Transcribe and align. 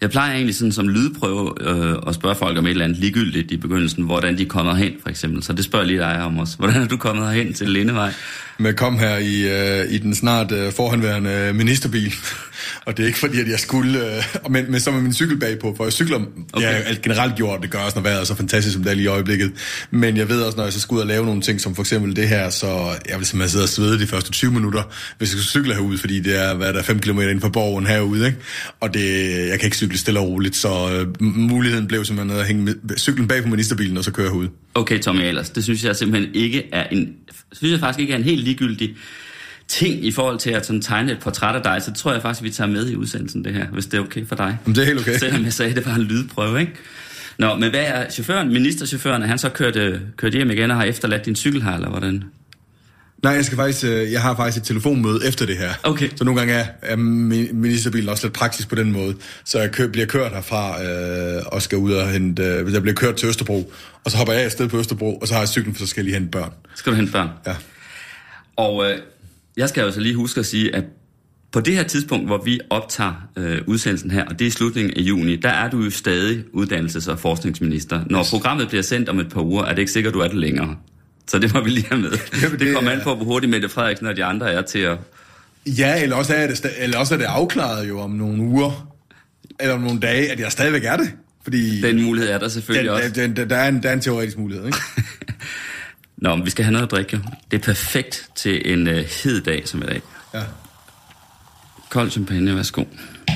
Jeg 0.00 0.10
plejer 0.10 0.34
egentlig 0.34 0.54
sådan 0.54 0.72
som 0.72 0.88
lydprøve 0.88 1.54
øh, 1.60 1.96
at 2.06 2.14
spørge 2.14 2.34
folk 2.34 2.58
om 2.58 2.66
et 2.66 2.70
eller 2.70 2.84
andet 2.84 2.98
ligegyldigt 2.98 3.50
i 3.50 3.56
begyndelsen, 3.56 4.04
hvordan 4.04 4.38
de 4.38 4.42
er 4.42 4.46
kommet 4.48 4.76
hen, 4.76 4.92
for 5.02 5.08
eksempel. 5.08 5.42
Så 5.42 5.52
det 5.52 5.64
spørger 5.64 5.84
lige 5.84 5.98
dig 5.98 6.22
om 6.22 6.38
også. 6.38 6.56
Hvordan 6.58 6.82
er 6.82 6.86
du 6.86 6.96
kommet 6.96 7.26
herhen 7.26 7.54
til 7.54 7.70
Lindevej? 7.70 8.12
med 8.58 8.74
kom 8.74 8.98
her 8.98 9.16
i, 9.16 9.48
øh, 9.82 9.92
i 9.92 9.98
den 9.98 10.14
snart 10.14 10.52
øh, 10.52 10.72
forhenværende 10.72 11.30
øh, 11.30 11.54
ministerbil 11.54 12.14
og 12.84 12.96
det 12.96 13.02
er 13.02 13.06
ikke 13.06 13.18
fordi, 13.18 13.40
at 13.40 13.48
jeg 13.48 13.58
skulle... 13.58 14.16
Øh, 14.16 14.22
men, 14.50 14.70
men 14.70 14.80
så 14.80 14.90
med 14.90 15.00
min 15.00 15.14
cykel 15.14 15.38
bagpå, 15.38 15.74
for 15.76 15.84
jeg 15.84 15.92
cykler... 15.92 16.20
Okay. 16.52 16.66
Jeg 16.66 16.84
har 16.86 16.94
generelt 17.02 17.36
gjort, 17.36 17.62
det 17.62 17.70
gør 17.70 17.78
også, 17.78 17.96
når 17.96 18.02
vejret 18.02 18.20
er 18.20 18.24
så 18.24 18.34
fantastisk, 18.34 18.74
som 18.74 18.82
det 18.82 18.90
er 18.90 18.94
lige 18.94 19.04
i 19.04 19.08
øjeblikket. 19.08 19.52
Men 19.90 20.16
jeg 20.16 20.28
ved 20.28 20.42
også, 20.42 20.56
når 20.56 20.64
jeg 20.64 20.72
så 20.72 20.80
skal 20.80 20.94
ud 20.94 21.00
og 21.00 21.06
lave 21.06 21.24
nogle 21.24 21.40
ting, 21.40 21.60
som 21.60 21.74
for 21.74 21.82
eksempel 21.82 22.16
det 22.16 22.28
her, 22.28 22.50
så 22.50 22.66
jeg 23.08 23.18
vil 23.18 23.26
simpelthen 23.26 23.50
sidde 23.50 23.64
og 23.64 23.68
svede 23.68 24.00
de 24.00 24.06
første 24.06 24.30
20 24.30 24.52
minutter, 24.52 24.82
hvis 25.18 25.32
jeg 25.32 25.40
skal 25.40 25.50
cykle 25.50 25.74
herude, 25.74 25.98
fordi 25.98 26.20
det 26.20 26.44
er, 26.44 26.54
hvad 26.54 26.72
der 26.72 26.78
er 26.78 26.82
5 26.82 27.00
km 27.00 27.20
inden 27.20 27.40
for 27.40 27.48
borgen 27.48 27.86
herude, 27.86 28.26
ikke? 28.26 28.38
Og 28.80 28.94
det, 28.94 29.30
jeg 29.48 29.60
kan 29.60 29.66
ikke 29.66 29.76
cykle 29.76 29.98
stille 29.98 30.20
og 30.20 30.28
roligt, 30.28 30.56
så 30.56 30.68
øh, 30.92 31.22
muligheden 31.22 31.86
blev 31.86 32.04
simpelthen 32.04 32.40
at 32.40 32.46
hænge 32.46 32.62
med, 32.62 32.74
cyklen 32.96 33.28
bag 33.28 33.42
på 33.42 33.48
ministerbilen, 33.48 33.96
og 33.96 34.04
så 34.04 34.12
køre 34.12 34.28
herude. 34.28 34.48
Okay, 34.74 34.98
Tommy 34.98 35.22
Ahlers, 35.22 35.50
det 35.50 35.64
synes 35.64 35.84
jeg 35.84 35.96
simpelthen 35.96 36.34
ikke 36.34 36.64
er 36.72 36.86
en... 36.92 37.14
Synes 37.52 37.72
jeg 37.72 37.80
faktisk 37.80 38.00
ikke 38.00 38.12
er 38.12 38.16
en 38.16 38.24
helt 38.24 38.44
ligegyldig 38.44 38.96
ting 39.68 40.04
i 40.04 40.12
forhold 40.12 40.38
til 40.38 40.50
at 40.50 40.66
sådan 40.66 40.82
tegne 40.82 41.12
et 41.12 41.18
portræt 41.20 41.54
af 41.56 41.62
dig, 41.62 41.82
så 41.82 41.92
tror 41.92 42.12
jeg 42.12 42.22
faktisk, 42.22 42.42
vi 42.42 42.50
tager 42.50 42.68
med 42.68 42.88
i 42.88 42.96
udsendelsen 42.96 43.44
det 43.44 43.54
her, 43.54 43.66
hvis 43.66 43.86
det 43.86 43.98
er 43.98 44.02
okay 44.02 44.26
for 44.26 44.34
dig. 44.34 44.58
Det 44.66 44.78
er 44.78 44.84
helt 44.84 45.00
okay. 45.00 45.18
Selvom 45.18 45.44
jeg 45.44 45.52
sagde, 45.52 45.70
at 45.70 45.76
det 45.76 45.86
var 45.86 45.94
en 45.94 46.02
lydprøve, 46.02 46.60
ikke? 46.60 46.72
Nå, 47.38 47.54
men 47.54 47.70
hvad 47.70 47.84
er 47.86 48.10
chaufføren, 48.10 48.52
ministerchaufføren, 48.52 49.22
er 49.22 49.26
han 49.26 49.38
så 49.38 49.48
kørt, 49.48 49.76
øh, 49.76 50.00
kørt 50.16 50.32
hjem 50.32 50.50
igen 50.50 50.70
og 50.70 50.76
har 50.76 50.84
efterladt 50.84 51.26
din 51.26 51.36
cykel 51.36 51.62
her, 51.62 51.74
eller 51.74 51.88
hvordan? 51.88 52.24
Nej, 53.22 53.32
jeg, 53.32 53.44
skal 53.44 53.56
faktisk, 53.56 53.84
øh, 53.84 54.12
jeg 54.12 54.22
har 54.22 54.36
faktisk 54.36 54.62
et 54.62 54.66
telefonmøde 54.66 55.20
efter 55.28 55.46
det 55.46 55.56
her. 55.56 55.70
Okay. 55.82 56.10
Så 56.16 56.24
nogle 56.24 56.40
gange 56.40 56.54
er, 56.54 56.66
er 56.82 56.96
ministerbilen 56.96 58.08
også 58.08 58.26
lidt 58.26 58.34
praktisk 58.34 58.68
på 58.68 58.74
den 58.74 58.92
måde. 58.92 59.14
Så 59.44 59.60
jeg 59.60 59.70
kø, 59.72 59.86
bliver 59.86 60.06
kørt 60.06 60.32
herfra 60.32 60.84
øh, 60.84 61.42
og 61.46 61.62
skal 61.62 61.78
ud 61.78 61.92
og 61.92 62.10
hente... 62.10 62.42
Øh, 62.42 62.72
jeg 62.72 62.82
bliver 62.82 62.94
kørt 62.94 63.16
til 63.16 63.28
Østerbro, 63.28 63.72
og 64.04 64.10
så 64.10 64.16
hopper 64.16 64.32
jeg 64.32 64.42
afsted 64.42 64.68
på 64.68 64.78
Østerbro, 64.78 65.16
og 65.16 65.28
så 65.28 65.34
har 65.34 65.40
jeg 65.40 65.48
cyklen, 65.48 65.74
for 65.74 65.80
så 65.80 65.86
skal 65.86 66.00
jeg 66.00 66.04
lige 66.04 66.14
hente 66.14 66.30
børn. 66.30 66.50
Skal 66.74 66.92
du 66.92 66.96
hente 66.96 67.12
børn? 67.12 67.28
Ja. 67.46 67.54
Og 68.56 68.90
øh, 68.90 68.98
jeg 69.56 69.68
skal 69.68 69.82
jo 69.82 69.90
så 69.92 70.00
lige 70.00 70.14
huske 70.14 70.40
at 70.40 70.46
sige, 70.46 70.74
at 70.76 70.84
på 71.52 71.60
det 71.60 71.74
her 71.74 71.82
tidspunkt, 71.82 72.26
hvor 72.26 72.42
vi 72.44 72.60
optager 72.70 73.28
øh, 73.36 73.58
udsendelsen 73.66 74.10
her, 74.10 74.24
og 74.24 74.38
det 74.38 74.46
er 74.46 74.50
slutningen 74.50 74.94
af 74.96 75.00
juni, 75.00 75.36
der 75.36 75.48
er 75.48 75.70
du 75.70 75.82
jo 75.82 75.90
stadig 75.90 76.44
uddannelses- 76.54 77.10
og 77.10 77.18
forskningsminister. 77.18 78.00
Når 78.10 78.20
yes. 78.20 78.30
programmet 78.30 78.68
bliver 78.68 78.82
sendt 78.82 79.08
om 79.08 79.20
et 79.20 79.28
par 79.28 79.40
uger, 79.40 79.64
er 79.64 79.70
det 79.70 79.78
ikke 79.78 79.92
sikkert, 79.92 80.14
du 80.14 80.18
er 80.20 80.28
det 80.28 80.36
længere. 80.36 80.76
Så 81.28 81.38
det 81.38 81.54
må 81.54 81.60
vi 81.60 81.70
lige 81.70 81.86
have 81.88 82.00
med. 82.00 82.10
Jamen, 82.42 82.50
det 82.58 82.60
det 82.66 82.74
kommer 82.74 82.90
er- 82.90 82.94
an 82.96 83.00
på, 83.04 83.14
hvor 83.14 83.24
hurtigt 83.24 83.50
Mette 83.50 83.68
Frederiksen 83.68 84.06
og 84.06 84.16
de 84.16 84.24
andre 84.24 84.52
er 84.52 84.62
til 84.62 84.78
at... 84.78 84.98
Ja, 85.66 86.02
eller 86.02 86.16
også, 86.16 86.34
er 86.34 86.46
det, 86.46 86.66
eller 86.78 86.98
også 86.98 87.14
er 87.14 87.18
det 87.18 87.24
afklaret 87.24 87.88
jo 87.88 88.00
om 88.00 88.10
nogle 88.10 88.42
uger, 88.42 88.96
eller 89.60 89.74
om 89.74 89.80
nogle 89.80 90.00
dage, 90.00 90.32
at 90.32 90.40
jeg 90.40 90.52
stadigvæk 90.52 90.84
er 90.84 90.96
det. 90.96 91.12
Fordi 91.42 91.80
Den 91.80 92.02
mulighed 92.02 92.30
er 92.30 92.38
der 92.38 92.48
selvfølgelig 92.48 92.90
den, 92.90 92.96
også. 93.02 93.10
den, 93.20 93.36
den, 93.36 93.50
der, 93.50 93.56
er 93.56 93.68
en, 93.68 93.82
der 93.82 93.88
er 93.88 93.92
en 93.92 94.00
teoretisk 94.00 94.38
mulighed, 94.38 94.66
ikke? 94.66 94.78
Nå, 96.16 96.34
men 96.36 96.44
vi 96.44 96.50
skal 96.50 96.64
have 96.64 96.72
noget 96.72 96.86
at 96.86 96.90
drikke. 96.90 97.16
jo. 97.16 97.22
Det 97.50 97.56
er 97.58 97.62
perfekt 97.64 98.30
til 98.34 98.72
en 98.72 98.88
øh, 98.88 99.04
hed 99.24 99.40
dag 99.40 99.68
som 99.68 99.82
i 99.82 99.86
dag. 99.86 100.02
Ja. 100.34 100.42
Kold 101.88 102.10
champagne, 102.10 102.56
værsgo. 102.56 102.84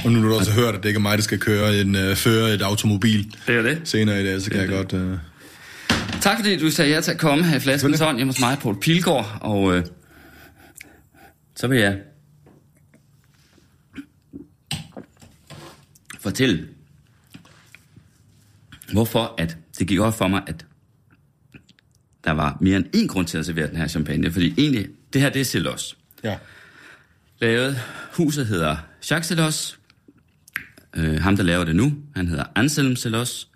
Og 0.04 0.12
nu 0.12 0.20
har 0.20 0.28
du 0.28 0.34
også 0.34 0.52
hørt, 0.52 0.74
at 0.74 0.82
det 0.82 0.88
ikke 0.88 0.98
er 0.98 1.02
mig, 1.02 1.18
der 1.18 1.24
skal 1.24 1.38
køre 1.38 1.80
en, 1.80 1.96
øh, 1.96 2.16
føre 2.16 2.54
et 2.54 2.62
automobil 2.62 3.34
Det 3.46 3.56
er 3.56 3.62
det. 3.62 3.80
senere 3.84 4.20
i 4.20 4.24
dag, 4.24 4.40
så 4.42 4.50
kan 4.50 4.60
jeg 4.60 4.68
Det 4.68 4.76
godt... 4.76 4.92
Øh... 4.92 5.18
Tak 6.20 6.38
fordi 6.38 6.58
du 6.58 6.70
sagde 6.70 6.90
ja 6.94 7.00
til 7.00 7.10
at 7.10 7.18
komme 7.18 7.44
her 7.44 7.56
i 7.56 7.60
Flaskens. 7.60 8.00
Hånd 8.00 8.16
hjemme 8.16 8.32
hos 8.32 8.40
mig, 8.40 8.58
Poul 8.58 8.80
Pilgaard. 8.80 9.38
Og 9.40 9.76
øh, 9.76 9.84
så 11.56 11.66
vil 11.66 11.78
jeg 11.78 11.98
fortælle, 16.20 16.68
hvorfor 18.92 19.34
at 19.38 19.56
det 19.78 19.86
gik 19.86 19.98
op 20.00 20.14
for 20.18 20.28
mig, 20.28 20.42
at 20.46 20.66
der 22.24 22.30
var 22.30 22.58
mere 22.60 22.76
end 22.76 22.86
én 22.96 23.06
grund 23.06 23.26
til 23.26 23.38
at 23.38 23.46
servere 23.46 23.66
den 23.66 23.76
her 23.76 23.88
champagne. 23.88 24.32
Fordi 24.32 24.54
egentlig, 24.58 24.86
det 25.12 25.20
her 25.20 25.30
det 25.30 25.40
er 25.40 25.44
Celos. 25.44 25.96
Ja. 26.24 26.36
Lavet, 27.40 27.80
huset 28.16 28.46
hedder 28.46 28.76
Jacques 29.10 29.26
Celos. 29.26 29.78
Øh, 30.96 31.20
ham, 31.20 31.36
der 31.36 31.42
laver 31.42 31.64
det 31.64 31.76
nu, 31.76 31.92
han 32.16 32.28
hedder 32.28 32.44
Anselm 32.54 32.96
Celos. 32.96 33.48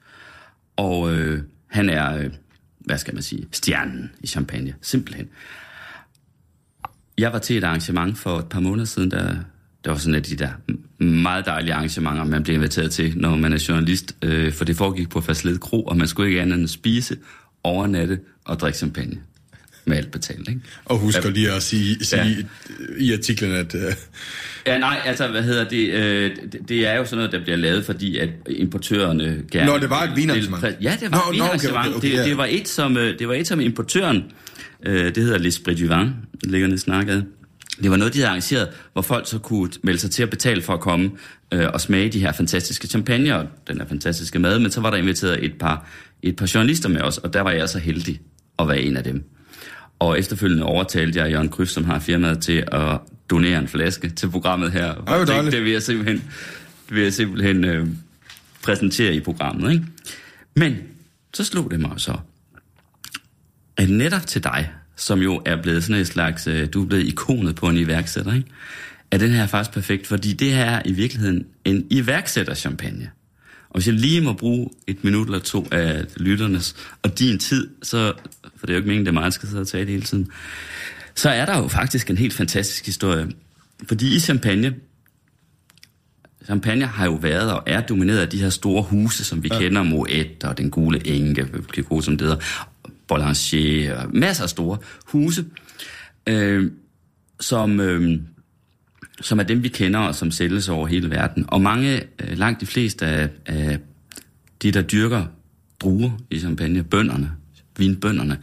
Og 0.77 1.15
øh, 1.15 1.43
han 1.67 1.89
er, 1.89 2.17
øh, 2.17 2.31
hvad 2.79 2.99
skal 2.99 3.15
man 3.15 3.23
sige, 3.23 3.47
stjernen 3.53 4.11
i 4.21 4.27
champagne. 4.27 4.75
Simpelthen. 4.81 5.29
Jeg 7.19 7.33
var 7.33 7.39
til 7.39 7.57
et 7.57 7.65
arrangement 7.65 8.19
for 8.19 8.39
et 8.39 8.49
par 8.49 8.61
måneder 8.61 8.85
siden, 8.85 9.11
der, 9.11 9.37
der 9.85 9.91
var 9.91 9.97
sådan 9.97 10.15
et 10.15 10.19
af 10.19 10.23
de 10.23 10.37
der 10.37 10.53
meget 11.05 11.47
dejlige 11.47 11.75
arrangementer, 11.75 12.25
man 12.25 12.43
bliver 12.43 12.57
inviteret 12.57 12.91
til, 12.91 13.19
når 13.19 13.37
man 13.37 13.53
er 13.53 13.65
journalist. 13.69 14.17
Øh, 14.23 14.53
for 14.53 14.65
det 14.65 14.77
foregik 14.77 15.09
på 15.09 15.21
Fastled 15.21 15.59
Kro, 15.59 15.83
og 15.83 15.97
man 15.97 16.09
skulle 16.09 16.29
ikke 16.29 16.43
andet 16.43 16.59
end 16.59 16.69
spise, 16.69 17.17
overnatte 17.63 18.21
og 18.45 18.61
drikke 18.61 18.79
champagne. 18.79 19.17
Med 19.87 19.97
alt 19.97 20.11
betalt, 20.11 20.49
ikke? 20.49 20.61
Og 20.85 20.99
husk 20.99 21.25
lige 21.25 21.53
at 21.53 21.63
sige, 21.63 22.05
sige 22.05 22.23
Ja. 22.23 22.35
i 22.99 23.13
artiklen, 23.13 23.53
at... 23.53 23.75
Øh, 23.75 23.81
Ja, 24.67 24.79
nej, 24.79 25.01
altså, 25.05 25.29
hvad 25.29 25.43
hedder 25.43 25.69
det? 25.69 25.91
Øh, 25.91 26.37
det, 26.53 26.69
det 26.69 26.87
er 26.87 26.95
jo 26.97 27.05
sådan 27.05 27.17
noget, 27.17 27.33
der 27.33 27.43
bliver 27.43 27.57
lavet, 27.57 27.85
fordi 27.85 28.19
at 28.19 28.29
importørerne 28.49 29.43
gerne... 29.51 29.67
Nå, 29.73 29.79
det 29.79 29.91
var 29.91 30.03
et 30.03 30.17
vinarrangement. 30.17 30.65
Ja, 30.81 30.97
det 31.01 31.11
var 31.13 31.25
Nå, 31.27 31.33
et 31.33 31.39
nå, 31.39 31.45
okay, 31.45 31.53
vinarrangement. 31.59 31.87
okay, 31.87 31.97
okay, 31.97 32.09
det, 32.11 32.15
ja. 32.17 32.25
det, 32.29 32.37
var 32.37 32.47
et, 32.51 32.69
som, 32.69 32.97
øh, 32.97 33.19
det 33.19 33.29
var 33.29 33.35
et, 33.35 33.47
som 33.47 33.61
importøren, 33.61 34.25
øh, 34.87 35.15
det 35.15 35.17
hedder 35.17 35.39
L'Esprit 35.39 35.81
du 35.89 35.95
Vin, 35.95 36.13
det 36.41 36.51
ligger 36.51 36.67
nede 36.67 36.75
i 36.75 36.79
Snakket. 36.79 37.25
Det 37.83 37.91
var 37.91 37.97
noget, 37.97 38.15
de 38.15 38.19
havde 38.19 38.29
arrangeret, 38.29 38.69
hvor 38.93 39.03
folk 39.03 39.29
så 39.29 39.39
kunne 39.39 39.71
melde 39.83 39.99
sig 39.99 40.11
til 40.11 40.23
at 40.23 40.31
betale 40.31 40.63
for 40.63 40.73
at 40.73 40.81
komme 40.81 41.11
øh, 41.53 41.67
og 41.73 41.81
smage 41.81 42.09
de 42.09 42.21
her 42.21 42.33
fantastiske 42.33 42.87
champagne 42.87 43.37
og 43.37 43.47
den 43.69 43.79
her 43.79 43.87
fantastiske 43.89 44.39
mad, 44.39 44.59
men 44.59 44.71
så 44.71 44.81
var 44.81 44.91
der 44.91 44.97
inviteret 44.97 45.45
et 45.45 45.53
par, 45.61 45.89
et 46.23 46.37
par 46.37 46.51
journalister 46.55 46.89
med 46.89 47.01
os, 47.01 47.19
og 47.19 47.33
der 47.33 47.41
var 47.41 47.51
jeg 47.51 47.69
så 47.69 47.79
heldig 47.79 48.21
at 48.59 48.69
være 48.69 48.81
en 48.81 48.97
af 48.97 49.05
dem. 49.05 49.25
Og 49.99 50.19
efterfølgende 50.19 50.65
overtalte 50.65 51.19
jeg 51.19 51.31
Jørgen 51.31 51.49
Kryds, 51.49 51.71
som 51.71 51.85
har 51.85 51.99
firmaet, 51.99 52.43
til 52.43 52.65
at 52.73 52.99
donere 53.31 53.59
en 53.59 53.69
flaske 53.69 54.09
til 54.09 54.31
programmet 54.31 54.73
her. 54.73 54.87
Og 54.87 55.21
det, 55.21 55.29
dejligt. 55.29 55.53
det 55.53 55.65
vil 55.65 55.73
jeg 55.73 55.83
simpelthen, 55.83 56.17
det 56.89 56.95
vil 56.95 57.03
jeg 57.03 57.13
simpelthen 57.13 57.65
øh, 57.65 57.87
præsentere 58.63 59.15
i 59.15 59.21
programmet. 59.21 59.73
Ikke? 59.73 59.85
Men 60.57 60.77
så 61.35 61.45
slog 61.45 61.71
det 61.71 61.81
mig 61.81 61.93
så, 61.97 62.17
at 63.77 63.91
netop 63.91 64.27
til 64.27 64.45
dig, 64.45 64.71
som 64.97 65.21
jo 65.21 65.43
er 65.45 65.63
blevet 65.63 65.85
sådan 65.85 66.01
et 66.01 66.07
slags, 66.07 66.47
øh, 66.47 66.69
du 66.73 66.83
er 66.83 66.87
blevet 66.87 67.07
ikonet 67.07 67.55
på 67.55 67.69
en 67.69 67.77
iværksætter, 67.77 68.35
ikke? 68.35 68.49
er 69.11 69.19
den 69.19 69.31
her 69.31 69.47
faktisk 69.47 69.75
perfekt, 69.75 70.07
fordi 70.07 70.33
det 70.33 70.53
her 70.53 70.65
er 70.65 70.83
i 70.85 70.93
virkeligheden 70.93 71.47
en 71.65 71.87
iværksætter-champagne. 71.91 73.11
Og 73.75 73.79
hvis 73.79 73.87
jeg 73.87 73.95
lige 73.95 74.21
må 74.21 74.33
bruge 74.33 74.71
et 74.87 75.05
minut 75.05 75.27
eller 75.27 75.39
to 75.39 75.69
af 75.71 76.05
lytternes 76.17 76.77
og 77.03 77.19
din 77.19 77.39
tid, 77.39 77.69
så, 77.83 78.13
for 78.57 78.67
det 78.67 78.73
er 78.73 78.75
jo 78.75 78.79
ikke 78.79 78.87
meningen, 78.87 79.07
det 79.07 79.11
er 79.11 79.15
mig, 79.15 79.25
der 79.25 79.31
skal 79.31 79.49
sidde 79.49 79.61
og 79.61 79.69
tale 79.69 79.91
hele 79.91 80.03
tiden, 80.03 80.29
så 81.15 81.31
er 81.31 81.47
der 81.47 81.59
jo 81.59 81.69
faktisk 81.69 82.11
en 82.11 82.17
helt 82.17 82.35
fantastisk 82.35 82.87
historie. 82.87 83.27
Fordi 83.89 84.17
i 84.17 84.21
Champagne, 84.21 84.75
Champagne 86.45 86.87
har 86.87 87.05
jo 87.05 87.15
været 87.15 87.53
og 87.53 87.63
er 87.67 87.81
domineret 87.81 88.19
af 88.19 88.29
de 88.29 88.41
her 88.41 88.51
store 88.51 88.83
huse, 88.83 89.25
som 89.25 89.43
vi 89.43 89.49
ja. 89.53 89.59
kender, 89.59 89.83
Moet 89.83 90.45
og 90.45 90.59
Den 90.59 90.71
Gule 90.71 91.07
Enke, 91.07 91.49
Clicquot, 91.73 92.05
som 92.05 92.17
det 92.17 92.27
hedder, 92.27 92.43
Boulanger, 93.09 93.95
og 93.97 94.17
masser 94.17 94.43
af 94.43 94.51
store 94.51 94.79
huse, 95.05 95.45
øh, 96.27 96.71
som, 97.41 97.81
øh, 97.81 98.21
som 99.21 99.39
er 99.39 99.43
dem, 99.43 99.63
vi 99.63 99.69
kender 99.69 100.01
og 100.01 100.15
som 100.15 100.31
sælges 100.31 100.69
over 100.69 100.87
hele 100.87 101.11
verden. 101.11 101.45
Og 101.49 101.61
mange, 101.61 102.03
øh, 102.23 102.39
langt 102.39 102.61
de 102.61 102.67
fleste 102.67 103.07
af, 103.07 103.29
af 103.47 103.79
de, 104.63 104.71
der 104.71 104.83
dyrker 104.83 105.25
druer 105.81 106.11
i 106.31 106.39
champagne, 106.39 106.83
bønderne, 106.83 107.31
vinbønderne, 107.79 108.39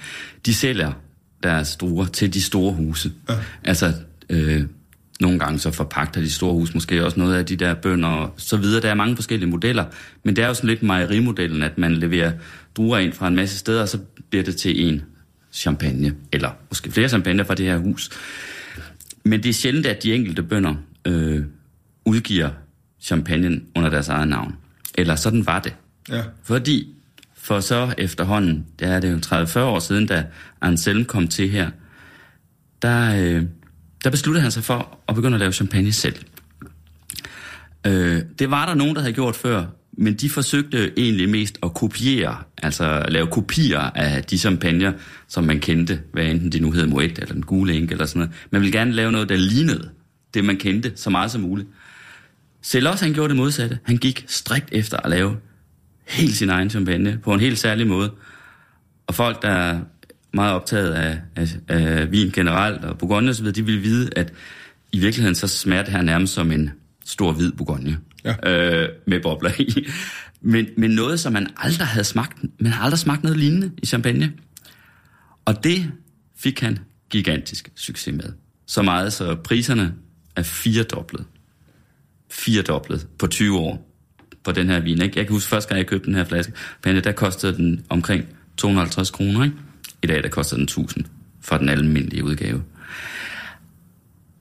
de 0.45 0.53
sælger 0.53 0.91
deres 1.43 1.75
druer 1.75 2.05
til 2.05 2.33
de 2.33 2.41
store 2.41 2.73
huse. 2.73 3.11
Ja. 3.29 3.35
Altså, 3.63 3.93
øh, 4.29 4.63
nogle 5.21 5.39
gange 5.39 5.59
så 5.59 5.71
forpagter 5.71 6.21
de 6.21 6.31
store 6.31 6.53
huse 6.53 6.73
måske 6.73 7.05
også 7.05 7.19
noget 7.19 7.35
af 7.35 7.45
de 7.45 7.55
der 7.55 7.73
bønder 7.73 8.09
og 8.09 8.33
så 8.37 8.57
videre. 8.57 8.81
Der 8.81 8.89
er 8.89 8.93
mange 8.93 9.15
forskellige 9.15 9.49
modeller, 9.49 9.85
men 10.23 10.35
det 10.35 10.43
er 10.43 10.47
jo 10.47 10.53
sådan 10.53 10.67
lidt 10.67 10.83
mejerimodellen, 10.83 11.63
at 11.63 11.77
man 11.77 11.93
leverer 11.93 12.31
druer 12.75 12.97
ind 12.97 13.13
fra 13.13 13.27
en 13.27 13.35
masse 13.35 13.57
steder, 13.57 13.81
og 13.81 13.89
så 13.89 13.99
bliver 14.29 14.43
det 14.43 14.55
til 14.55 14.87
en 14.87 15.01
champagne, 15.51 16.13
eller 16.31 16.49
måske 16.69 16.91
flere 16.91 17.09
champagne 17.09 17.45
fra 17.45 17.55
det 17.55 17.65
her 17.65 17.77
hus. 17.77 18.09
Men 19.23 19.43
det 19.43 19.49
er 19.49 19.53
sjældent, 19.53 19.85
at 19.85 20.03
de 20.03 20.13
enkelte 20.13 20.43
bønder 20.43 20.75
øh, 21.07 21.43
udgiver 22.05 22.49
champagnen 23.01 23.63
under 23.75 23.89
deres 23.89 24.09
eget 24.09 24.27
navn. 24.27 24.55
Eller 24.95 25.15
sådan 25.15 25.45
var 25.45 25.59
det. 25.59 25.75
ja. 26.09 26.23
Fordi 26.43 26.95
For 27.35 27.59
så 27.59 27.93
efterhånden, 27.97 28.65
det 28.79 28.87
er 28.87 28.99
det 28.99 29.11
jo 29.11 29.17
30-40 29.17 29.59
år 29.59 29.79
siden, 29.79 30.05
da 30.07 30.25
Anselm 30.61 31.05
kom 31.05 31.27
til 31.27 31.49
her, 31.49 31.69
der, 32.81 33.15
øh, 33.15 33.43
der 34.03 34.09
besluttede 34.09 34.41
han 34.41 34.51
sig 34.51 34.63
for 34.63 34.99
at 35.07 35.15
begynde 35.15 35.35
at 35.35 35.39
lave 35.39 35.51
champagne 35.51 35.91
selv. 35.91 36.15
Øh, 37.87 38.21
det 38.39 38.51
var 38.51 38.65
der 38.65 38.73
nogen, 38.73 38.95
der 38.95 39.01
havde 39.01 39.13
gjort 39.13 39.35
før, 39.35 39.65
men 39.93 40.13
de 40.13 40.29
forsøgte 40.29 40.99
egentlig 40.99 41.29
mest 41.29 41.59
at 41.63 41.73
kopiere, 41.73 42.37
altså 42.57 43.05
lave 43.07 43.27
kopier 43.27 43.79
af 43.79 44.23
de 44.23 44.37
champagner, 44.37 44.93
som 45.27 45.43
man 45.43 45.59
kendte, 45.59 46.01
hvad 46.13 46.25
enten 46.25 46.51
det 46.51 46.61
nu 46.61 46.71
hed 46.71 46.87
Moet 46.87 47.19
eller 47.19 47.33
den 47.33 47.43
gule 47.43 47.73
enke 47.73 47.91
eller 47.91 48.05
sådan 48.05 48.19
noget. 48.19 48.35
Man 48.51 48.61
ville 48.61 48.79
gerne 48.79 48.91
lave 48.91 49.11
noget, 49.11 49.29
der 49.29 49.35
lignede 49.35 49.89
det, 50.33 50.45
man 50.45 50.57
kendte 50.57 50.91
så 50.95 51.09
meget 51.09 51.31
som 51.31 51.41
muligt. 51.41 51.67
Celos, 52.63 52.99
han 52.99 53.13
gjorde 53.13 53.29
det 53.29 53.37
modsatte. 53.37 53.79
Han 53.83 53.97
gik 53.97 54.25
strikt 54.27 54.69
efter 54.71 54.97
at 54.97 55.09
lave 55.09 55.37
helt 56.07 56.35
sin 56.35 56.49
egen 56.49 56.69
champagne 56.69 57.19
på 57.23 57.33
en 57.33 57.39
helt 57.39 57.59
særlig 57.59 57.87
måde. 57.87 58.11
Og 59.07 59.15
folk, 59.15 59.41
der 59.41 59.49
er 59.49 59.79
meget 60.33 60.53
optaget 60.53 60.91
af, 60.91 61.19
af, 61.35 61.47
af 61.67 62.11
vin 62.11 62.31
generelt 62.31 62.85
og 62.85 62.97
Bourgogne 62.97 63.29
osv., 63.29 63.51
de 63.51 63.65
ville 63.65 63.81
vide, 63.81 64.09
at 64.15 64.33
i 64.91 64.99
virkeligheden 64.99 65.35
så 65.35 65.47
smager 65.47 65.83
det 65.83 65.91
her 65.91 66.01
nærmest 66.01 66.33
som 66.33 66.51
en 66.51 66.71
stor 67.05 67.31
hvid 67.31 67.51
Bourgogne 67.51 67.97
Ja. 68.23 68.35
øh, 68.49 68.89
med 69.07 69.21
bobler 69.21 69.51
i. 69.59 69.87
Men, 70.41 70.67
men 70.77 70.91
noget, 70.91 71.19
som 71.19 71.33
man 71.33 71.47
aldrig 71.57 71.87
havde 71.87 72.03
smagt. 72.03 72.37
Man 72.59 72.71
har 72.71 72.83
aldrig 72.83 72.99
smagt 72.99 73.23
noget 73.23 73.39
lignende 73.39 73.71
i 73.77 73.85
champagne. 73.85 74.33
Og 75.45 75.63
det 75.63 75.91
fik 76.37 76.59
han 76.59 76.79
gigantisk 77.09 77.71
succes 77.75 78.15
med. 78.15 78.33
Så 78.65 78.81
meget, 78.81 79.13
så 79.13 79.35
priserne 79.35 79.93
er 80.35 80.43
firedoblet. 80.43 81.25
Firedoblet 82.31 83.07
på 83.19 83.27
20 83.27 83.57
år 83.57 83.91
på 84.43 84.51
den 84.51 84.69
her 84.69 84.79
vin. 84.79 85.01
Ikke? 85.01 85.17
Jeg 85.17 85.25
kan 85.25 85.33
huske, 85.33 85.49
første 85.49 85.69
gang 85.69 85.77
jeg 85.77 85.87
købte 85.87 86.05
den 86.05 86.15
her 86.15 86.23
flaske, 86.23 86.53
Pande, 86.83 87.01
der 87.01 87.11
kostede 87.11 87.57
den 87.57 87.85
omkring 87.89 88.25
250 88.57 89.09
kroner. 89.09 89.43
Ikke? 89.43 89.55
I 90.03 90.07
dag 90.07 90.23
der 90.23 90.29
koster 90.29 90.55
den 90.55 90.63
1000 90.63 91.05
for 91.41 91.57
den 91.57 91.69
almindelige 91.69 92.23
udgave. 92.23 92.63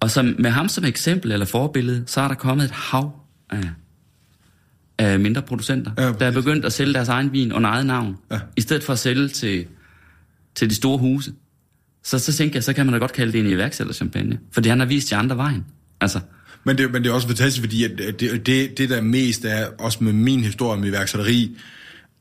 Og 0.01 0.11
så 0.11 0.35
med 0.39 0.51
ham 0.51 0.69
som 0.69 0.85
eksempel 0.85 1.33
eller 1.33 1.47
forbillede, 1.47 2.05
så 2.07 2.21
er 2.21 2.29
der 2.29 2.35
kommet 2.35 2.65
et 2.65 2.71
hav 2.71 3.21
af, 3.51 3.71
af 4.99 5.21
mindre 5.21 5.43
producenter, 5.43 5.91
Ja, 5.99 6.13
der 6.13 6.27
er 6.27 6.31
begyndt 6.31 6.65
at 6.65 6.73
sælge 6.73 6.95
deres 6.95 7.09
egen 7.09 7.33
vin 7.33 7.53
under 7.53 7.71
eget 7.71 7.87
navn, 7.87 8.17
Ja. 8.31 8.39
i 8.57 8.61
stedet 8.61 8.85
for 8.85 8.93
at 8.93 8.99
sælge 8.99 9.29
til, 9.29 9.67
til 10.55 10.71
de 10.71 10.75
store 10.75 10.99
huse. 10.99 11.33
Så, 12.05 12.19
så 12.19 12.33
tænker 12.33 12.57
jeg, 12.57 12.65
så 12.65 12.73
kan 12.73 12.87
man 12.87 12.93
da 12.93 12.99
godt 12.99 13.13
kalde 13.13 13.33
det 13.33 13.41
en 13.41 13.47
iværksætterchampagne, 13.47 14.39
fordi 14.53 14.69
han 14.69 14.79
har 14.79 14.87
vist 14.87 15.11
de 15.11 15.17
andre 15.17 15.37
vejen. 15.37 15.65
Altså, 16.01 16.21
Men 16.65 16.79
det, 16.79 16.93
men 16.93 17.03
det 17.03 17.11
er 17.11 17.15
også 17.15 17.27
fantastisk, 17.27 17.63
fordi 17.63 17.85
at 17.85 17.91
det, 18.21 18.47
det, 18.47 18.79
det 18.79 18.91
der 18.91 19.01
mest 19.01 19.45
er, 19.45 19.67
også 19.79 20.05
med 20.05 20.13
min 20.13 20.41
historie 20.41 20.81
med 20.81 20.89
iværksætteri, 20.89 21.57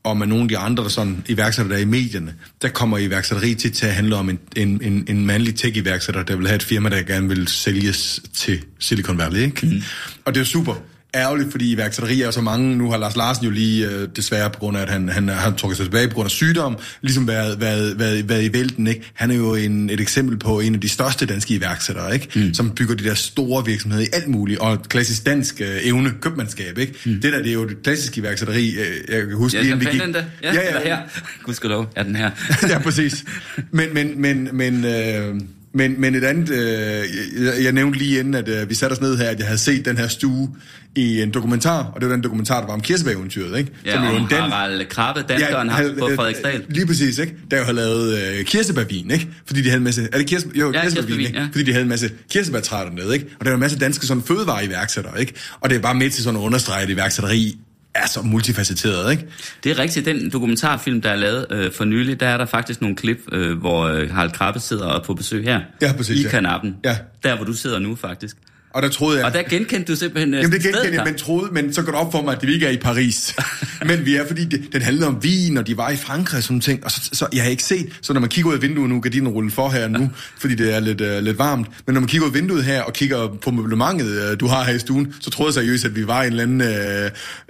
og 0.02 0.16
med 0.16 0.26
nogle 0.26 0.42
af 0.42 0.48
de 0.48 0.58
andre 0.58 0.82
der 0.82 0.88
sådan, 0.90 1.24
iværksættere, 1.28 1.72
der 1.72 1.78
er 1.78 1.82
i 1.82 1.88
medierne, 1.90 2.34
der 2.62 2.68
kommer 2.68 2.98
iværksætteri 2.98 3.54
til, 3.54 3.72
til 3.72 3.86
at 3.86 3.94
handle 3.94 4.16
om 4.16 4.30
en, 4.30 4.38
en, 4.56 4.80
en, 4.84 5.04
en 5.08 5.26
mandlig 5.26 5.54
tech-iværksætter, 5.54 6.22
der 6.22 6.36
vil 6.36 6.46
have 6.46 6.56
et 6.56 6.62
firma, 6.62 6.88
der 6.88 7.02
gerne 7.02 7.28
vil 7.28 7.48
sælges 7.48 8.22
til 8.34 8.64
Silicon 8.78 9.18
Valley. 9.18 9.40
Ikke? 9.40 9.66
Mm. 9.66 9.82
Og 10.24 10.34
det 10.34 10.40
er 10.40 10.44
super 10.44 10.74
ærgerligt, 11.14 11.50
fordi 11.50 11.72
iværksætteri 11.72 12.22
er 12.22 12.30
så 12.30 12.40
mange. 12.40 12.76
Nu 12.76 12.90
har 12.90 12.98
Lars 12.98 13.16
Larsen 13.16 13.44
jo 13.44 13.50
lige, 13.50 13.88
øh, 13.88 14.08
desværre 14.16 14.50
på 14.50 14.58
grund 14.58 14.76
af, 14.76 14.82
at 14.82 14.88
han, 14.88 15.08
han, 15.08 15.28
han 15.28 15.56
trukket 15.56 15.76
sig 15.76 15.86
tilbage 15.86 16.08
på 16.08 16.14
grund 16.14 16.26
af 16.26 16.30
sygdom, 16.30 16.78
ligesom 17.02 17.28
været, 17.28 17.60
været, 17.60 17.98
været, 17.98 18.28
været 18.28 18.44
i 18.44 18.52
vælten. 18.52 18.86
Ikke? 18.86 19.10
Han 19.14 19.30
er 19.30 19.34
jo 19.34 19.54
en, 19.54 19.90
et 19.90 20.00
eksempel 20.00 20.38
på 20.38 20.60
en 20.60 20.74
af 20.74 20.80
de 20.80 20.88
største 20.88 21.26
danske 21.26 21.54
iværksættere, 21.54 22.14
ikke? 22.14 22.28
Mm. 22.34 22.54
som 22.54 22.70
bygger 22.70 22.94
de 22.94 23.04
der 23.04 23.14
store 23.14 23.64
virksomheder 23.64 24.04
i 24.04 24.08
alt 24.12 24.28
muligt, 24.28 24.58
og 24.58 24.72
et 24.72 24.88
klassisk 24.88 25.26
dansk 25.26 25.60
øh, 25.60 25.78
evne, 25.82 26.12
købmandskab. 26.20 26.78
Ikke? 26.78 26.94
Mm. 27.06 27.20
Det 27.20 27.32
der, 27.32 27.38
det 27.38 27.48
er 27.48 27.54
jo 27.54 27.68
det 27.68 27.82
klassiske 27.82 28.18
iværksætteri. 28.18 28.70
Øh, 28.70 29.14
jeg 29.14 29.26
kan 29.26 29.36
huske, 29.36 29.58
ja, 29.58 29.64
lige 29.64 29.78
vi 29.78 29.84
gik... 29.84 30.00
da. 30.00 30.24
Ja, 30.42 30.54
ja, 30.54 30.78
ja. 30.78 30.84
her. 30.84 30.98
Gudskelov, 31.42 31.86
er 31.96 32.02
den 32.02 32.16
her. 32.16 32.30
ja, 32.70 32.78
præcis. 32.78 33.24
Men, 33.70 33.94
men, 33.94 34.20
men, 34.20 34.48
men, 34.52 34.84
øh, 34.84 35.40
men, 35.74 36.00
men 36.00 36.14
et 36.14 36.24
andet, 36.24 36.50
øh, 36.50 37.04
jeg, 37.44 37.64
jeg 37.64 37.72
nævnte 37.72 37.98
lige 37.98 38.18
inden, 38.20 38.34
at 38.34 38.48
øh, 38.48 38.68
vi 38.70 38.74
satte 38.74 38.94
os 38.94 39.00
ned 39.00 39.16
her, 39.18 39.28
at 39.30 39.38
jeg 39.38 39.46
havde 39.46 39.58
set 39.58 39.84
den 39.84 39.96
her 39.98 40.08
stue 40.08 40.48
i 40.96 41.22
en 41.22 41.30
dokumentar, 41.30 41.82
og 41.94 42.00
det 42.00 42.08
var 42.08 42.14
den 42.14 42.24
dokumentar, 42.24 42.60
der 42.60 42.66
var 42.66 42.74
om 42.74 42.80
kirsebæreventyret, 42.80 43.58
ikke? 43.58 43.70
Ja, 43.84 44.02
jo 44.04 44.08
om 44.16 44.22
en 44.22 44.28
dan- 44.30 44.50
Harald 44.50 44.86
Krabbe, 44.86 45.24
danskeren 45.28 45.68
ja, 45.68 45.74
havde- 45.74 45.94
på 45.98 46.10
Frederiksdal. 46.16 46.62
Lige 46.68 46.86
præcis, 46.86 47.18
ikke? 47.18 47.34
Der 47.50 47.58
jo 47.58 47.64
har 47.64 47.72
lavet 47.72 48.18
øh, 48.38 48.44
kirsebærvin, 48.44 49.10
ikke? 49.10 49.28
Fordi 49.46 49.60
de 49.62 49.68
havde 49.68 49.78
en 49.78 49.84
masse... 49.84 50.08
Er 50.12 50.18
det 50.18 50.26
kirse, 50.26 50.46
jo, 50.54 50.72
Ja, 50.72 50.82
kirsebærvin, 50.82 51.08
kirsebærvin, 51.08 51.26
ikke? 51.26 51.38
ja. 51.38 51.46
Fordi 51.52 51.64
de 51.64 51.72
havde 51.72 51.82
en 51.82 51.88
masse 51.88 52.10
kirsebærtræer 52.30 52.84
dernede, 52.88 53.14
ikke? 53.14 53.26
Og 53.40 53.44
der 53.44 53.50
var 53.50 53.56
en 53.56 53.60
masse 53.60 53.78
danske 53.78 54.06
sådan 54.06 54.22
fødevareiværksættere, 54.22 55.20
ikke? 55.20 55.32
Og 55.60 55.70
det 55.70 55.76
er 55.76 55.80
bare 55.80 55.94
med 55.94 56.10
til 56.10 56.22
sådan 56.24 56.40
at 56.40 56.44
understrege, 56.44 56.82
at 56.82 56.90
iværksætteri 56.90 57.58
er 58.02 58.06
så 58.06 58.22
multifacetteret, 58.22 59.10
ikke? 59.10 59.26
Det 59.64 59.72
er 59.72 59.78
rigtigt. 59.78 60.06
Den 60.06 60.30
dokumentarfilm, 60.30 61.00
der 61.00 61.10
er 61.10 61.16
lavet 61.16 61.46
øh, 61.50 61.72
for 61.72 61.84
nylig, 61.84 62.20
der 62.20 62.28
er 62.28 62.36
der 62.36 62.44
faktisk 62.44 62.80
nogle 62.80 62.96
klip, 62.96 63.18
øh, 63.32 63.58
hvor 63.58 63.82
øh, 63.82 64.10
Harald 64.10 64.30
Krabbe 64.30 64.60
sidder 64.60 64.88
er 64.88 65.02
på 65.02 65.14
besøg 65.14 65.44
her. 65.44 65.60
Ja, 65.82 65.92
præcis, 65.92 66.20
I 66.20 66.22
ja. 66.22 66.28
kanappen. 66.28 66.76
Ja. 66.84 66.96
Der, 67.24 67.36
hvor 67.36 67.44
du 67.44 67.52
sidder 67.52 67.78
nu, 67.78 67.96
faktisk. 67.96 68.36
Og 68.70 68.82
der 68.82 68.88
troede 68.88 69.18
jeg... 69.18 69.26
Og 69.26 69.32
der 69.32 69.42
genkendte 69.42 69.92
du 69.92 69.96
simpelthen 69.98 70.34
øh, 70.34 70.40
Jamen 70.40 70.52
det 70.52 70.62
genkendte 70.62 70.94
jeg, 70.94 71.04
men 71.04 71.14
troede, 71.14 71.52
men 71.52 71.72
så 71.72 71.82
går 71.82 71.92
det 71.92 72.00
op 72.00 72.12
for 72.12 72.22
mig, 72.22 72.34
at 72.34 72.40
det 72.40 72.48
ikke 72.48 72.66
er 72.66 72.70
i 72.70 72.76
Paris. 72.76 73.34
men 73.88 74.06
vi 74.06 74.16
er, 74.16 74.26
fordi 74.26 74.44
det, 74.44 74.68
den 74.72 74.82
handlede 74.82 75.06
om 75.06 75.18
vin, 75.22 75.56
og 75.56 75.66
de 75.66 75.76
var 75.76 75.90
i 75.90 75.96
Frankrig 75.96 76.38
og 76.38 76.44
sådan 76.44 76.60
ting, 76.60 76.84
og 76.84 76.90
så, 76.90 77.10
så 77.12 77.26
jeg 77.32 77.42
har 77.42 77.50
ikke 77.50 77.62
set, 77.62 77.98
så 78.02 78.12
når 78.12 78.20
man 78.20 78.30
kigger 78.30 78.50
ud 78.50 78.54
af 78.54 78.62
vinduet 78.62 78.88
nu, 78.88 79.00
gardinen 79.00 79.28
rulle 79.28 79.50
for 79.50 79.68
her 79.68 79.88
nu, 79.88 80.10
fordi 80.38 80.54
det 80.54 80.74
er 80.74 80.80
lidt, 80.80 81.00
uh, 81.00 81.18
lidt 81.18 81.38
varmt, 81.38 81.68
men 81.86 81.94
når 81.94 82.00
man 82.00 82.08
kigger 82.08 82.26
ud 82.26 82.30
af 82.30 82.34
vinduet 82.34 82.64
her 82.64 82.82
og 82.82 82.92
kigger 82.92 83.38
på 83.42 83.50
møblementet, 83.50 84.30
uh, 84.30 84.40
du 84.40 84.46
har 84.46 84.64
her 84.64 84.74
i 84.74 84.78
stuen, 84.78 85.14
så 85.20 85.30
troede 85.30 85.48
jeg 85.48 85.54
seriøst, 85.54 85.84
at 85.84 85.96
vi 85.96 86.06
var 86.06 86.22
i 86.22 86.26
en 86.26 86.32
eller 86.32 86.42
anden 86.42 86.60
uh, 86.60 86.68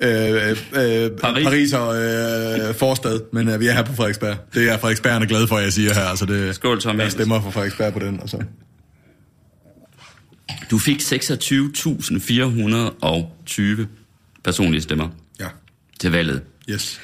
uh, 0.02 0.50
uh, 0.50 1.18
Paris. 1.20 1.44
Pariser 1.44 2.68
uh, 2.68 2.74
forstad, 2.74 3.20
men 3.32 3.48
uh, 3.48 3.60
vi 3.60 3.66
er 3.66 3.72
her 3.72 3.82
på 3.82 3.94
Frederiksberg. 3.94 4.36
Det 4.54 4.70
er 4.70 4.78
Frederiksbergerne 4.78 5.26
glade 5.26 5.48
for, 5.48 5.56
at 5.56 5.64
jeg 5.64 5.72
siger 5.72 5.94
her. 5.94 6.04
Altså 6.04 6.26
det, 6.26 6.54
Skål, 6.54 6.80
Tom 6.80 7.00
Jeg 7.00 7.12
stemmer 7.12 7.42
for 7.42 7.50
Frederiksberg 7.50 7.92
på 7.92 7.98
den. 7.98 8.20
Og 8.22 8.28
så. 8.28 8.42
Du 10.70 10.78
fik 10.78 11.00
26.420 11.00 13.86
personlige 14.44 14.80
stemmer 14.80 15.08
Ja, 15.40 15.46
til 16.00 16.10
valget. 16.10 16.42
yes. 16.70 17.00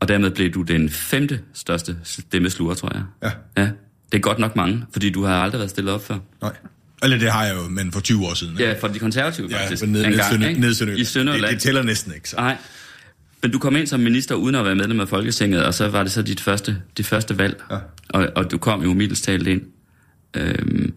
Og 0.00 0.08
dermed 0.08 0.30
blev 0.30 0.50
du 0.50 0.62
den 0.62 0.90
femte 0.90 1.40
største 1.54 1.96
stemmesluger, 2.04 2.74
tror 2.74 2.90
jeg. 2.94 3.02
Ja. 3.22 3.30
Ja, 3.62 3.70
det 4.12 4.18
er 4.18 4.22
godt 4.22 4.38
nok 4.38 4.56
mange, 4.56 4.84
fordi 4.92 5.10
du 5.10 5.24
har 5.24 5.42
aldrig 5.42 5.58
været 5.58 5.70
stillet 5.70 5.94
op 5.94 6.06
før. 6.06 6.18
Nej. 6.42 6.52
Eller 7.02 7.18
det 7.18 7.32
har 7.32 7.44
jeg 7.46 7.56
jo, 7.56 7.68
men 7.68 7.92
for 7.92 8.00
20 8.00 8.26
år 8.26 8.34
siden. 8.34 8.52
ikke? 8.52 8.64
Ja, 8.64 8.72
for 8.80 8.88
de 8.88 8.98
konservative 8.98 9.48
Ja, 9.50 9.62
faktisk. 9.62 9.82
men 9.82 9.92
ned, 9.92 10.00
ned, 10.02 10.10
engang, 10.10 10.30
Sønder, 10.32 10.48
ikke? 10.48 10.60
ned 10.60 10.74
Sønderjylland. 10.74 11.08
I 11.08 11.12
Sønderjylland. 11.12 11.50
Det, 11.50 11.54
det 11.58 11.62
tæller 11.62 11.82
næsten 11.82 12.14
ikke, 12.14 12.28
så. 12.28 12.36
Nej. 12.36 12.56
Men 13.42 13.50
du 13.52 13.58
kom 13.58 13.76
ind 13.76 13.86
som 13.86 14.00
minister 14.00 14.34
uden 14.34 14.54
at 14.54 14.64
være 14.64 14.74
medlem 14.74 15.00
af 15.00 15.08
Folketinget, 15.08 15.64
og 15.64 15.74
så 15.74 15.88
var 15.88 16.02
det 16.02 16.12
så 16.12 16.22
dit 16.22 16.40
første, 16.40 16.82
dit 16.96 17.06
første 17.06 17.38
valg. 17.38 17.62
Ja. 17.70 17.76
Og, 18.08 18.28
og 18.36 18.50
du 18.50 18.58
kom 18.58 18.82
jo 18.82 18.92
middels 18.94 19.20
talt 19.20 19.46
ind. 19.46 19.62
Øhm, 20.36 20.94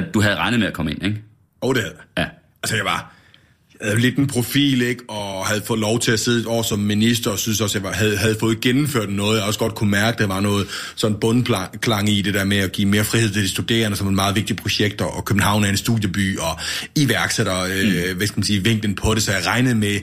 du 0.00 0.20
havde 0.20 0.36
regnet 0.36 0.60
med 0.60 0.66
at 0.66 0.72
komme 0.72 0.90
ind, 0.90 1.04
ikke? 1.04 1.22
Og 1.60 1.74
det 1.74 1.82
havde. 1.82 1.96
Ja. 2.18 2.26
Altså, 2.62 2.76
jeg 2.76 2.84
var 2.84 3.14
jeg 3.82 3.90
havde 3.90 4.00
lidt 4.00 4.18
en 4.18 4.26
profil, 4.26 4.82
ikke? 4.82 5.02
Og 5.08 5.46
havde 5.46 5.62
fået 5.66 5.80
lov 5.80 5.98
til 5.98 6.12
at 6.12 6.20
sidde 6.20 6.40
et 6.40 6.46
år 6.46 6.62
som 6.62 6.78
minister, 6.78 7.30
og 7.30 7.38
synes 7.38 7.60
også, 7.60 7.78
at 7.78 7.82
jeg 7.82 7.90
var, 7.90 7.96
havde, 7.96 8.16
havde 8.16 8.36
fået 8.40 8.60
gennemført 8.60 9.10
noget. 9.10 9.38
Jeg 9.38 9.46
også 9.46 9.58
godt 9.58 9.74
kunne 9.74 9.90
mærke, 9.90 10.14
at 10.14 10.18
der 10.18 10.26
var 10.26 10.40
noget 10.40 10.66
sådan 10.96 11.16
bundklang 11.20 12.08
i 12.08 12.22
det 12.22 12.34
der 12.34 12.44
med 12.44 12.56
at 12.56 12.72
give 12.72 12.88
mere 12.88 13.04
frihed 13.04 13.30
til 13.30 13.42
de 13.42 13.48
studerende, 13.48 13.96
som 13.96 14.06
et 14.06 14.14
meget 14.14 14.36
vigtigt 14.36 14.62
projekt, 14.62 15.00
og 15.00 15.24
København 15.24 15.64
er 15.64 15.68
en 15.68 15.76
studieby, 15.76 16.38
og 16.38 16.58
iværksætter, 16.96 17.66
mm. 17.66 18.10
øh, 18.10 18.16
hvad 18.16 18.26
skal 18.26 18.38
man 18.38 18.44
sige, 18.44 18.64
vinklen 18.64 18.94
på 18.94 19.14
det, 19.14 19.22
så 19.22 19.32
jeg 19.32 19.46
regnede 19.46 19.74
med, 19.74 19.98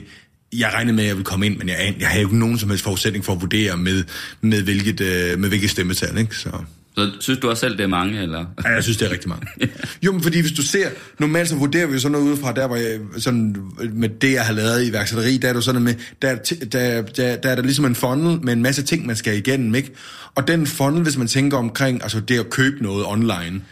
jeg 0.52 0.70
regnede 0.74 0.96
med, 0.96 1.04
at 1.04 1.08
jeg 1.08 1.16
ville 1.16 1.24
komme 1.24 1.46
ind, 1.46 1.56
men 1.56 1.68
jeg, 1.68 1.94
jeg 2.00 2.08
havde 2.08 2.22
jo 2.22 2.28
ikke 2.28 2.38
nogen 2.38 2.58
som 2.58 2.68
helst 2.68 2.84
forudsætning 2.84 3.24
for 3.24 3.32
at 3.32 3.40
vurdere 3.40 3.76
med, 3.76 4.04
med, 4.40 4.62
hvilket, 4.62 5.00
øh, 5.00 5.38
med 5.38 5.48
hvilket 5.48 5.70
stemmetal, 5.70 6.18
ikke? 6.18 6.36
Så... 6.36 6.50
Så 6.94 7.10
synes 7.20 7.40
du 7.40 7.50
også 7.50 7.60
selv, 7.60 7.76
det 7.76 7.82
er 7.82 7.88
mange, 7.88 8.22
eller? 8.22 8.44
Ja, 8.64 8.68
jeg 8.68 8.82
synes, 8.82 8.96
det 8.96 9.08
er 9.08 9.12
rigtig 9.12 9.28
mange. 9.28 9.46
jo, 10.06 10.12
men 10.12 10.22
fordi 10.22 10.40
hvis 10.40 10.52
du 10.52 10.62
ser, 10.62 10.88
normalt 11.18 11.48
så 11.48 11.56
vurderer 11.56 11.86
vi 11.86 11.92
jo 11.92 11.98
sådan 11.98 12.12
noget 12.12 12.26
udefra, 12.26 12.52
der 12.52 12.66
hvor 12.66 12.76
jeg, 12.76 12.98
sådan, 13.18 13.56
med 13.92 14.08
det, 14.08 14.32
jeg 14.32 14.46
har 14.46 14.52
lavet 14.52 14.86
i 14.86 14.92
værksætteri, 14.92 15.36
der 15.36 15.48
er 15.48 15.54
jo 15.54 15.60
sådan 15.60 15.82
med, 15.82 15.94
der, 16.22 16.28
er 16.28 16.36
der, 16.72 17.02
der, 17.02 17.36
der 17.36 17.50
er 17.50 17.54
der 17.54 17.62
ligesom 17.62 17.84
en 17.84 17.94
funnel 17.94 18.40
med 18.42 18.52
en 18.52 18.62
masse 18.62 18.82
ting, 18.82 19.06
man 19.06 19.16
skal 19.16 19.36
igennem, 19.36 19.74
ikke? 19.74 19.90
Og 20.34 20.48
den 20.48 20.66
funnel, 20.66 21.02
hvis 21.02 21.16
man 21.16 21.26
tænker 21.26 21.56
omkring, 21.58 22.02
altså 22.02 22.20
det 22.20 22.38
at 22.38 22.50
købe 22.50 22.82
noget 22.82 23.06
online, 23.06 23.62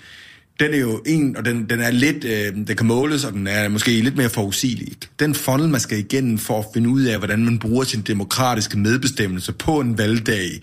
den 0.61 0.75
er 0.75 0.79
jo 0.79 1.03
en, 1.07 1.37
og 1.37 1.45
den, 1.45 1.71
den 1.71 1.81
er 1.81 1.91
lidt, 1.91 2.25
øh, 2.25 2.55
den 2.55 2.77
kan 2.77 2.87
måles, 2.87 3.25
og 3.25 3.33
den 3.33 3.47
er 3.47 3.69
måske 3.69 3.91
lidt 3.91 4.17
mere 4.17 4.29
forudsigelig. 4.29 4.93
Den 5.21 5.35
funnel, 5.35 5.69
man 5.69 5.81
skal 5.81 5.99
igennem 5.99 6.39
for 6.39 6.59
at 6.59 6.65
finde 6.75 6.89
ud 6.89 7.03
af, 7.03 7.19
hvordan 7.19 7.45
man 7.45 7.59
bruger 7.59 7.85
sin 7.85 8.03
demokratiske 8.03 8.79
medbestemmelse 8.79 9.53
på 9.53 9.81
en 9.81 9.99
valgdag, 9.99 10.61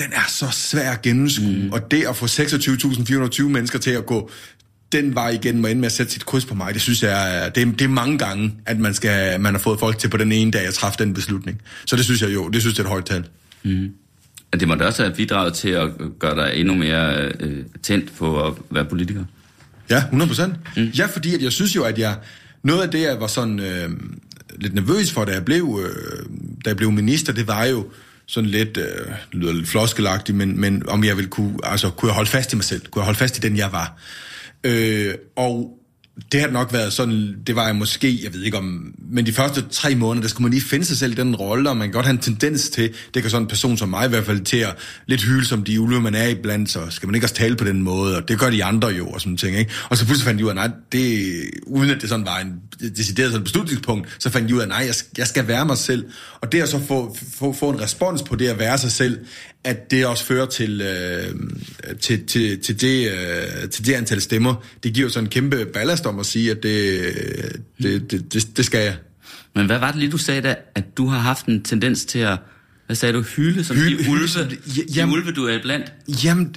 den 0.00 0.12
er 0.12 0.28
så 0.28 0.48
svær 0.50 0.90
at 0.90 1.02
gennemskue. 1.02 1.56
Mm. 1.56 1.72
Og 1.72 1.90
det 1.90 2.06
at 2.08 2.16
få 2.16 2.26
26.420 2.26 3.42
mennesker 3.42 3.78
til 3.78 3.90
at 3.90 4.06
gå 4.06 4.30
den 4.92 5.14
vej 5.14 5.28
igen 5.28 5.64
og 5.64 5.70
ende 5.70 5.80
med 5.80 5.86
at 5.86 5.92
sætte 5.92 6.12
sit 6.12 6.26
kryds 6.26 6.44
på 6.44 6.54
mig, 6.54 6.74
det 6.74 6.82
synes 6.82 7.02
jeg, 7.02 7.50
det 7.54 7.62
er, 7.62 7.72
det 7.72 7.82
er 7.82 7.88
mange 7.88 8.18
gange, 8.18 8.54
at 8.66 8.78
man, 8.78 8.94
skal, 8.94 9.40
man 9.40 9.54
har 9.54 9.60
fået 9.60 9.80
folk 9.80 9.98
til 9.98 10.08
på 10.08 10.16
den 10.16 10.32
ene 10.32 10.50
dag 10.50 10.66
at 10.66 10.74
træffe 10.74 11.04
den 11.04 11.14
beslutning. 11.14 11.62
Så 11.86 11.96
det 11.96 12.04
synes 12.04 12.22
jeg 12.22 12.34
jo, 12.34 12.48
det 12.48 12.60
synes 12.60 12.78
jeg 12.78 12.82
er 12.82 12.86
et 12.86 12.90
højt 12.90 13.04
tal. 13.04 13.24
Det 14.52 14.68
må 14.68 14.74
da 14.74 14.84
også 14.84 15.02
have 15.02 15.14
bidraget 15.14 15.54
til 15.54 15.68
at 15.68 15.88
gøre 16.18 16.36
dig 16.36 16.52
endnu 16.54 16.74
mere 16.74 17.30
øh, 17.40 17.64
tændt 17.82 18.16
på 18.16 18.46
at 18.46 18.52
være 18.70 18.84
politiker. 18.84 19.24
Ja, 19.90 19.98
100 19.98 20.28
procent. 20.28 20.54
Mm. 20.76 20.82
Ja, 20.82 21.06
fordi 21.06 21.34
at 21.34 21.42
jeg 21.42 21.52
synes 21.52 21.76
jo, 21.76 21.84
at 21.84 21.98
jeg... 21.98 22.16
Noget 22.62 22.82
af 22.82 22.90
det, 22.90 23.02
jeg 23.02 23.20
var 23.20 23.26
sådan 23.26 23.60
øh, 23.60 23.90
lidt 24.58 24.74
nervøs 24.74 25.12
for, 25.12 25.24
da 25.24 25.32
jeg 25.32 25.44
blev 25.44 25.80
øh, 25.84 26.26
da 26.64 26.70
jeg 26.70 26.76
blev 26.76 26.92
minister, 26.92 27.32
det 27.32 27.46
var 27.46 27.64
jo 27.64 27.86
sådan 28.30 28.50
lidt, 28.50 28.76
øh, 28.76 29.12
lyder 29.32 29.52
lidt 29.52 29.68
floskelagtigt, 29.68 30.38
men, 30.38 30.60
men 30.60 30.88
om 30.88 31.04
jeg 31.04 31.16
ville 31.16 31.30
kunne, 31.30 31.58
altså 31.62 31.90
kunne 31.90 32.08
jeg 32.08 32.14
holde 32.14 32.30
fast 32.30 32.52
i 32.52 32.56
mig 32.56 32.64
selv, 32.64 32.86
kunne 32.86 33.00
jeg 33.00 33.04
holde 33.04 33.18
fast 33.18 33.38
i 33.38 33.40
den, 33.40 33.56
jeg 33.56 33.72
var. 33.72 33.96
Øh, 34.64 35.14
og 35.36 35.79
det 36.32 36.40
har 36.40 36.48
nok 36.48 36.72
været 36.72 36.92
sådan, 36.92 37.34
det 37.46 37.56
var 37.56 37.66
jeg 37.66 37.76
måske, 37.76 38.20
jeg 38.24 38.34
ved 38.34 38.42
ikke 38.42 38.58
om, 38.58 38.94
men 38.98 39.26
de 39.26 39.32
første 39.32 39.64
tre 39.70 39.94
måneder, 39.94 40.22
der 40.22 40.28
skulle 40.28 40.42
man 40.42 40.52
lige 40.52 40.62
finde 40.62 40.84
sig 40.84 40.96
selv 40.96 41.12
i 41.12 41.14
den 41.14 41.36
rolle, 41.36 41.70
og 41.70 41.76
man 41.76 41.88
kan 41.88 41.92
godt 41.92 42.06
have 42.06 42.14
en 42.14 42.18
tendens 42.18 42.70
til, 42.70 42.90
det 43.14 43.22
kan 43.22 43.30
sådan 43.30 43.42
en 43.42 43.48
person 43.48 43.76
som 43.76 43.88
mig 43.88 44.06
i 44.06 44.08
hvert 44.08 44.26
fald, 44.26 44.40
til 44.40 44.56
at 44.56 44.76
lidt 45.06 45.22
hyle 45.22 45.44
som 45.44 45.64
de 45.64 45.80
ulve, 45.80 46.00
man 46.00 46.14
er 46.14 46.26
i 46.26 46.34
blandt, 46.34 46.70
så 46.70 46.80
skal 46.90 47.06
man 47.06 47.14
ikke 47.14 47.24
også 47.24 47.34
tale 47.34 47.56
på 47.56 47.64
den 47.64 47.82
måde, 47.82 48.16
og 48.16 48.28
det 48.28 48.38
gør 48.38 48.50
de 48.50 48.64
andre 48.64 48.88
jo, 48.88 49.08
og 49.08 49.20
sådan 49.20 49.36
ting, 49.36 49.56
ikke? 49.56 49.70
Og 49.88 49.96
så 49.96 50.04
pludselig 50.04 50.24
fandt 50.24 50.38
de 50.38 50.44
ud 50.44 50.50
af, 50.50 50.54
nej, 50.54 50.70
det, 50.92 51.32
uden 51.66 51.90
at 51.90 52.00
det 52.00 52.08
sådan 52.08 52.26
var 52.26 52.38
en 52.38 52.52
decideret 52.96 53.30
sådan 53.32 53.44
beslutningspunkt, 53.44 54.16
så 54.18 54.30
fandt 54.30 54.48
de 54.48 54.54
ud 54.54 54.60
af, 54.60 54.68
nej, 54.68 54.84
jeg, 54.86 54.94
jeg 55.18 55.26
skal 55.26 55.48
være 55.48 55.66
mig 55.66 55.78
selv, 55.78 56.04
og 56.40 56.52
det 56.52 56.62
at 56.62 56.68
så 56.68 56.80
få, 56.88 57.16
få, 57.38 57.52
få 57.52 57.70
en 57.70 57.80
respons 57.80 58.22
på 58.22 58.36
det 58.36 58.48
at 58.48 58.58
være 58.58 58.78
sig 58.78 58.92
selv, 58.92 59.18
at 59.64 59.90
det 59.90 60.06
også 60.06 60.24
fører 60.24 60.46
til, 60.46 60.80
øh, 60.80 61.34
til, 62.00 62.26
til, 62.26 62.60
til, 62.60 62.80
det, 62.80 63.10
øh, 63.10 63.70
til 63.70 63.86
det 63.86 63.94
antal 63.94 64.20
stemmer, 64.20 64.54
det 64.82 64.94
giver 64.94 65.06
jo 65.06 65.12
sådan 65.12 65.26
en 65.26 65.30
kæmpe 65.30 65.66
ballast 65.74 66.06
om 66.12 66.18
at 66.20 66.26
sige, 66.26 66.50
at 66.50 66.62
det, 66.62 67.00
det, 67.82 68.10
det, 68.10 68.32
det, 68.34 68.56
det 68.56 68.64
skal 68.64 68.80
jeg. 68.80 68.96
Men 69.56 69.66
hvad 69.66 69.78
var 69.78 69.90
det 69.90 70.00
lige, 70.00 70.10
du 70.12 70.18
sagde 70.18 70.40
da, 70.40 70.54
at 70.74 70.84
du 70.96 71.06
har 71.06 71.18
haft 71.18 71.46
en 71.46 71.62
tendens 71.62 72.04
til 72.04 72.18
at, 72.18 72.38
hvad 72.86 72.96
sagde 72.96 73.12
du, 73.14 73.20
hylde 73.22 73.64
som 73.64 73.76
Hylde- 73.76 74.04
de 74.04 74.10
ulve, 74.10 74.28
som 74.28 74.46
de- 74.48 74.56
de 74.74 74.82
jamen- 74.96 75.12
ulve, 75.14 75.32
du 75.32 75.44
er 75.46 75.58
blandt? 75.62 75.92
Jamen, 76.24 76.54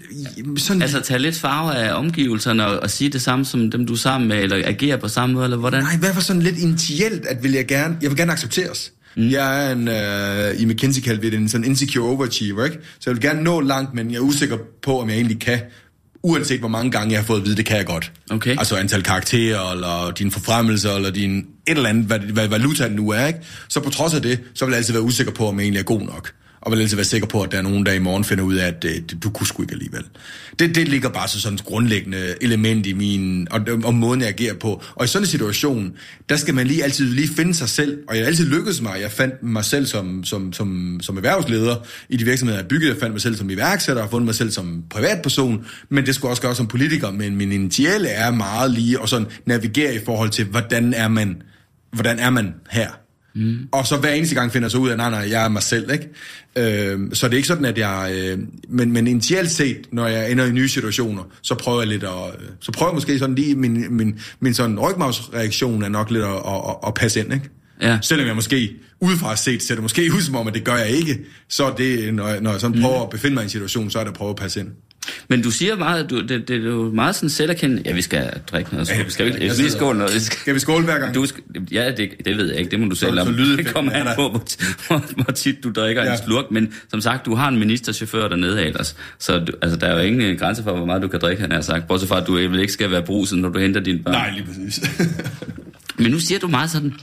sådan... 0.57 0.81
Altså 0.81 1.01
tage 1.01 1.19
lidt 1.19 1.35
farve 1.35 1.75
af 1.75 1.93
omgivelserne 1.93 2.67
og, 2.67 2.79
og 2.79 2.89
sige 2.89 3.09
det 3.09 3.21
samme 3.21 3.45
som 3.45 3.71
dem, 3.71 3.85
du 3.87 3.93
er 3.93 3.97
sammen 3.97 4.27
med, 4.27 4.43
eller 4.43 4.55
agere 4.67 4.97
på 4.97 5.07
samme 5.07 5.33
måde, 5.33 5.43
eller 5.45 5.57
hvordan? 5.57 5.83
Nej, 5.83 5.93
i 5.95 5.99
hvert 5.99 6.13
fald 6.13 6.23
sådan 6.25 6.41
lidt 6.41 6.57
initielt, 6.57 7.25
at 7.25 7.43
vil 7.43 7.51
jeg 7.51 7.67
gerne, 7.67 7.97
jeg 8.01 8.09
vil 8.09 8.17
gerne 8.17 8.31
accepteres. 8.31 8.91
Mm. 9.17 9.29
Jeg 9.29 9.67
er 9.67 9.71
en, 9.71 9.87
øh, 9.87 10.61
i 10.61 10.65
McKinsey 10.65 11.01
kaldte 11.01 11.21
vi 11.21 11.29
det 11.29 11.39
en 11.39 11.49
sådan 11.49 11.65
insecure 11.65 12.09
overachiever, 12.09 12.65
ikke? 12.65 12.77
Så 12.99 13.09
jeg 13.09 13.13
vil 13.15 13.21
gerne 13.21 13.43
nå 13.43 13.61
langt, 13.61 13.93
men 13.93 14.11
jeg 14.11 14.17
er 14.17 14.21
usikker 14.21 14.57
på, 14.83 14.99
om 15.01 15.09
jeg 15.09 15.15
egentlig 15.15 15.39
kan, 15.39 15.59
uanset 16.23 16.59
hvor 16.59 16.67
mange 16.67 16.91
gange 16.91 17.11
jeg 17.11 17.19
har 17.19 17.25
fået 17.25 17.39
at 17.39 17.45
vide, 17.45 17.55
det 17.55 17.65
kan 17.65 17.77
jeg 17.77 17.85
godt. 17.85 18.11
Okay. 18.31 18.51
Altså 18.59 18.75
antal 18.75 19.03
karakterer, 19.03 19.71
eller 19.71 20.11
din 20.11 20.31
forfremmelse, 20.31 20.91
eller 20.91 21.11
din 21.11 21.37
et 21.37 21.45
eller 21.67 21.89
andet, 21.89 22.05
hvad, 22.05 22.19
hvad 22.19 22.47
valuta 22.47 22.87
nu 22.87 23.09
er, 23.09 23.25
ikke? 23.25 23.39
Så 23.67 23.79
på 23.79 23.89
trods 23.89 24.13
af 24.13 24.21
det, 24.21 24.39
så 24.55 24.65
vil 24.65 24.71
jeg 24.71 24.77
altid 24.77 24.93
være 24.93 25.03
usikker 25.03 25.33
på, 25.33 25.47
om 25.47 25.55
jeg 25.55 25.63
egentlig 25.63 25.79
er 25.79 25.83
god 25.83 26.01
nok. 26.01 26.33
Og 26.65 26.71
vil 26.71 26.81
altid 26.81 26.95
være 26.95 27.05
sikker 27.05 27.27
på, 27.27 27.41
at 27.41 27.51
der 27.51 27.57
er 27.57 27.61
nogen, 27.61 27.85
der 27.85 27.91
i 27.91 27.99
morgen 27.99 28.23
finder 28.23 28.43
ud 28.43 28.55
af, 28.55 28.67
at 28.67 28.85
øh, 28.85 29.01
du 29.23 29.29
kunne 29.29 29.47
sgu 29.47 29.63
ikke 29.63 29.73
alligevel. 29.73 30.03
Det, 30.59 30.75
det 30.75 30.87
ligger 30.87 31.09
bare 31.09 31.27
så 31.27 31.41
sådan 31.41 31.55
et 31.55 31.63
grundlæggende 31.63 32.35
element 32.41 32.85
i 32.85 32.93
min, 32.93 33.47
og, 33.51 33.61
og 33.83 33.93
måden 33.93 34.21
jeg 34.21 34.29
agerer 34.29 34.53
på. 34.53 34.83
Og 34.95 35.05
i 35.05 35.07
sådan 35.07 35.23
en 35.23 35.27
situation, 35.27 35.93
der 36.29 36.35
skal 36.35 36.53
man 36.53 36.67
lige 36.67 36.83
altid 36.83 37.05
lige 37.05 37.27
finde 37.27 37.53
sig 37.53 37.69
selv, 37.69 37.97
og 38.09 38.17
jeg 38.17 38.25
altid 38.25 38.45
lykkedes 38.45 38.81
mig. 38.81 39.01
Jeg 39.01 39.11
fandt 39.11 39.43
mig 39.43 39.65
selv 39.65 39.85
som, 39.85 40.23
som, 40.23 40.53
som, 40.53 40.99
som 41.01 41.17
erhvervsleder 41.17 41.75
i 42.09 42.17
de 42.17 42.25
virksomheder, 42.25 42.59
jeg 42.59 42.67
byggede. 42.67 42.91
Jeg 42.91 42.99
fandt 42.99 43.13
mig 43.13 43.21
selv 43.21 43.35
som 43.35 43.49
iværksætter, 43.49 44.03
og 44.03 44.09
fundet 44.09 44.25
mig 44.25 44.35
selv 44.35 44.51
som 44.51 44.83
privatperson, 44.89 45.65
men 45.89 46.05
det 46.05 46.15
skulle 46.15 46.31
også 46.31 46.41
gøre 46.41 46.55
som 46.55 46.67
politiker. 46.67 47.11
Men 47.11 47.35
min 47.35 47.51
initiale 47.51 48.07
er 48.07 48.31
meget 48.31 48.71
lige 48.71 49.01
at 49.03 49.09
sådan 49.09 49.27
navigere 49.45 49.95
i 49.95 49.99
forhold 50.05 50.29
til, 50.29 50.45
hvordan 50.45 50.93
er 50.93 51.07
man, 51.07 51.41
hvordan 51.91 52.19
er 52.19 52.29
man 52.29 52.53
her? 52.69 53.02
Mm. 53.35 53.57
Og 53.71 53.87
så 53.87 53.97
hver 53.97 54.11
eneste 54.11 54.35
gang 54.35 54.51
finder 54.51 54.65
jeg 54.65 54.71
så 54.71 54.77
ud 54.77 54.89
af, 54.89 54.97
nej, 54.97 55.09
nej, 55.09 55.29
jeg 55.29 55.45
er 55.45 55.49
mig 55.49 55.63
selv, 55.63 55.91
ikke? 55.91 56.09
Øh, 56.55 56.99
så 57.13 57.27
det 57.27 57.33
er 57.33 57.37
ikke 57.37 57.47
sådan, 57.47 57.65
at 57.65 57.77
jeg... 57.77 58.11
Øh, 58.15 58.39
men, 58.69 58.91
men 58.91 59.07
initialt 59.07 59.51
set, 59.51 59.77
når 59.91 60.07
jeg 60.07 60.31
ender 60.31 60.45
i 60.45 60.51
nye 60.51 60.69
situationer, 60.69 61.23
så 61.41 61.55
prøver 61.55 61.81
jeg 61.81 61.87
lidt 61.87 62.03
at... 62.03 62.09
Øh, 62.39 62.47
så 62.59 62.71
prøver 62.71 62.91
jeg 62.91 62.95
måske 62.95 63.19
sådan 63.19 63.35
lige... 63.35 63.55
Min, 63.55 63.97
min, 63.97 64.19
min 64.39 64.53
sådan 64.53 64.79
rygmavsreaktion 64.79 65.83
er 65.83 65.89
nok 65.89 66.11
lidt 66.11 66.23
at, 66.23 66.29
at, 66.29 66.53
at, 66.69 66.75
at 66.87 66.93
passe 66.93 67.19
ind, 67.19 67.33
ikke? 67.33 67.49
Ja. 67.81 67.99
Selvom 68.01 68.27
jeg 68.27 68.35
måske 68.35 68.71
udefra 68.99 69.35
set 69.35 69.63
ser 69.63 69.75
det 69.75 69.81
måske 69.81 70.11
ud 70.15 70.21
som 70.21 70.35
om, 70.35 70.47
at 70.47 70.53
det 70.53 70.63
gør 70.63 70.75
jeg 70.75 70.89
ikke, 70.89 71.19
så 71.49 71.73
det, 71.77 72.13
når 72.13 72.27
jeg, 72.27 72.41
når 72.41 72.51
jeg 72.51 72.61
sådan 72.61 72.81
prøver 72.81 73.03
at 73.03 73.09
befinde 73.09 73.33
mig 73.33 73.41
i 73.41 73.43
en 73.43 73.49
situation, 73.49 73.89
så 73.89 73.99
er 73.99 74.03
det 74.03 74.11
at 74.11 74.17
prøve 74.17 74.29
at 74.29 74.35
passe 74.35 74.59
ind. 74.59 74.69
Men 75.27 75.41
du 75.41 75.51
siger 75.51 75.75
meget, 75.75 76.09
du, 76.09 76.21
det, 76.21 76.47
det, 76.47 76.49
er 76.49 76.69
jo 76.69 76.91
meget 76.93 77.15
sådan 77.15 77.29
selverkendende. 77.29 77.83
Ja, 77.85 77.93
vi 77.93 78.01
skal 78.01 78.29
drikke 78.51 78.73
noget. 78.73 78.89
Ja, 78.89 78.97
Ja, 78.97 79.09
skal 79.09 79.25
vi, 79.25 79.45
jeg 79.45 79.57
vi 79.57 79.69
skåle 79.69 79.97
noget. 79.97 80.13
Vi 80.13 80.19
skal, 80.19 80.39
Skal 80.39 80.53
vi 80.53 80.59
skåle 80.59 80.85
hver 80.85 80.99
gang? 80.99 81.15
du 81.15 81.25
skal, 81.25 81.43
ja, 81.71 81.91
det, 81.91 82.11
det 82.25 82.37
ved 82.37 82.49
jeg 82.49 82.59
ikke. 82.59 82.71
Det 82.71 82.79
må 82.79 82.89
du 82.89 82.95
selv 82.95 83.15
så 83.15 83.21
om. 83.21 83.33
lyder 83.33 83.57
Det 83.57 83.67
kommer 83.67 83.91
an 83.91 84.07
på, 84.15 84.29
hvor, 84.29 84.43
hvor, 84.87 85.23
hvor 85.23 85.33
tit 85.33 85.63
du 85.63 85.71
drikker 85.71 86.03
ja. 86.03 86.11
En 86.11 86.19
slurk. 86.25 86.51
Men 86.51 86.73
som 86.89 87.01
sagt, 87.01 87.25
du 87.25 87.35
har 87.35 87.47
en 87.47 87.59
ministerchauffør 87.59 88.27
dernede 88.27 88.65
ellers. 88.65 88.95
Så 89.19 89.39
du, 89.39 89.51
altså, 89.61 89.77
der 89.77 89.87
er 89.87 89.93
jo 89.93 89.99
ingen 89.99 90.21
øh, 90.21 90.39
grænse 90.39 90.63
for, 90.63 90.75
hvor 90.75 90.85
meget 90.85 91.01
du 91.01 91.07
kan 91.07 91.19
drikke, 91.19 91.41
han 91.41 91.51
har 91.51 91.61
sagt. 91.61 91.87
Bortset 91.87 92.09
fra, 92.09 92.21
at 92.21 92.27
du 92.27 92.33
vel 92.33 92.59
ikke 92.59 92.73
skal 92.73 92.91
være 92.91 93.01
bruset, 93.01 93.37
når 93.39 93.49
du 93.49 93.59
henter 93.59 93.81
dine 93.81 93.99
børn. 93.99 94.13
Nej, 94.13 94.31
lige 94.31 94.45
præcis. 94.45 94.89
Men 95.99 96.11
nu 96.11 96.19
siger 96.19 96.39
du 96.39 96.47
meget 96.47 96.71
sådan, 96.71 96.93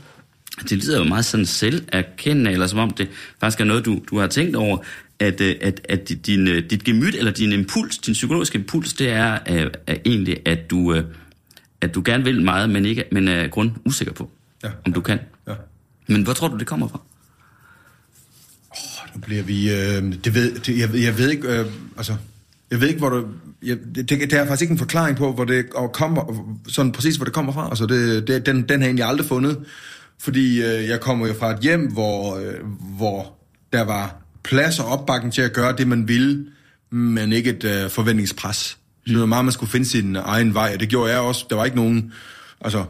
det 0.69 0.85
lyder 0.85 0.99
jo 0.99 1.05
meget 1.05 1.25
sådan 1.25 1.47
selverkendende, 1.47 2.53
eller 2.53 2.67
som 2.67 2.79
om 2.79 2.91
det 2.91 3.09
faktisk 3.41 3.61
er 3.61 3.65
noget, 3.65 3.85
du, 3.85 4.01
du 4.11 4.19
har 4.19 4.27
tænkt 4.27 4.57
over, 4.57 4.79
at, 5.21 5.41
øh, 5.41 5.57
at, 5.61 5.81
at 5.89 6.13
din, 6.27 6.49
øh, 6.49 6.71
dit 6.71 6.85
gemyt, 6.85 7.15
eller 7.15 7.33
din 7.33 7.53
impuls, 7.53 7.99
din 7.99 8.15
psykologiske 8.15 8.59
impuls, 8.59 8.95
det 8.95 9.09
er, 9.09 9.39
er, 9.47 9.69
er 9.87 9.97
egentlig, 10.05 10.39
at 10.47 10.71
du, 10.71 10.95
øh, 10.95 11.05
at 11.81 11.95
du 11.95 12.03
gerne 12.05 12.25
vil 12.25 12.43
meget, 12.45 12.71
men, 12.71 12.85
ikke, 12.85 13.05
men 13.13 13.29
er 13.29 13.49
grund 13.49 13.71
usikker 13.85 14.15
på, 14.15 14.31
Ja. 14.65 14.69
om 14.87 14.93
du 14.93 15.01
kan. 15.01 15.19
Ja. 15.49 15.53
Men 16.09 16.23
hvor 16.23 16.33
tror 16.33 16.49
du, 16.49 16.59
det 16.59 16.67
kommer 16.67 16.89
fra? 16.89 17.01
Nu 19.15 19.21
bliver 19.21 19.43
vi... 19.43 19.71
Øh, 19.71 20.15
det 20.25 20.35
ved, 20.35 20.55
det, 20.55 20.79
jeg, 20.79 21.03
jeg 21.05 21.19
ved 21.19 21.31
ikke... 21.31 21.49
Øh, 21.49 21.67
altså, 21.97 22.17
jeg 22.71 22.81
ved 22.81 22.89
ikke, 22.89 22.99
hvor 22.99 23.11
det... 23.11 23.27
Jeg, 23.63 23.79
det, 23.95 24.11
det, 24.11 24.21
det 24.21 24.33
er 24.33 24.47
faktisk 24.47 24.63
ikke 24.63 24.73
en 24.73 24.79
forklaring 24.79 25.17
på, 25.17 25.33
hvor 25.33 25.45
det 25.45 25.67
og 25.75 25.93
kommer, 25.93 26.53
sådan 26.69 26.93
præcis, 26.93 27.17
hvor 27.17 27.25
det 27.25 27.35
kommer 27.35 27.53
fra. 27.53 27.69
Altså, 27.69 27.87
det, 27.87 28.29
det, 28.29 28.47
den, 28.47 28.57
den 28.57 28.69
har 28.69 28.77
jeg 28.79 28.85
egentlig 28.87 29.05
aldrig 29.05 29.27
fundet. 29.27 29.59
Fordi 30.19 30.63
øh, 30.63 30.89
jeg 30.89 31.01
kommer 31.01 31.27
jo 31.27 31.35
fra 31.35 31.51
et 31.51 31.59
hjem, 31.61 31.93
hvor, 31.93 32.37
øh, 32.37 32.55
hvor 32.97 33.39
der 33.73 33.83
var 33.83 34.20
plads 34.43 34.79
og 34.79 34.87
opbakning 34.87 35.35
til 35.35 35.43
at 35.43 35.53
gøre 35.53 35.77
det, 35.77 35.89
man 35.89 36.09
ville, 36.09 36.47
men 36.91 37.33
ikke 37.33 37.51
et 37.51 37.65
øh, 37.65 37.91
forventningspres. 37.91 38.57
Så 39.07 39.13
det 39.13 39.21
var 39.21 39.27
meget, 39.27 39.45
man 39.45 39.53
skulle 39.53 39.71
finde 39.71 39.87
sin 39.87 40.17
egen 40.17 40.55
vej, 40.55 40.71
og 40.75 40.81
det 40.81 40.89
gjorde 40.89 41.13
jeg 41.13 41.21
også. 41.21 41.47
Der 41.51 41.57
var 41.57 41.65
ikke 41.65 41.77
nogen... 41.77 42.13
Altså, 42.61 42.85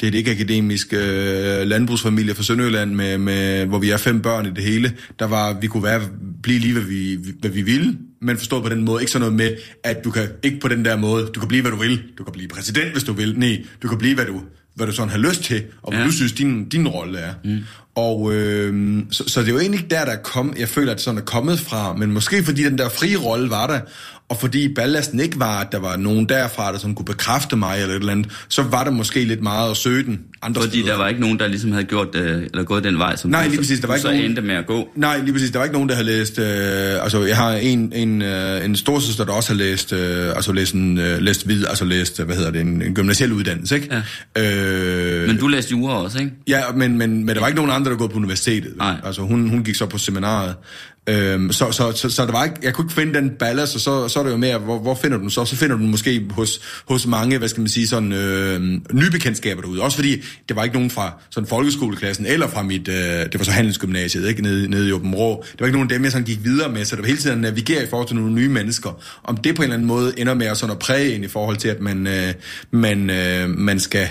det 0.00 0.06
er 0.06 0.10
et 0.10 0.14
ikke-akademisk 0.14 0.92
øh, 0.92 1.66
landbrugsfamilie 1.66 2.34
fra 2.34 2.42
Sønderjylland, 2.42 2.94
med, 2.94 3.18
med, 3.18 3.66
hvor 3.66 3.78
vi 3.78 3.90
er 3.90 3.96
fem 3.96 4.22
børn 4.22 4.46
i 4.46 4.50
det 4.50 4.64
hele. 4.64 4.92
Der 5.18 5.24
var, 5.24 5.60
vi 5.60 5.66
kunne 5.66 5.82
være, 5.82 6.00
blive 6.42 6.58
lige, 6.58 6.72
hvad 6.72 6.82
vi, 6.82 7.18
hvad 7.40 7.50
vi 7.50 7.62
ville, 7.62 7.98
men 8.20 8.36
forstået 8.36 8.62
på 8.62 8.68
den 8.68 8.84
måde. 8.84 9.02
Ikke 9.02 9.12
sådan 9.12 9.20
noget 9.20 9.36
med, 9.36 9.56
at 9.84 10.04
du 10.04 10.10
kan 10.10 10.28
ikke 10.42 10.60
på 10.60 10.68
den 10.68 10.84
der 10.84 10.96
måde, 10.96 11.26
du 11.26 11.40
kan 11.40 11.48
blive, 11.48 11.62
hvad 11.62 11.72
du 11.72 11.78
vil. 11.78 12.02
Du 12.18 12.24
kan 12.24 12.32
blive 12.32 12.48
præsident, 12.48 12.92
hvis 12.92 13.04
du 13.04 13.12
vil. 13.12 13.38
Nej, 13.38 13.64
du 13.82 13.88
kan 13.88 13.98
blive, 13.98 14.14
hvad 14.14 14.24
du, 14.26 14.42
hvad 14.74 14.86
du 14.86 14.92
sådan 14.92 15.10
har 15.10 15.18
lyst 15.18 15.42
til, 15.42 15.62
og 15.82 15.92
hvad 15.92 16.00
ja. 16.00 16.06
du 16.06 16.12
synes, 16.12 16.32
din, 16.32 16.68
din 16.68 16.88
rolle 16.88 17.18
er. 17.18 17.34
Mm. 17.44 17.58
Og 17.96 18.34
øh, 18.34 18.98
så, 19.10 19.24
så 19.26 19.40
det 19.40 19.48
er 19.48 19.52
jo 19.52 19.58
egentlig 19.58 19.80
ikke 19.80 19.94
der, 19.94 20.04
der 20.04 20.12
er 20.12 20.16
kom, 20.22 20.54
jeg 20.58 20.68
føler, 20.68 20.90
at 20.90 20.96
det 20.96 21.04
sådan 21.04 21.18
er 21.18 21.24
kommet 21.24 21.60
fra, 21.60 21.94
men 21.96 22.12
måske 22.12 22.44
fordi 22.44 22.64
den 22.64 22.78
der 22.78 22.88
frie 22.88 23.16
rolle 23.16 23.50
var 23.50 23.66
der, 23.66 23.80
og 24.28 24.36
fordi 24.40 24.74
ballasten 24.74 25.20
ikke 25.20 25.38
var, 25.40 25.60
at 25.60 25.66
der 25.72 25.78
var 25.78 25.96
nogen 25.96 26.28
derfra, 26.28 26.72
der 26.72 26.78
sådan 26.78 26.94
kunne 26.94 27.04
bekræfte 27.04 27.56
mig 27.56 27.80
eller 27.80 27.94
et 27.94 27.98
eller 27.98 28.12
andet, 28.12 28.30
så 28.48 28.62
var 28.62 28.84
det 28.84 28.92
måske 28.92 29.24
lidt 29.24 29.42
meget 29.42 29.70
at 29.70 29.76
søge 29.76 30.02
den 30.04 30.20
andre 30.42 30.60
Fordi 30.62 30.80
steder. 30.80 30.92
der 30.92 30.98
var 31.02 31.08
ikke 31.08 31.20
nogen, 31.20 31.38
der 31.38 31.46
ligesom 31.46 31.72
havde 31.72 31.84
gjort, 31.84 32.14
øh, 32.14 32.42
eller 32.42 32.62
gået 32.62 32.84
den 32.84 32.98
vej, 32.98 33.16
som 33.16 33.30
Nej, 33.30 33.46
lige 33.46 33.58
præcis, 33.58 33.80
der 33.80 33.86
var 33.86 33.94
ikke 33.94 34.02
så 34.02 34.08
nogen- 34.08 34.24
endte 34.24 34.42
med 34.42 34.54
at 34.54 34.66
gå. 34.66 34.88
Nej, 34.96 35.18
lige 35.20 35.32
præcis. 35.32 35.50
Der 35.50 35.58
var 35.58 35.64
ikke 35.64 35.72
nogen, 35.72 35.88
der 35.88 35.94
havde 35.94 36.06
læst... 36.06 36.38
Øh, 36.38 37.02
altså, 37.02 37.24
jeg 37.24 37.36
har 37.36 37.52
en, 37.52 37.92
en, 37.94 38.22
øh, 38.22 38.64
en 38.64 38.76
storsøster, 38.76 39.24
der 39.24 39.32
også 39.32 39.50
har 39.52 39.56
læst... 39.58 39.92
Øh, 39.92 40.28
altså, 40.36 40.52
læst, 40.52 40.74
en, 40.74 40.98
øh, 40.98 41.18
læst 41.18 41.48
vid, 41.48 41.66
altså 41.66 41.84
læst, 41.84 42.22
hvad 42.22 42.36
hedder 42.36 42.50
det, 42.50 42.60
en, 42.60 42.82
en 42.82 42.94
gymnasiel 42.94 43.32
uddannelse, 43.32 43.74
ikke? 43.74 44.02
Ja. 44.36 44.42
Øh, 44.54 45.23
Men 45.34 45.40
du 45.40 45.48
læste 45.48 45.70
jura 45.70 46.02
også, 46.02 46.18
ikke? 46.18 46.32
Ja, 46.48 46.62
men, 46.76 46.98
men, 46.98 47.24
men 47.24 47.34
der 47.34 47.40
var 47.40 47.48
ikke 47.48 47.56
nogen 47.56 47.72
andre, 47.72 47.90
der 47.90 47.96
gået 47.96 48.10
på 48.10 48.16
universitetet. 48.16 48.76
Nej. 48.76 48.96
Altså, 49.04 49.22
hun, 49.22 49.48
hun 49.48 49.64
gik 49.64 49.74
så 49.74 49.86
på 49.86 49.98
seminaret. 49.98 50.54
Øhm, 51.06 51.52
så, 51.52 51.72
så, 51.72 51.92
så, 51.92 52.10
så, 52.10 52.26
der 52.26 52.32
var 52.32 52.44
ikke, 52.44 52.56
jeg 52.62 52.74
kunne 52.74 52.84
ikke 52.84 52.94
finde 52.94 53.14
den 53.14 53.30
ballast, 53.30 53.74
og 53.74 53.80
så, 53.80 54.08
så 54.08 54.18
er 54.18 54.24
det 54.24 54.30
jo 54.30 54.36
mere, 54.36 54.58
hvor, 54.58 54.78
hvor 54.78 54.94
finder 54.94 55.16
du 55.16 55.22
den 55.22 55.30
så? 55.30 55.44
Så 55.44 55.56
finder 55.56 55.76
du 55.76 55.82
den 55.82 55.90
måske 55.90 56.26
hos, 56.30 56.60
hos 56.88 57.06
mange, 57.06 57.38
hvad 57.38 57.48
skal 57.48 57.60
man 57.60 57.68
sige, 57.68 57.88
sådan 57.88 58.12
øh, 58.12 58.60
nye 58.92 59.10
bekendtskaber 59.10 59.62
derude. 59.62 59.82
Også 59.82 59.96
fordi, 59.96 60.22
det 60.48 60.56
var 60.56 60.64
ikke 60.64 60.76
nogen 60.76 60.90
fra 60.90 61.12
sådan 61.30 61.46
folkeskoleklassen, 61.46 62.26
eller 62.26 62.48
fra 62.48 62.62
mit, 62.62 62.88
øh, 62.88 62.94
det 62.94 63.38
var 63.38 63.44
så 63.44 63.50
handelsgymnasiet, 63.50 64.28
ikke, 64.28 64.42
nede, 64.42 64.68
nede 64.68 64.88
i 64.88 64.92
Åben 64.92 65.14
Rå. 65.14 65.44
Det 65.52 65.60
var 65.60 65.66
ikke 65.66 65.78
nogen 65.78 65.90
af 65.90 65.96
dem, 65.96 66.04
jeg 66.04 66.12
sådan 66.12 66.26
gik 66.26 66.44
videre 66.44 66.72
med, 66.72 66.84
så 66.84 66.96
det 66.96 67.02
var 67.02 67.08
hele 67.08 67.18
tiden 67.18 67.36
at 67.36 67.42
navigere 67.42 67.82
i 67.82 67.86
forhold 67.90 68.08
til 68.08 68.16
nogle 68.16 68.32
nye 68.32 68.48
mennesker. 68.48 69.02
Om 69.24 69.36
det 69.36 69.56
på 69.56 69.62
en 69.62 69.64
eller 69.64 69.74
anden 69.74 69.88
måde 69.88 70.20
ender 70.20 70.34
med 70.34 70.46
at, 70.46 70.56
sådan 70.56 70.72
at 70.72 70.78
præge 70.78 71.14
ind 71.14 71.24
i 71.24 71.28
forhold 71.28 71.56
til, 71.56 71.68
at 71.68 71.80
man, 71.80 72.06
øh, 72.06 72.34
man, 72.70 73.10
øh, 73.10 73.48
man 73.48 73.80
skal 73.80 74.08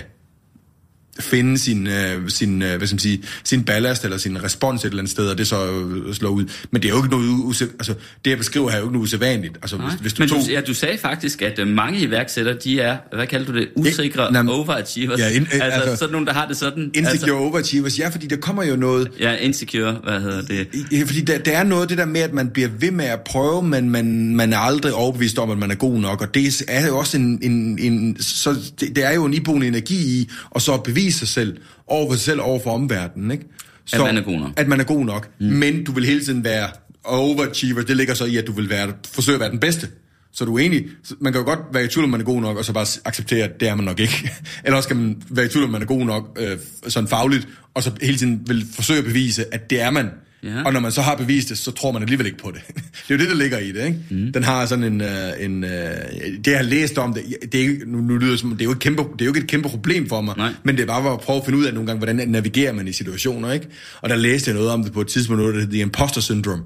finde 1.20 1.58
sin, 1.58 1.88
øh, 1.88 2.30
sin, 2.30 2.62
øh, 2.62 2.78
hvad 2.78 2.88
skal 2.88 2.94
man 2.96 3.00
sige, 3.00 3.24
sin 3.44 3.64
ballast 3.64 4.04
eller 4.04 4.18
sin 4.18 4.44
respons 4.44 4.82
et 4.82 4.86
eller 4.90 5.00
andet 5.00 5.12
sted, 5.12 5.28
og 5.28 5.38
det 5.38 5.48
så 5.48 5.72
øh, 5.72 6.14
slår 6.14 6.30
ud. 6.30 6.46
Men 6.72 6.82
det 6.82 6.88
er 6.88 6.94
jo 6.94 7.04
ikke 7.04 7.10
noget, 7.10 7.28
usæ- 7.56 7.64
altså, 7.80 7.94
det 8.26 8.32
jeg 8.32 8.38
beskriver 8.38 8.70
her 8.70 8.76
er 8.76 8.80
jo 8.80 8.86
ikke 8.86 8.94
noget 8.94 9.04
usædvanligt. 9.04 9.58
Altså, 9.62 9.78
Nej. 9.78 9.90
hvis, 9.90 10.02
hvis 10.02 10.14
du 10.14 10.22
Men 10.22 10.30
tog... 10.30 10.40
du, 10.48 10.52
ja, 10.52 10.62
du 10.62 10.74
sagde 10.74 10.98
faktisk, 10.98 11.42
at 11.42 11.60
øh, 11.60 11.68
mange 11.68 12.00
iværksættere, 12.00 12.56
de 12.64 12.80
er, 12.80 12.98
hvad 13.16 13.28
kalder 13.28 13.46
du 13.46 13.60
det, 13.60 13.68
usikre 13.76 14.32
men- 14.32 14.50
overachievers. 14.50 15.20
Ja, 15.20 15.30
in- 15.30 15.48
altså, 15.52 15.62
altså- 15.64 15.96
sådan 15.96 16.12
nogle, 16.12 16.28
der 16.28 16.34
har 16.34 16.48
det 16.48 16.58
sådan. 16.58 16.84
Insecure 16.94 17.12
Altså, 17.12 17.34
overachievers, 17.36 18.00
ja, 18.00 18.10
fordi 18.10 18.28
der 18.28 18.36
kommer 18.38 18.64
jo 18.64 18.76
noget... 18.76 19.12
ja, 19.20 19.36
insecure, 19.36 19.92
hvad 20.04 20.22
hedder 20.22 20.42
det? 20.42 20.68
Ja, 20.92 21.04
fordi 21.06 21.22
der, 21.22 21.38
der 21.38 21.52
er 21.52 21.64
noget 21.64 21.90
det 21.90 21.98
der 21.98 22.06
med, 22.06 22.22
at 22.22 22.34
man 22.34 22.50
bliver 22.50 22.70
ved 22.80 22.92
med 22.92 23.06
at 23.06 23.20
prøve, 23.26 23.64
men 23.64 23.90
man, 23.90 24.36
man 24.36 24.54
er 24.54 24.58
aldrig 24.58 24.94
overbevist 24.94 25.40
om, 25.40 25.52
at 25.52 25.58
man 25.58 25.72
er 25.72 25.76
god 25.76 26.00
nok. 26.00 26.22
Og 26.22 26.34
det 26.34 26.64
er 26.68 26.88
jo 26.88 26.98
også 26.98 27.18
en... 27.18 27.40
en, 27.42 27.80
en 27.80 28.18
så 28.22 28.56
det, 28.80 28.96
det 28.96 29.06
er 29.06 29.14
jo 29.14 29.26
en 29.26 29.34
iboende 29.34 29.68
energi 29.68 29.96
i, 30.20 30.30
og 30.50 30.62
så 30.62 30.74
at 30.74 30.84
bevise 31.04 31.20
sig 31.20 31.28
selv 31.28 31.58
over 31.88 32.12
for 32.12 32.16
sig 32.16 32.26
selv, 32.26 32.42
over 32.42 32.60
for 32.64 32.72
omverdenen, 32.72 33.32
ikke? 33.32 33.46
At 33.94 34.00
man 34.00 34.18
er 34.18 34.22
god 34.22 34.40
nok. 34.40 34.52
At 34.58 34.68
man 34.68 34.80
er 34.80 34.84
god 34.84 35.06
nok. 35.06 35.30
Mm. 35.40 35.46
Men 35.46 35.84
du 35.84 35.92
vil 35.92 36.06
hele 36.06 36.26
tiden 36.26 36.44
være 36.44 36.70
overachiever. 37.04 37.82
Det 37.82 37.98
ligger 37.98 38.14
så 38.14 38.26
i, 38.26 38.38
at 38.38 38.48
du 38.48 38.52
vil 38.52 38.70
være, 38.70 38.94
forsøge 39.14 39.36
at 39.36 39.40
være 39.40 39.52
den 39.52 39.60
bedste. 39.60 39.90
Så 40.32 40.46
du 40.46 40.58
er 40.58 40.60
enig, 40.60 40.86
man 41.20 41.34
kan 41.34 41.42
jo 41.42 41.46
godt 41.46 41.60
være 41.74 41.84
i 41.84 41.88
tvivl, 41.88 42.04
om 42.04 42.10
man 42.10 42.22
er 42.22 42.26
god 42.26 42.42
nok, 42.42 42.58
og 42.58 42.66
så 42.66 42.74
bare 42.74 42.86
acceptere, 43.06 43.44
at 43.44 43.60
det 43.60 43.68
er 43.68 43.76
man 43.76 43.86
nok 43.86 44.00
ikke. 44.00 44.32
Eller 44.64 44.78
også 44.78 44.90
kan 44.90 44.98
man 44.98 45.22
være 45.30 45.46
i 45.46 45.50
tvivl, 45.50 45.66
om 45.66 45.72
man 45.72 45.82
er 45.82 45.86
god 45.86 46.06
nok 46.06 46.38
øh, 46.42 46.58
sådan 46.88 47.10
fagligt, 47.10 47.48
og 47.74 47.84
så 47.84 47.92
hele 48.02 48.18
tiden 48.18 48.44
vil 48.48 48.66
forsøge 48.74 49.00
at 49.00 49.06
bevise, 49.06 49.54
at 49.54 49.70
det 49.70 49.82
er 49.82 49.92
man. 49.92 50.10
Ja. 50.44 50.64
Og 50.66 50.74
når 50.74 50.80
man 50.80 50.92
så 50.92 51.02
har 51.02 51.16
bevist 51.16 51.50
det, 51.50 51.58
så 51.58 51.72
tror 51.72 51.92
man 51.92 52.02
alligevel 52.02 52.26
ikke 52.26 52.38
på 52.38 52.52
det. 52.52 52.62
det 53.08 53.10
er 53.10 53.16
jo 53.16 53.18
det, 53.18 53.30
der 53.30 53.36
ligger 53.36 53.58
i 53.58 53.72
det, 53.72 53.86
ikke? 53.86 54.00
Mm. 54.10 54.34
Den 54.34 54.44
har 54.44 54.66
sådan 54.66 54.84
en... 54.84 55.02
Uh, 55.02 55.08
en 55.40 55.64
uh, 55.64 55.70
det, 55.70 56.48
jeg 56.48 56.58
har 56.58 56.64
læst 56.64 56.98
om 56.98 57.14
det, 57.14 57.24
det 57.52 57.56
er, 57.56 57.60
ikke, 57.60 57.84
nu, 57.88 57.98
nu 57.98 58.18
lyder 58.18 58.32
det 58.32 58.40
som, 58.40 58.50
det 58.52 58.62
er, 58.62 58.66
jo 58.66 58.72
et 58.72 58.80
kæmpe, 58.80 59.04
det 59.04 59.22
er 59.22 59.26
jo 59.26 59.32
ikke 59.32 59.40
et 59.40 59.48
kæmpe 59.48 59.70
problem 59.70 60.10
for 60.10 60.22
mig, 60.22 60.38
Nej. 60.38 60.54
men 60.64 60.76
det 60.76 60.82
er 60.82 60.88
bare 60.88 61.14
at 61.14 61.20
prøve 61.20 61.40
at 61.40 61.46
finde 61.46 61.60
ud 61.60 61.66
af 61.66 61.74
nogle 61.74 61.88
gange, 61.88 61.98
hvordan 61.98 62.30
navigerer 62.30 62.74
man 62.74 62.88
i 62.88 62.94
situationer, 62.94 63.52
ikke? 63.52 63.68
Og 64.02 64.10
der 64.10 64.16
læste 64.16 64.50
jeg 64.50 64.56
noget 64.56 64.72
om 64.72 64.84
det 64.84 64.94
på 64.94 65.02
et 65.02 65.08
tidspunkt, 65.08 65.40
noget, 65.40 65.54
der 65.54 65.60
hedder 65.60 65.74
The 65.74 65.82
Imposter 65.82 66.22
Syndrome, 66.22 66.64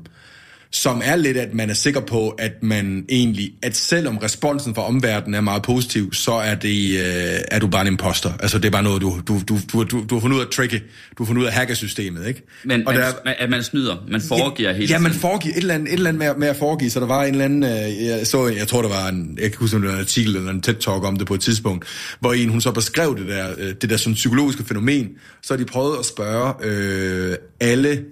som 0.72 1.02
er 1.06 1.16
lidt, 1.16 1.38
at 1.38 1.54
man 1.54 1.70
er 1.70 1.74
sikker 1.74 2.00
på, 2.00 2.30
at 2.30 2.52
man 2.62 3.06
egentlig, 3.10 3.52
at 3.64 3.76
selvom 3.76 4.18
responsen 4.18 4.76
fra 4.76 4.88
omverdenen 4.88 5.34
er 5.34 5.42
meget 5.42 5.62
positiv, 5.64 6.14
så 6.14 6.32
er, 6.32 6.56
det, 6.56 7.00
øh, 7.00 7.40
er 7.52 7.60
du 7.60 7.68
bare 7.68 7.82
en 7.82 7.88
imposter. 7.88 8.32
Altså 8.40 8.58
det 8.58 8.66
er 8.66 8.70
bare 8.72 8.84
noget, 8.84 9.02
du, 9.02 9.22
du, 9.28 9.40
du, 9.50 9.58
du, 9.74 9.84
du, 9.84 10.06
du 10.10 10.16
har 10.16 10.22
fundet 10.22 10.38
ud 10.38 10.42
af 10.42 10.48
tricky, 10.48 10.80
du 11.18 11.24
har 11.24 11.26
fundet 11.26 11.42
ud 11.42 11.48
af 11.48 11.54
hackersystemet, 11.54 12.28
ikke? 12.28 12.42
Men 12.64 12.88
og 12.88 12.94
man, 12.94 13.04
der, 13.04 13.32
at 13.38 13.50
man 13.50 13.64
snyder, 13.64 13.96
man 14.08 14.22
foregiver 14.22 14.70
ja, 14.70 14.76
hele 14.76 14.88
Ja, 14.94 15.00
man 15.00 15.12
tiden. 15.12 15.22
foregiver 15.22 15.54
et 15.56 15.62
eller 15.62 15.74
andet, 15.74 15.88
et 15.88 15.94
eller 15.94 16.10
andet 16.10 16.20
med, 16.20 16.36
med 16.38 16.48
at 16.48 16.56
foregive, 16.56 16.90
så 16.90 17.00
der 17.00 17.06
var 17.08 17.24
en 17.24 17.32
eller 17.32 17.46
anden, 17.46 17.64
øh, 17.64 18.06
jeg, 18.06 18.28
så, 18.28 18.48
jeg 18.48 18.68
tror, 18.68 18.82
der 18.82 18.90
var 18.90 19.08
en, 19.10 19.38
jeg 19.42 19.52
kan 19.52 19.60
huske, 19.60 19.76
om 19.76 19.82
det 19.82 19.90
var 19.90 19.96
en 19.96 20.02
artikel 20.02 20.36
eller 20.36 20.52
en 20.52 20.64
TED-talk 20.68 21.06
om 21.06 21.18
det 21.18 21.28
på 21.28 21.34
et 21.34 21.42
tidspunkt, 21.42 21.86
hvor 22.20 22.34
en, 22.34 22.50
hun 22.50 22.62
så 22.62 22.72
beskrev 22.72 23.18
det 23.18 23.28
der, 23.28 23.48
øh, 23.58 23.74
det 23.82 23.90
der 23.90 23.98
sådan 23.98 24.14
psykologiske 24.14 24.64
fænomen, 24.68 25.10
så 25.44 25.58
de 25.58 25.66
prøvet 25.66 26.00
at 26.00 26.06
spørge 26.06 26.54
øh, 26.64 27.36
alle 27.60 28.04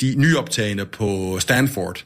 de 0.00 0.14
nyoptagende 0.16 0.84
på 0.84 1.36
Stanford, 1.40 2.04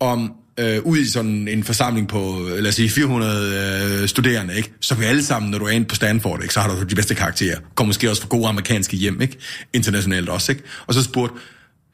om 0.00 0.32
øh, 0.60 0.82
ud 0.82 0.98
i 0.98 1.10
sådan 1.10 1.48
en 1.48 1.64
forsamling 1.64 2.08
på, 2.08 2.48
lad 2.48 2.68
os 2.68 2.74
sige, 2.74 2.88
400 2.88 4.02
øh, 4.02 4.08
studerende, 4.08 4.56
ikke? 4.56 4.72
så 4.80 4.94
vi 4.94 5.04
alle 5.04 5.24
sammen, 5.24 5.50
når 5.50 5.58
du 5.58 5.64
er 5.64 5.70
inde 5.70 5.86
på 5.86 5.94
Stanford, 5.94 6.42
ikke? 6.42 6.54
så 6.54 6.60
har 6.60 6.68
du 6.68 6.82
de 6.82 6.94
bedste 6.94 7.14
karakterer. 7.14 7.58
Kommer 7.74 7.88
måske 7.88 8.10
også 8.10 8.22
fra 8.22 8.28
gode 8.28 8.48
amerikanske 8.48 8.96
hjem, 8.96 9.20
ikke? 9.20 9.38
internationalt 9.72 10.28
også. 10.28 10.52
Ikke? 10.52 10.64
Og 10.86 10.94
så 10.94 11.02
spurgte, 11.02 11.34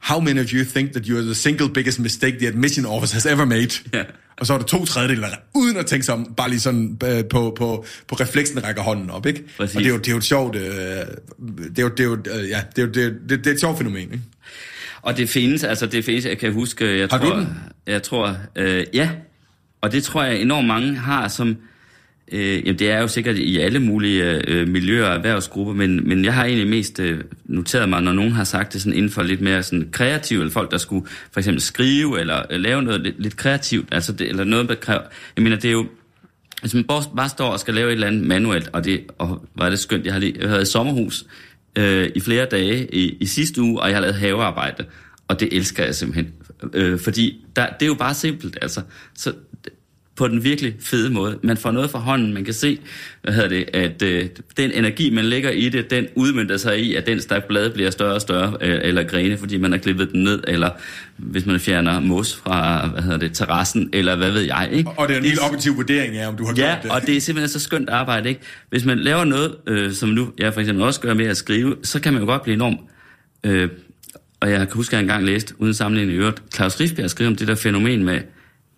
how 0.01 0.19
many 0.19 0.39
of 0.39 0.53
you 0.53 0.65
think 0.75 0.91
that 0.91 1.05
you're 1.05 1.21
the 1.21 1.35
single 1.35 1.69
biggest 1.69 1.99
mistake 1.99 2.37
the 2.37 2.47
admission 2.47 2.85
office 2.85 3.13
has 3.13 3.25
ever 3.25 3.45
made? 3.45 3.69
Ja. 3.93 4.03
Og 4.39 4.45
så 4.45 4.53
er 4.53 4.57
der 4.57 4.65
to 4.65 4.85
tredjedel, 4.85 5.25
uden 5.55 5.77
at 5.77 5.85
tænke 5.85 6.05
sig 6.05 6.13
om, 6.13 6.33
bare 6.37 6.49
lige 6.49 6.59
sådan 6.59 6.97
øh, 7.03 7.23
på, 7.25 7.53
på, 7.57 7.85
på 8.07 8.15
refleksen 8.15 8.63
rækker 8.63 8.81
hånden 8.81 9.09
op, 9.09 9.25
ikke? 9.25 9.43
Præcis. 9.57 9.75
Og 9.75 9.81
det 9.81 9.87
er 9.87 9.93
jo, 9.93 9.97
det 9.97 10.07
er 10.07 10.11
jo 10.11 10.17
et 10.17 10.23
sjovt, 10.23 10.55
øh, 10.55 10.63
det 10.63 11.79
er 11.79 11.83
jo, 11.83 11.89
det 11.89 11.99
er 11.99 12.03
jo, 12.03 12.17
øh, 12.31 12.49
ja, 12.49 12.61
det 12.75 12.81
er 12.81 12.85
jo, 12.85 12.91
det 12.91 13.03
er, 13.05 13.09
det, 13.29 13.29
det 13.29 13.47
er 13.47 13.51
et 13.51 13.59
sjovt 13.59 13.77
fænomen, 13.77 14.01
ikke? 14.01 14.21
Og 15.03 15.17
det 15.17 15.29
findes, 15.29 15.63
altså 15.63 15.85
det 15.85 16.05
findes, 16.05 16.25
jeg 16.25 16.37
kan 16.37 16.53
huske, 16.53 16.99
jeg 16.99 17.07
Har 17.11 17.17
tror, 17.17 17.35
den? 17.35 17.47
jeg 17.87 18.03
tror, 18.03 18.37
øh, 18.55 18.85
ja, 18.93 19.09
og 19.81 19.91
det 19.91 20.03
tror 20.03 20.23
jeg 20.23 20.41
enormt 20.41 20.67
mange 20.67 20.95
har 20.95 21.27
som, 21.27 21.57
øh, 22.31 22.65
jamen 22.65 22.79
det 22.79 22.91
er 22.91 22.99
jo 23.01 23.07
sikkert 23.07 23.37
i 23.37 23.57
alle 23.57 23.79
mulige 23.79 24.41
øh, 24.47 24.67
miljøer 24.67 25.05
og 25.05 25.15
erhvervsgrupper, 25.15 25.73
men, 25.73 26.07
men 26.07 26.25
jeg 26.25 26.33
har 26.33 26.45
egentlig 26.45 26.67
mest 26.67 26.99
øh, 26.99 27.21
noteret 27.45 27.89
mig, 27.89 28.01
når 28.01 28.13
nogen 28.13 28.31
har 28.31 28.43
sagt 28.43 28.73
det 28.73 28.81
sådan 28.81 28.97
inden 28.97 29.11
for 29.11 29.23
lidt 29.23 29.41
mere 29.41 29.63
sådan 29.63 29.89
kreativt, 29.91 30.41
eller 30.41 30.53
folk, 30.53 30.71
der 30.71 30.77
skulle 30.77 31.05
for 31.31 31.39
eksempel 31.39 31.61
skrive, 31.61 32.19
eller 32.19 32.41
øh, 32.49 32.59
lave 32.59 32.81
noget 32.81 33.01
lidt, 33.01 33.21
lidt 33.21 33.37
kreativt, 33.37 33.87
altså 33.91 34.13
det, 34.13 34.29
eller 34.29 34.43
noget, 34.43 34.69
der 34.69 34.75
kræver, 34.75 35.01
jeg 35.35 35.43
mener, 35.43 35.55
det 35.55 35.67
er 35.67 35.71
jo, 35.71 35.87
hvis 36.61 36.73
man 36.73 36.83
bare, 36.83 37.03
bare 37.15 37.29
står 37.29 37.49
og 37.49 37.59
skal 37.59 37.73
lave 37.73 37.87
et 37.87 37.93
eller 37.93 38.07
andet 38.07 38.27
manuelt, 38.27 38.69
og 38.73 38.85
det, 38.85 39.01
og 39.17 39.45
var 39.55 39.69
det 39.69 39.79
skønt, 39.79 40.05
jeg 40.05 40.13
har 40.13 40.19
lige 40.19 40.35
jeg 40.39 40.49
havde 40.49 40.61
et 40.61 40.67
sommerhus 40.67 41.25
øh, 41.77 42.11
i 42.15 42.19
flere 42.19 42.45
dage 42.45 42.95
i, 42.95 43.17
i 43.19 43.25
sidste 43.25 43.61
uge, 43.61 43.81
og 43.81 43.87
jeg 43.87 43.95
har 43.95 44.01
lavet 44.01 44.15
havearbejde, 44.15 44.85
og 45.27 45.39
det 45.39 45.53
elsker 45.53 45.83
jeg 45.83 45.95
simpelthen. 45.95 46.33
Øh, 46.73 46.99
fordi 46.99 47.45
der, 47.55 47.67
det 47.67 47.81
er 47.81 47.87
jo 47.87 47.93
bare 47.93 48.13
simpelt, 48.13 48.57
altså. 48.61 48.81
Så 49.15 49.33
på 50.15 50.27
den 50.27 50.43
virkelig 50.43 50.75
fede 50.79 51.09
måde. 51.09 51.39
Man 51.43 51.57
får 51.57 51.71
noget 51.71 51.89
fra 51.89 51.99
hånden, 51.99 52.33
man 52.33 52.45
kan 52.45 52.53
se, 52.53 52.79
hvad 53.23 53.33
hedder 53.33 53.49
det, 53.49 53.65
at 53.73 54.01
øh, 54.01 54.25
den 54.57 54.71
energi, 54.71 55.09
man 55.09 55.25
lægger 55.25 55.49
i 55.49 55.69
det, 55.69 55.89
den 55.91 56.07
udmyndter 56.15 56.57
sig 56.57 56.79
i, 56.79 56.95
at 56.95 57.05
den 57.07 57.21
stak 57.21 57.43
blade 57.43 57.69
bliver 57.69 57.89
større 57.91 58.13
og 58.13 58.21
større, 58.21 58.57
øh, 58.61 58.79
eller 58.83 59.03
grene, 59.03 59.37
fordi 59.37 59.57
man 59.57 59.71
har 59.71 59.77
klippet 59.79 60.11
den 60.11 60.23
ned, 60.23 60.43
eller 60.47 60.69
hvis 61.17 61.45
man 61.45 61.59
fjerner 61.59 61.99
mos 61.99 62.35
fra, 62.35 62.87
hvad 62.87 63.01
hedder 63.03 63.17
det, 63.17 63.33
terrassen, 63.33 63.89
eller 63.93 64.15
hvad 64.15 64.31
ved 64.31 64.41
jeg, 64.41 64.69
ikke? 64.71 64.89
Og 64.97 65.07
det 65.07 65.13
er 65.13 65.19
en 65.19 65.25
helt 65.25 65.39
objektiv 65.47 65.75
vurdering 65.77 66.17
af, 66.17 66.27
om 66.27 66.35
du 66.35 66.45
har 66.45 66.53
Ja, 66.57 66.63
gjort 66.73 66.83
det. 66.83 66.91
og 66.91 67.01
det 67.07 67.17
er 67.17 67.21
simpelthen 67.21 67.49
så 67.49 67.59
skønt 67.59 67.89
arbejde, 67.89 68.29
ikke? 68.29 68.41
Hvis 68.69 68.85
man 68.85 68.99
laver 68.99 69.23
noget, 69.23 69.55
øh, 69.67 69.91
som 69.91 70.09
nu 70.09 70.31
jeg 70.39 70.53
for 70.53 70.61
eksempel 70.61 70.83
også 70.85 70.99
gør 71.01 71.13
med 71.13 71.25
at 71.25 71.37
skrive, 71.37 71.75
så 71.83 71.99
kan 71.99 72.13
man 72.13 72.21
jo 72.21 72.25
godt 72.27 72.43
blive 72.43 72.55
enormt... 72.55 72.79
Øh, 73.43 73.69
og 74.39 74.51
jeg 74.51 74.59
kan 74.59 74.67
huske, 74.73 74.89
at 74.89 74.93
jeg 74.93 75.01
engang 75.01 75.25
læste, 75.25 75.53
uden 75.57 75.73
sammenligning 75.73 76.17
i 76.17 76.19
øvrigt, 76.19 76.41
Claus 76.55 76.79
Riffbjerg 76.79 77.09
skrev 77.09 77.27
om 77.27 77.35
det 77.35 77.47
der 77.47 77.55
fænomen 77.55 78.03
med, 78.03 78.19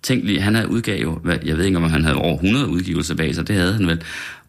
tænk 0.05 0.23
lige, 0.25 0.41
han 0.41 0.55
havde 0.55 0.69
udgav 0.69 1.01
jo, 1.01 1.19
jeg 1.45 1.57
ved 1.57 1.65
ikke, 1.65 1.77
om 1.77 1.83
han 1.83 2.03
havde 2.03 2.17
over 2.17 2.33
100 2.33 2.67
udgivelser 2.67 3.15
bag 3.15 3.35
sig, 3.35 3.47
det 3.47 3.55
havde 3.55 3.73
han 3.73 3.87
vel, 3.87 4.01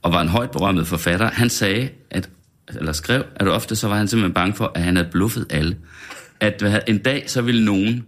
og 0.02 0.12
var 0.12 0.20
en 0.22 0.28
højt 0.28 0.50
berømmet 0.50 0.86
forfatter. 0.86 1.30
Han 1.30 1.50
sagde, 1.50 1.88
at, 2.10 2.28
eller 2.68 2.92
skrev, 2.92 3.24
at 3.36 3.48
ofte 3.48 3.76
så 3.76 3.88
var 3.88 3.96
han 3.96 4.08
simpelthen 4.08 4.34
bange 4.34 4.54
for, 4.54 4.72
at 4.74 4.82
han 4.82 4.96
havde 4.96 5.08
bluffet 5.12 5.46
alle. 5.50 5.76
At 6.40 6.84
en 6.88 6.98
dag, 6.98 7.24
så 7.26 7.42
ville 7.42 7.64
nogen 7.64 8.04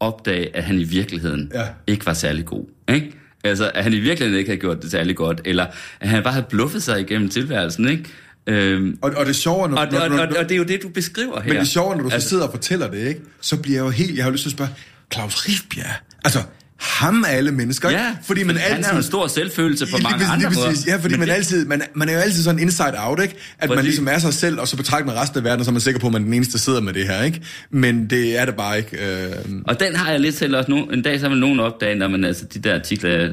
opdage, 0.00 0.56
at 0.56 0.64
han 0.64 0.78
i 0.78 0.84
virkeligheden 0.84 1.50
Ja. 1.54 1.64
ikke 1.86 2.06
var 2.06 2.12
særlig 2.12 2.44
god. 2.44 2.64
Ikke? 2.94 3.12
Altså, 3.44 3.70
at 3.74 3.84
han 3.84 3.92
i 3.92 3.98
virkeligheden 3.98 4.38
ikke 4.38 4.50
havde 4.50 4.60
gjort 4.60 4.82
det 4.82 4.90
særlig 4.90 5.16
godt, 5.16 5.40
eller 5.44 5.66
at 6.00 6.08
han 6.08 6.22
bare 6.22 6.32
havde 6.32 6.46
bluffet 6.50 6.82
sig 6.82 7.00
igennem 7.00 7.28
tilværelsen, 7.28 7.88
ikke? 7.88 8.04
Øhm, 8.46 8.98
Og, 9.02 9.12
og 9.16 9.26
det 9.26 9.46
er, 9.46 9.68
når, 9.68 9.76
og, 9.78 9.92
når, 9.92 10.08
når, 10.08 10.18
og, 10.18 10.28
og 10.38 10.44
det 10.48 10.52
er 10.52 10.56
jo 10.56 10.64
det, 10.64 10.82
du 10.82 10.88
beskriver 10.88 11.40
her. 11.40 11.52
Men 11.52 11.60
det 11.62 11.76
er, 11.76 11.94
når 11.96 12.02
du 12.02 12.08
så 12.08 12.14
altså, 12.14 12.28
sidder 12.28 12.44
og 12.44 12.50
fortæller 12.50 12.90
det, 12.90 13.08
ikke? 13.08 13.20
så 13.40 13.56
bliver 13.62 13.78
jeg 13.78 13.84
jo 13.84 13.90
helt... 13.90 14.16
Jeg 14.16 14.24
har 14.24 14.30
lyst 14.30 14.42
til 14.42 14.48
at 14.48 14.52
spørge, 14.52 14.70
Claus 15.12 15.48
Riffbjerg, 15.48 15.94
altså 16.24 16.38
ham 16.78 17.24
af 17.28 17.36
alle 17.36 17.52
mennesker? 17.52 17.90
Ja, 17.90 18.16
fordi 18.22 18.42
man 18.42 18.56
han 18.56 18.70
altid... 18.70 18.84
har 18.84 18.92
jo 18.92 18.96
en 18.96 19.02
stor 19.02 19.26
selvfølelse 19.26 19.86
på 19.86 19.96
Lige 19.96 20.02
mange 20.02 20.18
præcis, 20.18 20.32
andre 20.32 20.50
lige 20.50 20.64
præcis. 20.66 20.86
Ja, 20.86 20.96
fordi 20.96 21.08
Men 21.14 21.18
man, 21.20 21.28
det- 21.28 21.34
altid, 21.34 21.64
man, 21.66 21.82
man 21.94 22.08
er 22.08 22.12
jo 22.12 22.18
altid 22.18 22.42
sådan 22.42 22.60
inside 22.60 22.94
out, 22.98 23.22
ikke? 23.22 23.34
At 23.58 23.68
man 23.68 23.76
Præcis. 23.78 23.84
ligesom 23.88 24.08
er 24.08 24.18
sig 24.18 24.34
selv, 24.34 24.60
og 24.60 24.68
så 24.68 24.76
betragter 24.76 25.06
man 25.06 25.16
resten 25.16 25.38
af 25.38 25.44
verden, 25.44 25.58
og 25.60 25.64
så 25.64 25.70
er 25.70 25.72
man 25.72 25.80
sikker 25.80 26.00
på, 26.00 26.06
at 26.06 26.12
man 26.12 26.22
er 26.22 26.24
den 26.26 26.34
eneste, 26.34 26.52
der 26.52 26.58
sidder 26.58 26.80
med 26.80 26.92
det 26.92 27.06
her, 27.08 27.22
ikke? 27.22 27.40
Men 27.70 28.06
det 28.10 28.38
er 28.38 28.44
det 28.44 28.54
bare 28.56 28.78
ikke. 28.78 29.22
Øh... 29.24 29.32
Og 29.66 29.80
den 29.80 29.96
har 29.96 30.10
jeg 30.10 30.20
lidt 30.20 30.34
til 30.34 30.54
også. 30.54 30.70
Nu, 30.70 30.84
en 30.84 31.02
dag 31.02 31.20
så 31.20 31.28
vil 31.28 31.38
nogen 31.38 31.60
opdage, 31.60 31.94
når 31.94 32.08
man 32.08 32.24
altså 32.24 32.44
de 32.54 32.58
der 32.58 32.74
artikler, 32.74 33.30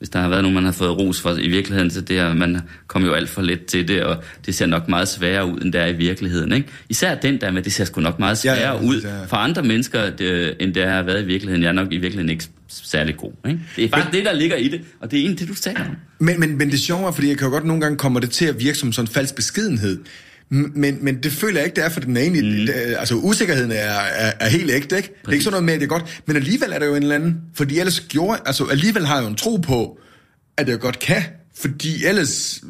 hvis 0.00 0.08
der 0.08 0.18
har 0.18 0.28
været 0.28 0.42
nogen, 0.42 0.54
man 0.54 0.64
har 0.64 0.72
fået 0.72 0.98
ros 0.98 1.20
for 1.20 1.36
i 1.38 1.48
virkeligheden, 1.48 1.90
så 1.90 2.00
det 2.00 2.18
er, 2.18 2.34
man 2.34 2.60
kommer 2.86 3.08
jo 3.08 3.14
alt 3.14 3.28
for 3.28 3.42
let 3.42 3.64
til 3.64 3.88
det, 3.88 4.02
og 4.02 4.22
det 4.46 4.54
ser 4.54 4.66
nok 4.66 4.88
meget 4.88 5.08
sværere 5.08 5.46
ud, 5.46 5.60
end 5.60 5.72
det 5.72 5.80
er 5.80 5.86
i 5.86 5.92
virkeligheden. 5.92 6.52
Ikke? 6.52 6.68
Især 6.88 7.14
den 7.14 7.40
der 7.40 7.50
med, 7.50 7.62
det 7.62 7.72
ser 7.72 7.84
sgu 7.84 8.00
nok 8.00 8.18
meget 8.18 8.44
Ja, 8.44 8.54
sværere 8.54 8.76
ja, 8.76 8.82
ud 8.84 9.00
ja. 9.00 9.24
for 9.24 9.36
andre 9.36 9.62
mennesker, 9.62 10.10
det, 10.10 10.54
end 10.60 10.74
det 10.74 10.86
har 10.86 11.02
været 11.02 11.22
i 11.22 11.26
virkeligheden. 11.26 11.62
Jeg 11.62 11.68
er 11.68 11.72
nok 11.72 11.86
i 11.92 11.96
virkeligheden 11.96 12.30
ikke 12.30 12.44
særlig 12.68 13.16
god. 13.16 13.32
Ikke? 13.46 13.60
Det 13.76 13.84
er 13.84 13.88
faktisk 13.88 14.12
det, 14.12 14.24
der 14.24 14.32
ligger 14.32 14.56
i 14.56 14.68
det, 14.68 14.80
og 15.00 15.10
det 15.10 15.16
er 15.16 15.20
egentlig 15.20 15.40
det, 15.40 15.48
du 15.48 15.54
taler 15.54 15.80
om. 15.80 15.96
Men, 16.18 16.40
men, 16.40 16.58
men 16.58 16.70
det 16.70 16.80
sjove 16.80 17.06
er, 17.06 17.12
fordi 17.12 17.28
jeg 17.28 17.38
kan 17.38 17.46
jo 17.46 17.52
godt 17.52 17.64
nogle 17.64 17.82
gange 17.82 17.98
komme 17.98 18.20
det 18.20 18.30
til 18.30 18.44
at 18.44 18.60
virke 18.60 18.78
som 18.78 18.92
sådan 18.92 19.08
en 19.08 19.12
falsk 19.12 19.34
beskedenhed. 19.34 19.98
Men, 20.50 20.98
men 21.00 21.22
det 21.22 21.32
føler 21.32 21.58
jeg 21.58 21.64
ikke, 21.64 21.76
det 21.76 21.84
er, 21.84 21.88
for 21.88 22.00
den 22.00 22.16
er 22.16 22.20
egentlig, 22.20 22.60
mm. 22.60 22.66
det, 22.66 22.96
altså 22.98 23.14
usikkerheden 23.14 23.72
er, 23.72 23.76
er, 23.76 24.32
er 24.40 24.48
helt 24.48 24.70
ægte, 24.70 24.96
ikke? 24.96 25.08
Det 25.22 25.28
er 25.28 25.32
ikke 25.32 25.44
sådan 25.44 25.52
noget 25.52 25.64
med, 25.64 25.74
at 25.74 25.80
det 25.80 25.86
er 25.86 25.88
godt, 25.88 26.22
men 26.26 26.36
alligevel 26.36 26.72
er 26.72 26.78
der 26.78 26.86
jo 26.86 26.94
en 26.94 27.02
eller 27.02 27.14
anden, 27.14 27.40
fordi 27.54 27.78
ellers 27.78 28.00
gjorde, 28.00 28.40
altså 28.46 28.66
alligevel 28.66 29.06
har 29.06 29.16
jeg 29.16 29.24
jo 29.24 29.28
en 29.28 29.34
tro 29.34 29.56
på, 29.56 29.98
at 30.56 30.66
det 30.66 30.80
godt 30.80 30.98
kan, 30.98 31.22
fordi 31.60 32.04
ellers 32.04 32.60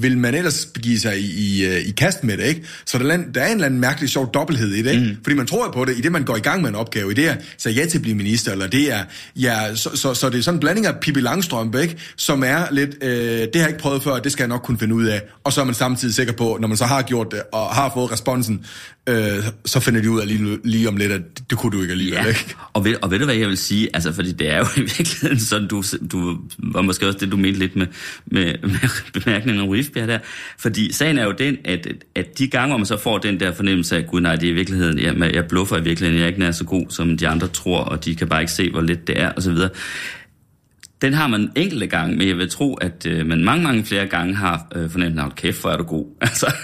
vil 0.00 0.18
man 0.18 0.34
ellers 0.34 0.66
begive 0.74 0.98
sig 0.98 1.20
i, 1.20 1.24
i, 1.24 1.66
øh, 1.66 1.80
i 1.80 1.90
kast 1.90 2.24
med 2.24 2.36
det, 2.36 2.44
ikke? 2.44 2.62
Så 2.84 2.98
der 2.98 3.10
er, 3.10 3.14
en, 3.14 3.34
der 3.34 3.40
er 3.40 3.46
en 3.46 3.52
eller 3.52 3.66
anden 3.66 3.80
mærkelig 3.80 4.10
sjov 4.10 4.30
dobbelthed 4.34 4.72
i 4.72 4.82
det, 4.82 4.90
ikke? 4.90 5.04
Mm. 5.04 5.16
Fordi 5.22 5.36
man 5.36 5.46
tror 5.46 5.70
på 5.70 5.84
det, 5.84 5.98
i 5.98 6.00
det 6.00 6.12
man 6.12 6.24
går 6.24 6.36
i 6.36 6.40
gang 6.40 6.62
med 6.62 6.68
en 6.68 6.74
opgave, 6.74 7.10
i 7.10 7.14
det 7.14 7.28
er, 7.28 7.36
så 7.58 7.70
ja 7.70 7.86
til 7.86 7.98
at 7.98 8.02
blive 8.02 8.16
minister, 8.16 8.52
eller 8.52 8.66
det 8.66 8.92
er, 8.92 9.04
ja, 9.36 9.74
så, 9.74 9.90
så, 9.94 10.14
så 10.14 10.30
det 10.30 10.38
er 10.38 10.42
sådan 10.42 10.56
en 10.56 10.60
blanding 10.60 10.86
af 10.86 10.94
Pippi 11.00 11.20
Langstrømpe, 11.20 11.82
ikke? 11.82 11.96
Som 12.16 12.42
er 12.44 12.64
lidt, 12.70 12.90
øh, 13.02 13.10
det 13.10 13.50
har 13.54 13.60
jeg 13.60 13.68
ikke 13.68 13.80
prøvet 13.80 14.02
før, 14.02 14.18
det 14.18 14.32
skal 14.32 14.42
jeg 14.42 14.48
nok 14.48 14.62
kunne 14.62 14.78
finde 14.78 14.94
ud 14.94 15.04
af, 15.04 15.22
og 15.44 15.52
så 15.52 15.60
er 15.60 15.64
man 15.64 15.74
samtidig 15.74 16.14
sikker 16.14 16.32
på, 16.32 16.58
når 16.60 16.68
man 16.68 16.76
så 16.76 16.84
har 16.84 17.02
gjort 17.02 17.26
det, 17.30 17.42
og 17.52 17.66
har 17.66 17.90
fået 17.94 18.12
responsen, 18.12 18.64
øh, 19.08 19.44
så 19.64 19.80
finder 19.80 20.00
de 20.00 20.10
ud 20.10 20.20
af 20.20 20.28
lige, 20.28 20.58
lige 20.64 20.88
om 20.88 20.96
lidt, 20.96 21.12
at 21.12 21.20
det 21.50 21.58
kunne 21.58 21.76
du 21.76 21.82
ikke 21.82 21.92
alligevel, 21.92 22.18
Ja, 22.22 22.28
ikke? 22.28 22.54
og 22.72 22.84
ved, 22.84 22.94
og 23.02 23.10
ved 23.10 23.18
du 23.18 23.24
hvad 23.24 23.34
jeg 23.34 23.48
vil 23.48 23.58
sige? 23.58 23.88
Altså, 23.94 24.12
fordi 24.12 24.32
det 24.32 24.50
er 24.50 24.58
jo 24.58 24.66
i 24.76 24.80
virkeligheden 24.80 25.40
sådan, 25.40 25.68
du, 25.68 25.82
du 26.12 26.38
var 26.58 26.82
måske 26.82 27.06
også 27.06 27.18
det, 27.18 27.32
du 27.32 27.36
mente 27.36 27.58
lidt 27.58 27.76
med, 27.76 27.86
med, 28.30 28.54
med 28.62 29.20
bemærkningen 29.20 29.62
om 29.62 29.68
Rifbjerg 29.68 30.08
der. 30.08 30.18
Fordi 30.58 30.92
sagen 30.92 31.18
er 31.18 31.24
jo 31.24 31.32
den, 31.32 31.56
at, 31.64 31.86
at 32.14 32.38
de 32.38 32.48
gange, 32.48 32.68
hvor 32.68 32.76
man 32.76 32.86
så 32.86 32.96
får 32.96 33.18
den 33.18 33.40
der 33.40 33.52
fornemmelse 33.52 33.96
af, 33.96 34.06
gud 34.06 34.20
nej, 34.20 34.36
det 34.36 34.46
er 34.46 34.50
i 34.50 34.54
virkeligheden, 34.54 34.98
jeg, 34.98 35.34
jeg 35.34 35.44
bluffer 35.48 35.76
i 35.76 35.82
virkeligheden, 35.82 36.18
jeg 36.18 36.24
er 36.24 36.28
ikke 36.28 36.40
nær 36.40 36.50
så 36.50 36.64
god, 36.64 36.86
som 36.90 37.16
de 37.16 37.28
andre 37.28 37.48
tror, 37.48 37.78
og 37.80 38.04
de 38.04 38.14
kan 38.14 38.28
bare 38.28 38.40
ikke 38.40 38.52
se, 38.52 38.70
hvor 38.70 38.80
let 38.80 39.06
det 39.06 39.20
er, 39.20 39.32
osv. 39.36 39.54
Den 41.02 41.14
har 41.14 41.26
man 41.26 41.50
enkelte 41.56 41.86
gange, 41.86 42.16
men 42.16 42.28
jeg 42.28 42.36
vil 42.38 42.50
tro, 42.50 42.74
at 42.74 43.06
øh, 43.06 43.26
man 43.26 43.44
mange, 43.44 43.64
mange 43.64 43.84
flere 43.84 44.06
gange 44.06 44.34
har 44.34 44.66
øh, 44.76 44.90
fornemmelsen 44.90 45.18
af, 45.18 45.22
"Hold 45.24 45.32
kæft, 45.34 45.60
hvor 45.60 45.70
er 45.70 45.76
du 45.76 45.84
god. 45.84 46.06
Altså, 46.20 46.54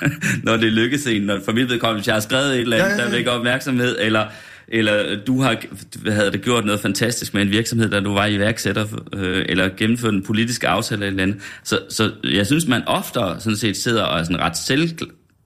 når 0.42 0.56
det 0.56 0.72
lykkes 0.72 1.06
en, 1.06 1.22
når 1.22 1.40
for 1.44 1.52
mit 1.52 1.68
vedkommende, 1.68 2.00
hvis 2.00 2.06
jeg 2.06 2.14
har 2.14 2.20
skrevet 2.20 2.54
et 2.54 2.60
eller 2.60 2.76
andet, 2.76 2.88
Ja, 2.88 2.94
ja, 2.94 3.00
ja. 3.00 3.04
der 3.04 3.10
vækker 3.16 3.30
opmærksomhed, 3.30 3.96
eller, 4.00 4.24
eller 4.68 5.24
du 5.26 5.40
har 5.40 5.56
hvad 5.98 6.12
havde 6.12 6.32
det 6.32 6.42
gjort 6.42 6.64
noget 6.64 6.80
fantastisk 6.80 7.34
med 7.34 7.42
en 7.42 7.50
virksomhed, 7.50 7.90
da 7.90 8.00
du 8.00 8.12
var 8.12 8.26
iværksætter, 8.26 8.86
øh, 9.14 9.44
eller 9.48 9.68
gennemført 9.76 10.14
en 10.14 10.22
politisk 10.22 10.64
aftale 10.64 11.06
eller 11.06 11.22
andet. 11.22 11.36
Så, 11.64 11.78
så 11.88 12.10
jeg 12.24 12.46
synes, 12.46 12.66
man 12.66 12.82
oftere 12.86 13.40
sådan 13.40 13.56
set 13.56 13.76
sidder 13.76 14.02
og 14.02 14.18
er 14.18 14.24
sådan 14.24 14.40
ret 14.40 14.56
selv 14.56 14.88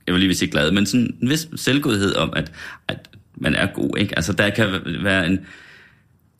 jeg 0.08 0.14
vil 0.14 0.20
lige 0.20 0.28
vil 0.28 0.36
sige 0.36 0.50
glad, 0.50 0.70
men 0.70 0.86
sådan 0.86 1.14
en 1.22 1.30
vis 1.30 1.48
selvgodhed 1.56 2.14
om, 2.14 2.32
at, 2.36 2.52
at 2.88 3.08
man 3.36 3.54
er 3.54 3.66
god, 3.74 3.98
ikke? 3.98 4.16
Altså, 4.16 4.32
der 4.32 4.50
kan 4.50 4.66
være 5.02 5.26
en... 5.26 5.40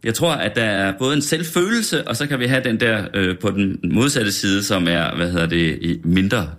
Jeg 0.05 0.15
tror, 0.15 0.33
at 0.33 0.57
der 0.57 0.65
er 0.65 0.93
både 0.99 1.17
en 1.17 1.23
selvfølelse, 1.23 2.09
og 2.09 2.17
så 2.17 2.27
kan 2.27 2.41
vi 2.41 2.47
have 2.47 2.65
den 2.65 2.81
der 2.81 3.09
øh, 3.15 3.39
på 3.39 3.51
den 3.51 3.81
modsatte 3.85 4.33
side, 4.33 4.63
som 4.63 4.89
er, 4.89 5.17
hvad 5.17 5.31
hedder 5.31 5.47
det, 5.47 5.79
i 5.83 6.01
mindre 6.05 6.51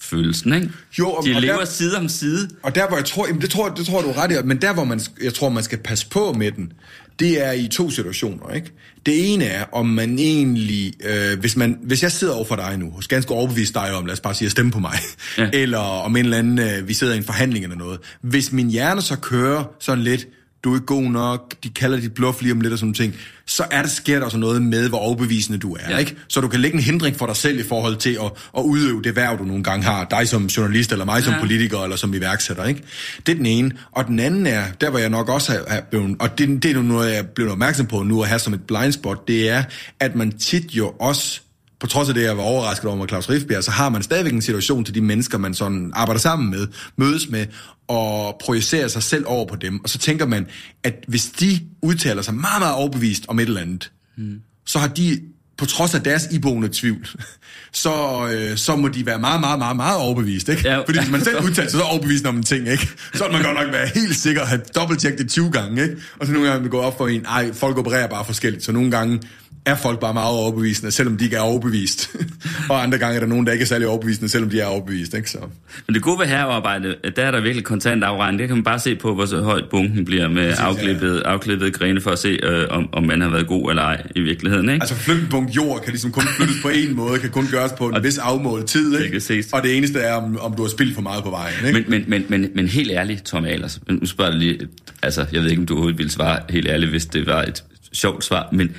følelsen, 0.00 0.52
ikke? 0.54 0.68
Jo, 0.98 1.10
og, 1.10 1.24
De 1.24 1.34
og 1.34 1.40
lever 1.40 1.56
der, 1.56 1.64
side 1.64 1.96
om 1.96 2.08
side. 2.08 2.48
Og 2.62 2.74
der, 2.74 2.88
hvor 2.88 2.96
jeg 2.96 3.06
tror, 3.06 3.26
jamen 3.26 3.42
det 3.42 3.50
tror, 3.50 3.68
det 3.68 3.86
tror 3.86 4.02
du 4.02 4.08
er 4.08 4.18
ret 4.22 4.32
i, 4.32 4.34
men 4.44 4.62
der, 4.62 4.74
hvor 4.74 4.84
man, 4.84 5.00
jeg 5.22 5.34
tror, 5.34 5.48
man 5.48 5.62
skal 5.62 5.78
passe 5.78 6.08
på 6.08 6.32
med 6.32 6.52
den, 6.52 6.72
det 7.20 7.46
er 7.46 7.52
i 7.52 7.68
to 7.68 7.90
situationer, 7.90 8.54
ikke? 8.54 8.72
Det 9.06 9.32
ene 9.32 9.44
er, 9.44 9.64
om 9.72 9.86
man 9.86 10.18
egentlig, 10.18 10.92
øh, 11.04 11.40
hvis, 11.40 11.56
man, 11.56 11.78
hvis 11.82 12.02
jeg 12.02 12.12
sidder 12.12 12.34
over 12.34 12.44
for 12.44 12.56
dig 12.56 12.78
nu, 12.78 12.92
og 12.96 13.02
skal 13.02 13.16
ganske 13.16 13.32
overbevise 13.32 13.72
dig 13.72 13.94
om, 13.94 14.06
lad 14.06 14.12
os 14.12 14.20
bare 14.20 14.34
sige, 14.34 14.46
at 14.46 14.52
stemme 14.52 14.72
på 14.72 14.78
mig, 14.78 14.98
ja. 15.38 15.50
eller 15.62 15.78
om 15.78 16.16
en 16.16 16.24
eller 16.24 16.38
anden, 16.38 16.58
øh, 16.58 16.88
vi 16.88 16.94
sidder 16.94 17.14
i 17.14 17.16
en 17.16 17.24
forhandling 17.24 17.64
eller 17.64 17.76
noget. 17.76 18.00
Hvis 18.22 18.52
min 18.52 18.70
hjerne 18.70 19.02
så 19.02 19.16
kører 19.16 19.64
sådan 19.80 20.04
lidt, 20.04 20.26
du 20.64 20.72
er 20.72 20.76
ikke 20.76 20.86
god 20.86 21.02
nok, 21.02 21.54
de 21.64 21.68
kalder 21.70 22.00
dit 22.00 22.14
bluff 22.14 22.42
lige 22.42 22.52
om 22.52 22.60
lidt 22.60 22.72
og 22.72 22.78
sådan 22.78 22.94
ting, 22.94 23.14
så 23.46 23.64
er 23.70 23.82
der, 23.82 23.88
sker 23.88 24.18
der 24.18 24.24
også 24.24 24.38
noget 24.38 24.62
med, 24.62 24.88
hvor 24.88 24.98
overbevisende 24.98 25.58
du 25.58 25.74
er, 25.74 25.90
Ja. 25.90 25.96
ikke? 25.96 26.16
Så 26.28 26.40
du 26.40 26.48
kan 26.48 26.60
lægge 26.60 26.76
en 26.76 26.82
hindring 26.82 27.16
for 27.16 27.26
dig 27.26 27.36
selv 27.36 27.60
i 27.60 27.62
forhold 27.62 27.96
til 27.96 28.18
at, 28.24 28.30
at 28.58 28.62
udøve 28.62 29.02
det 29.02 29.16
værv, 29.16 29.38
du 29.38 29.44
nogle 29.44 29.62
gange 29.64 29.84
har, 29.84 30.04
dig 30.04 30.28
som 30.28 30.46
journalist, 30.46 30.92
eller 30.92 31.04
mig 31.04 31.22
som 31.22 31.32
Ja. 31.32 31.40
politiker, 31.40 31.78
eller 31.78 31.96
som 31.96 32.14
iværksætter, 32.14 32.64
ikke? 32.64 32.82
Det 33.26 33.32
er 33.32 33.36
den 33.36 33.46
ene. 33.46 33.70
Og 33.92 34.06
den 34.06 34.18
anden 34.18 34.46
er, 34.46 34.64
der 34.80 34.90
hvor 34.90 34.98
jeg 34.98 35.08
nok 35.10 35.28
også 35.28 35.64
er, 35.66 35.80
blevet, 35.80 36.16
og 36.20 36.38
det, 36.38 36.62
det 36.62 36.70
er 36.70 36.74
nu 36.74 36.82
noget, 36.82 37.10
jeg 37.10 37.18
er 37.18 37.22
blevet 37.22 37.52
opmærksom 37.52 37.86
på 37.86 38.02
nu 38.02 38.22
at 38.22 38.28
have 38.28 38.38
som 38.38 38.54
et 38.54 38.62
blind 38.62 38.92
spot, 38.92 39.28
det 39.28 39.48
er, 39.50 39.62
at 40.00 40.14
man 40.16 40.38
tit 40.38 40.70
jo 40.72 40.88
også 40.88 41.40
på 41.80 41.86
trods 41.86 42.08
af 42.08 42.14
det, 42.14 42.22
jeg 42.22 42.36
var 42.36 42.42
overrasket 42.42 42.86
over 42.86 42.96
med 42.96 43.08
Claus 43.08 43.30
Riffbjerg, 43.30 43.64
så 43.64 43.70
har 43.70 43.88
man 43.88 44.02
stadigvæk 44.02 44.32
en 44.32 44.42
situation 44.42 44.84
til 44.84 44.94
de 44.94 45.00
mennesker, 45.00 45.38
man 45.38 45.54
sådan 45.54 45.90
arbejder 45.94 46.20
sammen 46.20 46.50
med, 46.50 46.66
mødes 46.96 47.28
med, 47.30 47.46
og 47.88 48.36
projicerer 48.40 48.88
sig 48.88 49.02
selv 49.02 49.24
over 49.26 49.46
på 49.46 49.56
dem. 49.56 49.80
Og 49.84 49.88
så 49.88 49.98
tænker 49.98 50.26
man, 50.26 50.46
at 50.82 50.94
hvis 51.08 51.26
de 51.26 51.60
udtaler 51.82 52.22
sig 52.22 52.34
meget, 52.34 52.60
meget 52.60 52.74
overbevist 52.74 53.24
om 53.28 53.38
et 53.38 53.48
eller 53.48 53.60
andet, 53.60 53.92
mm. 54.16 54.40
så 54.66 54.78
har 54.78 54.88
de, 54.88 55.20
på 55.58 55.66
trods 55.66 55.94
af 55.94 56.02
deres 56.02 56.28
iboende 56.32 56.68
tvivl, 56.72 57.08
så, 57.72 57.92
øh, 58.32 58.56
så 58.56 58.76
må 58.76 58.88
de 58.88 59.06
være 59.06 59.18
meget, 59.18 59.40
meget, 59.40 59.58
meget, 59.58 59.76
meget 59.76 59.98
overbevist, 59.98 60.48
ikke? 60.48 60.68
Ja. 60.68 60.78
Fordi 60.78 60.98
hvis 60.98 61.10
man 61.10 61.24
selv 61.24 61.44
udtaler 61.44 61.70
sig 61.70 61.80
så 61.80 61.84
overbevist 61.84 62.26
om 62.26 62.36
en 62.36 62.42
ting, 62.42 62.68
ikke? 62.68 62.88
Så 63.14 63.24
vil 63.24 63.32
man 63.32 63.42
godt 63.42 63.56
nok 63.64 63.72
være 63.72 63.88
helt 63.94 64.16
sikker 64.16 64.42
at 64.42 64.48
have 64.48 64.60
dobbelttjekket 64.74 65.18
det 65.18 65.30
20 65.30 65.50
gange, 65.50 65.82
ikke? 65.82 65.96
Og 66.18 66.26
så 66.26 66.32
nogle 66.32 66.48
gange 66.48 66.60
vil 66.60 66.64
det 66.64 66.70
gå 66.70 66.80
op 66.80 66.98
for 66.98 67.08
en, 67.08 67.24
ej, 67.24 67.52
folk 67.52 67.78
opererer 67.78 68.06
bare 68.06 68.24
forskelligt, 68.24 68.64
så 68.64 68.72
nogle 68.72 68.90
gange 68.90 69.20
er 69.70 69.76
folk 69.76 70.00
bare 70.00 70.14
meget 70.14 70.28
overbevisende, 70.36 70.90
selvom 70.90 71.16
de 71.16 71.24
ikke 71.24 71.36
er 71.36 71.40
overbevist. 71.40 72.10
og 72.70 72.82
andre 72.82 72.98
gange 72.98 73.16
er 73.16 73.20
der 73.20 73.26
nogen, 73.26 73.46
der 73.46 73.52
ikke 73.52 73.62
er 73.62 73.66
særlig 73.66 73.88
overbevisende, 73.88 74.28
selvom 74.28 74.50
de 74.50 74.60
er 74.60 74.66
overbevist, 74.66 75.14
ikke? 75.14 75.30
Så. 75.30 75.38
Men 75.86 75.94
det 75.94 76.02
gode 76.02 76.18
ved 76.18 76.26
herrearbejde, 76.26 76.94
der 77.16 77.22
er 77.22 77.30
der 77.30 77.40
virkelig 77.40 77.64
kontant 77.64 78.04
afregning. 78.04 78.38
Det 78.38 78.48
kan 78.48 78.56
man 78.56 78.64
bare 78.64 78.78
se 78.78 78.96
på, 78.96 79.14
hvor 79.14 79.26
så 79.26 79.42
højt 79.42 79.64
bunken 79.70 80.04
bliver 80.04 80.28
med 80.28 80.54
afklippet, 80.58 81.20
afklippet 81.20 81.72
grene, 81.72 82.00
for 82.00 82.10
at 82.10 82.18
se, 82.18 82.28
øh, 82.42 82.66
om, 82.70 82.88
om 82.92 83.04
man 83.06 83.20
har 83.20 83.28
været 83.28 83.46
god 83.46 83.70
eller 83.70 83.82
ej 83.82 84.02
i 84.16 84.20
virkeligheden. 84.20 84.68
Ikke? 84.68 84.82
Altså 84.82 84.94
flytte 84.94 85.26
punkt 85.30 85.56
jord 85.56 85.80
kan 85.80 85.92
ligesom 85.92 86.12
kun 86.12 86.22
flyttes 86.36 86.56
på 86.62 86.68
en 86.68 86.96
måde, 86.96 87.18
kan 87.18 87.30
kun 87.30 87.46
gøres 87.50 87.72
på 87.72 87.88
en 87.88 88.04
vis 88.04 88.18
afmålet 88.18 88.66
tid, 88.66 88.92
Det 88.92 88.98
ikke? 89.00 89.12
kan 89.12 89.20
ses. 89.20 89.48
Og 89.52 89.62
det 89.62 89.76
eneste 89.76 89.98
er, 89.98 90.14
om, 90.14 90.38
om 90.40 90.54
du 90.54 90.62
har 90.62 90.68
spildt 90.70 90.94
for 90.94 91.02
meget 91.02 91.24
på 91.24 91.30
vejen, 91.30 91.54
ikke? 91.66 91.90
Men, 91.90 91.90
men, 91.90 92.04
men, 92.08 92.40
men, 92.40 92.50
men 92.54 92.68
helt 92.68 92.90
ærligt, 92.90 93.24
Tom 93.24 93.44
Ahlers, 93.44 93.80
nu 93.88 94.06
spørger 94.06 94.30
jeg 94.30 94.38
lige, 94.38 94.58
altså 95.02 95.26
jeg 95.32 95.42
ved 95.42 95.50
ikke, 95.50 95.60
om 95.60 95.66
du 95.66 95.74
overhovedet 95.74 95.98
ville 95.98 96.12
svare 96.12 96.38
helt 96.50 96.68
ærligt, 96.68 96.90
hvis 96.90 97.06
det 97.06 97.26
var 97.26 97.42
et 97.42 97.64
sjovt 97.92 98.24
svar, 98.24 98.48
men, 98.52 98.76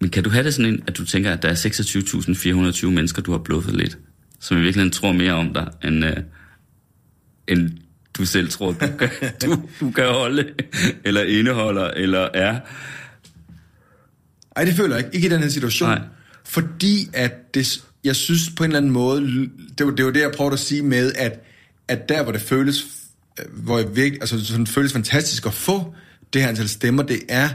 men 0.00 0.10
kan 0.10 0.24
du 0.24 0.30
have 0.30 0.44
det 0.44 0.54
sådan 0.54 0.72
en, 0.74 0.82
at 0.86 0.96
du 0.96 1.04
tænker, 1.04 1.32
at 1.32 1.42
der 1.42 1.48
er 1.48 1.54
26.420 2.82 2.86
mennesker, 2.86 3.22
du 3.22 3.30
har 3.30 3.38
bluffet 3.38 3.76
lidt, 3.76 3.98
som 4.40 4.56
i 4.56 4.60
virkeligheden 4.60 4.92
tror 4.92 5.12
mere 5.12 5.32
om 5.32 5.54
dig, 5.54 5.70
end, 5.84 6.04
øh, 6.04 6.16
end 7.48 7.70
du 8.18 8.26
selv 8.26 8.48
tror, 8.48 8.72
du 8.72 8.86
kan, 8.98 9.10
du, 9.44 9.62
du 9.80 9.90
kan 9.90 10.04
holde, 10.04 10.54
eller 11.04 11.22
indeholder, 11.22 11.90
eller 11.90 12.28
er. 12.34 12.60
Ej, 14.56 14.64
det 14.64 14.74
føler 14.74 14.96
jeg 14.96 15.04
ikke. 15.04 15.14
Ikke 15.16 15.26
i 15.26 15.30
den 15.30 15.42
her 15.42 15.48
situation. 15.48 15.88
Nej. 15.88 16.00
Fordi 16.44 17.08
at 17.12 17.54
det, 17.54 17.84
jeg 18.04 18.16
synes 18.16 18.50
på 18.56 18.64
en 18.64 18.70
eller 18.70 18.78
anden 18.78 18.92
måde, 18.92 19.50
det 19.78 19.86
var 19.86 19.92
det, 19.92 20.04
var 20.04 20.10
det 20.10 20.20
jeg 20.20 20.32
prøvede 20.32 20.52
at 20.52 20.58
sige 20.58 20.82
med, 20.82 21.12
at, 21.12 21.44
at 21.88 22.08
der 22.08 22.22
hvor 22.22 22.32
det 22.32 22.40
føles, 22.40 22.86
øh, 23.40 23.62
hvor 23.62 23.78
jeg 23.78 23.96
virkelig, 23.96 24.20
altså 24.20 24.44
sådan 24.44 24.66
føles 24.66 24.92
fantastisk 24.92 25.46
at 25.46 25.54
få 25.54 25.94
det 26.32 26.42
her 26.42 26.48
antal 26.48 26.68
stemmer, 26.68 27.02
det 27.02 27.20
er, 27.28 27.48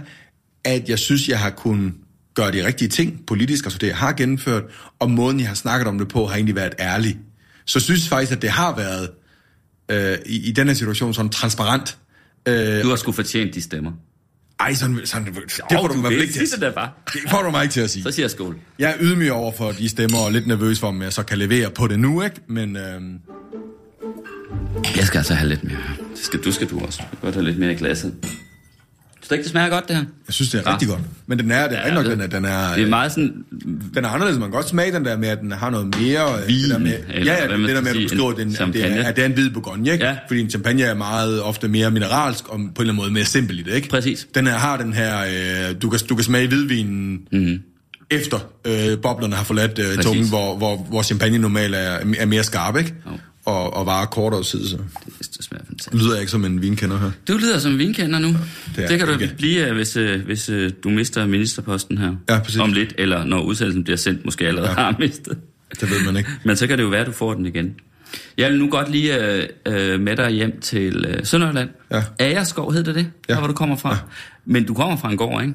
at 0.63 0.89
jeg 0.89 0.99
synes, 0.99 1.29
jeg 1.29 1.39
har 1.39 1.49
kunnet 1.49 1.93
gøre 2.41 2.51
de 2.51 2.65
rigtige 2.67 2.89
ting 2.89 3.25
politisk, 3.27 3.65
altså 3.65 3.79
det 3.79 3.87
jeg 3.87 3.95
har 3.97 4.13
gennemført, 4.13 4.63
og 4.99 5.11
måden 5.11 5.39
jeg 5.39 5.47
har 5.47 5.55
snakket 5.55 5.87
om 5.87 5.97
det 5.99 6.07
på, 6.07 6.25
har 6.25 6.35
egentlig 6.35 6.55
været 6.55 6.73
ærlig. 6.79 7.17
Så 7.65 7.79
jeg 7.79 7.83
synes 7.83 8.07
faktisk, 8.09 8.31
at 8.31 8.41
det 8.41 8.49
har 8.49 8.75
været 8.75 9.09
øh, 9.91 10.17
i, 10.25 10.49
i 10.49 10.51
den 10.51 10.67
her 10.67 10.73
situation 10.73 11.13
sådan 11.13 11.29
transparent. 11.29 11.97
Øh, 12.47 12.83
Du 12.83 12.89
har 12.89 12.95
sgu 12.95 13.11
fortjent 13.11 13.55
de 13.55 13.61
stemmer. 13.61 13.91
ej, 14.59 14.73
sådan, 14.73 14.99
sådan, 15.05 15.25
det 15.25 15.33
får 15.71 15.87
du, 15.87 15.93
du 15.93 16.01
mig 16.01 16.11
ikke 16.11 16.33
til 16.33 16.41
at 16.41 16.49
Sig 16.49 16.61
det 17.13 17.21
får 17.29 17.41
du 17.41 17.49
mig 17.51 17.63
ikke 17.63 17.73
til 17.73 17.81
at 17.81 17.89
sige. 17.89 18.03
Så 18.03 18.11
siger 18.11 18.23
jeg 18.23 18.31
skål. 18.31 18.57
Jeg 18.79 18.89
er 18.91 18.95
ydmyg 19.01 19.31
over 19.31 19.51
for 19.57 19.71
de 19.71 19.89
stemmer, 19.89 20.17
og 20.17 20.31
lidt 20.31 20.47
nervøs 20.47 20.79
for, 20.79 20.87
om 20.87 21.01
jeg 21.01 21.13
så 21.13 21.23
kan 21.23 21.37
levere 21.37 21.69
på 21.69 21.87
det 21.87 21.99
nu, 21.99 22.21
ikke? 22.23 22.35
Men 22.47 22.77
øhm, 22.77 23.19
Jeg 24.95 25.07
skal 25.07 25.17
altså 25.17 25.33
have 25.33 25.49
lidt 25.49 25.63
mere. 25.63 25.77
Det 26.15 26.25
skal, 26.25 26.39
du 26.43 26.51
skal 26.51 26.69
du 26.69 26.79
også. 26.79 26.99
Du 27.01 27.09
kan 27.09 27.19
godt 27.21 27.35
have 27.35 27.45
lidt 27.45 27.57
mere 27.59 27.71
i 27.73 27.75
glasset. 27.75 28.13
Du 29.29 29.33
ikke, 29.33 29.43
det 29.43 29.51
smager 29.51 29.69
godt, 29.69 29.87
det 29.87 29.95
her? 29.95 30.03
jeg 30.27 30.33
synes, 30.33 30.49
det 30.51 30.57
er 30.63 30.67
Ah. 30.67 30.73
rigtig 30.73 30.87
godt. 30.89 30.99
Men 31.27 31.39
den 31.39 31.51
er, 31.51 31.67
det 31.67 31.77
er 31.77 31.81
Ja, 31.81 31.87
ja, 31.87 31.93
nok, 31.93 32.03
det- 32.05 32.11
den 32.11 32.21
er, 32.21 32.27
den 32.27 32.45
er, 32.45 32.73
Det 32.75 32.83
er 32.83 32.87
meget 32.87 33.11
sådan... 33.11 33.33
den 33.95 34.05
er 34.05 34.09
anderledes. 34.09 34.39
Man 34.39 34.47
kan 34.49 34.55
godt 34.55 34.69
smage 34.69 34.91
den 34.91 35.05
der 35.05 35.17
med, 35.17 35.27
at 35.29 35.39
den 35.41 35.51
har 35.51 35.69
noget 35.69 35.95
mere... 36.01 36.41
øh, 36.41 36.47
Vin, 36.47 36.61
det 36.63 36.69
der 36.69 36.77
med, 36.77 36.93
eller 37.09 37.33
ja, 37.33 37.51
ja, 37.51 37.57
det 37.57 37.69
der 37.69 37.81
med, 37.81 37.89
at 37.89 37.95
beskriver, 37.95 38.31
en 38.31 38.37
den, 38.37 38.41
at 38.41 38.47
det, 38.47 38.55
champagne. 38.55 38.95
er, 38.95 39.03
at 39.07 39.15
det 39.15 39.21
er 39.21 39.25
en 39.25 39.33
hvid 39.33 39.49
bourgogne, 39.49 39.91
ikke? 39.91 40.05
Ja. 40.05 40.17
Fordi 40.27 40.39
en 40.41 40.49
champagne 40.49 40.83
er 40.83 40.93
meget 40.93 41.41
ofte 41.41 41.67
mere 41.67 41.91
mineralsk, 41.91 42.47
og 42.47 42.55
på 42.55 42.55
en 42.57 42.67
eller 42.67 42.81
anden 42.81 42.95
måde 42.95 43.11
mere 43.11 43.25
simpel 43.25 43.59
i 43.59 43.63
det, 43.63 43.73
ikke? 43.73 43.89
Præcis. 43.89 44.27
Den 44.35 44.47
her 44.47 44.53
har 44.57 44.77
den 44.77 44.93
her... 44.93 45.19
Øh, 45.69 45.75
du, 45.81 45.89
kan, 45.89 45.99
du 46.09 46.15
kan 46.15 46.23
smage 46.23 46.47
hvidvinen... 46.47 47.19
Mm. 47.31 47.59
Efter 48.11 48.37
øh, 48.65 48.97
boblerne 49.01 49.35
har 49.35 49.43
forladt 49.43 49.79
øh, 49.79 50.03
tungen, 50.03 50.29
hvor, 50.29 50.57
hvor, 50.57 50.77
hvor 50.77 51.01
champagne 51.01 51.37
normalt 51.37 51.75
er, 51.75 51.97
er 52.19 52.25
mere 52.25 52.43
skarp, 52.43 52.77
ikke? 52.77 52.93
Jo. 53.05 53.11
Og, 53.49 53.73
og 53.73 53.85
varer 53.85 54.05
kortere 54.05 54.43
tid, 54.43 54.67
så 54.67 54.77
Det 54.77 55.45
smager 55.45 55.65
fantastisk. 55.67 55.93
lyder 56.03 56.11
jeg 56.13 56.19
ikke 56.21 56.31
som 56.31 56.45
en 56.45 56.61
vinkender 56.61 56.97
her. 56.99 57.11
Du 57.27 57.33
lyder 57.37 57.59
som 57.59 57.71
en 57.71 57.77
vinkender 57.77 58.19
nu. 58.19 58.27
Det, 58.27 58.83
er 58.83 58.87
det 58.87 58.97
kan 58.99 59.07
du 59.07 59.13
ikke. 59.13 59.35
blive, 59.37 59.73
hvis, 59.73 59.97
øh, 59.97 60.25
hvis 60.25 60.49
øh, 60.49 60.71
du 60.83 60.89
mister 60.89 61.25
ministerposten 61.25 61.97
her. 61.97 62.15
Ja, 62.29 62.39
præcis. 62.39 62.59
Om 62.59 62.73
lidt, 62.73 62.93
eller 62.97 63.23
når 63.23 63.41
udsendelsen 63.41 63.83
bliver 63.83 63.97
sendt, 63.97 64.25
måske 64.25 64.47
allerede 64.47 64.69
ja. 64.69 64.75
har 64.75 64.95
mistet. 64.99 65.37
Det 65.81 65.89
ved 65.89 66.05
man 66.05 66.17
ikke. 66.17 66.29
Men 66.43 66.55
så 66.55 66.67
kan 66.67 66.77
det 66.77 66.83
jo 66.83 66.89
være, 66.89 67.01
at 67.01 67.07
du 67.07 67.11
får 67.11 67.33
den 67.33 67.45
igen. 67.45 67.75
Jeg 68.37 68.51
vil 68.51 68.59
nu 68.59 68.69
godt 68.69 68.91
lige 68.91 69.25
øh, 69.33 69.47
øh, 69.65 69.99
med 69.99 70.15
dig 70.17 70.29
hjem 70.31 70.59
til 70.61 71.05
øh, 71.05 71.25
Sønderjylland. 71.25 71.69
Ja. 71.91 72.03
Agerskov 72.19 72.73
hed 72.73 72.83
det 72.83 72.95
det, 72.95 73.07
Ja. 73.29 73.33
der 73.33 73.39
hvor 73.39 73.47
du 73.47 73.53
kommer 73.53 73.75
fra. 73.75 73.89
Ja. 73.89 73.97
Men 74.45 74.63
du 74.65 74.73
kommer 74.73 74.97
fra 74.97 75.11
en 75.11 75.17
gård, 75.17 75.41
ikke? 75.41 75.53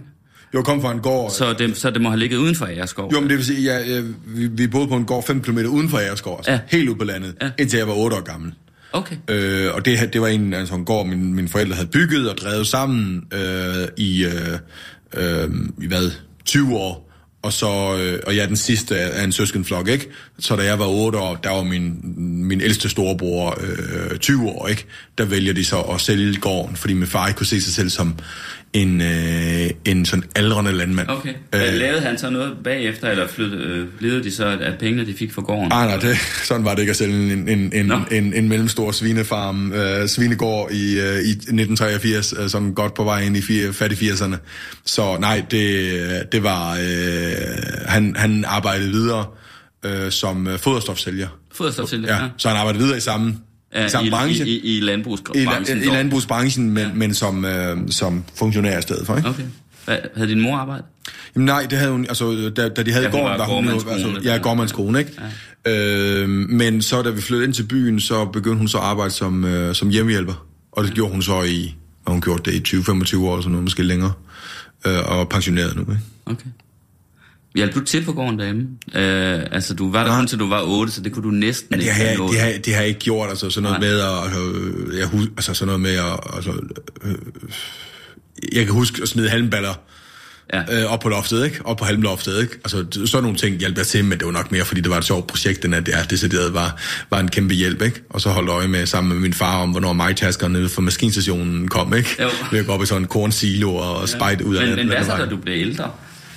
Jeg 0.54 0.64
kom 0.64 0.82
fra 0.82 0.92
en 0.92 1.00
gård... 1.00 1.30
Så 1.30 1.52
det, 1.52 1.76
så 1.76 1.90
det 1.90 2.00
må 2.02 2.08
have 2.08 2.18
ligget 2.18 2.36
uden 2.36 2.54
for 2.56 2.66
Agerskov. 2.66 3.12
Jo, 3.12 3.20
men 3.20 3.28
det 3.30 3.36
vil 3.38 3.46
sige, 3.46 3.72
jeg, 3.74 4.02
vi, 4.26 4.46
vi 4.46 4.66
boede 4.66 4.88
på 4.88 4.96
en 4.96 5.04
gård 5.04 5.24
5 5.26 5.40
km 5.40 5.58
uden 5.58 5.88
for 5.88 5.98
Agerskov, 5.98 6.36
altså 6.36 6.50
Ja. 6.50 6.56
ja. 6.72 6.76
helt 6.76 6.88
ude 6.88 6.98
på 6.98 7.04
landet, 7.04 7.34
Ja. 7.40 7.46
ja. 7.46 7.52
indtil 7.58 7.76
jeg 7.76 7.88
var 7.88 7.94
8 7.94 8.16
år 8.16 8.20
gammel. 8.20 8.52
Okay. 8.92 9.16
Øh, 9.30 9.74
og 9.74 9.84
det, 9.84 10.12
det 10.12 10.20
var 10.20 10.28
en, 10.28 10.54
altså 10.54 10.74
en 10.74 10.84
gård, 10.84 11.06
min, 11.06 11.34
mine 11.34 11.48
forældre 11.48 11.74
havde 11.74 11.88
bygget 11.88 12.30
og 12.30 12.38
drevet 12.38 12.66
sammen 12.66 13.22
øh, 13.32 13.88
i, 13.96 14.24
øh, 14.24 14.58
øh, 15.16 15.50
i 15.82 15.86
hvad, 15.86 16.10
20 16.44 16.76
år. 16.76 17.10
Og 17.42 17.52
så, 17.52 17.96
øh, 18.00 18.18
og 18.26 18.36
jeg 18.36 18.42
er 18.42 18.46
den 18.46 18.56
sidste 18.56 18.96
af 18.98 19.24
en 19.24 19.32
søskenflok, 19.32 19.88
ikke? 19.88 20.08
Så 20.38 20.56
da 20.56 20.62
jeg 20.64 20.78
var 20.78 20.86
8 20.86 21.18
år, 21.18 21.34
der 21.36 21.50
var 21.50 21.62
min, 21.62 22.00
min 22.48 22.60
ældste 22.60 22.88
storebror 22.88 23.58
øh, 24.10 24.18
20 24.18 24.48
år, 24.48 24.68
ikke? 24.68 24.86
Der 25.18 25.24
vælger 25.24 25.52
de 25.52 25.64
så 25.64 25.80
at 25.80 26.00
sælge 26.00 26.36
gården, 26.40 26.76
fordi 26.76 26.94
min 26.94 27.06
far 27.06 27.26
ikke 27.28 27.38
kunne 27.38 27.46
se 27.46 27.60
sig 27.60 27.72
selv 27.72 27.90
som 27.90 28.14
en, 28.74 29.00
øh, 29.00 29.70
en 29.84 30.04
sådan 30.04 30.24
aldrende 30.36 30.72
landmand. 30.72 31.08
Okay. 31.08 31.34
Øh, 31.54 31.60
lavede 31.74 32.00
han 32.00 32.18
så 32.18 32.30
noget 32.30 32.52
bagefter, 32.64 33.08
eller 33.10 33.26
flyttede, 33.26 33.62
øh, 33.62 33.86
levede 34.00 34.24
de 34.24 34.30
så 34.34 34.44
af 34.44 34.78
pengene, 34.78 35.06
de 35.06 35.14
fik 35.14 35.32
fra 35.32 35.42
gården? 35.42 35.68
Nej, 35.68 35.86
nej, 35.86 35.96
det, 35.96 36.16
sådan 36.44 36.64
var 36.64 36.74
det 36.74 36.80
ikke 36.80 36.90
at 36.90 36.96
sælge 36.96 37.32
en, 37.32 37.48
en, 37.48 37.72
en, 37.74 37.86
Nå. 37.86 37.98
en, 38.10 38.34
en 38.34 38.48
mellemstor 38.48 38.92
svinefarm, 38.92 39.72
øh, 39.72 40.08
svinegård 40.08 40.70
i, 40.72 41.00
øh, 41.00 41.16
i 41.16 41.30
1983, 41.30 42.34
øh, 42.38 42.48
sådan 42.48 42.74
godt 42.74 42.94
på 42.94 43.04
vej 43.04 43.20
ind 43.20 43.36
i 43.36 43.42
fire, 43.42 43.72
fat 43.72 43.92
i 43.92 44.10
80'erne. 44.10 44.36
Så 44.84 45.16
nej, 45.20 45.42
det, 45.50 46.32
det 46.32 46.42
var, 46.42 46.72
øh, 46.72 47.34
han, 47.86 48.16
han 48.16 48.44
arbejdede 48.48 48.90
videre 48.90 49.24
øh, 49.84 50.10
som 50.12 50.46
øh, 50.46 50.58
foderstofsælger. 50.58 51.28
Foderstofsælger, 51.52 52.14
Ja, 52.14 52.22
ja. 52.22 52.28
så 52.36 52.48
han 52.48 52.56
arbejdede 52.56 52.82
videre 52.82 52.96
i 52.98 53.00
samme, 53.00 53.36
i 53.74 53.88
samme 53.88 54.06
i, 54.06 54.10
branche. 54.10 54.46
I, 54.46 54.58
i, 54.58 54.76
i 54.76 54.80
landbrugsbranchen. 54.80 55.78
i, 55.78 55.80
i 55.80 55.88
landbrugsbranchen, 55.88 56.70
men, 56.70 56.82
ja. 56.82 56.92
men 56.94 57.14
som, 57.14 57.44
øh, 57.44 57.76
som 57.90 58.24
funktionær 58.34 58.78
i 58.78 58.82
stedet 58.82 59.06
for. 59.06 59.16
Ikke? 59.16 59.28
Okay. 59.28 59.42
Hvad, 59.84 59.98
havde 60.16 60.28
din 60.28 60.40
mor 60.40 60.56
arbejdet? 60.56 60.84
Jamen 61.34 61.46
nej, 61.46 61.66
det 61.70 61.78
havde 61.78 61.92
hun, 61.92 62.06
altså 62.08 62.52
da, 62.56 62.68
da 62.68 62.82
de 62.82 62.92
havde 62.92 63.04
Ja, 63.04 63.10
gården, 63.10 63.26
var 63.26 63.36
var 63.36 63.54
hun 63.54 63.64
jo, 63.64 63.72
altså, 63.72 64.20
ja, 64.24 64.32
ja. 64.32 64.38
gårdmandskone, 64.38 64.98
ikke? 64.98 65.12
Ja. 65.66 66.22
Øh, 66.22 66.28
men 66.28 66.82
så 66.82 67.02
da 67.02 67.10
vi 67.10 67.20
flyttede 67.20 67.46
ind 67.46 67.54
til 67.54 67.62
byen, 67.62 68.00
så 68.00 68.24
begyndte 68.24 68.58
hun 68.58 68.68
så 68.68 68.78
at 68.78 68.84
arbejde 68.84 69.10
som, 69.10 69.44
øh, 69.44 69.74
som 69.74 69.88
hjemmehjælper. 69.88 70.46
Og 70.72 70.84
det 70.84 70.94
gjorde 70.94 71.12
hun 71.12 71.22
så 71.22 71.42
i, 71.42 71.74
og 72.04 72.12
hun 72.12 72.20
gjorde 72.20 72.50
det 72.50 72.72
i 72.72 72.76
20-25 72.76 72.80
år, 72.90 72.92
eller 72.92 73.42
sådan 73.42 73.50
noget, 73.50 73.62
måske 73.64 73.82
længere. 73.82 74.12
Øh, 74.86 75.18
og 75.18 75.28
pensioneret 75.28 75.76
nu, 75.76 75.80
ikke? 75.80 75.98
Okay. 76.26 76.46
Hjalp 77.56 77.74
du 77.74 77.80
til 77.80 78.04
på 78.04 78.12
gården 78.12 78.38
derhjemme? 78.38 78.62
Øh, 78.94 79.46
altså, 79.52 79.74
du 79.74 79.90
var 79.92 80.04
der 80.04 80.16
kun 80.16 80.26
til 80.26 80.38
du 80.38 80.48
var 80.48 80.62
8, 80.62 80.92
så 80.92 81.00
det 81.00 81.12
kunne 81.12 81.22
du 81.22 81.30
næsten 81.30 81.68
Ja, 81.70 81.76
det, 81.76 81.82
ikke 81.82 81.94
har, 81.94 82.16
nået. 82.18 82.30
det, 82.32 82.40
har, 82.40 82.52
det 82.64 82.74
har 82.74 82.80
jeg 82.80 82.88
ikke 82.88 83.00
gjort, 83.00 83.28
altså 83.30 83.50
sådan 83.50 83.62
noget 83.62 83.80
Nej. 83.80 83.88
med 83.90 84.00
at, 84.00 84.24
altså, 84.24 84.40
jeg 84.98 85.06
hus, 85.06 85.26
altså 85.36 85.54
sådan 85.54 85.66
noget 85.66 85.80
med 85.80 85.90
at, 85.94 86.20
altså, 86.36 86.50
øh, 87.04 87.14
jeg 88.52 88.64
kan 88.64 88.74
huske 88.74 89.02
at 89.02 89.08
smide 89.08 89.28
halmballer 89.28 89.74
Ja. 90.54 90.82
øh, 90.82 90.92
op 90.92 91.00
på 91.00 91.08
loftet, 91.08 91.44
ikke? 91.44 91.60
Op 91.64 91.76
på 91.76 91.84
halmloftet, 91.84 92.42
ikke? 92.42 92.54
Altså, 92.54 92.84
sådan 93.06 93.22
nogle 93.22 93.38
ting 93.38 93.56
hjalp 93.58 93.78
jeg 93.78 93.86
til, 93.86 94.04
men 94.04 94.18
det 94.18 94.26
var 94.26 94.32
nok 94.32 94.52
mere, 94.52 94.64
fordi 94.64 94.80
det 94.80 94.90
var 94.90 94.98
et 94.98 95.04
sjovt 95.04 95.26
projekt, 95.26 95.64
end 95.64 95.74
at 95.74 95.86
det 95.86 95.94
er 95.94 96.02
decideret 96.04 96.54
var, 96.54 96.80
var 97.10 97.20
en 97.20 97.28
kæmpe 97.28 97.54
hjælp, 97.54 97.82
ikke? 97.82 98.02
Og 98.10 98.20
så 98.20 98.28
holdt 98.28 98.48
øje 98.50 98.68
med 98.68 98.86
sammen 98.86 99.12
med 99.12 99.20
min 99.20 99.32
far 99.34 99.62
om, 99.62 99.70
hvornår 99.70 99.92
nede 100.48 100.68
fra 100.68 100.82
maskinstationen 100.82 101.68
kom, 101.68 101.94
ikke? 101.94 102.16
Jo. 102.22 102.62
Gå 102.66 102.72
op 102.72 102.82
i 102.82 102.86
sådan 102.86 103.02
en 103.02 103.08
kornsilo 103.08 103.74
og, 103.74 103.96
spejde 104.08 104.46
ud 104.46 104.56
af 104.56 104.66
Men, 104.66 104.76
men 104.76 104.86
hvad 104.86 105.04
så, 105.04 105.16
da 105.16 105.26
du 105.26 105.36
blev 105.36 105.54
ældre? 105.60 105.90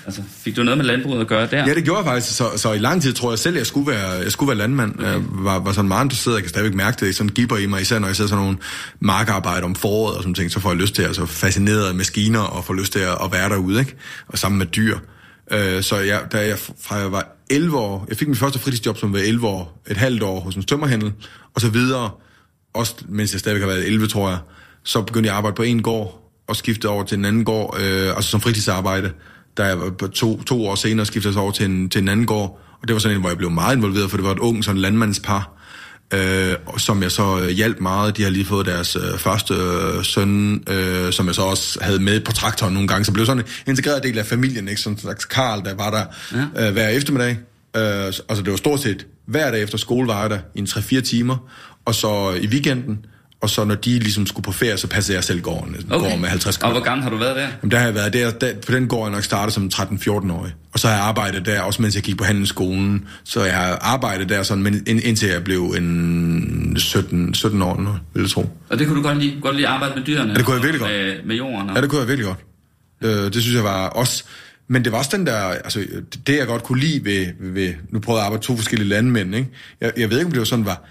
Altså, 0.08 0.22
fik 0.38 0.56
du 0.56 0.64
noget 0.64 0.78
med 0.78 0.86
landbruget 0.86 1.22
at 1.22 1.28
gøre 1.28 1.48
der? 1.52 1.68
Ja, 1.68 1.74
det 1.74 1.84
gjorde 1.84 1.98
jeg 1.98 2.06
faktisk. 2.06 2.38
Så, 2.38 2.50
så 2.56 2.74
i 2.74 2.78
lang 2.78 3.02
tid 3.02 3.14
tror 3.14 3.32
jeg 3.32 3.40
selv, 3.40 3.56
at 3.56 3.60
jeg 3.60 3.68
skulle 3.68 3.92
være, 3.92 4.10
jeg 4.10 4.32
skulle 4.32 4.48
være 4.48 4.58
landmand. 4.58 4.96
Okay. 5.00 5.12
Jeg 5.12 5.22
var, 5.30 5.60
var 5.60 5.72
sådan 5.72 5.88
meget 5.88 6.06
interesseret. 6.06 6.36
Jeg 6.36 6.44
kan 6.44 6.50
stadigvæk 6.50 6.76
mærke 6.76 7.06
det. 7.06 7.16
Sådan 7.16 7.30
giver 7.30 7.58
i 7.58 7.66
mig, 7.66 7.82
især 7.82 8.00
når 8.00 8.08
jeg 8.08 8.16
ser 8.16 8.28
sådan 8.28 8.44
nogle 8.44 8.58
markarbejde 9.00 9.64
om 9.64 9.76
foråret 9.76 10.16
og 10.16 10.24
sådan 10.24 10.34
ting, 10.34 10.52
så 10.52 10.60
får 10.60 10.70
jeg 10.70 10.78
lyst 10.78 10.96
til, 10.96 11.04
altså 11.04 11.26
fascineret 11.26 11.88
af 11.88 11.96
maskiner 11.96 12.40
og 12.40 12.66
får 12.66 12.74
lyst 12.74 12.92
til 12.92 13.00
at, 13.00 13.18
at 13.24 13.32
være 13.32 13.50
derude, 13.50 13.80
ikke? 13.80 13.96
Og 14.28 14.38
sammen 14.38 14.58
med 14.60 14.66
dyr. 14.66 14.98
Øh, 15.52 15.84
så 15.84 15.98
jeg, 15.98 16.22
da 16.32 16.48
jeg, 16.48 16.58
fra 16.82 16.96
jeg 16.96 17.12
var 17.12 17.38
11 17.50 17.78
år, 17.78 18.06
jeg 18.10 18.18
fik 18.18 18.28
min 18.28 18.36
første 18.36 18.60
fritidsjob 18.60 18.98
som 18.98 19.14
var 19.14 19.20
11 19.20 19.48
år, 19.48 19.84
et 19.90 19.98
halvt 19.98 20.24
år 20.24 20.40
hos 20.40 20.56
en 20.56 20.64
tømmerhandel, 20.64 21.14
og 21.56 21.62
så 21.62 21.70
videre, 21.70 22.10
også 22.74 22.96
mens 23.10 23.34
jeg 23.34 23.40
stadigvæk 23.40 23.62
har 23.62 23.70
været 23.70 23.88
11, 23.88 24.08
tror 24.08 24.30
jeg, 24.30 24.38
så 24.84 25.02
begyndte 25.02 25.28
jeg 25.28 25.34
at 25.34 25.38
arbejde 25.38 25.56
på 25.56 25.64
en 25.64 25.82
gård, 25.82 26.24
og 26.48 26.56
skiftede 26.56 26.94
over 26.94 27.04
til 27.04 27.18
en 27.18 27.26
anden 27.26 27.46
gård, 27.46 27.78
øh, 27.82 28.16
altså 28.16 28.32
som 28.32 28.42
fritidsarbejde. 28.42 29.12
Da 29.58 29.64
jeg 29.64 29.78
to, 30.14 30.44
to 30.44 30.68
år 30.68 30.76
senere 30.76 31.06
skiftede 31.06 31.30
jeg 31.30 31.34
så 31.34 31.40
over 31.40 31.52
til 31.52 31.66
en, 31.66 31.90
til 31.90 32.02
en 32.02 32.08
anden 32.08 32.26
gård, 32.26 32.62
og 32.82 32.88
det 32.88 32.94
var 32.94 33.00
sådan 33.00 33.18
en, 33.18 33.22
hvor 33.22 33.30
jeg 33.30 33.38
blev 33.38 33.52
meget 33.52 33.76
involveret, 33.76 34.10
for 34.10 34.18
det 34.18 34.26
var 34.26 34.32
et 34.32 34.40
ung 34.40 34.64
sådan 34.64 34.82
landmandspar, 34.82 35.58
øh, 36.14 36.56
som 36.78 37.04
jeg 37.04 37.12
så 37.12 37.40
øh, 37.40 37.50
hjalp 37.50 37.80
meget. 37.80 38.18
De 38.18 38.24
har 38.24 38.30
lige 38.30 38.46
fået 38.46 38.66
deres 38.66 38.96
øh, 38.96 39.18
første 39.18 39.54
øh, 39.54 40.04
søn, 40.04 40.64
øh, 40.70 41.14
som 41.14 41.28
jeg 41.28 41.36
så 41.36 41.42
også 41.42 41.80
havde 41.82 42.00
med 42.00 42.20
på 42.20 42.32
traktoren 42.32 42.74
nogle 42.74 42.88
gange, 42.88 43.06
så 43.06 43.12
blev 43.12 43.26
sådan 43.26 43.44
en 43.44 43.70
integreret 43.70 44.04
del 44.04 44.18
af 44.18 44.26
familien, 44.26 44.68
ikke? 44.68 44.82
Sådan 44.82 44.96
en 44.96 45.00
slags 45.00 45.26
Karl, 45.26 45.66
der 45.66 45.76
var 45.76 45.92
der 45.92 46.04
ja. 46.58 46.68
øh, 46.68 46.74
hver 46.74 46.90
eftermiddag. 46.90 47.38
Øh, 47.78 48.06
altså 48.06 48.42
det 48.44 48.52
var 48.52 48.58
stort 48.58 48.80
set 48.80 49.06
hver 49.26 49.52
dag 49.52 49.64
efter 49.64 49.78
skole 49.78 50.08
var 50.08 50.22
jeg 50.22 50.30
der 50.30 50.40
i 50.56 50.60
en 50.60 50.66
3-4 50.66 51.02
timer, 51.02 51.38
og 51.86 51.96
så 51.96 52.40
i 52.42 52.48
weekenden, 52.48 53.06
og 53.42 53.50
så 53.50 53.64
når 53.64 53.76
de 53.76 54.00
ligesom 54.00 54.26
skulle 54.26 54.44
på 54.44 54.52
ferie, 54.52 54.78
så 54.78 54.88
passede 54.88 55.16
jeg 55.16 55.24
selv 55.24 55.42
gården. 55.42 55.76
En 55.76 55.92
Okay. 55.92 56.10
gård 56.10 56.20
med 56.20 56.30
50 56.30 56.58
Og 56.58 56.72
hvor 56.72 56.80
gammel 56.80 57.04
har 57.04 57.10
du 57.10 57.18
været 57.18 57.36
der? 57.36 57.42
Jamen, 57.62 57.72
der 57.72 57.78
har 57.78 57.86
jeg 57.86 57.96
været 57.96 58.14
der, 58.14 58.32
der, 58.32 58.54
på 58.66 58.72
den 58.72 58.88
gård 58.88 59.08
jeg 59.08 59.16
nok 59.16 59.24
startet 59.24 59.54
som 59.54 59.70
13-14-årig. 59.74 60.54
Og 60.74 60.80
så 60.80 60.88
har 60.88 60.96
jeg 60.96 61.04
arbejdet 61.04 61.46
der, 61.46 61.62
også 61.62 61.82
mens 61.82 61.96
jeg 61.96 62.04
gik 62.04 62.18
på 62.18 62.24
handelsskolen. 62.24 63.06
Så 63.24 63.44
jeg 63.44 63.56
har 63.56 63.78
arbejdet 63.82 64.30
der 64.30 64.44
sådan, 64.44 64.64
men 64.64 64.84
ind, 64.88 65.00
indtil 65.04 65.30
jeg 65.30 65.44
blev 65.44 65.64
en 65.78 66.76
17, 66.80 67.34
17 67.34 67.62
år 67.62 67.80
nu, 67.82 67.90
vil 68.14 68.22
jeg 68.22 68.30
tro. 68.30 68.50
Og 68.70 68.80
det 68.80 68.88
kunne 68.88 68.98
du 68.98 69.04
godt 69.08 69.18
lide, 69.18 69.42
godt 69.42 69.56
lide 69.56 69.68
at 69.68 69.74
arbejde 69.74 69.94
med 69.96 70.04
dyrene? 70.04 70.36
det 70.36 70.46
kunne 70.46 70.56
jeg 70.56 70.64
virkelig 70.64 70.84
og 70.86 70.90
med, 70.90 71.16
med 71.26 71.36
jorden? 71.36 71.70
Og... 71.70 71.76
Ja, 71.76 71.82
det 71.82 71.90
kunne 71.90 72.00
jeg 72.00 72.08
virkelig 72.08 72.26
godt. 72.26 72.40
Øh, 73.04 73.34
det 73.34 73.42
synes 73.42 73.56
jeg 73.56 73.64
var 73.64 73.88
også... 73.88 74.24
Men 74.70 74.84
det 74.84 74.92
var 74.92 74.98
også 74.98 75.18
den 75.18 75.26
der, 75.26 75.38
altså 75.38 75.86
det 76.28 76.38
jeg 76.38 76.48
godt 76.48 76.64
kunne 76.64 76.80
lide 76.80 77.06
ved, 77.06 77.28
ved 77.40 77.74
nu 77.90 78.00
prøvede 78.00 78.20
jeg 78.20 78.24
at 78.24 78.28
arbejde 78.28 78.44
to 78.44 78.56
forskellige 78.56 78.90
landmænd, 78.90 79.36
ikke? 79.36 79.50
Jeg, 79.82 79.92
jeg 79.98 80.10
ved 80.10 80.18
ikke, 80.18 80.26
om 80.26 80.32
det 80.32 80.40
var 80.40 80.46
sådan, 80.46 80.66
var, 80.66 80.84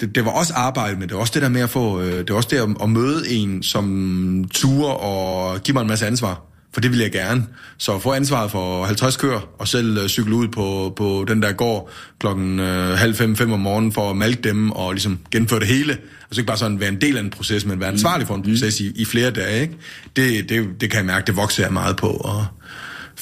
det, 0.00 0.14
det 0.14 0.24
var 0.24 0.30
også 0.30 0.52
arbejde, 0.54 0.98
men 0.98 1.08
det 1.08 1.14
var 1.14 1.20
også 1.20 1.34
det 1.34 1.42
der 1.42 1.48
med 1.48 1.60
at 1.60 1.70
få, 1.70 2.00
øh, 2.00 2.18
det 2.18 2.30
var 2.30 2.36
også 2.36 2.48
det 2.52 2.56
at, 2.56 2.68
at 2.82 2.90
møde 2.90 3.30
en, 3.30 3.62
som 3.62 4.44
turer 4.50 4.92
og 4.92 5.60
give 5.60 5.72
mig 5.72 5.82
en 5.82 5.88
masse 5.88 6.06
ansvar. 6.06 6.40
For 6.74 6.80
det 6.80 6.90
ville 6.90 7.04
jeg 7.04 7.12
gerne. 7.12 7.46
Så 7.78 7.98
få 7.98 8.12
ansvaret 8.12 8.50
for 8.50 8.84
50 8.84 9.16
køer, 9.16 9.48
og 9.58 9.68
selv 9.68 9.98
øh, 9.98 10.08
cykle 10.08 10.34
ud 10.34 10.48
på, 10.48 10.92
på 10.96 11.24
den 11.28 11.42
der 11.42 11.52
gård 11.52 11.90
klokken 12.18 12.60
øh, 12.60 12.98
halv 12.98 13.14
fem, 13.14 13.36
fem 13.36 13.52
om 13.52 13.60
morgenen 13.60 13.92
for 13.92 14.10
at 14.10 14.16
malke 14.16 14.42
dem 14.42 14.70
og 14.70 14.92
ligesom 14.92 15.18
gennemføre 15.30 15.60
det 15.60 15.68
hele. 15.68 15.92
Altså 15.92 16.40
ikke 16.40 16.46
bare 16.46 16.56
sådan 16.56 16.80
være 16.80 16.88
en 16.88 17.00
del 17.00 17.16
af 17.16 17.20
en 17.20 17.30
proces, 17.30 17.66
men 17.66 17.80
være 17.80 17.88
ansvarlig 17.88 18.26
for 18.26 18.34
en 18.34 18.42
proces 18.42 18.80
i, 18.80 18.92
i 18.96 19.04
flere 19.04 19.30
dage. 19.30 19.62
Ikke? 19.62 19.74
Det, 20.16 20.48
det, 20.48 20.80
det 20.80 20.90
kan 20.90 20.98
jeg 20.98 21.06
mærke, 21.06 21.26
det 21.26 21.36
vokser 21.36 21.62
jeg 21.62 21.72
meget 21.72 21.96
på. 21.96 22.06
Og 22.06 22.46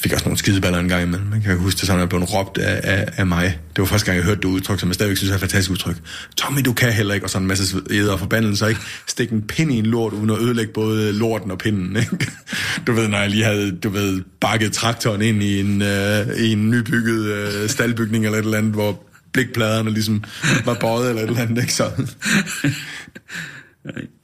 fik 0.01 0.13
også 0.13 0.25
nogle 0.25 0.37
skideballer 0.37 0.79
en 0.79 0.89
gang 0.89 1.03
imellem. 1.03 1.33
Jeg 1.33 1.41
kan 1.41 1.57
huske 1.57 1.77
det 1.77 1.87
sådan, 1.87 1.99
at 1.99 2.01
jeg 2.01 2.09
blev 2.09 2.21
råbt 2.21 2.57
af, 2.57 2.81
af, 2.83 3.07
af 3.17 3.25
mig. 3.25 3.59
Det 3.75 3.81
var 3.81 3.85
første 3.85 4.05
gang, 4.05 4.17
jeg 4.17 4.25
hørte 4.25 4.41
det 4.41 4.45
udtryk, 4.45 4.79
som 4.79 4.89
jeg 4.89 4.95
stadigvæk 4.95 5.17
synes 5.17 5.31
er 5.31 5.35
et 5.35 5.39
fantastisk 5.39 5.71
udtryk. 5.71 5.95
Tommy, 6.37 6.61
du 6.65 6.73
kan 6.73 6.93
heller 6.93 7.13
ikke, 7.13 7.25
og 7.25 7.29
sådan 7.29 7.43
en 7.43 7.47
masse 7.47 7.77
æder 7.89 8.13
og 8.13 8.19
forbandelser, 8.19 8.67
ikke? 8.67 8.81
Stik 9.07 9.29
en 9.29 9.41
pind 9.41 9.71
i 9.71 9.77
en 9.77 9.85
lort, 9.85 10.13
uden 10.13 10.29
at 10.29 10.39
ødelægge 10.39 10.73
både 10.73 11.13
lorten 11.13 11.51
og 11.51 11.57
pinden, 11.57 11.95
ikke? 11.95 12.31
Du 12.87 12.91
ved, 12.91 13.07
når 13.07 13.17
jeg 13.17 13.29
lige 13.29 13.43
havde, 13.43 13.71
du 13.71 13.89
ved, 13.89 14.21
bakket 14.41 14.73
traktoren 14.73 15.21
ind 15.21 15.43
i 15.43 15.59
en, 15.59 15.81
øh, 15.81 16.27
i 16.37 16.51
en 16.51 16.69
nybygget 16.69 17.25
øh, 17.25 17.69
staldbygning 17.69 18.25
eller 18.25 18.37
et 18.37 18.45
eller 18.45 18.57
andet, 18.57 18.73
hvor 18.73 19.03
blikpladerne 19.33 19.91
ligesom 19.91 20.23
var 20.65 20.73
bøjet 20.73 21.09
eller 21.09 21.21
et 21.21 21.27
eller 21.27 21.41
andet, 21.41 21.61
ikke? 21.61 21.73
Så, 21.73 21.85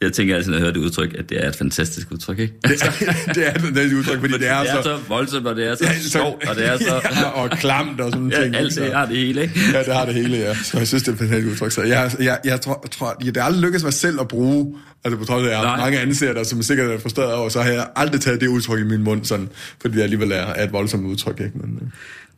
Jeg 0.02 0.14
tænker 0.14 0.36
altid, 0.36 0.50
når 0.52 0.58
jeg 0.58 0.62
hører 0.62 0.74
det 0.74 0.80
udtryk, 0.80 1.16
at 1.20 1.30
det 1.30 1.44
er 1.46 1.50
et 1.50 1.56
fantastisk 1.56 2.12
udtryk, 2.12 2.40
ikke? 2.40 2.54
det, 2.64 2.82
er, 2.82 2.90
det 3.36 3.48
er 3.48 3.54
et 3.56 3.62
fantastisk 3.62 3.96
udtryk, 3.96 4.20
fordi 4.20 4.34
det 4.34 4.48
er, 4.50 4.60
det 4.62 4.72
er 4.72 4.76
så... 4.76 4.84
så 4.84 4.98
voldsomt, 5.08 5.48
og 5.48 5.56
det 5.56 5.68
er 5.68 5.76
så 5.76 6.10
sjovt, 6.12 6.48
og 6.50 6.56
det 6.56 6.68
er 6.68 6.78
så... 6.78 7.02
ja, 7.22 7.24
og 7.28 7.50
klamt 7.50 8.02
og 8.02 8.12
sådan 8.12 8.30
Ja, 8.32 8.44
ting. 8.44 8.56
alt 8.56 8.74
så- 8.74 8.82
det 8.84 8.94
har 8.94 9.06
det 9.06 9.18
hele, 9.18 9.42
ikke? 9.42 9.60
Ja, 9.74 9.84
det 9.84 9.94
har 9.94 10.06
det 10.06 10.14
hele, 10.14 10.38
ja. 10.38 10.56
Så 10.56 10.78
jeg 10.78 10.88
synes, 10.88 11.04
det 11.04 11.10
er 11.10 11.14
et 11.14 11.20
fantastisk 11.20 11.52
udtryk. 11.54 11.72
Så 11.72 11.82
jeg, 11.84 12.12
jeg, 12.20 12.40
jeg 12.46 12.62
tror, 12.62 12.88
tror 12.92 13.18
ja, 13.24 13.28
det 13.30 13.38
er 13.38 13.44
aldrig 13.44 13.62
lykkedes 13.62 13.84
mig 13.84 13.94
selv 13.94 14.20
at 14.22 14.28
bruge, 14.28 14.76
altså 15.04 15.18
på 15.20 15.26
trods 15.26 15.44
af, 15.44 15.48
at 15.48 15.52
jeg 15.54 15.76
mange 15.78 16.00
ansatte, 16.00 16.36
der 16.36 16.44
som 16.44 16.62
sikkert 16.62 16.92
er 16.92 17.00
frustreret 17.00 17.34
over, 17.34 17.50
så 17.50 17.62
har 17.62 17.70
jeg 17.72 17.88
aldrig 17.96 18.22
taget 18.22 18.42
det 18.42 18.48
udtryk 18.48 18.80
i 18.80 18.84
min 18.84 19.04
mund, 19.04 19.26
sådan, 19.26 19.50
fordi 19.82 19.96
det 19.98 20.04
alligevel 20.04 20.32
er, 20.32 20.36
er 20.36 20.64
et 20.64 20.74
voldsomt 20.74 21.06
udtryk. 21.06 21.40
Ikke? 21.40 21.52
Men, 21.58 21.80
øh, 21.82 21.88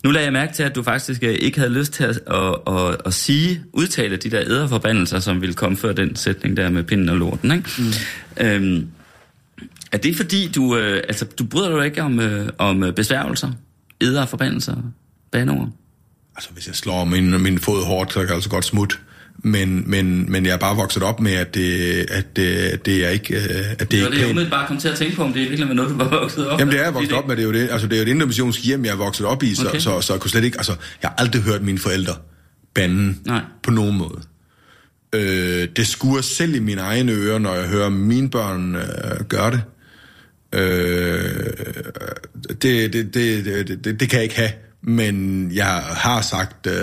Nu 0.04 0.12
lagde 0.12 0.26
jeg 0.26 0.34
mærke 0.34 0.54
til, 0.54 0.64
at 0.64 0.76
du 0.76 0.84
faktisk 0.84 1.24
øh, 1.24 1.30
ikke 1.34 1.60
havde 1.60 1.72
lyst 1.74 1.94
til 1.94 2.04
at, 2.04 2.20
at, 2.28 2.58
at, 2.68 2.96
at 3.06 3.14
sige, 3.14 3.62
udtale 3.74 4.16
de 4.18 4.30
der 4.32 4.42
æderforbandelser, 4.42 5.20
som 5.20 5.42
ville 5.42 5.54
komme 5.56 5.78
før 5.78 5.92
den 5.94 6.16
sætning 6.16 6.58
der 6.58 6.70
med 6.70 6.84
pinden 6.84 7.10
og 7.10 7.18
lorten, 7.18 7.49
ikke? 7.52 7.70
Mm. 7.78 8.46
Øhm, 8.46 8.88
er 9.92 9.98
det 9.98 10.16
fordi, 10.16 10.52
du, 10.56 10.78
øh, 10.78 11.04
altså, 11.08 11.26
du 11.26 11.44
bryder 11.44 11.78
dig 11.78 11.86
ikke 11.86 12.02
om, 12.02 12.20
øh, 12.20 12.50
om 12.58 12.84
øh, 12.84 12.94
besværgelser, 12.94 13.52
æderforbandelser, 14.02 14.76
banord? 15.32 15.70
altså, 16.36 16.50
hvis 16.54 16.68
jeg 16.68 16.76
slår 16.76 17.06
min, 17.06 17.42
min 17.42 17.60
fod 17.60 17.86
hårdt, 17.86 18.14
så 18.14 18.20
kan 18.20 18.28
jeg 18.28 18.36
altså 18.36 18.50
godt 18.50 18.66
smutte. 18.66 18.96
Men, 19.44 19.84
men, 19.90 20.32
men 20.32 20.46
jeg 20.46 20.54
er 20.54 20.58
bare 20.58 20.76
vokset 20.76 21.04
op 21.04 21.20
med, 21.20 21.32
at 21.32 21.56
det, 21.56 21.90
at 22.12 22.36
det, 22.36 22.48
at 22.58 22.86
det 22.86 23.06
er 23.06 23.10
ikke, 23.10 23.36
øh, 23.36 23.72
at 23.72 23.80
det 23.80 23.92
Det 23.92 24.00
er 24.00 24.04
var 24.04 24.10
det, 24.12 24.20
jeg 24.22 24.30
umiddelbart 24.30 24.68
kom 24.68 24.78
til 24.78 24.88
at 24.88 24.98
tænke 24.98 25.16
på, 25.16 25.24
om 25.24 25.34
det 25.34 25.42
virkelig 25.42 25.68
var 25.68 25.74
noget, 25.74 25.92
du 25.92 25.96
var 25.98 26.10
vokset 26.10 26.48
op 26.48 26.60
Jamen 26.60 26.72
det 26.74 26.80
er 26.80 26.84
jeg 26.84 26.94
med. 26.94 27.02
vokset 27.02 27.18
op 27.18 27.28
med, 27.28 27.36
det 27.36 27.42
er 27.42 27.46
jo 27.48 27.54
det. 27.54 27.70
Altså 27.72 27.88
det 27.88 27.94
er 27.94 27.98
jo 27.98 28.04
et 28.04 28.08
intermissionsk 28.08 28.66
hjem, 28.66 28.86
jeg 28.86 28.92
er 28.92 28.96
vokset 28.96 29.26
op 29.26 29.44
i, 29.44 29.56
så, 29.56 29.62
Okay. 29.62 29.70
okay. 29.70 29.80
så, 29.80 30.02
så 30.02 30.14
jeg 30.14 30.20
kunne 30.22 30.32
slet 30.32 30.44
ikke, 30.44 30.58
altså 30.58 30.76
jeg 31.02 31.10
har 31.10 31.16
aldrig 31.18 31.42
hørt 31.42 31.62
mine 31.62 31.78
forældre 31.80 32.14
bande 32.74 33.16
Nej. 33.26 33.42
på 33.64 33.72
nogen 33.72 33.98
måde. 33.98 34.22
Øh, 35.14 35.68
det 35.76 35.88
skuer 35.88 36.22
selv 36.22 36.56
i 36.56 36.60
mine 36.60 36.82
egne 36.82 37.12
ører, 37.12 37.40
når 37.40 37.56
jeg 37.56 37.68
hører 37.68 37.90
mine 37.90 38.30
børn 38.30 38.76
øh, 38.76 39.26
gøre 39.30 39.52
det. 39.52 39.62
Øh, 40.54 41.46
det, 42.62 42.94
det, 42.94 42.94
det, 42.94 43.46
det, 43.46 43.84
det, 43.84 44.00
det, 44.00 44.10
kan 44.10 44.18
jeg 44.18 44.24
ikke 44.24 44.36
have, 44.36 44.52
men 44.82 45.48
jeg 45.54 45.84
har 45.88 46.22
sagt 46.22 46.68
øh, 46.68 46.74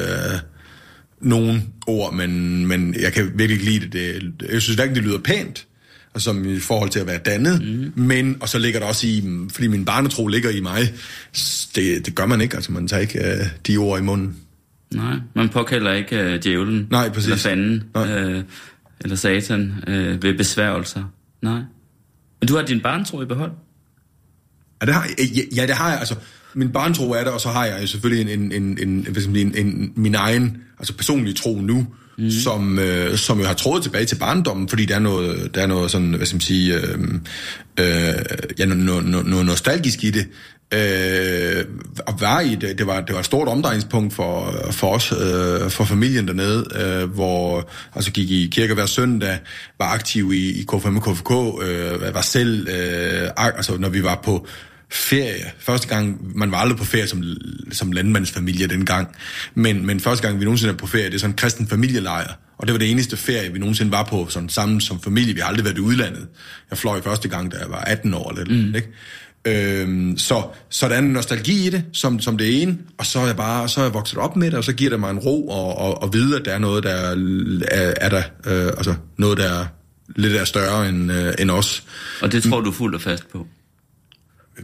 nogle 1.20 1.62
ord, 1.86 2.14
men, 2.14 2.66
men 2.66 2.94
jeg 3.00 3.12
kan 3.12 3.32
virkelig 3.34 3.52
ikke 3.52 3.64
lide 3.64 3.98
det. 3.98 4.22
det 4.40 4.52
jeg 4.52 4.62
synes 4.62 4.76
hverken, 4.76 4.94
det 4.94 5.04
lyder 5.04 5.18
pænt, 5.18 5.66
og 6.14 6.20
som 6.20 6.48
i 6.48 6.60
forhold 6.60 6.90
til 6.90 7.00
at 7.00 7.06
være 7.06 7.18
dannet, 7.18 7.62
mm. 7.62 8.02
men, 8.02 8.36
og 8.40 8.48
så 8.48 8.58
ligger 8.58 8.80
der 8.80 8.86
også 8.86 9.06
i, 9.06 9.24
fordi 9.50 9.66
min 9.66 9.84
barnetro 9.84 10.26
ligger 10.26 10.50
i 10.50 10.60
mig, 10.60 10.94
det, 11.74 12.06
det 12.06 12.14
gør 12.14 12.26
man 12.26 12.40
ikke, 12.40 12.56
altså 12.56 12.72
man 12.72 12.88
tager 12.88 13.00
ikke 13.00 13.18
øh, 13.18 13.46
de 13.66 13.76
ord 13.76 14.00
i 14.00 14.02
munden. 14.02 14.36
Nej, 14.94 15.14
man 15.34 15.48
påkalder 15.48 15.92
ikke 15.92 16.20
øh, 16.22 16.42
djævlen. 16.42 16.86
Nej, 16.90 17.08
præcis. 17.08 17.24
Eller 17.26 17.36
fanden. 17.38 17.84
Nej. 17.94 18.18
Øh, 18.18 18.42
eller 19.00 19.16
satan 19.16 19.74
øh, 19.86 20.22
ved 20.22 20.34
besværgelser. 20.38 21.04
Nej. 21.42 21.60
Men 22.40 22.48
du 22.48 22.56
har 22.56 22.62
din 22.62 22.80
barntro 22.80 23.22
i 23.22 23.24
behold? 23.24 23.50
Ja, 24.80 24.86
det 24.86 24.94
har, 24.94 25.06
jeg- 25.18 25.28
ja, 25.36 25.42
ja, 25.56 25.66
det 25.66 25.74
har 25.74 25.90
jeg. 25.90 25.98
Altså, 25.98 26.14
min 26.54 26.68
barntro 26.72 27.10
er 27.12 27.24
der, 27.24 27.30
og 27.30 27.40
så 27.40 27.48
har 27.48 27.64
jeg 27.66 27.82
jo 27.82 27.86
selvfølgelig 27.86 28.32
en, 28.32 28.40
en, 28.40 28.62
en, 28.62 28.88
en, 28.88 29.06
sige, 29.14 29.40
en, 29.40 29.54
en, 29.66 29.92
min 29.96 30.14
egen 30.14 30.56
altså 30.78 30.96
personlige 30.96 31.34
tro 31.34 31.60
nu, 31.60 31.86
mm. 32.18 32.30
som, 32.30 32.78
øh, 32.78 33.16
som 33.16 33.38
jo 33.40 33.46
har 33.46 33.54
trådet 33.54 33.82
tilbage 33.82 34.04
til 34.04 34.16
barndommen, 34.16 34.68
fordi 34.68 34.84
der 34.84 34.94
er 34.94 34.98
noget, 34.98 35.54
der 35.54 35.62
er 35.62 35.66
noget 35.66 35.90
sådan, 35.90 36.14
hvad 36.14 36.26
skal 36.26 36.34
man 36.36 36.40
sige, 36.40 36.74
øh, 36.74 36.98
øh, 37.80 38.14
ja, 38.58 38.64
noget, 38.64 39.04
noget, 39.04 39.26
noget 39.26 39.46
nostalgisk 39.46 40.04
i 40.04 40.10
det. 40.10 40.26
Øh, 40.74 41.64
at 42.06 42.14
være 42.20 42.46
i 42.46 42.54
det, 42.54 42.78
det 42.78 42.86
var, 42.86 43.00
det 43.00 43.14
var 43.14 43.20
et 43.20 43.26
stort 43.26 43.48
omdrejningspunkt 43.48 44.14
for, 44.14 44.54
for 44.70 44.86
os, 44.86 45.12
øh, 45.12 45.70
for 45.70 45.84
familien 45.84 46.28
dernede, 46.28 46.66
øh, 46.74 47.10
hvor 47.10 47.70
altså 47.94 48.10
gik 48.10 48.30
i 48.30 48.48
kirke 48.52 48.74
hver 48.74 48.86
søndag, 48.86 49.38
var 49.78 49.86
aktiv 49.86 50.32
i, 50.32 50.60
i 50.60 50.62
KFM 50.62 50.96
og 50.96 51.02
KFK, 51.02 51.30
øh, 51.62 52.14
var 52.14 52.20
selv, 52.20 52.68
øh, 52.68 53.28
altså 53.36 53.76
når 53.78 53.88
vi 53.88 54.02
var 54.02 54.20
på 54.24 54.46
ferie. 54.90 55.52
Første 55.58 55.88
gang, 55.88 56.32
man 56.38 56.50
var 56.50 56.58
aldrig 56.58 56.78
på 56.78 56.84
ferie 56.84 57.06
som, 57.06 57.22
som 57.72 57.92
landmandsfamilie 57.92 58.66
dengang, 58.66 59.08
men, 59.54 59.86
men 59.86 60.00
første 60.00 60.26
gang, 60.26 60.40
vi 60.40 60.44
nogensinde 60.44 60.72
er 60.72 60.78
på 60.78 60.86
ferie, 60.86 61.06
det 61.06 61.14
er 61.14 61.18
sådan 61.18 61.30
en 61.30 61.36
kristen 61.36 61.68
familielejr, 61.68 62.32
og 62.58 62.66
det 62.66 62.72
var 62.72 62.78
det 62.78 62.90
eneste 62.90 63.16
ferie, 63.16 63.52
vi 63.52 63.58
nogensinde 63.58 63.92
var 63.92 64.02
på 64.02 64.26
sådan 64.28 64.48
sammen 64.48 64.80
som 64.80 65.00
familie. 65.00 65.34
Vi 65.34 65.40
har 65.40 65.48
aldrig 65.48 65.64
været 65.64 65.76
i 65.76 65.80
udlandet. 65.80 66.26
Jeg 66.70 66.78
fløj 66.78 67.02
første 67.02 67.28
gang, 67.28 67.52
da 67.52 67.56
jeg 67.58 67.70
var 67.70 67.80
18 67.80 68.14
år 68.14 68.30
eller 68.30 68.66
mm. 68.66 68.74
ikke? 68.74 68.88
Øhm, 69.46 70.18
så, 70.18 70.42
så 70.68 70.88
der 70.88 70.94
er 70.94 70.98
en 70.98 71.04
nostalgi 71.04 71.66
i 71.66 71.70
det, 71.70 71.84
som, 71.92 72.20
som 72.20 72.38
det 72.38 72.62
ene, 72.62 72.78
og 72.98 73.06
så 73.06 73.18
er 73.18 73.26
jeg 73.26 73.36
bare 73.36 73.68
så 73.68 73.80
er 73.80 73.84
jeg 73.84 73.94
vokset 73.94 74.18
op 74.18 74.36
med 74.36 74.50
det, 74.50 74.58
og 74.58 74.64
så 74.64 74.72
giver 74.72 74.90
det 74.90 75.00
mig 75.00 75.10
en 75.10 75.18
ro 75.18 75.48
og, 75.48 75.78
og, 75.78 76.02
og 76.02 76.12
vide, 76.12 76.36
at 76.36 76.44
der 76.44 76.52
er 76.52 76.58
noget, 76.58 76.84
der 76.84 76.90
er, 76.90 77.16
er, 77.70 77.94
er 78.00 78.08
der, 78.08 78.22
øh, 78.46 78.66
altså 78.66 78.94
noget, 79.16 79.38
der 79.38 79.60
er 79.60 79.66
lidt 80.16 80.36
er 80.36 80.44
større 80.44 80.88
end, 80.88 81.12
øh, 81.12 81.34
end 81.38 81.50
os. 81.50 81.84
Og 82.22 82.32
det 82.32 82.42
tror 82.42 82.60
du 82.60 82.72
fuldt 82.72 82.94
og 82.94 83.00
fast 83.00 83.28
på? 83.32 83.46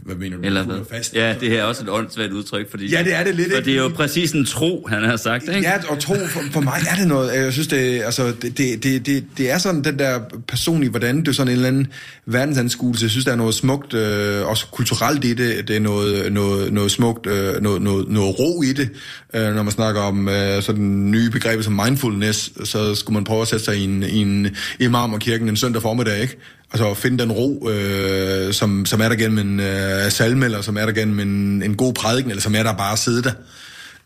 Hvad 0.01 0.15
mener 0.15 0.37
du? 0.37 0.43
Eller 0.43 0.63
hvad? 0.63 0.75
og 0.75 0.85
Fast? 0.91 1.15
Ja, 1.15 1.35
det 1.39 1.49
her 1.49 1.59
er 1.59 1.63
også 1.63 1.83
et 1.83 1.89
åndssvagt 1.89 2.31
udtryk, 2.31 2.71
fordi... 2.71 2.91
Ja, 2.91 3.03
det 3.03 3.15
er 3.15 3.23
det 3.23 3.35
lidt, 3.35 3.51
For 3.51 3.57
ikke? 3.57 3.69
det 3.69 3.77
er 3.77 3.83
jo 3.83 3.89
præcis 3.89 4.31
en 4.31 4.45
tro, 4.45 4.87
han 4.89 5.03
har 5.03 5.15
sagt, 5.15 5.43
ikke? 5.43 5.61
Ja, 5.61 5.73
og 5.89 5.99
tro, 5.99 6.13
for, 6.29 6.41
for 6.51 6.61
mig 6.61 6.79
er 6.91 6.95
det 6.95 7.07
noget, 7.07 7.35
jeg 7.35 7.53
synes, 7.53 7.67
det, 7.67 8.01
altså, 8.01 8.33
det, 8.41 8.57
det, 8.57 8.83
det, 9.05 9.25
det, 9.37 9.51
er 9.51 9.57
sådan 9.57 9.83
den 9.83 9.99
der 9.99 10.19
personlige, 10.47 10.89
hvordan 10.89 11.19
det 11.19 11.27
er 11.27 11.31
sådan 11.31 11.51
en 11.51 11.55
eller 11.55 11.67
anden 11.67 11.87
verdensanskuelse. 12.25 13.03
Jeg 13.03 13.11
synes, 13.11 13.25
der 13.25 13.31
er 13.31 13.35
noget 13.35 13.55
smukt, 13.55 13.93
øh, 13.93 14.47
også 14.47 14.67
kulturelt 14.71 15.25
i 15.25 15.33
det. 15.33 15.67
Det 15.67 15.75
er 15.75 15.79
noget, 15.79 16.33
noget, 16.33 16.73
noget 16.73 16.91
smukt, 16.91 17.27
øh, 17.27 17.61
noget, 17.61 17.81
noget, 17.81 18.07
noget 18.07 18.39
ro 18.39 18.61
i 18.61 18.73
det. 18.73 18.89
Øh, 19.33 19.55
når 19.55 19.63
man 19.63 19.71
snakker 19.71 20.01
om 20.01 20.29
øh, 20.29 20.61
sådan 20.61 21.11
nye 21.11 21.29
begreber 21.29 21.63
som 21.63 21.79
mindfulness, 21.85 22.51
så 22.63 22.95
skulle 22.95 23.13
man 23.13 23.23
prøve 23.23 23.41
at 23.41 23.47
sætte 23.47 23.65
sig 23.65 23.77
i 23.77 23.83
en, 23.83 24.03
i 24.03 24.17
en 24.17 24.55
i 24.79 24.87
marmorkirken 24.87 25.49
en 25.49 25.57
søndag 25.57 25.81
formiddag, 25.81 26.21
ikke? 26.21 26.37
Altså 26.73 26.89
at 26.89 26.97
finde 26.97 27.23
den 27.23 27.31
ro, 27.31 27.69
øh, 27.69 28.53
som, 28.53 28.85
som 28.85 29.01
er 29.01 29.09
der 29.09 29.15
gennem 29.15 29.37
en 29.47 29.59
øh, 29.59 30.11
salme, 30.11 30.45
eller 30.45 30.61
som 30.61 30.77
er 30.77 30.85
der 30.85 30.93
gennem 30.93 31.19
en, 31.19 31.63
en 31.63 31.75
god 31.75 31.93
prædiken, 31.93 32.31
eller 32.31 32.41
som 32.41 32.55
er 32.55 32.63
der 32.63 32.73
bare 32.73 32.91
at 32.91 32.99
sidde 32.99 33.23
der. 33.23 33.31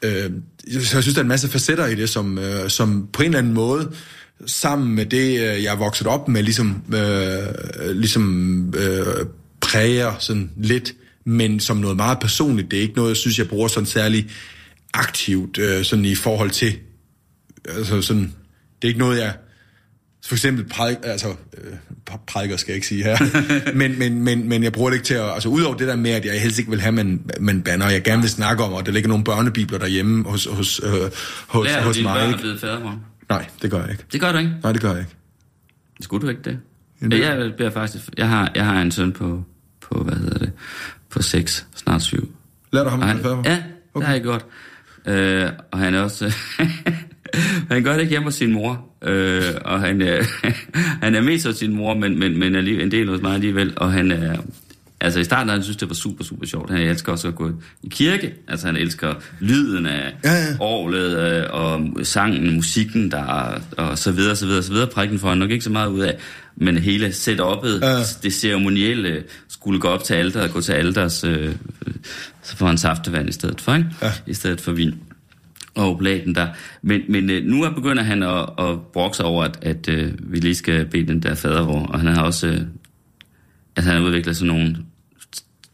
Øh, 0.02 0.32
så 0.84 0.98
jeg 0.98 1.04
synes, 1.04 1.14
der 1.14 1.18
er 1.18 1.24
en 1.24 1.28
masse 1.28 1.50
facetter 1.50 1.86
i 1.86 1.96
det, 1.96 2.10
som, 2.10 2.38
øh, 2.38 2.70
som 2.70 3.08
på 3.14 3.22
en 3.22 3.26
eller 3.26 3.40
anden 3.40 3.54
måde, 3.54 3.92
sammen 4.46 4.96
med 4.96 5.06
det, 5.06 5.30
øh, 5.30 5.64
jeg 5.64 5.74
er 5.74 5.76
vokset 5.76 6.08
op 6.08 6.28
med, 6.28 6.44
ligesom, 6.44 6.84
øh, 6.94 7.92
ligesom 7.92 8.74
øh, 8.78 9.26
præger 9.62 10.14
sådan 10.20 10.52
lidt, 10.58 10.94
men 11.26 11.60
som 11.60 11.78
noget 11.78 11.98
meget 11.98 12.20
personligt. 12.20 12.72
Det 12.72 12.78
er 12.78 12.82
ikke 12.82 12.96
noget, 12.96 13.10
jeg 13.10 13.18
synes, 13.18 13.40
jeg 13.40 13.48
bruger 13.48 13.68
sådan 13.68 13.86
særlig 13.86 14.28
aktivt, 14.94 15.58
øh, 15.58 15.84
sådan 15.84 16.06
i 16.06 16.16
forhold 16.16 16.50
til, 16.50 16.76
altså 17.66 18.02
sådan, 18.02 18.34
det 18.82 18.84
er 18.84 18.88
ikke 18.88 19.00
noget, 19.00 19.20
jeg 19.20 19.34
for 20.28 20.36
eksempel 20.36 20.66
prædik, 20.70 20.98
altså, 21.04 21.28
øh, 21.30 21.74
præ- 22.10 22.24
prædiker 22.28 22.58
skal 22.58 22.72
jeg 22.72 22.76
ikke 22.76 22.88
sige 22.88 23.04
her, 23.04 23.18
men, 23.80 24.00
men, 24.00 24.22
men, 24.22 24.50
men 24.50 24.64
jeg 24.64 24.72
bruger 24.72 24.90
det 24.90 24.96
ikke 24.98 25.06
til 25.06 25.14
at, 25.14 25.34
altså 25.34 25.50
udover 25.50 25.78
det 25.78 25.88
der 25.88 25.96
med, 25.96 26.12
at 26.12 26.26
jeg 26.26 26.42
helst 26.42 26.60
ikke 26.60 26.72
vil 26.72 26.82
have, 26.82 26.92
man, 26.92 27.22
man 27.40 27.62
banner, 27.62 27.86
og 27.86 27.92
jeg 27.94 28.04
gerne 28.04 28.22
vil 28.22 28.30
snakke 28.30 28.64
om, 28.64 28.74
og 28.74 28.86
der 28.86 28.92
ligger 28.92 29.10
nogle 29.10 29.24
børnebibler 29.24 29.78
derhjemme 29.78 30.30
hos, 30.30 30.48
hos, 30.52 30.82
øh, 30.84 30.92
hos, 31.48 31.66
Lærer 31.66 31.80
du 31.80 31.86
hos 31.88 31.96
dine 31.96 32.08
mig. 32.10 32.28
Ikke? 32.28 32.40
blive 32.40 32.60
fadermor? 32.60 33.02
Nej, 33.30 33.46
det 33.62 33.72
gør 33.72 33.82
jeg 33.82 33.92
ikke. 33.92 34.04
Det 34.12 34.22
gør 34.22 34.32
du 34.32 34.38
ikke. 34.38 34.52
Nej, 34.64 34.72
det 34.72 34.82
gør 34.82 34.92
jeg 34.92 35.00
ikke. 35.00 35.16
Skulle 36.02 36.22
du 36.22 36.30
ikke 36.30 36.42
det? 36.42 36.60
Jamen, 37.02 37.18
Ja, 37.18 37.34
jeg 37.34 37.54
bliver 37.56 37.72
faktisk... 37.72 38.04
Jeg 38.18 38.30
har, 38.30 38.52
jeg 38.56 38.66
har 38.66 38.82
en 38.82 38.92
søn 38.92 39.12
på, 39.12 39.44
på, 39.82 40.04
hvad 40.04 40.16
hedder 40.16 40.38
det, 40.38 40.52
på 41.10 41.22
6, 41.22 41.66
snart 41.76 42.02
7. 42.02 42.36
Lad 42.74 42.84
du 42.84 42.90
ham 42.90 43.02
at 43.02 43.08
ja, 43.46 43.64
det 43.96 44.06
har 44.06 44.14
jeg 44.14 44.22
gjort. 44.22 44.46
Øh, 45.06 45.50
og 45.72 45.80
han 45.80 45.94
er 45.94 46.02
også... 46.02 46.34
han 47.72 47.84
gør 47.84 47.94
det 47.94 48.00
ikke 48.00 48.10
hjemme 48.10 48.26
hos 48.28 48.36
sin 48.36 48.52
mor. 48.54 48.86
Øh, 49.04 49.44
og 49.66 49.80
han, 49.82 50.02
øh, 50.02 50.26
han 51.04 51.16
er 51.16 51.22
mest 51.22 51.46
hos 51.48 51.56
sin 51.56 51.76
mor, 51.76 51.94
men, 51.94 52.20
men, 52.20 52.40
men 52.40 52.56
alligevel, 52.56 52.86
en 52.86 52.92
del 52.92 53.10
hos 53.10 53.22
mig 53.22 53.34
alligevel. 53.34 53.74
Og 53.78 53.92
han 53.92 54.12
er... 54.12 54.38
Altså 55.02 55.20
i 55.20 55.24
starten, 55.24 55.50
han 55.50 55.64
synes 55.64 55.78
det 55.78 55.90
var 55.90 55.96
super, 55.96 56.24
super 56.24 56.46
sjovt. 56.46 56.70
Han 56.72 56.80
elsker 56.82 57.12
også 57.12 57.28
at 57.28 57.36
gå 57.36 57.52
i 57.84 57.88
kirke. 57.90 58.34
Altså 58.48 58.66
han 58.66 58.76
elsker 58.76 59.14
lyden 59.40 59.86
af 59.86 60.14
Ja, 60.24 60.34
ja. 60.34 60.46
orglet 60.60 61.18
øh, 61.20 61.44
og 61.50 61.90
sangen, 62.04 62.56
musikken, 62.56 63.12
der 63.12 63.24
og 63.78 63.98
så 63.98 64.12
videre, 64.12 64.36
så 64.36 64.46
videre, 64.46 64.64
så 64.64 64.72
videre. 64.72 64.88
Prækken 64.88 65.20
får 65.20 65.30
han 65.30 65.38
nok 65.38 65.52
ikke 65.52 65.64
så 65.64 65.70
meget 65.72 65.90
ud 65.90 66.00
af. 66.00 66.18
Men 66.56 66.78
hele 66.78 67.08
setup'et, 67.08 67.86
Ja. 67.86 67.98
det 68.24 68.34
ceremonielle, 68.34 69.24
skulle 69.50 69.80
gå 69.80 69.88
op 69.88 70.04
til 70.04 70.14
alter 70.14 70.42
og 70.44 70.50
gå 70.50 70.62
til 70.62 70.72
alters, 70.72 71.24
øh, 71.24 71.52
så 72.44 72.58
får 72.58 72.68
han 72.68 72.78
saftevand 72.78 73.30
i 73.30 73.32
stedet 73.32 73.62
for, 73.62 73.74
ikke? 73.76 73.90
Ja. 74.02 74.12
I 74.28 74.34
stedet 74.34 74.62
for 74.62 74.72
vin 74.72 74.96
og 75.78 75.92
oblaten 75.92 76.36
der. 76.36 76.48
Men, 76.82 77.02
men 77.10 77.30
øh, 77.30 77.44
nu 77.44 77.64
er 77.64 77.70
begynder 77.70 78.04
han 78.04 78.24
at, 78.24 78.50
at 78.60 78.82
brokke 78.94 79.18
sig 79.18 79.26
over, 79.26 79.44
at, 79.44 79.58
at 79.62 79.90
øh, 79.90 80.14
vi 80.20 80.40
lige 80.40 80.56
skal 80.56 80.86
bede 80.86 81.08
den 81.08 81.24
der 81.24 81.36
fadervor. 81.36 81.86
Og 81.86 82.00
han 82.00 82.16
har 82.16 82.24
også... 82.24 82.48
Øh, 82.48 82.62
altså 83.76 83.92
han 83.92 84.02
har 84.02 84.08
udviklet 84.08 84.38
sådan 84.38 84.54
nogle, 84.54 84.78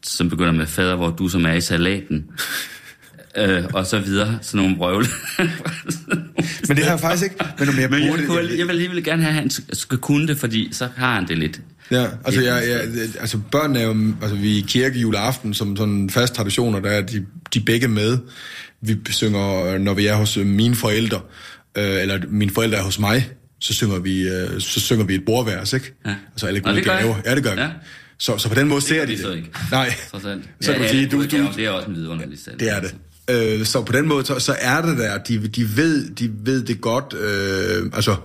som 0.02 0.28
begynder 0.28 0.52
med 0.52 0.66
fadervor, 0.66 1.10
du 1.10 1.28
som 1.28 1.46
er 1.46 1.52
i 1.52 1.60
salaten. 1.60 2.24
øh, 3.38 3.64
og 3.72 3.86
så 3.86 3.98
videre. 3.98 4.38
Sådan 4.42 4.60
nogle 4.60 4.76
brøvle. 4.76 5.06
Men 6.68 6.76
det 6.76 6.84
har 6.84 6.92
jeg 6.92 7.00
faktisk 7.00 7.24
ikke. 7.24 7.44
Men 7.58 7.68
om 7.68 7.78
jeg 7.78 7.90
Men 7.90 8.02
jeg, 8.02 8.26
kunne, 8.26 8.42
det... 8.42 8.58
jeg 8.58 8.66
vil 8.66 8.72
alligevel 8.72 9.04
gerne 9.04 9.22
have, 9.22 9.30
at 9.30 9.40
han 9.40 9.50
skal 9.72 9.98
kunne 9.98 10.28
det, 10.28 10.38
fordi 10.38 10.68
så 10.72 10.88
har 10.96 11.14
han 11.14 11.28
det 11.28 11.38
lidt. 11.38 11.60
Ja, 11.90 12.06
altså, 12.24 12.40
jeg, 12.40 12.62
jeg, 12.68 12.80
altså 13.20 13.38
børnene 13.50 13.78
er 13.78 13.86
jo, 13.86 14.12
altså 14.22 14.36
vi 14.36 14.54
er 14.54 14.58
i 14.58 14.64
kirke 14.68 14.98
juleaften 14.98 15.54
som 15.54 15.76
sådan 15.76 15.94
en 15.94 16.10
fast 16.10 16.34
tradition, 16.34 16.74
og 16.74 16.82
der 16.82 16.90
er 16.90 17.02
de, 17.02 17.26
de 17.54 17.60
begge 17.60 17.88
med. 17.88 18.18
Vi 18.84 18.96
synger, 19.10 19.78
når 19.78 19.94
vi 19.94 20.06
er 20.06 20.14
hos 20.14 20.36
øh, 20.36 20.46
mine 20.46 20.74
forældre, 20.74 21.20
øh, 21.78 22.02
eller 22.02 22.20
mine 22.28 22.50
forældre 22.50 22.78
er 22.78 22.82
hos 22.82 22.98
mig, 22.98 23.28
så 23.60 23.74
synger 23.74 23.98
vi, 23.98 24.28
øh, 24.28 24.60
så 24.60 24.80
synger 24.80 25.04
vi 25.04 25.14
et 25.14 25.22
bordvers, 25.26 25.72
ikke? 25.72 25.94
Ja. 26.06 26.14
Altså 26.32 26.46
alle 26.46 26.60
gode 26.60 26.76
det 26.76 26.84
gaver. 26.84 27.16
Ja, 27.26 27.34
det 27.34 27.42
gør 27.44 27.54
vi. 27.54 27.60
Ja. 27.60 27.68
Så, 28.18 28.38
så 28.38 28.48
på 28.48 28.54
den 28.54 28.68
måde 28.68 28.80
ser 28.80 28.96
gør 28.98 29.04
de 29.06 29.12
det. 29.12 29.20
så 29.20 29.32
ikke. 29.32 29.50
Nej, 29.70 29.94
så 30.12 30.18
kan 30.20 30.42
Ja, 30.62 30.82
du 30.82 30.88
sige, 30.88 31.06
du, 31.06 31.16
du, 31.16 31.48
Det 31.56 31.64
er 31.66 31.70
også 31.70 31.88
en 31.88 31.94
vidunderlig 31.96 32.38
sand. 32.38 32.58
det 32.58 32.70
er 32.76 32.80
det. 32.80 32.94
Øh, 33.30 33.64
så 33.64 33.82
på 33.82 33.92
den 33.92 34.08
måde, 34.08 34.26
så, 34.26 34.38
så 34.38 34.56
er 34.60 34.82
det 34.82 34.98
der. 34.98 35.18
De, 35.18 35.48
de, 35.48 35.76
ved, 35.76 36.10
de 36.14 36.30
ved 36.44 36.62
det 36.64 36.80
godt. 36.80 37.14
Øh, 37.20 37.90
altså, 37.94 38.16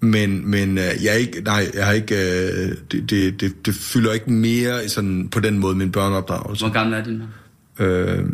men, 0.00 0.50
men 0.50 0.78
øh, 0.78 0.84
jeg 0.84 1.06
er 1.06 1.12
ikke, 1.12 1.40
nej, 1.40 1.70
jeg 1.74 1.86
har 1.86 1.92
ikke, 1.92 2.14
øh, 2.14 2.74
det, 2.92 3.10
det, 3.10 3.40
det, 3.40 3.66
det 3.66 3.74
fylder 3.74 4.12
ikke 4.12 4.30
mere 4.32 4.88
sådan, 4.88 5.28
på 5.28 5.40
den 5.40 5.58
måde 5.58 5.76
min 5.76 5.92
børneopdragelse. 5.92 6.64
Hvor 6.64 6.72
gammel 6.72 6.94
er 6.98 7.04
dine 7.04 7.22
børn? 7.78 7.90
Øh, 7.90 8.24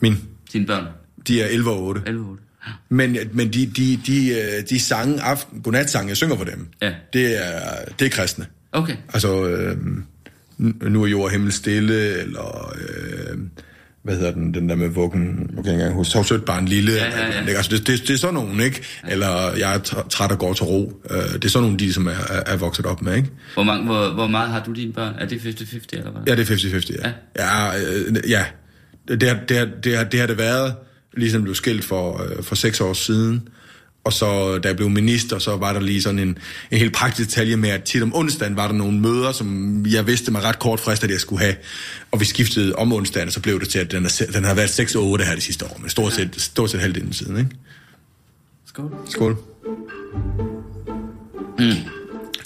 min, 0.00 0.18
Dine 0.52 0.66
børn? 0.66 0.84
de 1.28 1.42
er 1.42 1.46
11 1.46 1.70
og 1.70 1.82
8. 1.82 2.00
11 2.06 2.26
8. 2.30 2.42
Men, 2.88 3.16
men 3.32 3.52
de, 3.52 3.66
de, 3.66 4.00
de, 4.06 4.34
de 4.70 4.80
sange, 4.80 5.20
aften, 5.22 5.60
godnatsange, 5.60 6.08
jeg 6.08 6.16
synger 6.16 6.36
for 6.36 6.44
dem, 6.44 6.68
Ja. 6.82 6.92
det, 7.12 7.46
er, 7.46 7.60
det 7.98 8.04
er 8.06 8.10
kristne. 8.10 8.46
Okay. 8.72 8.96
Altså, 9.12 9.44
øh, 9.46 9.76
nu 10.58 11.02
er 11.02 11.06
jord 11.06 11.24
og 11.24 11.30
himmel 11.30 11.52
stille, 11.52 12.18
eller 12.22 12.72
øh, 12.78 13.38
hvad 14.02 14.16
hedder 14.16 14.32
den, 14.32 14.54
den 14.54 14.68
der 14.68 14.74
med 14.74 14.88
vuggen, 14.88 15.20
nu 15.22 15.36
kan 15.36 15.56
jeg 15.56 15.58
ikke 15.58 15.70
engang 15.72 15.94
huske, 15.94 16.24
sødt 16.24 16.44
barn 16.44 16.66
lille, 16.66 16.92
Ja, 16.92 17.04
ja, 17.04 17.26
ja. 17.34 17.40
Ikke? 17.40 17.56
Altså, 17.56 17.76
det, 17.76 17.86
det, 17.86 18.00
det 18.08 18.10
er 18.14 18.18
sådan 18.18 18.34
nogen, 18.34 18.60
ikke? 18.60 18.82
Eller 19.08 19.54
jeg 19.58 19.74
er 19.74 19.78
tr- 19.78 20.08
træt 20.08 20.30
og 20.32 20.38
går 20.38 20.52
til 20.52 20.64
ro. 20.64 21.02
Øh, 21.10 21.16
det 21.32 21.44
er 21.44 21.48
sådan 21.48 21.62
nogle, 21.62 21.78
de 21.78 21.92
som 21.92 22.06
er, 22.06 22.10
er, 22.10 22.42
er 22.46 22.56
vokset 22.56 22.86
op 22.86 23.02
med, 23.02 23.16
ikke? 23.16 23.28
Hvor, 23.54 23.62
mange, 23.62 23.84
hvor, 23.84 24.08
hvor 24.14 24.26
meget 24.26 24.50
har 24.50 24.62
du 24.64 24.72
dine 24.72 24.92
børn? 24.92 25.14
Er 25.18 25.26
det 25.26 25.36
50-50 25.38 25.86
eller 25.92 26.10
hvad? 26.10 26.22
Ja, 26.26 26.34
det 26.36 26.50
er 26.50 26.54
50-50, 26.54 27.02
ja. 27.04 27.12
Ja, 27.38 27.78
øh, 27.90 28.30
ja. 28.30 28.44
Det, 29.08 29.22
har, 29.22 29.38
det, 29.48 29.56
har, 29.56 29.68
det, 29.84 29.96
har, 29.96 30.04
det 30.04 30.20
har 30.20 30.26
det 30.26 30.38
været, 30.38 30.74
ligesom 31.16 31.42
blev 31.42 31.54
skilt 31.54 31.84
for, 31.84 32.22
øh, 32.22 32.42
for 32.42 32.54
seks 32.54 32.80
år 32.80 32.92
siden. 32.92 33.48
Og 34.04 34.12
så, 34.12 34.58
da 34.58 34.68
jeg 34.68 34.76
blev 34.76 34.90
minister, 34.90 35.38
så 35.38 35.56
var 35.56 35.72
der 35.72 35.80
lige 35.80 36.02
sådan 36.02 36.18
en, 36.18 36.38
en 36.70 36.78
helt 36.78 36.92
praktisk 36.94 37.28
detalje 37.28 37.56
med, 37.56 37.70
at 37.70 37.82
tit 37.82 38.02
om 38.02 38.14
onsdagen 38.14 38.56
var 38.56 38.66
der 38.66 38.74
nogle 38.74 39.00
møder, 39.00 39.32
som 39.32 39.84
jeg 39.86 40.06
vidste 40.06 40.30
mig 40.32 40.44
ret 40.44 40.58
kort 40.58 40.80
frist, 40.80 41.04
at 41.04 41.10
jeg 41.10 41.20
skulle 41.20 41.42
have. 41.42 41.54
Og 42.10 42.20
vi 42.20 42.24
skiftede 42.24 42.74
om 42.74 42.92
onsdagen, 42.92 43.28
og 43.28 43.32
så 43.32 43.40
blev 43.40 43.60
det 43.60 43.68
til, 43.68 43.78
at 43.78 43.92
den, 43.92 44.04
er, 44.04 44.22
den 44.32 44.44
har 44.44 44.54
været 44.54 44.70
6 44.70 44.94
og 44.94 45.04
8 45.04 45.24
her 45.24 45.34
de 45.34 45.40
sidste 45.40 45.64
år, 45.64 45.78
men 45.80 45.90
stort 45.90 46.12
set, 46.12 46.30
stort 46.40 46.70
set 46.70 46.80
halvdelen 46.80 47.12
siden, 47.12 47.36
ikke? 47.36 47.50
Skål. 48.66 48.92
Skål. 49.08 49.36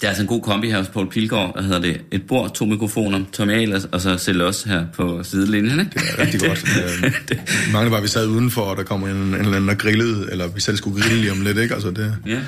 Det 0.01 0.07
er 0.07 0.09
altså 0.09 0.21
en 0.23 0.27
god 0.27 0.41
kombi 0.41 0.69
her 0.69 0.77
hos 0.77 0.87
Paul 0.87 1.09
Pilgaard. 1.09 1.53
Hvad 1.53 1.63
hedder 1.63 1.79
det? 1.81 2.01
Et 2.11 2.27
bord, 2.27 2.53
to 2.53 2.65
mikrofoner, 2.65 3.19
Tommy 3.33 3.51
Ahlers, 3.53 3.85
og 3.91 4.01
så 4.01 4.17
selv 4.17 4.41
os 4.41 4.63
her 4.63 4.85
på 4.93 5.23
sidelinjen, 5.23 5.79
ikke? 5.79 5.91
Det 5.93 6.01
er 6.17 6.19
rigtig 6.25 6.39
godt. 6.41 6.65
Øh, 7.31 7.73
Mange 7.73 7.91
var, 7.91 7.97
at 7.97 8.03
vi 8.03 8.07
sad 8.07 8.27
udenfor, 8.27 8.61
og 8.61 8.77
der 8.77 8.83
kom 8.83 9.03
en, 9.03 9.09
en 9.09 9.33
eller 9.33 9.55
anden 9.55 9.69
og 9.69 9.77
grillede, 9.77 10.27
eller 10.31 10.47
vi 10.47 10.61
selv 10.61 10.77
skulle 10.77 11.01
grille 11.01 11.19
lige 11.21 11.31
om 11.31 11.41
lidt, 11.41 11.57
ikke? 11.57 11.73
Altså, 11.73 11.91
det, 11.91 12.15
Ja. 12.27 12.39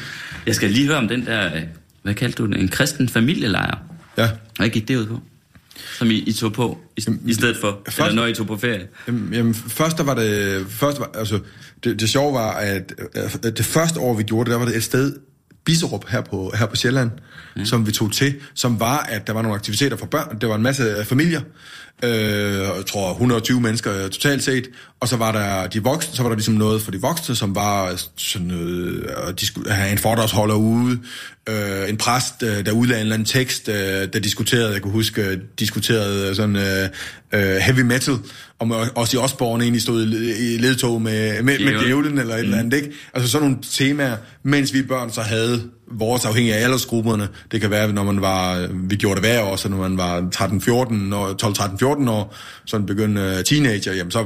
Jeg 0.46 0.56
skal 0.56 0.70
lige 0.72 0.88
høre 0.88 0.98
om 0.98 1.08
den 1.08 1.26
der, 1.26 1.46
øh, 1.56 1.62
hvad 2.04 2.14
kaldte 2.14 2.38
du 2.38 2.46
den? 2.46 2.56
En 2.56 2.68
kristen 2.68 3.10
familielejr. 3.10 3.78
ja. 4.18 4.30
Hvad 4.58 4.70
gik 4.70 4.88
det 4.88 4.96
ud 4.98 5.06
på? 5.06 5.20
Som 5.98 6.12
I, 6.12 6.14
I 6.16 6.34
tog 6.34 6.54
på, 6.54 6.78
i, 6.98 7.02
i 7.26 7.34
stedet 7.34 7.58
for, 7.62 7.80
Først- 7.90 8.00
eller 8.10 8.22
når 8.22 8.26
I 8.28 8.34
tog 8.34 8.48
på 8.48 8.58
ferie? 8.58 8.88
Jamen, 9.08 9.34
jamen, 9.34 9.54
først 9.54 9.98
der 9.98 10.04
var 10.04 10.14
det, 10.16 10.66
først 10.70 11.00
var, 11.00 11.10
altså, 11.16 11.40
det, 11.84 12.00
det 12.00 12.10
sjove 12.10 12.34
var, 12.34 12.52
at 12.52 12.94
øh, 13.16 13.52
det 13.58 13.66
første 13.66 14.00
år, 14.00 14.14
vi 14.14 14.24
gjorde 14.24 14.46
det, 14.46 14.52
der 14.52 14.58
var 14.60 14.66
det 14.66 14.76
et 14.76 14.84
sted, 14.84 15.16
Biserup 15.66 16.10
her 16.10 16.22
på, 16.22 16.54
her 16.58 16.66
på 16.66 16.76
Sjælland, 16.76 17.12
mm. 17.56 17.66
som 17.66 17.88
vi 17.88 17.92
tog 17.92 18.12
til, 18.12 18.36
som 18.54 18.80
var, 18.80 18.98
at 18.98 19.28
der 19.28 19.34
var 19.34 19.42
nogle 19.42 19.56
aktiviteter 19.56 19.98
for 19.98 20.06
børn. 20.06 20.38
Der 20.42 20.48
var 20.48 20.56
en 20.56 20.62
masse 20.62 21.06
familier, 21.06 21.42
øh, 22.04 22.12
jeg 22.78 22.84
tror 22.88 23.12
120 23.12 23.62
mennesker 23.62 24.08
totalt 24.08 24.44
set, 24.44 24.70
og 25.04 25.10
så 25.10 25.18
var 25.18 25.32
der 25.32 25.68
de 25.68 25.84
voksne, 25.84 26.16
så 26.16 26.22
var 26.22 26.30
der 26.30 26.36
ligesom 26.36 26.54
noget 26.54 26.82
for 26.82 26.92
de 26.92 27.02
voksne, 27.02 27.36
som 27.36 27.56
var 27.56 28.02
sådan 28.18 28.48
noget, 28.48 29.10
øh, 29.28 29.34
de 29.40 29.46
skulle 29.46 29.72
have 29.72 29.92
en 29.92 29.98
foredragsholder 29.98 30.56
ude, 30.56 31.00
øh, 31.50 31.90
en 31.90 31.98
præst, 31.98 32.44
øh, 32.44 32.66
der 32.66 32.72
udlagde 32.72 33.02
en 33.02 33.06
eller 33.06 33.14
anden 33.14 33.26
tekst, 33.26 33.70
øh, 33.70 33.76
der 34.14 34.20
diskuterede, 34.20 34.74
jeg 34.74 34.82
kunne 34.82 34.92
huske, 34.92 35.22
øh, 35.22 35.38
diskuterede 35.60 36.36
sådan 36.36 36.56
øh, 36.56 36.90
øh, 37.34 37.56
heavy 37.56 37.80
metal, 37.80 38.18
og 38.60 38.68
med, 38.68 38.76
også 38.96 39.18
i 39.18 39.20
Osborne 39.20 39.64
egentlig 39.64 39.82
stod 39.82 40.08
i, 40.08 40.58
ledtog 40.58 41.02
med, 41.02 41.44
med, 41.44 41.60
med 41.60 41.80
djævlen 41.80 42.18
eller 42.18 42.36
et 42.36 42.40
mm. 42.40 42.46
eller 42.46 42.58
andet, 42.58 42.74
ikke? 42.74 42.92
Altså 43.14 43.32
sådan 43.32 43.48
nogle 43.48 43.64
temaer, 43.72 44.18
mens 44.44 44.74
vi 44.74 44.82
børn 44.82 45.12
så 45.12 45.22
havde 45.22 45.64
vores 45.92 46.26
afhængig 46.26 46.54
af 46.54 46.64
aldersgrupperne. 46.64 47.28
Det 47.52 47.62
kan 47.62 47.70
være, 47.70 47.94
når 47.94 48.04
man 48.04 48.22
var, 48.22 48.68
vi 48.74 48.96
gjorde 48.96 49.22
det 49.22 49.30
hver 49.30 49.42
år, 49.42 49.56
så 49.56 49.70
når 49.70 49.78
man 49.78 49.98
var 49.98 50.22
13-14 50.36 51.16
år, 51.16 52.04
12-13-14 52.06 52.10
år, 52.10 52.36
sådan 52.66 52.86
begyndte 52.86 53.44
teenager, 53.44 53.94
jamen 53.94 54.12
så 54.12 54.26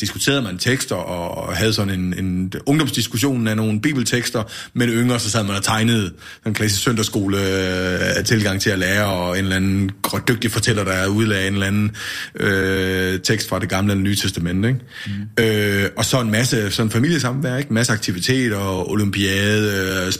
diskuterede 0.00 0.42
man 0.42 0.58
tekster 0.58 0.94
og 0.94 1.56
havde 1.56 1.72
sådan 1.72 2.00
en, 2.00 2.14
en 2.18 2.52
ungdomsdiskussion 2.66 3.48
af 3.48 3.56
nogle 3.56 3.80
bibeltekster, 3.80 4.42
men 4.74 4.88
yngre, 4.88 5.18
så 5.18 5.30
sad 5.30 5.44
man 5.44 5.56
og 5.56 5.62
tegnede 5.62 6.12
en 6.46 6.54
klassisk 6.54 6.82
søndagsskole 6.82 7.38
øh, 7.38 8.24
tilgang 8.24 8.60
til 8.60 8.70
at 8.70 8.78
lære, 8.78 9.06
og 9.06 9.38
en 9.38 9.44
eller 9.44 9.56
anden 9.56 9.90
dygtig 10.28 10.50
fortæller, 10.50 10.84
der 10.84 11.06
udlagde 11.06 11.46
en 11.46 11.52
eller 11.52 11.66
anden 11.66 11.96
øh, 12.40 13.20
tekst 13.20 13.48
fra 13.48 13.58
det 13.58 13.68
gamle 13.68 13.92
eller 13.92 14.04
nye 14.04 14.16
testament, 14.16 14.66
ikke? 14.66 14.78
Mm. 15.06 15.44
Øh, 15.44 15.88
og 15.96 16.04
så 16.04 16.20
en 16.20 16.30
masse 16.30 16.70
sådan 16.70 16.90
familiesamvær, 16.90 17.56
ikke? 17.56 17.72
Masse 17.72 17.92
aktiviteter, 17.92 18.90
olympiade, 18.90 20.04
øh, 20.06 20.12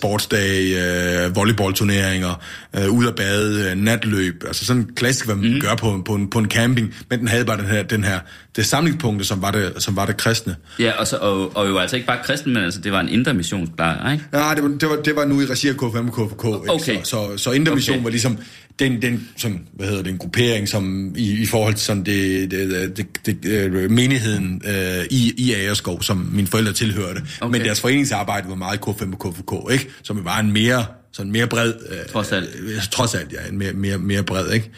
sportsdag, 0.73 1.27
øh, 1.27 1.37
volleyballturneringer, 1.37 2.43
øh, 2.77 2.91
ud 2.91 3.07
at 3.07 3.15
bade, 3.15 3.71
øh, 3.71 3.77
natløb, 3.77 4.45
altså 4.47 4.65
sådan 4.65 4.91
klassisk, 4.97 5.27
hvad 5.27 5.35
man 5.35 5.55
mm. 5.55 5.61
gør 5.61 5.75
på, 5.75 6.03
på, 6.05 6.15
en, 6.15 6.31
på 6.31 6.39
en 6.39 6.51
camping, 6.51 6.95
men 7.11 7.19
den 7.19 7.29
havde 7.29 7.45
bare 7.45 7.57
den 7.57 7.67
her, 7.67 7.83
den 7.83 8.05
her 8.05 8.21
det 8.57 8.67
samlingspunktet, 8.67 9.27
som 9.27 9.43
var 9.43 9.51
det, 9.51 9.73
som 9.79 9.97
var 9.97 10.07
det 10.07 10.17
kristne. 10.17 10.57
Ja, 10.79 10.93
og, 10.99 11.07
så, 11.07 11.17
og, 11.17 11.57
og 11.57 11.69
jo 11.69 11.79
altså 11.79 11.97
ikke 11.97 12.07
bare 12.07 12.19
kristen, 12.25 12.55
men 12.55 12.65
altså 12.65 12.81
det 12.81 12.93
var 12.93 13.01
en 13.01 13.09
intermissionsplejer, 13.09 14.13
ikke? 14.13 14.25
Nej, 14.33 14.55
det 14.55 14.63
var, 14.63 14.69
det 14.69 14.89
var, 14.89 14.97
det 14.97 15.17
var 15.17 15.25
nu 15.25 15.41
i 15.41 15.45
regi 15.45 15.69
af 15.69 15.75
KFM 15.75 16.09
og 16.09 16.29
KFK, 16.29 16.45
okay. 16.45 16.99
så, 17.05 17.11
så, 17.11 17.37
så 17.37 17.53
intermission 17.53 17.97
okay. 17.97 18.05
var 18.05 18.11
ligesom 18.11 18.39
den, 18.79 19.03
den 19.03 19.29
sådan, 19.37 19.67
hvad 19.73 19.87
hedder 19.87 20.03
det, 20.03 20.11
en 20.11 20.19
gruppering, 20.19 20.69
som 20.69 21.15
i, 21.17 21.43
i 21.43 21.47
forhold 21.47 21.75
til 21.75 21.85
sådan 21.85 22.05
det, 22.05 22.51
det, 22.51 22.97
det, 22.97 23.07
det, 23.27 23.43
det 23.43 23.91
menigheden 23.91 24.63
øh, 24.69 25.05
i, 25.11 25.35
i 25.37 25.55
Agerskov, 25.55 26.03
som 26.03 26.31
mine 26.33 26.47
forældre 26.47 26.73
tilhørte. 26.73 27.21
Okay. 27.41 27.53
Men 27.53 27.67
deres 27.67 27.81
foreningsarbejde 27.81 28.49
var 28.49 28.55
meget 28.55 28.81
KFM 28.81 29.13
og 29.13 29.33
KFK, 29.33 29.73
ikke? 29.73 29.89
Som 30.03 30.25
var 30.25 30.41
en 30.41 30.53
mere 30.53 30.85
sådan 31.13 31.33
mere 31.33 31.47
bred. 31.47 31.73
Øh, 31.89 31.99
trods 32.13 32.33
alt. 32.33 32.49
Øh, 32.61 32.83
trods 32.91 33.15
alt, 33.15 33.33
ja. 33.33 33.49
En 33.49 33.59
mere, 33.59 33.73
mere, 33.73 33.99
mere 33.99 34.23
bred, 34.23 34.53
ikke? 34.53 34.71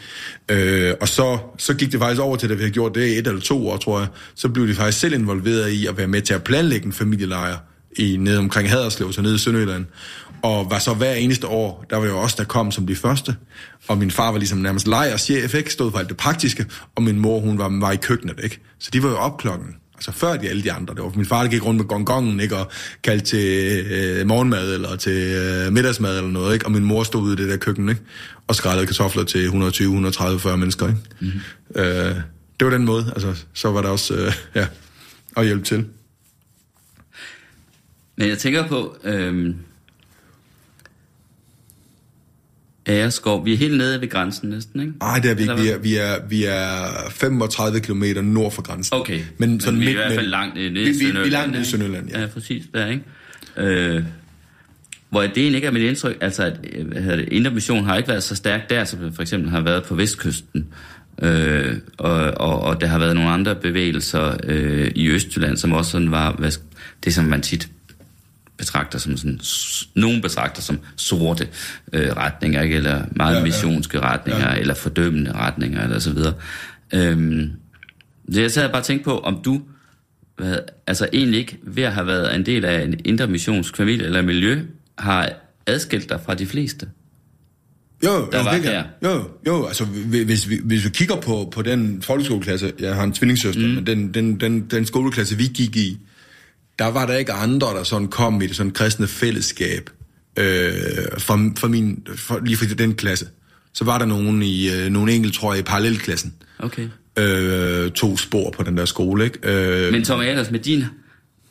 Øh, 0.49 0.93
og 1.01 1.07
så, 1.07 1.37
så 1.57 1.73
gik 1.73 1.91
det 1.91 1.99
faktisk 1.99 2.21
over 2.21 2.35
til, 2.35 2.49
da 2.49 2.53
vi 2.53 2.61
havde 2.61 2.73
gjort 2.73 2.95
det 2.95 3.17
et 3.17 3.27
eller 3.27 3.41
to 3.41 3.69
år, 3.69 3.77
tror 3.77 3.99
jeg, 3.99 4.07
så 4.35 4.49
blev 4.49 4.67
de 4.67 4.75
faktisk 4.75 4.99
selv 4.99 5.13
involveret 5.13 5.69
i 5.69 5.87
at 5.87 5.97
være 5.97 6.07
med 6.07 6.21
til 6.21 6.33
at 6.33 6.43
planlægge 6.43 6.85
en 6.85 6.93
familielejr 6.93 7.57
i, 7.97 8.17
nede 8.17 8.37
omkring 8.37 8.69
Haderslev, 8.69 9.13
så 9.13 9.21
nede 9.21 9.35
i 9.35 9.37
Sønderjylland. 9.37 9.85
Og 10.45 10.71
var 10.71 10.79
så 10.79 10.93
hver 10.93 11.13
eneste 11.13 11.47
år, 11.47 11.85
der 11.89 11.97
var 11.97 12.05
jo 12.05 12.19
også 12.19 12.35
der 12.39 12.43
kom 12.43 12.71
som 12.71 12.87
de 12.87 12.95
første. 12.95 13.35
Og 13.87 13.97
min 13.97 14.11
far 14.11 14.31
var 14.31 14.37
ligesom 14.37 14.57
nærmest 14.57 14.87
lejerchef, 14.87 15.53
ikke? 15.53 15.71
Stod 15.73 15.91
for 15.91 15.99
alt 15.99 16.09
det 16.09 16.17
praktiske. 16.17 16.65
Og 16.95 17.03
min 17.03 17.19
mor, 17.19 17.39
hun 17.39 17.57
var, 17.57 17.79
var 17.79 17.91
i 17.91 17.95
køkkenet, 17.95 18.39
ikke? 18.43 18.59
Så 18.79 18.89
de 18.93 19.03
var 19.03 19.09
jo 19.09 19.17
op 19.17 19.37
klokken 19.37 19.75
Altså 19.95 20.11
før 20.11 20.37
de 20.37 20.49
alle 20.49 20.63
de 20.63 20.71
andre. 20.71 20.95
Det 20.95 21.03
var 21.03 21.11
min 21.15 21.25
far, 21.25 21.43
der 21.43 21.49
gik 21.49 21.65
rundt 21.65 21.77
med 21.77 21.85
gongongen, 21.85 22.39
ikke? 22.39 22.55
Og 22.55 22.71
kaldte 23.03 23.25
til 23.25 23.85
øh, 23.91 24.27
morgenmad 24.27 24.73
eller 24.73 24.95
til 24.95 25.35
øh, 25.35 25.73
middagsmad 25.73 26.17
eller 26.17 26.31
noget, 26.31 26.53
ikke? 26.53 26.65
Og 26.65 26.71
min 26.71 26.83
mor 26.83 27.03
stod 27.03 27.21
ude 27.21 27.33
i 27.33 27.35
det 27.35 27.49
der 27.49 27.57
køkken, 27.57 27.89
ikke? 27.89 28.01
Og 28.47 28.55
skrællede 28.55 28.87
kartofler 28.87 29.23
til 29.23 29.43
120, 29.43 29.85
130, 29.85 30.39
40 30.39 30.57
mennesker, 30.57 30.87
ikke? 30.87 30.99
Mm-hmm. 31.19 31.39
Øh, 31.75 32.15
det 32.59 32.65
var 32.65 32.69
den 32.69 32.85
måde. 32.85 33.11
Altså, 33.13 33.43
så 33.53 33.71
var 33.71 33.81
der 33.81 33.89
også, 33.89 34.13
øh, 34.13 34.33
ja, 34.55 34.67
at 35.37 35.45
hjælpe 35.45 35.63
til. 35.63 35.85
Men 38.17 38.29
jeg 38.29 38.37
tænker 38.37 38.67
på, 38.67 38.97
øh, 39.03 39.55
Æreskov. 42.87 43.45
Vi 43.45 43.53
er 43.53 43.57
helt 43.57 43.77
nede 43.77 44.01
ved 44.01 44.09
grænsen 44.09 44.49
næsten, 44.49 44.79
ikke? 44.79 44.93
Nej, 44.99 45.19
det 45.19 45.31
er 45.31 45.35
vi 45.35 45.41
ikke. 45.41 45.55
Vi 45.55 45.69
er, 45.69 45.77
vi 45.77 45.95
er, 45.95 46.27
vi 46.29 46.45
er 46.45 47.09
35 47.09 47.79
km 47.79 48.03
nord 48.23 48.51
for 48.51 48.61
grænsen. 48.61 48.97
Okay, 48.97 49.19
men, 49.37 49.59
sådan 49.59 49.79
men 49.79 49.87
vi 49.87 49.91
er 49.91 49.95
midt, 49.95 49.99
i 49.99 50.07
hvert 50.07 50.13
fald 50.13 50.27
langt 50.27 50.55
nede 50.55 50.89
i 50.89 50.93
Sønderjylland. 50.93 51.23
Vi, 51.23 51.27
er 51.27 51.31
langt 51.31 51.51
nede 51.51 51.61
i 51.61 51.65
Sønderjylland, 51.65 52.09
ja. 52.09 52.21
Ja, 52.21 52.27
præcis, 52.27 52.63
der, 52.73 52.87
ikke? 52.87 53.03
Øh, 53.57 54.03
hvor 55.09 55.21
det 55.21 55.37
egentlig 55.37 55.55
ikke 55.55 55.67
er 55.67 55.71
mit 55.71 55.81
indtryk, 55.81 56.17
altså 56.21 56.43
at 56.43 56.59
øh, 56.73 56.87
hvad 56.87 57.17
det, 57.17 57.29
intermission 57.31 57.85
har 57.85 57.97
ikke 57.97 58.09
været 58.09 58.23
så 58.23 58.35
stærk 58.35 58.69
der, 58.69 58.83
som 58.83 59.13
for 59.13 59.21
eksempel 59.21 59.49
har 59.49 59.61
været 59.61 59.83
på 59.83 59.95
Vestkysten. 59.95 60.67
Øh, 61.21 61.75
og, 61.97 62.11
og, 62.37 62.61
og 62.61 62.81
der 62.81 62.87
har 62.87 62.99
været 62.99 63.15
nogle 63.15 63.29
andre 63.29 63.55
bevægelser 63.55 64.37
øh, 64.43 64.91
i 64.95 65.09
Østjylland, 65.09 65.57
som 65.57 65.71
også 65.71 65.91
sådan 65.91 66.11
var, 66.11 66.31
hvad, 66.31 66.51
det 67.03 67.13
som 67.13 67.25
man 67.25 67.41
tit 67.41 67.69
betragter 68.57 68.99
som 68.99 69.17
sådan, 69.17 69.39
nogen 69.95 70.21
betragter 70.21 70.61
som 70.61 70.79
sorte 70.95 71.47
øh, 71.93 72.09
retninger, 72.17 72.61
ikke? 72.61 72.75
eller 72.75 73.05
meget 73.11 73.35
ja, 73.35 73.43
missionske 73.43 73.99
retninger, 73.99 74.51
ja. 74.53 74.59
eller 74.59 74.73
fordømmende 74.73 75.33
retninger, 75.33 75.83
eller 75.83 75.99
så 75.99 76.13
videre. 76.13 76.33
Øhm, 76.93 77.51
så 78.33 78.41
jeg 78.41 78.51
sad 78.51 78.69
bare 78.69 78.83
tænkte 78.83 79.03
på, 79.03 79.19
om 79.19 79.41
du 79.45 79.61
hvad, 80.37 80.57
altså 80.87 81.09
egentlig 81.13 81.39
ikke 81.39 81.57
ved 81.63 81.83
at 81.83 81.93
have 81.93 82.07
været 82.07 82.35
en 82.35 82.45
del 82.45 82.65
af 82.65 82.83
en 82.83 82.99
intermissionsk 83.05 83.77
familie 83.77 84.05
eller 84.05 84.21
miljø, 84.21 84.61
har 84.97 85.29
adskilt 85.67 86.09
dig 86.09 86.19
fra 86.25 86.33
de 86.33 86.45
fleste? 86.45 86.87
Jo, 88.03 88.09
der 88.31 88.37
jo, 88.37 88.43
var 88.43 88.51
det 88.51 88.61
her. 88.61 88.83
jo, 89.03 89.29
jo, 89.47 89.65
altså 89.65 89.85
hvis 90.25 90.49
vi, 90.49 90.59
hvis 90.63 90.85
vi 90.85 90.89
kigger 90.89 91.15
på, 91.15 91.49
på 91.53 91.61
den 91.61 92.01
folkeskoleklasse, 92.01 92.71
jeg 92.79 92.95
har 92.95 93.03
en 93.03 93.11
tvillingssøster, 93.11 93.67
mm. 93.67 93.73
men 93.73 93.87
den, 93.87 94.13
den, 94.13 94.39
den, 94.39 94.67
den 94.71 94.85
skoleklasse, 94.85 95.37
vi 95.37 95.43
gik 95.53 95.75
i, 95.75 95.97
der 96.79 96.85
var 96.85 97.05
der 97.05 97.17
ikke 97.17 97.33
andre, 97.33 97.67
der 97.67 97.83
sådan 97.83 98.07
kom 98.07 98.41
i 98.41 98.47
det 98.47 98.55
sådan 98.55 98.71
kristne 98.71 99.07
fællesskab 99.07 99.89
øh, 100.37 100.73
for, 101.17 101.51
for 101.57 101.67
min, 101.67 102.07
for, 102.15 102.39
lige 102.45 102.57
for 102.57 102.65
den 102.65 102.95
klasse. 102.95 103.27
Så 103.73 103.85
var 103.85 103.97
der 103.97 104.05
nogen 104.05 104.41
i, 104.41 104.69
øh, 104.69 104.91
nogle 104.91 105.13
enkelt, 105.13 105.33
tror 105.33 105.53
jeg, 105.53 105.59
i 105.59 105.63
parallelklassen. 105.63 106.33
Okay. 106.59 106.87
Øh, 107.19 107.91
to 107.91 108.17
spor 108.17 108.51
på 108.51 108.63
den 108.63 108.77
der 108.77 108.85
skole, 108.85 109.23
ikke? 109.23 109.39
Øh, 109.43 109.91
Men 109.91 110.03
Tom 110.03 110.19
Aders, 110.19 110.51
med 110.51 110.59
din 110.59 110.85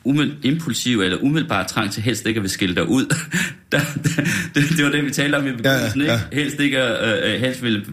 umiddel, 0.04 0.36
impulsiv 0.42 1.00
eller 1.00 1.18
umiddelbare 1.22 1.64
trang 1.64 1.92
til 1.92 2.02
helst 2.02 2.26
ikke 2.26 2.38
at 2.38 2.42
vil 2.42 2.50
skille 2.50 2.74
dig 2.74 2.88
ud. 2.88 3.04
der, 3.72 3.80
der, 4.02 4.22
det, 4.54 4.64
det 4.76 4.84
var 4.84 4.90
det, 4.90 5.04
vi 5.04 5.10
talte 5.10 5.36
om 5.36 5.46
i 5.46 5.50
begyndelsen, 5.50 6.00
ja, 6.00 6.06
ja. 6.06 6.12
ikke? 6.12 6.36
Helst 6.36 6.60
ikke 6.60 6.78
at 6.78 7.34
øh, 7.34 7.40
helst 7.40 7.62
ville 7.62 7.84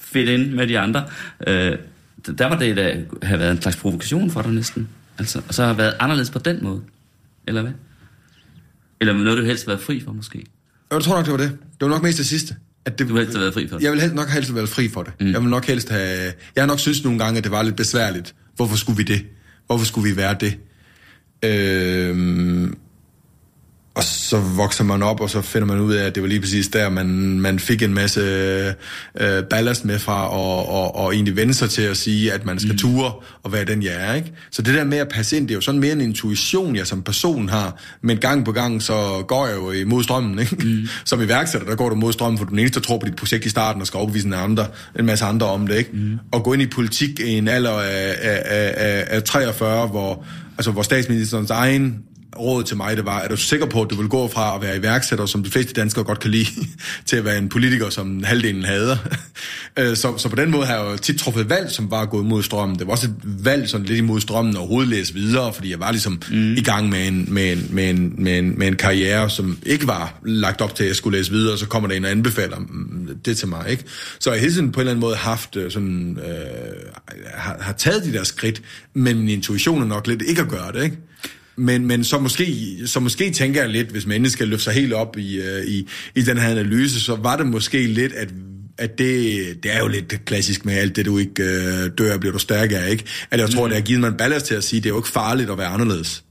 fedt 0.00 0.28
ind 0.28 0.52
med 0.52 0.66
de 0.66 0.78
andre. 0.78 1.04
Øh, 1.46 1.76
der 2.38 2.46
var 2.46 2.58
det, 2.58 2.76
der 2.76 2.94
have 3.22 3.40
været 3.40 3.50
en 3.50 3.62
slags 3.62 3.76
provokation 3.76 4.30
for 4.30 4.42
dig 4.42 4.52
næsten. 4.52 4.88
Altså, 5.18 5.42
og 5.48 5.54
så 5.54 5.64
har 5.64 5.72
været 5.72 5.94
anderledes 6.00 6.30
på 6.30 6.38
den 6.38 6.58
måde? 6.62 6.82
Eller 7.46 7.62
hvad? 7.62 7.72
Eller 9.00 9.14
noget, 9.14 9.38
du 9.38 9.44
helst 9.44 9.64
har 9.64 9.72
været 9.72 9.84
fri 9.84 10.00
for, 10.00 10.12
måske? 10.12 10.44
Jeg 10.90 11.02
tror 11.02 11.16
nok, 11.16 11.24
det 11.24 11.32
var 11.32 11.38
det. 11.38 11.50
Det 11.50 11.80
var 11.80 11.88
nok 11.88 12.02
mest 12.02 12.18
det 12.18 12.26
sidste. 12.26 12.56
At 12.84 12.98
det, 12.98 13.08
du 13.08 13.16
helst 13.16 13.32
have 13.32 13.40
været 13.40 13.54
fri 13.54 13.68
for 13.68 13.76
det? 13.76 13.84
Jeg 13.84 13.92
vil 13.92 14.00
helst 14.00 14.14
nok 14.14 14.28
helst 14.28 14.48
have 14.48 14.56
været 14.56 14.68
fri 14.68 14.88
for 14.88 15.02
det. 15.02 15.12
Mm. 15.20 15.32
Jeg 15.32 15.40
vil 15.40 15.50
nok 15.50 15.64
helst 15.64 15.88
have... 15.88 16.32
Jeg 16.56 16.62
har 16.62 16.66
nok 16.66 16.78
synes 16.78 17.04
nogle 17.04 17.18
gange, 17.18 17.38
at 17.38 17.44
det 17.44 17.52
var 17.52 17.62
lidt 17.62 17.76
besværligt. 17.76 18.34
Hvorfor 18.56 18.76
skulle 18.76 18.96
vi 18.96 19.02
det? 19.02 19.26
Hvorfor 19.66 19.84
skulle 19.84 20.10
vi 20.10 20.16
være 20.16 20.36
det? 20.40 20.58
Øh, 21.44 22.70
og 23.94 24.04
så 24.04 24.38
vokser 24.38 24.84
man 24.84 25.02
op, 25.02 25.20
og 25.20 25.30
så 25.30 25.40
finder 25.40 25.66
man 25.66 25.80
ud 25.80 25.94
af, 25.94 26.06
at 26.06 26.14
det 26.14 26.22
var 26.22 26.28
lige 26.28 26.40
præcis 26.40 26.68
der, 26.68 26.88
man, 26.88 27.06
man 27.40 27.58
fik 27.58 27.82
en 27.82 27.94
masse 27.94 28.20
øh, 29.20 29.44
ballast 29.50 29.84
med 29.84 29.98
fra, 29.98 30.28
og, 30.28 30.68
og, 30.68 30.96
og 30.96 31.14
egentlig 31.14 31.36
vende 31.36 31.54
sig 31.54 31.70
til 31.70 31.82
at 31.82 31.96
sige, 31.96 32.32
at 32.32 32.44
man 32.44 32.58
skal 32.58 32.72
mm. 32.72 32.78
ture 32.78 33.12
og 33.42 33.52
være 33.52 33.64
den, 33.64 33.82
jeg 33.82 33.92
er. 34.10 34.14
Ikke? 34.14 34.32
Så 34.50 34.62
det 34.62 34.74
der 34.74 34.84
med 34.84 34.98
at 34.98 35.08
passe 35.08 35.36
ind, 35.36 35.48
det 35.48 35.54
er 35.54 35.56
jo 35.56 35.60
sådan 35.60 35.80
mere 35.80 35.92
en 35.92 36.00
intuition, 36.00 36.76
jeg 36.76 36.86
som 36.86 37.02
person 37.02 37.48
har, 37.48 37.82
men 38.02 38.18
gang 38.18 38.44
på 38.44 38.52
gang, 38.52 38.82
så 38.82 39.24
går 39.28 39.46
jeg 39.46 39.56
jo 39.56 39.70
imod 39.70 40.02
strømmen. 40.02 40.38
Ikke? 40.38 40.56
Mm. 40.56 40.88
Som 41.04 41.20
iværksætter, 41.20 41.68
der 41.68 41.76
går 41.76 41.88
du 41.88 41.94
mod 41.94 42.12
strømmen, 42.12 42.38
for 42.38 42.44
du 42.44 42.50
den 42.50 42.58
eneste, 42.58 42.80
der 42.80 42.86
tror 42.86 42.98
på 42.98 43.06
dit 43.06 43.16
projekt 43.16 43.44
i 43.44 43.48
starten, 43.48 43.80
og 43.80 43.86
skal 43.86 43.98
overbevise 43.98 44.26
en, 44.26 44.34
andre, 44.34 44.66
en 44.98 45.06
masse 45.06 45.24
andre 45.24 45.46
om 45.46 45.66
det. 45.66 45.78
Ikke? 45.78 45.90
Mm. 45.92 46.18
Og 46.32 46.44
gå 46.44 46.52
ind 46.52 46.62
i 46.62 46.66
politik 46.66 47.20
i 47.20 47.32
en 47.32 47.48
alder 47.48 47.72
af, 47.72 48.16
af, 48.20 48.74
af, 48.76 49.04
af 49.08 49.22
43, 49.22 49.86
hvor, 49.86 50.24
altså, 50.58 50.70
hvor 50.70 50.82
statsministerens 50.82 51.50
egen 51.50 52.02
råd 52.38 52.64
til 52.64 52.76
mig, 52.76 52.96
det 52.96 53.06
var, 53.06 53.20
er 53.20 53.28
du 53.28 53.36
sikker 53.36 53.66
på, 53.66 53.82
at 53.82 53.90
du 53.90 53.94
vil 53.94 54.08
gå 54.08 54.28
fra 54.28 54.56
at 54.56 54.62
være 54.62 54.76
iværksætter, 54.76 55.26
som 55.26 55.42
de 55.42 55.50
fleste 55.50 55.72
danskere 55.74 56.04
godt 56.04 56.20
kan 56.20 56.30
lide, 56.30 56.48
til 57.06 57.16
at 57.16 57.24
være 57.24 57.38
en 57.38 57.48
politiker, 57.48 57.90
som 57.90 58.24
halvdelen 58.24 58.64
hader. 58.64 58.96
Øh, 59.78 59.96
så, 59.96 60.18
så 60.18 60.28
på 60.28 60.36
den 60.36 60.50
måde 60.50 60.66
har 60.66 60.74
jeg 60.74 60.92
jo 60.92 60.96
tit 60.96 61.18
truffet 61.18 61.50
valg, 61.50 61.70
som 61.70 61.90
var 61.90 62.04
gået 62.04 62.26
mod 62.26 62.42
strømmen. 62.42 62.78
Det 62.78 62.86
var 62.86 62.92
også 62.92 63.06
et 63.06 63.44
valg 63.44 63.68
sådan 63.68 63.86
lidt 63.86 63.98
imod 63.98 64.20
strømmen 64.20 64.56
og 64.56 64.62
overhovedet 64.62 64.90
læse 64.90 65.14
videre, 65.14 65.54
fordi 65.54 65.70
jeg 65.70 65.80
var 65.80 65.90
ligesom 65.90 66.22
mm. 66.30 66.54
i 66.54 66.60
gang 66.60 66.88
med 66.88 67.08
en, 67.08 67.26
med, 67.28 67.52
en, 67.52 67.68
med, 67.70 67.90
en, 67.90 68.14
med, 68.18 68.38
en, 68.38 68.58
med 68.58 68.68
en 68.68 68.76
karriere, 68.76 69.30
som 69.30 69.58
ikke 69.66 69.86
var 69.86 70.20
lagt 70.24 70.60
op 70.60 70.74
til, 70.74 70.84
at 70.84 70.88
jeg 70.88 70.96
skulle 70.96 71.18
læse 71.18 71.30
videre, 71.30 71.52
og 71.52 71.58
så 71.58 71.66
kommer 71.66 71.88
der 71.88 71.96
en 71.96 72.04
og 72.04 72.10
anbefaler 72.10 72.56
det 73.24 73.36
til 73.36 73.48
mig. 73.48 73.70
Ikke? 73.70 73.84
Så 74.18 74.30
jeg 74.30 74.38
har 74.38 74.40
hele 74.40 74.52
tiden 74.52 74.72
på 74.72 74.80
en 74.80 74.80
eller 74.80 74.90
anden 74.90 75.00
måde 75.00 75.16
haft 75.16 75.56
øh, 75.56 75.70
sådan, 75.70 76.18
øh, 76.18 76.92
har, 77.34 77.56
har 77.60 77.72
taget 77.72 78.04
de 78.04 78.12
der 78.12 78.24
skridt, 78.24 78.62
men 78.94 79.18
min 79.18 79.28
intuition 79.28 79.82
er 79.82 79.86
nok 79.86 80.06
lidt 80.06 80.22
ikke 80.22 80.40
at 80.40 80.48
gøre 80.48 80.72
det, 80.72 80.84
ikke? 80.84 80.96
Men, 81.56 81.86
men 81.86 82.04
så, 82.04 82.18
måske, 82.18 82.76
så 82.86 83.00
måske 83.00 83.30
tænker 83.30 83.60
jeg 83.60 83.70
lidt, 83.70 83.88
hvis 83.88 84.06
mennesker 84.06 84.36
skal 84.36 84.48
løfte 84.48 84.64
sig 84.64 84.72
helt 84.72 84.92
op 84.92 85.18
i, 85.18 85.40
uh, 85.40 85.64
i, 85.66 85.88
i 86.14 86.22
den 86.22 86.38
her 86.38 86.48
analyse, 86.48 87.00
så 87.00 87.16
var 87.16 87.36
det 87.36 87.46
måske 87.46 87.86
lidt, 87.86 88.12
at 88.12 88.28
at 88.78 88.98
det, 88.98 89.62
det 89.62 89.74
er 89.74 89.78
jo 89.78 89.88
lidt 89.88 90.24
klassisk 90.24 90.64
med 90.64 90.74
alt 90.74 90.96
det, 90.96 91.06
du 91.06 91.18
ikke 91.18 91.42
uh, 91.42 91.90
dør, 91.98 92.18
bliver 92.18 92.32
du 92.32 92.38
stærk 92.38 92.72
af, 92.72 92.90
ikke? 92.90 93.04
At 93.30 93.40
jeg 93.40 93.50
tror, 93.50 93.66
mm. 93.66 93.70
det 93.70 93.76
har 93.76 93.84
givet 93.84 94.00
mig 94.00 94.08
en 94.08 94.16
ballast 94.16 94.46
til 94.46 94.54
at 94.54 94.64
sige, 94.64 94.80
det 94.80 94.86
er 94.86 94.90
jo 94.90 94.98
ikke 94.98 95.08
farligt 95.08 95.50
at 95.50 95.58
være 95.58 95.66
anderledes. 95.66 96.24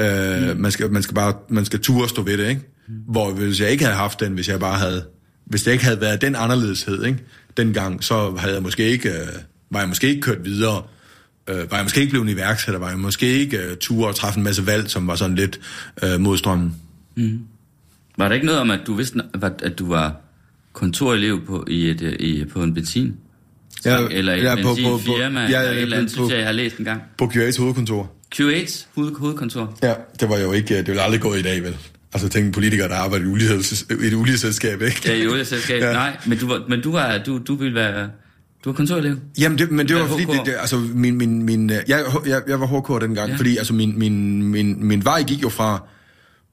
Uh, 0.00 0.06
mm. 0.06 0.60
man, 0.60 0.70
skal, 0.70 0.92
man 0.92 1.02
skal 1.02 1.14
bare 1.14 1.34
man 1.48 1.64
skal 1.64 1.80
turde 1.80 2.08
stå 2.08 2.22
ved 2.22 2.38
det, 2.38 2.48
ikke? 2.48 2.60
Mm. 2.88 2.94
Hvor 3.08 3.32
hvis 3.32 3.60
jeg 3.60 3.70
ikke 3.70 3.84
havde 3.84 3.96
haft 3.96 4.20
den, 4.20 4.32
hvis 4.32 4.48
jeg 4.48 4.60
bare 4.60 4.78
havde, 4.78 5.04
hvis 5.46 5.62
det 5.62 5.72
ikke 5.72 5.84
havde 5.84 6.00
været 6.00 6.20
den 6.20 6.34
anderledeshed, 6.36 7.04
ikke? 7.04 7.18
Dengang, 7.56 8.04
så 8.04 8.34
havde 8.38 8.54
jeg 8.54 8.62
måske 8.62 8.88
ikke, 8.88 9.10
uh, 9.10 9.40
var 9.70 9.78
jeg 9.78 9.88
måske 9.88 10.08
ikke 10.08 10.20
kørt 10.20 10.44
videre 10.44 10.82
øh, 11.48 11.70
var 11.70 11.76
jeg 11.76 11.84
måske 11.84 12.00
ikke 12.00 12.10
blevet 12.10 12.30
iværksætter, 12.30 12.78
var 12.80 12.88
jeg 12.88 12.98
måske 12.98 13.26
ikke 13.26 13.58
øh, 13.58 13.76
tur 13.76 14.08
og 14.08 14.14
træffe 14.16 14.38
en 14.38 14.44
masse 14.44 14.66
valg, 14.66 14.90
som 14.90 15.06
var 15.06 15.16
sådan 15.16 15.36
lidt 15.36 15.60
øh, 16.02 16.20
modstrømmen. 16.20 16.74
Mm. 17.16 17.40
Var 18.18 18.28
der 18.28 18.34
ikke 18.34 18.46
noget 18.46 18.60
om, 18.60 18.70
at 18.70 18.80
du 18.86 18.94
vidste, 18.94 19.20
at 19.62 19.78
du 19.78 19.88
var 19.88 20.16
kontorelev 20.72 21.46
på, 21.46 21.64
i 21.70 21.90
et, 21.90 22.02
øh, 22.02 22.12
i, 22.20 22.44
på 22.44 22.62
en 22.62 22.74
benzin? 22.74 23.14
Ja, 23.84 23.98
eller 24.10 24.32
et 24.34 24.42
ja, 24.42 24.54
på- 24.54 24.62
på- 24.62 24.74
benzinfirma, 24.74 25.40
ja, 25.40 25.46
eller 25.46 25.70
et 25.72 25.82
eller 25.82 25.96
andet, 25.96 26.10
på- 26.10 26.14
synes 26.14 26.30
jeg, 26.30 26.38
jeg 26.38 26.46
har 26.46 26.52
læst 26.52 26.76
en 26.76 26.84
gang. 26.84 27.02
På 27.18 27.24
QA's 27.34 27.58
hovedkontor. 27.60 28.12
Q8's 28.34 28.86
hoved, 28.94 29.14
hovedkontor. 29.18 29.78
Ja, 29.82 29.94
det 30.20 30.28
var 30.28 30.38
jo 30.38 30.52
ikke, 30.52 30.76
det 30.76 30.86
ville 30.86 31.02
aldrig 31.02 31.20
gå 31.20 31.34
i 31.34 31.42
dag, 31.42 31.62
vel? 31.62 31.76
Altså, 32.12 32.28
tænk 32.28 32.46
en 32.46 32.52
politiker, 32.52 32.88
der 32.88 32.94
arbejder 32.94 33.24
i 33.24 33.28
et 33.28 33.32
ulighedsselskab, 33.32 33.98
ulighedsselskab, 34.16 34.82
ikke? 34.82 35.00
Ja, 35.04 35.14
i 35.14 35.26
olieselskab. 35.26 35.80
Ja. 35.82 35.86
ja. 35.86 35.92
Nej, 35.92 36.16
men 36.26 36.38
du, 36.38 36.46
var, 36.48 36.62
men 36.68 36.80
du, 36.82 36.92
var, 36.92 37.18
du, 37.18 37.38
du 37.46 37.54
ville 37.54 37.74
være... 37.74 38.08
Du 38.64 38.68
var 38.68 38.76
kontorelev. 38.76 39.16
Jamen, 39.38 39.58
det, 39.58 39.70
men 39.70 39.88
det 39.88 39.96
var 39.96 40.06
fordi, 40.06 40.24
det, 40.24 40.40
det, 40.46 40.54
altså, 40.60 40.76
min, 40.76 41.18
min, 41.18 41.42
min, 41.42 41.70
øh, 41.70 41.76
jeg, 41.88 42.04
jeg, 42.26 42.42
jeg 42.48 42.60
var 42.60 42.66
HK 42.66 43.02
dengang, 43.02 43.30
ja. 43.30 43.36
Fordi 43.36 43.56
altså, 43.56 43.74
min, 43.74 43.98
min, 43.98 44.42
min, 44.42 44.86
min 44.86 45.04
vej 45.04 45.22
gik 45.22 45.42
jo 45.42 45.48
fra 45.48 45.86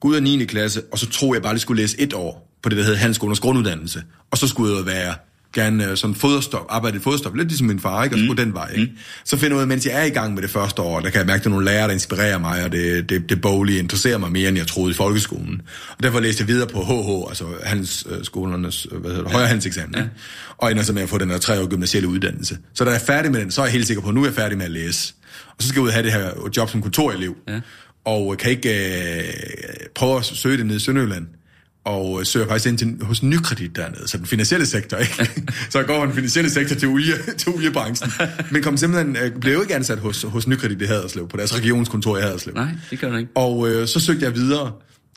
gå 0.00 0.08
ud 0.08 0.14
af 0.14 0.22
9. 0.22 0.44
klasse, 0.44 0.82
og 0.92 0.98
så 0.98 1.10
troede 1.10 1.34
jeg 1.34 1.42
bare, 1.42 1.50
at 1.50 1.54
jeg 1.54 1.60
skulle 1.60 1.82
læse 1.82 2.00
et 2.00 2.12
år 2.12 2.58
på 2.62 2.68
det, 2.68 2.78
der 2.78 2.84
hed 2.84 2.94
Handelsskolens 2.94 3.40
grunduddannelse. 3.40 4.02
Og 4.30 4.38
så 4.38 4.48
skulle 4.48 4.76
jeg 4.76 4.86
være 4.86 5.14
gerne 5.52 5.90
øh, 5.90 5.96
sådan 5.96 6.16
foderstop, 6.16 6.66
arbejde 6.68 6.96
i 6.96 7.00
foderstop, 7.00 7.34
lidt 7.34 7.48
ligesom 7.48 7.66
min 7.66 7.80
far, 7.80 8.04
ikke? 8.04 8.16
Og 8.16 8.20
så 8.20 8.26
gå 8.26 8.34
den 8.34 8.54
vej, 8.54 8.70
ikke? 8.74 8.92
Så 9.24 9.36
finder 9.36 9.50
jeg 9.50 9.56
ud 9.56 9.62
af, 9.62 9.68
mens 9.68 9.86
jeg 9.86 10.00
er 10.00 10.04
i 10.04 10.10
gang 10.10 10.34
med 10.34 10.42
det 10.42 10.50
første 10.50 10.82
år, 10.82 11.00
der 11.00 11.10
kan 11.10 11.18
jeg 11.18 11.26
mærke, 11.26 11.38
at 11.38 11.44
der 11.44 11.50
er 11.50 11.52
nogle 11.52 11.64
lærere, 11.64 11.86
der 11.86 11.94
inspirerer 11.94 12.38
mig, 12.38 12.64
og 12.64 12.72
det, 12.72 13.08
det, 13.08 13.28
det 13.28 13.40
boglige 13.40 13.78
interesserer 13.78 14.18
mig 14.18 14.32
mere, 14.32 14.48
end 14.48 14.58
jeg 14.58 14.66
troede 14.66 14.90
i 14.90 14.94
folkeskolen. 14.94 15.62
Og 15.96 16.02
derfor 16.02 16.20
læste 16.20 16.40
jeg 16.40 16.48
videre 16.48 16.68
på 16.68 16.82
HH, 16.82 17.28
altså 17.30 17.44
handelsskolernes, 17.64 18.86
øh, 18.92 19.00
hvad 19.00 19.10
hedder 19.10 19.24
det, 19.24 19.32
højere 19.32 19.48
handelseksamen, 19.48 19.94
ikke? 19.98 20.10
Og 20.58 20.70
ender 20.70 20.82
så 20.82 20.92
med 20.92 21.02
at 21.02 21.08
få 21.08 21.18
den 21.18 21.30
her 21.30 21.38
tre 21.38 21.60
år 21.60 21.66
gymnasielle 21.66 22.08
uddannelse. 22.08 22.58
Så 22.74 22.84
da 22.84 22.90
jeg 22.90 22.96
er 22.96 23.04
færdig 23.04 23.32
med 23.32 23.40
den, 23.40 23.50
så 23.50 23.60
er 23.60 23.66
jeg 23.66 23.72
helt 23.72 23.86
sikker 23.86 24.02
på, 24.02 24.08
at 24.08 24.14
nu 24.14 24.22
er 24.22 24.26
jeg 24.26 24.34
færdig 24.34 24.58
med 24.58 24.64
at 24.64 24.72
læse. 24.72 25.14
Og 25.48 25.62
så 25.62 25.68
skal 25.68 25.78
jeg 25.78 25.82
ud 25.82 25.88
og 25.88 25.94
have 25.94 26.04
det 26.04 26.12
her 26.12 26.50
job 26.56 26.70
som 26.70 26.82
kontorelev. 26.82 27.36
Ja. 27.48 27.60
Og 28.04 28.36
kan 28.38 28.50
ikke 28.50 28.96
øh, 29.18 29.24
prøve 29.94 30.18
at 30.18 30.24
søge 30.24 30.56
det 30.56 30.66
nede 30.66 30.76
i 30.76 30.80
Sønderjylland. 30.80 31.26
Og 31.84 32.20
øh, 32.20 32.26
søger 32.26 32.48
faktisk 32.48 32.68
ind 32.68 32.78
til, 32.78 32.96
hos 33.02 33.22
Nykredit 33.22 33.76
dernede, 33.76 34.08
så 34.08 34.18
den 34.18 34.26
finansielle 34.26 34.66
sektor, 34.66 34.96
ikke? 34.96 35.42
så 35.70 35.82
går 35.82 36.04
den 36.04 36.14
finansielle 36.14 36.50
sektor 36.50 36.76
til, 36.76 36.88
olie, 36.88 37.14
til 37.38 37.48
oliebranchen. 37.48 38.12
Men 38.50 38.62
kom 38.62 38.76
simpelthen, 38.76 39.16
øh, 39.16 39.40
blev 39.40 39.60
ikke 39.60 39.74
ansat 39.74 39.98
hos, 39.98 40.22
hos 40.22 40.46
Nykredit 40.46 40.82
i 40.82 40.84
Haderslev, 40.84 41.28
på 41.28 41.36
deres 41.36 41.54
regionskontor 41.54 42.18
i 42.18 42.20
Haderslev. 42.20 42.54
Nej, 42.54 42.68
det 42.90 42.98
kan 42.98 43.10
du 43.10 43.16
ikke. 43.16 43.30
Og 43.34 43.68
øh, 43.68 43.88
så 43.88 44.00
søgte 44.00 44.24
jeg 44.24 44.34
videre, 44.34 44.72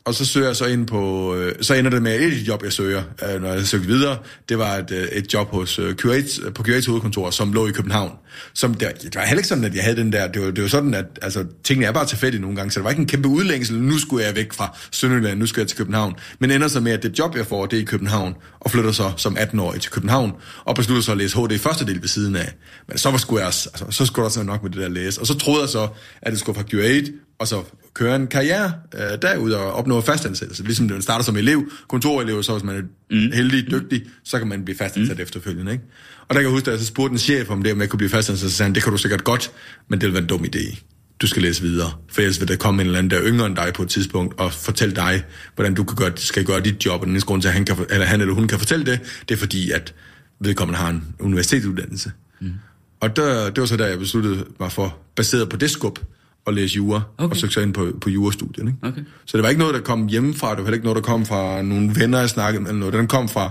og 0.06 0.14
så 0.14 0.26
søger 0.26 0.48
jeg 0.48 0.56
så 0.56 0.66
ind 0.66 0.88
på, 0.88 1.36
øh, 1.36 1.56
så 1.62 1.74
ender 1.74 1.92
det 1.92 2.02
med 2.02 2.20
et 2.20 2.48
job, 2.48 2.64
jeg 2.64 2.74
søger, 2.74 3.04
øh, 3.30 3.42
når 3.42 3.54
jeg 3.54 3.68
søgte 3.68 3.88
videre, 3.88 4.18
det 4.50 4.58
var 4.58 4.76
et, 4.76 4.92
øh, 4.92 5.08
et 5.08 5.34
job 5.34 5.52
hos 5.52 5.80
øh, 5.80 5.96
Q8, 6.02 6.50
på 6.50 6.64
Curates 6.64 6.86
hovedkontor, 6.86 7.30
som 7.30 7.54
lå 7.54 7.68
i 7.68 7.72
København. 7.72 8.12
Som 8.54 8.74
det, 8.74 8.92
det 9.02 9.16
var 9.16 9.22
heller 9.22 9.40
ikke 9.40 9.48
sådan, 9.48 9.64
at 9.64 9.76
jeg 9.76 9.84
havde 9.84 9.96
den 9.96 10.12
der, 10.12 10.28
det 10.28 10.42
var, 10.42 10.52
det 10.52 10.62
var 10.62 10.70
sådan, 10.70 10.94
at 10.94 11.06
altså, 11.22 11.46
tingene 11.64 11.86
er 11.86 11.92
bare 11.92 12.06
tilfældige 12.06 12.42
nogle 12.42 12.56
gange, 12.58 12.72
så 12.72 12.80
det 12.80 12.84
var 12.84 12.90
ikke 12.90 13.00
en 13.00 13.08
kæmpe 13.08 13.28
udlængsel, 13.28 13.82
nu 13.82 13.98
skulle 13.98 14.26
jeg 14.26 14.36
væk 14.36 14.54
fra 14.54 14.78
Sønderjylland, 14.92 15.40
nu 15.40 15.46
skal 15.46 15.62
jeg 15.62 15.68
til 15.68 15.78
København. 15.78 16.14
Men 16.40 16.52
ender 16.52 16.68
så 16.68 16.80
med, 16.80 16.92
at 16.92 17.04
det 17.04 17.20
job, 17.20 17.36
jeg 17.36 17.46
får, 17.46 17.66
det 17.66 17.78
er 17.78 17.82
i 17.82 17.86
København, 17.86 18.36
og 18.60 18.72
flytter 18.72 18.92
så 18.92 19.12
som 19.18 19.38
18-årig 19.38 19.82
til 19.82 19.92
København, 19.92 20.32
og 20.66 20.76
beslutter 20.76 21.04
så 21.04 21.12
at 21.12 21.18
læse 21.18 21.38
HD 21.38 21.52
i 21.52 21.58
første 21.58 21.86
del 21.86 22.02
ved 22.02 22.08
siden 22.08 22.36
af. 22.36 22.54
Men 22.88 22.98
så 22.98 23.12
var 23.12 23.18
skulle 23.18 23.40
jeg, 23.40 23.48
altså, 23.48 23.86
så 23.90 24.06
skulle 24.06 24.24
der 24.24 24.30
så 24.30 24.44
nok 24.44 24.64
med 24.64 24.72
det 24.72 24.82
der 24.82 24.90
læse. 24.90 25.22
Og 25.22 25.28
så 25.28 25.38
troede 25.38 25.62
jeg 25.62 25.70
så, 25.70 25.88
at 26.22 26.32
det 26.32 26.40
skulle 26.40 26.56
fra 26.56 26.66
Curate 26.72 27.12
og 27.40 27.48
så 27.48 27.64
køre 27.94 28.16
en 28.16 28.28
karriere 28.28 28.74
øh, 28.94 29.22
derud 29.22 29.52
og 29.52 29.74
opnå 29.74 30.02
fastansættelse. 30.02 30.64
Ligesom 30.64 30.88
den 30.88 31.02
starter 31.02 31.26
som 31.26 31.38
elev, 31.38 31.72
kontorelev, 31.88 32.44
så 32.44 32.52
hvis 32.52 32.64
man 32.64 32.76
er 32.76 32.82
mm. 32.82 33.32
heldig, 33.32 33.72
dygtig, 33.72 34.04
så 34.24 34.38
kan 34.38 34.48
man 34.48 34.66
blive 34.66 34.78
fastansat 34.78 35.18
mm. 35.18 35.24
efterfølgende. 35.24 35.72
Ikke? 35.72 35.84
Og 36.28 36.36
der 36.36 36.36
kan 36.36 36.44
jeg 36.44 36.52
huske, 36.52 36.68
at 36.68 36.72
jeg 36.72 36.80
så 36.80 36.86
spurgte 36.86 37.14
en 37.14 37.20
chef 37.20 37.50
om 37.50 37.64
det, 37.64 37.72
om 37.72 37.82
jeg 37.82 37.90
kunne 37.90 37.98
blive 37.98 38.10
fastansat, 38.10 38.50
så 38.50 38.56
sagde 38.56 38.68
han, 38.68 38.76
det 38.76 38.84
kan 38.84 38.92
du 38.92 38.98
sikkert 38.98 39.24
godt, 39.24 39.52
men 39.88 40.02
det 40.02 40.08
vil 40.08 40.14
være 40.14 40.22
en 40.22 40.30
dum 40.30 40.46
idé. 40.56 40.78
Du 41.22 41.28
skal 41.28 41.42
læse 41.42 41.62
videre, 41.62 41.92
for 42.10 42.22
ellers 42.22 42.40
vil 42.40 42.48
der 42.48 42.56
komme 42.56 42.82
en 42.82 42.88
eller 42.88 43.00
anden, 43.00 43.12
der 43.12 43.18
er 43.18 43.24
yngre 43.26 43.46
end 43.46 43.56
dig 43.56 43.72
på 43.76 43.84
et 43.84 43.90
tidspunkt, 43.90 44.40
og 44.40 44.54
fortælle 44.54 44.96
dig, 44.96 45.24
hvordan 45.56 45.74
du 45.74 45.84
kan 45.84 45.96
gøre, 45.96 46.12
skal 46.16 46.46
gøre 46.46 46.60
dit 46.60 46.86
job, 46.86 47.02
og 47.02 47.06
den 47.06 47.14
eneste 47.14 47.28
grund 47.28 47.42
til, 47.42 47.48
at 47.48 47.54
han, 47.54 47.66
kan, 47.66 47.78
eller 47.90 48.06
han 48.06 48.22
eller 48.22 48.34
hun 48.34 48.48
kan 48.48 48.60
fortælle 48.60 48.86
det, 48.86 49.00
det 49.30 49.36
er 49.36 49.40
fordi, 49.40 49.72
at 49.72 49.94
vedkommende 50.40 50.80
har 50.80 50.90
en 50.90 51.16
universitetsuddannelse. 51.20 52.12
Mm. 52.40 52.54
Og 53.00 53.16
der, 53.16 53.50
det 53.50 53.62
var 53.62 53.66
så 53.66 53.78
der, 53.78 53.86
jeg 53.86 54.00
besluttede 54.00 54.46
mig 54.60 54.72
for, 54.72 54.98
baseret 55.16 55.50
på 55.50 55.58
det 55.58 55.72
skub, 55.72 56.00
at 56.48 56.54
læse 56.54 56.76
jura, 56.76 57.02
okay. 57.18 57.32
og 57.32 57.38
søgte 57.38 57.54
sig 57.54 57.64
ind 57.64 57.74
på, 57.74 57.92
på 58.02 58.10
jurastudiet. 58.10 58.68
Ikke? 58.68 58.78
Okay. 58.82 59.02
Så 59.26 59.38
det 59.38 59.44
var 59.44 59.50
ikke 59.50 59.60
noget, 59.60 59.76
der 59.76 59.82
kom 59.82 60.08
hjemmefra, 60.08 60.50
det 60.50 60.58
var 60.58 60.64
heller 60.64 60.74
ikke 60.74 60.86
noget, 60.86 60.96
der 60.96 61.02
kom 61.02 61.26
fra 61.26 61.62
nogle 61.62 61.96
venner, 61.96 62.20
jeg 62.20 62.30
snakkede 62.30 62.64
med, 62.64 62.70
eller 62.70 62.80
noget. 62.80 62.94
Den 62.94 63.08
kom 63.08 63.30
fra 63.30 63.50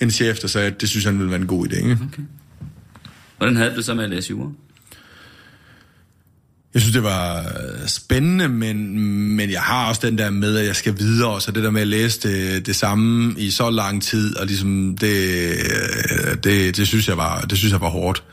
en 0.00 0.10
chef, 0.10 0.38
der 0.38 0.48
sagde, 0.48 0.66
at 0.66 0.80
det 0.80 0.88
synes 0.88 1.04
han 1.04 1.18
ville 1.18 1.30
være 1.30 1.40
en 1.40 1.46
god 1.46 1.66
idé. 1.66 1.76
Ikke? 1.76 1.98
Okay. 2.12 2.22
Hvordan 3.36 3.56
havde 3.56 3.74
du 3.76 3.82
så 3.82 3.94
med 3.94 4.04
at 4.04 4.10
læse 4.10 4.30
jura? 4.30 4.50
Jeg 6.74 6.82
synes, 6.82 6.94
det 6.94 7.02
var 7.02 7.44
spændende, 7.86 8.48
men, 8.48 8.98
men 9.36 9.50
jeg 9.50 9.60
har 9.60 9.88
også 9.88 10.00
den 10.06 10.18
der 10.18 10.30
med, 10.30 10.56
at 10.56 10.66
jeg 10.66 10.76
skal 10.76 10.98
videre, 10.98 11.40
så 11.40 11.52
det 11.52 11.64
der 11.64 11.70
med 11.70 11.80
at 11.80 11.86
læse 11.86 12.20
det, 12.28 12.66
det 12.66 12.76
samme 12.76 13.34
i 13.38 13.50
så 13.50 13.70
lang 13.70 14.02
tid, 14.02 14.36
og 14.36 14.46
ligesom 14.46 14.96
det, 15.00 15.56
det, 16.44 16.76
det, 16.76 16.86
synes 16.86 17.08
jeg 17.08 17.16
var, 17.16 17.40
det 17.40 17.58
synes 17.58 17.72
jeg 17.72 17.80
var 17.80 17.88
hårdt. 17.88 18.24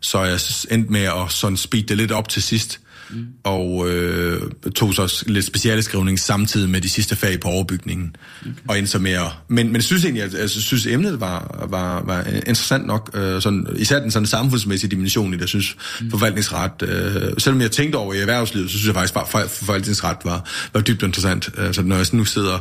Så 0.00 0.22
jeg 0.22 0.40
endte 0.70 0.92
med 0.92 1.00
at 1.00 1.32
sådan 1.32 1.56
speede 1.56 1.86
det 1.86 1.96
lidt 1.96 2.12
op 2.12 2.28
til 2.28 2.42
sidst, 2.42 2.80
mm. 3.12 3.26
og 3.44 3.90
øh, 3.90 4.40
tog 4.74 4.94
så 4.94 5.24
lidt 5.26 5.44
specialeskrivning 5.44 6.18
samtidig 6.18 6.70
med 6.70 6.80
de 6.80 6.88
sidste 6.88 7.16
fag 7.16 7.40
på 7.40 7.48
overbygningen, 7.48 8.16
okay. 8.40 8.52
og 8.68 8.78
endte 8.78 8.92
så 8.92 8.98
med 8.98 9.12
at... 9.12 9.26
Men, 9.48 9.66
men 9.66 9.74
jeg 9.74 9.82
synes 9.82 10.04
egentlig, 10.04 10.22
at 10.22 10.34
jeg 10.34 10.50
synes, 10.50 10.86
emnet 10.86 11.20
var, 11.20 11.66
var, 11.70 12.02
var 12.04 12.22
interessant 12.24 12.86
nok, 12.86 13.10
øh, 13.14 13.42
sådan, 13.42 13.66
især 13.76 14.00
den 14.00 14.10
sådan 14.10 14.26
samfundsmæssige 14.26 14.90
dimension 14.90 15.34
i 15.34 15.36
det, 15.36 15.48
synes, 15.48 15.76
mm. 16.00 16.10
forvaltningsret... 16.10 16.82
Øh, 16.82 17.32
selvom 17.38 17.60
jeg 17.60 17.70
tænkte 17.70 17.96
over 17.96 18.14
i 18.14 18.18
erhvervslivet, 18.18 18.70
så 18.70 18.76
synes 18.76 18.86
jeg 18.86 18.94
faktisk, 18.94 19.34
at 19.34 19.50
forvaltningsret 19.50 20.16
var, 20.24 20.48
var 20.74 20.80
dybt 20.80 21.02
interessant. 21.02 21.50
Øh, 21.58 21.74
så 21.74 21.82
når 21.82 21.96
jeg 21.96 22.06
nu 22.12 22.24
sidder 22.24 22.58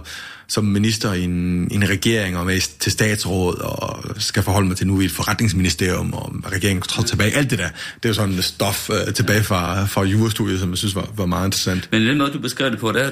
som 0.51 0.65
minister 0.65 1.13
i 1.13 1.23
en, 1.23 1.67
en 1.71 1.89
regering 1.89 2.37
og 2.37 2.45
med 2.45 2.79
til 2.79 2.91
statsråd 2.91 3.57
og 3.61 4.03
skal 4.17 4.43
forholde 4.43 4.67
mig 4.67 4.77
til 4.77 4.87
nu 4.87 5.01
i 5.01 5.05
et 5.05 5.11
forretningsministerium 5.11 6.13
og 6.13 6.35
regeringen 6.51 6.81
trådte 6.81 7.09
tilbage. 7.09 7.35
Alt 7.35 7.49
det 7.49 7.59
der, 7.59 7.67
det 7.95 8.05
er 8.05 8.09
jo 8.09 8.13
sådan 8.13 8.41
stof 8.41 8.89
øh, 8.89 9.13
tilbage 9.13 9.43
fra, 9.43 9.85
fra 9.85 10.03
jurastudiet, 10.03 10.59
som 10.59 10.69
jeg 10.69 10.77
synes 10.77 10.95
var, 10.95 11.09
var 11.17 11.25
meget 11.25 11.45
interessant. 11.47 11.89
Men 11.91 12.01
den 12.01 12.17
måde, 12.17 12.31
du 12.31 12.39
beskrev 12.39 12.71
det 12.71 12.79
på, 12.79 12.91
der 12.91 13.09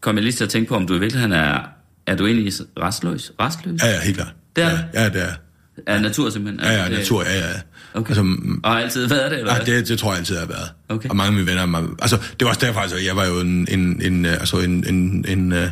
kom 0.00 0.16
jeg 0.16 0.22
lige 0.24 0.32
til 0.32 0.44
at 0.44 0.50
tænke 0.50 0.68
på, 0.68 0.74
om 0.76 0.86
du 0.86 0.94
i 0.94 0.98
virkeligheden 0.98 1.32
er... 1.32 1.58
Er 2.06 2.16
du 2.16 2.26
egentlig 2.26 2.52
restløs? 2.82 3.32
Restløs? 3.40 3.82
Ja, 3.82 3.90
ja, 3.90 4.00
helt 4.00 4.16
klart. 4.16 4.32
Det 4.56 4.64
er 4.64 4.70
ja, 4.94 5.02
ja, 5.02 5.08
det 5.08 5.22
er. 5.22 5.32
Er 5.86 6.00
natur 6.00 6.30
simpelthen? 6.30 6.64
Ja, 6.64 6.72
ja, 6.72 6.84
det- 6.84 6.98
natur, 6.98 7.22
ja, 7.22 7.38
ja. 7.38 7.44
Okay. 7.94 8.10
Altså, 8.10 8.36
Og 8.64 8.82
altid 8.82 9.06
været 9.08 9.30
det, 9.30 9.38
eller 9.38 9.54
hvad? 9.56 9.66
det, 9.66 9.88
det 9.88 9.98
tror 9.98 10.10
jeg 10.10 10.18
altid 10.18 10.36
har 10.36 10.46
været. 10.46 10.70
Okay. 10.88 11.08
Og 11.08 11.16
mange 11.16 11.26
af 11.28 11.32
mine 11.32 11.46
venner... 11.46 11.94
Altså, 12.02 12.16
det 12.16 12.44
var 12.44 12.48
også 12.48 12.66
derfor, 12.66 12.80
altså, 12.80 12.96
jeg 12.96 13.16
var 13.16 13.24
jo 13.24 13.40
en... 13.40 13.68
en, 13.70 14.02
en 14.02 14.24
øh, 14.26 14.32
altså, 14.32 14.58
en, 14.58 14.88
en, 14.88 15.24
en 15.28 15.52
øh, 15.52 15.70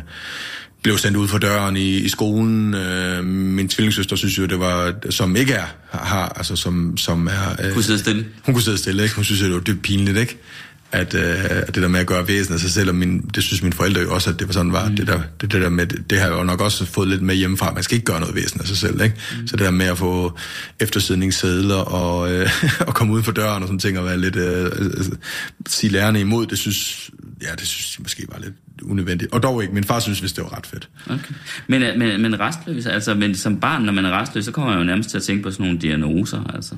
blev 0.83 0.97
sendt 0.97 1.17
ud 1.17 1.27
for 1.27 1.37
døren 1.37 1.77
i, 1.77 1.97
i 1.97 2.09
skolen. 2.09 2.73
Øh, 2.73 3.25
min 3.25 3.69
tvillingssøster 3.69 4.15
synes 4.15 4.37
jo, 4.37 4.45
det 4.45 4.59
var... 4.59 4.93
Som 5.09 5.35
ikke 5.35 5.53
er... 5.53 5.65
Har, 5.91 6.29
altså, 6.29 6.55
som, 6.55 6.97
som 6.97 7.27
er... 7.27 7.65
Øh, 7.65 7.73
Kunne 7.73 7.83
sidde 7.83 7.99
stille. 7.99 8.25
hun 8.45 8.53
kunne 8.53 8.63
sidde 8.63 8.77
stille, 8.77 9.03
ikke? 9.03 9.15
Hun 9.15 9.23
synes, 9.23 9.41
det 9.41 9.53
var 9.53 9.59
dybt 9.59 9.81
pinligt, 9.81 10.17
ikke? 10.17 10.37
At, 10.91 11.13
øh, 11.13 11.45
at 11.45 11.75
det 11.75 11.83
der 11.83 11.87
med 11.87 11.99
at 11.99 12.07
gøre 12.07 12.27
væsen 12.27 12.53
af 12.53 12.59
sig 12.59 12.71
selv, 12.71 12.89
og 12.89 12.95
min, 12.95 13.19
det 13.35 13.43
synes 13.43 13.63
mine 13.63 13.73
forældre 13.73 14.01
jo 14.01 14.13
også, 14.13 14.29
at 14.29 14.39
det 14.39 14.47
var 14.47 14.53
sådan 14.53 14.71
var. 14.71 14.89
Mm. 14.89 14.95
Det, 14.95 15.07
der, 15.07 15.21
det, 15.41 15.51
det 15.51 15.61
der 15.61 15.69
med, 15.69 15.87
det 15.87 16.19
har 16.19 16.27
jeg 16.27 16.37
jo 16.37 16.43
nok 16.43 16.61
også 16.61 16.85
fået 16.85 17.07
lidt 17.07 17.21
med 17.21 17.35
hjemmefra. 17.35 17.73
Man 17.73 17.83
skal 17.83 17.95
ikke 17.95 18.05
gøre 18.05 18.19
noget 18.19 18.35
væsen 18.35 18.61
af 18.61 18.67
sig 18.67 18.77
selv, 18.77 19.01
ikke? 19.01 19.15
Mm. 19.41 19.47
Så 19.47 19.55
det 19.55 19.65
der 19.65 19.71
med 19.71 19.85
at 19.85 19.97
få 19.97 20.37
eftersidningssedler 20.79 21.75
og, 21.75 22.31
øh, 22.31 22.49
og 22.87 22.93
komme 22.93 23.13
ud 23.13 23.23
for 23.23 23.31
døren 23.31 23.63
og 23.63 23.67
sådan 23.67 23.79
ting, 23.79 23.99
og 23.99 24.05
være 24.05 24.17
lidt, 24.17 24.35
øh, 24.35 24.65
øh, 24.65 25.05
sige 25.67 25.91
lærerne 25.91 26.19
imod, 26.19 26.45
det 26.45 26.57
synes, 26.57 27.09
ja, 27.43 27.51
det 27.59 27.67
synes 27.67 27.97
jeg 27.97 28.03
måske 28.03 28.25
var 28.29 28.39
lidt 28.39 28.53
unødvendigt. 28.81 29.33
Og 29.33 29.43
dog 29.43 29.61
ikke. 29.61 29.73
Min 29.73 29.83
far 29.83 29.99
synes, 29.99 30.19
hvis 30.19 30.33
det 30.33 30.43
var 30.43 30.57
ret 30.57 30.67
fedt. 30.67 30.89
Okay. 31.05 31.33
Men, 31.67 31.83
øh, 31.83 31.97
men, 31.97 32.21
men 32.21 32.39
restløs, 32.39 32.85
altså 32.85 33.13
men 33.13 33.35
som 33.35 33.59
barn, 33.59 33.81
når 33.81 33.93
man 33.93 34.05
er 34.05 34.21
restløs, 34.21 34.45
så 34.45 34.51
kommer 34.51 34.71
man 34.71 34.79
jo 34.79 34.85
nærmest 34.85 35.09
til 35.09 35.17
at 35.17 35.23
tænke 35.23 35.43
på 35.43 35.51
sådan 35.51 35.65
nogle 35.65 35.79
diagnoser, 35.79 36.51
altså. 36.55 36.75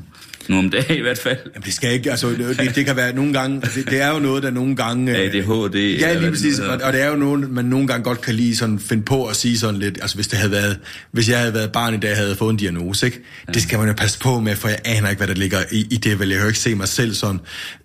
Nu 0.47 0.57
om 0.57 0.69
dagen 0.69 0.97
i 0.97 1.01
hvert 1.01 1.17
fald. 1.17 1.37
Jamen, 1.53 1.65
det 1.65 1.73
skal 1.73 1.93
ikke, 1.93 2.11
altså, 2.11 2.29
det, 2.29 2.75
det 2.75 2.85
kan 2.85 2.95
være 2.95 3.15
nogle 3.15 3.33
gange, 3.33 3.61
det, 3.61 3.89
det 3.89 4.01
er 4.01 4.13
jo 4.13 4.19
noget, 4.19 4.43
der 4.43 4.51
nogle 4.51 4.75
gange... 4.75 5.11
øh, 5.11 5.25
ADHD. 5.25 5.75
Ja, 5.99 6.19
lige 6.19 6.31
præcis. 6.31 6.59
Og, 6.59 6.79
og 6.83 6.93
det 6.93 7.01
er 7.01 7.07
jo 7.09 7.15
noget, 7.15 7.49
man 7.49 7.65
nogle 7.65 7.87
gange 7.87 8.03
godt 8.03 8.21
kan 8.21 8.35
lige 8.35 8.55
sådan 8.55 8.79
finde 8.79 9.03
på 9.03 9.25
at 9.25 9.35
sige 9.35 9.59
sådan 9.59 9.79
lidt, 9.79 9.97
altså 10.01 10.15
hvis 10.15 10.27
det 10.27 10.39
havde 10.39 10.51
været, 10.51 10.79
hvis 11.11 11.29
jeg 11.29 11.39
havde 11.39 11.53
været 11.53 11.71
barn 11.71 11.93
i 11.93 11.97
dag, 11.97 12.15
havde 12.15 12.35
fået 12.35 12.51
en 12.51 12.57
diagnose, 12.57 13.05
ikke? 13.05 13.21
Ja. 13.47 13.53
Det 13.53 13.61
skal 13.61 13.79
man 13.79 13.87
jo 13.87 13.93
passe 13.93 14.19
på 14.19 14.39
med, 14.39 14.55
for 14.55 14.67
jeg 14.67 14.79
aner 14.85 15.09
ikke, 15.09 15.19
hvad 15.19 15.27
der 15.27 15.33
ligger 15.33 15.59
i, 15.71 15.87
i 15.91 15.97
det, 15.97 16.19
vel 16.19 16.29
jeg 16.29 16.41
jo 16.41 16.47
ikke 16.47 16.59
se 16.59 16.75
mig 16.75 16.87
selv 16.87 17.13
sådan 17.13 17.39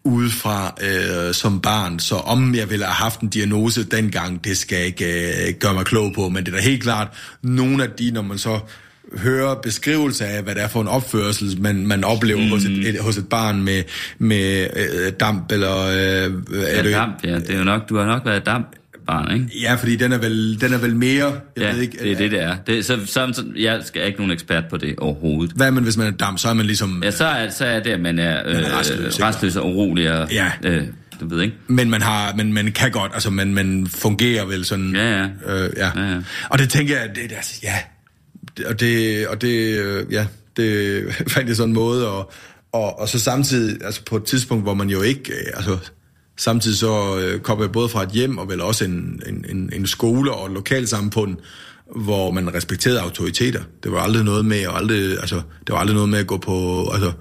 udefra 0.04 0.74
øh, 0.82 1.34
som 1.34 1.60
barn, 1.60 1.98
så 1.98 2.14
om 2.14 2.54
jeg 2.54 2.69
ville 2.70 2.84
have 2.84 2.94
haft 2.94 3.20
en 3.20 3.28
diagnose 3.28 3.84
dengang, 3.84 4.44
det 4.44 4.56
skal 4.56 4.76
jeg 4.76 4.86
ikke 4.86 5.48
øh, 5.48 5.54
gøre 5.60 5.74
mig 5.74 5.84
klog 5.84 6.12
på, 6.14 6.28
men 6.28 6.46
det 6.46 6.52
er 6.52 6.56
da 6.56 6.62
helt 6.62 6.82
klart, 6.82 7.08
nogle 7.42 7.82
af 7.84 7.90
de, 7.90 8.10
når 8.10 8.22
man 8.22 8.38
så 8.38 8.58
hører 9.18 9.54
beskrivelse 9.54 10.24
af, 10.26 10.42
hvad 10.42 10.54
det 10.54 10.62
er 10.62 10.68
for 10.68 10.80
en 10.80 10.88
opførsel, 10.88 11.60
man, 11.60 11.86
man 11.86 12.04
oplever 12.04 12.40
mm. 12.44 12.48
hos, 12.50 12.64
et, 12.64 12.88
et, 12.88 13.00
hos 13.00 13.16
et 13.16 13.28
barn 13.28 13.62
med, 13.62 13.82
med 14.18 14.66
øh, 14.76 15.12
damp, 15.20 15.52
eller... 15.52 15.78
Øh, 15.86 16.32
er 16.66 16.82
det, 16.82 16.92
damp, 16.92 17.24
ja. 17.24 17.34
Det 17.34 17.50
er 17.50 17.58
jo 17.58 17.64
nok, 17.64 17.88
du 17.88 17.96
har 17.96 18.06
nok 18.06 18.24
været 18.26 18.46
damp 18.46 18.66
barn, 19.06 19.34
ikke? 19.34 19.46
Ja, 19.62 19.74
fordi 19.74 19.96
den 19.96 20.12
er 20.12 20.18
vel, 20.18 20.60
den 20.60 20.72
er 20.72 20.78
vel 20.78 20.96
mere... 20.96 21.24
Jeg 21.24 21.32
Ja, 21.56 21.72
ved 21.72 21.80
ikke, 21.82 21.98
det 22.02 22.12
er 22.12 22.16
det, 22.16 22.30
det 22.30 22.42
er. 22.42 22.56
Det, 22.66 22.84
så, 22.84 22.98
så, 23.06 23.32
så, 23.32 23.44
jeg 23.56 23.80
skal 23.84 24.06
ikke 24.06 24.18
nogen 24.18 24.32
ekspert 24.32 24.64
på 24.70 24.76
det 24.76 24.94
overhovedet. 24.98 25.52
Hvad 25.56 25.66
er 25.66 25.70
man, 25.70 25.82
hvis 25.82 25.96
man 25.96 26.06
er 26.06 26.10
dam? 26.10 26.38
Så 26.38 26.48
er 26.48 26.54
man 26.54 26.66
ligesom... 26.66 27.02
Ja, 27.04 27.10
så 27.10 27.24
er, 27.24 27.50
så 27.50 27.64
er 27.64 27.80
det, 27.80 27.90
at 27.90 28.00
man 28.00 28.18
er, 28.18 28.42
øh, 28.46 28.56
restløs, 28.78 29.22
restløs 29.22 29.56
og 29.56 29.66
urolig 29.66 30.12
og 30.12 30.32
Ja. 30.32 30.50
øh, 30.64 30.82
du 31.20 31.28
ved 31.28 31.42
ikke. 31.42 31.54
Men 31.68 31.90
man 31.90 32.02
har, 32.02 32.34
men 32.36 32.52
man 32.52 32.72
kan 32.72 32.90
godt, 32.90 33.12
altså 33.14 33.30
man, 33.30 33.54
man 33.54 33.86
fungerer 33.86 34.44
vel 34.44 34.64
sådan. 34.64 34.94
Ja, 34.96 35.18
ja. 35.18 35.26
Øh, 35.46 35.70
ja. 35.76 35.90
Ja, 35.96 36.10
ja. 36.12 36.20
Og 36.50 36.58
det 36.58 36.70
tænker 36.70 36.98
jeg, 36.98 37.08
det, 37.08 37.30
det, 37.30 37.36
altså, 37.36 37.60
ja. 37.62 37.74
Det- 38.56 38.66
Og 38.66 38.80
det, 38.80 39.26
og 39.28 39.40
det, 39.40 39.78
øh, 39.78 40.12
ja, 40.12 40.26
det 40.56 40.98
er 41.08 41.12
faktisk 41.28 41.56
sådan 41.56 41.70
en 41.70 41.74
måde, 41.74 42.08
og, 42.10 42.32
og, 42.72 42.98
og 43.00 43.08
så 43.08 43.18
samtidig, 43.18 43.84
altså 43.84 44.04
på 44.04 44.16
et 44.16 44.24
tidspunkt, 44.24 44.64
hvor 44.64 44.74
man 44.74 44.90
jo 44.90 45.02
ikke, 45.02 45.32
øh, 45.32 45.46
altså 45.54 45.78
samtidig 46.36 46.78
så 46.78 47.18
øh, 47.18 47.40
kommer 47.40 47.64
jeg 47.64 47.72
både 47.72 47.88
fra 47.88 48.02
et 48.02 48.08
hjem, 48.10 48.38
og 48.38 48.48
vel 48.48 48.60
også 48.60 48.84
en, 48.84 49.22
en, 49.26 49.44
en, 49.48 49.70
en 49.72 49.86
skole 49.86 50.32
og 50.32 50.46
et 50.46 50.52
lokalsamfund, 50.52 51.36
hvor 51.96 52.30
man 52.30 52.54
respekterede 52.54 53.00
autoriteter. 53.00 53.62
Det 53.82 53.92
var 53.92 54.00
aldrig 54.00 54.24
noget 54.24 54.44
med, 54.44 54.66
og 54.66 54.76
aldrig, 54.78 55.10
altså, 55.20 55.36
det 55.66 55.72
var 55.72 55.78
aldrig 55.78 55.94
noget 55.94 56.08
med 56.08 56.18
at 56.18 56.26
gå 56.26 56.36
på, 56.36 56.88
altså, 56.94 57.12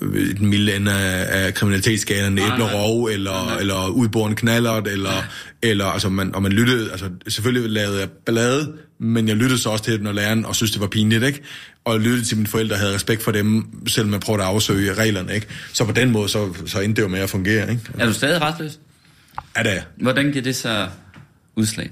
den 0.00 0.46
milde 0.46 0.76
ende 0.76 0.92
af, 0.92 1.44
af 1.44 1.54
kriminalitetsskalaen, 1.54 2.32
Nej, 2.32 2.44
æbler 2.44 2.66
nej. 2.66 3.14
eller, 3.14 3.56
eller 3.60 3.88
udborende 3.88 4.36
knallert, 4.36 4.88
eller, 4.88 5.24
eller 5.62 5.84
altså, 5.84 6.08
man, 6.08 6.34
og 6.34 6.42
man 6.42 6.52
lyttede, 6.52 6.90
altså 6.90 7.10
selvfølgelig 7.28 7.70
lavede 7.70 8.00
jeg 8.00 8.10
ballade, 8.10 8.72
men 8.98 9.28
jeg 9.28 9.36
lyttede 9.36 9.60
så 9.60 9.70
også 9.70 9.84
til 9.84 9.92
det, 9.92 10.02
når 10.02 10.12
læreren, 10.12 10.44
og 10.46 10.56
synes, 10.56 10.70
det 10.70 10.80
var 10.80 10.86
pinligt, 10.86 11.24
ikke? 11.24 11.42
Og 11.84 12.00
lyttede 12.00 12.24
til 12.24 12.36
mine 12.36 12.46
forældre, 12.46 12.76
havde 12.76 12.94
respekt 12.94 13.22
for 13.22 13.32
dem, 13.32 13.66
selvom 13.88 14.12
jeg 14.12 14.20
prøvede 14.20 14.42
at 14.42 14.48
afsøge 14.48 14.94
reglerne, 14.94 15.34
ikke? 15.34 15.46
Så 15.72 15.84
på 15.84 15.92
den 15.92 16.10
måde, 16.10 16.28
så, 16.28 16.54
så 16.66 16.80
endte 16.80 17.02
det 17.02 17.08
jo 17.08 17.12
med 17.12 17.20
at 17.20 17.30
fungere, 17.30 17.70
ikke? 17.70 17.82
Er 17.98 18.06
du 18.06 18.12
stadig 18.12 18.42
restløs? 18.42 18.78
Ja, 19.56 19.62
det 19.62 19.76
er. 19.76 19.82
Hvordan 19.96 20.32
giver 20.32 20.42
det 20.42 20.56
så 20.56 20.88
udslag? 21.56 21.90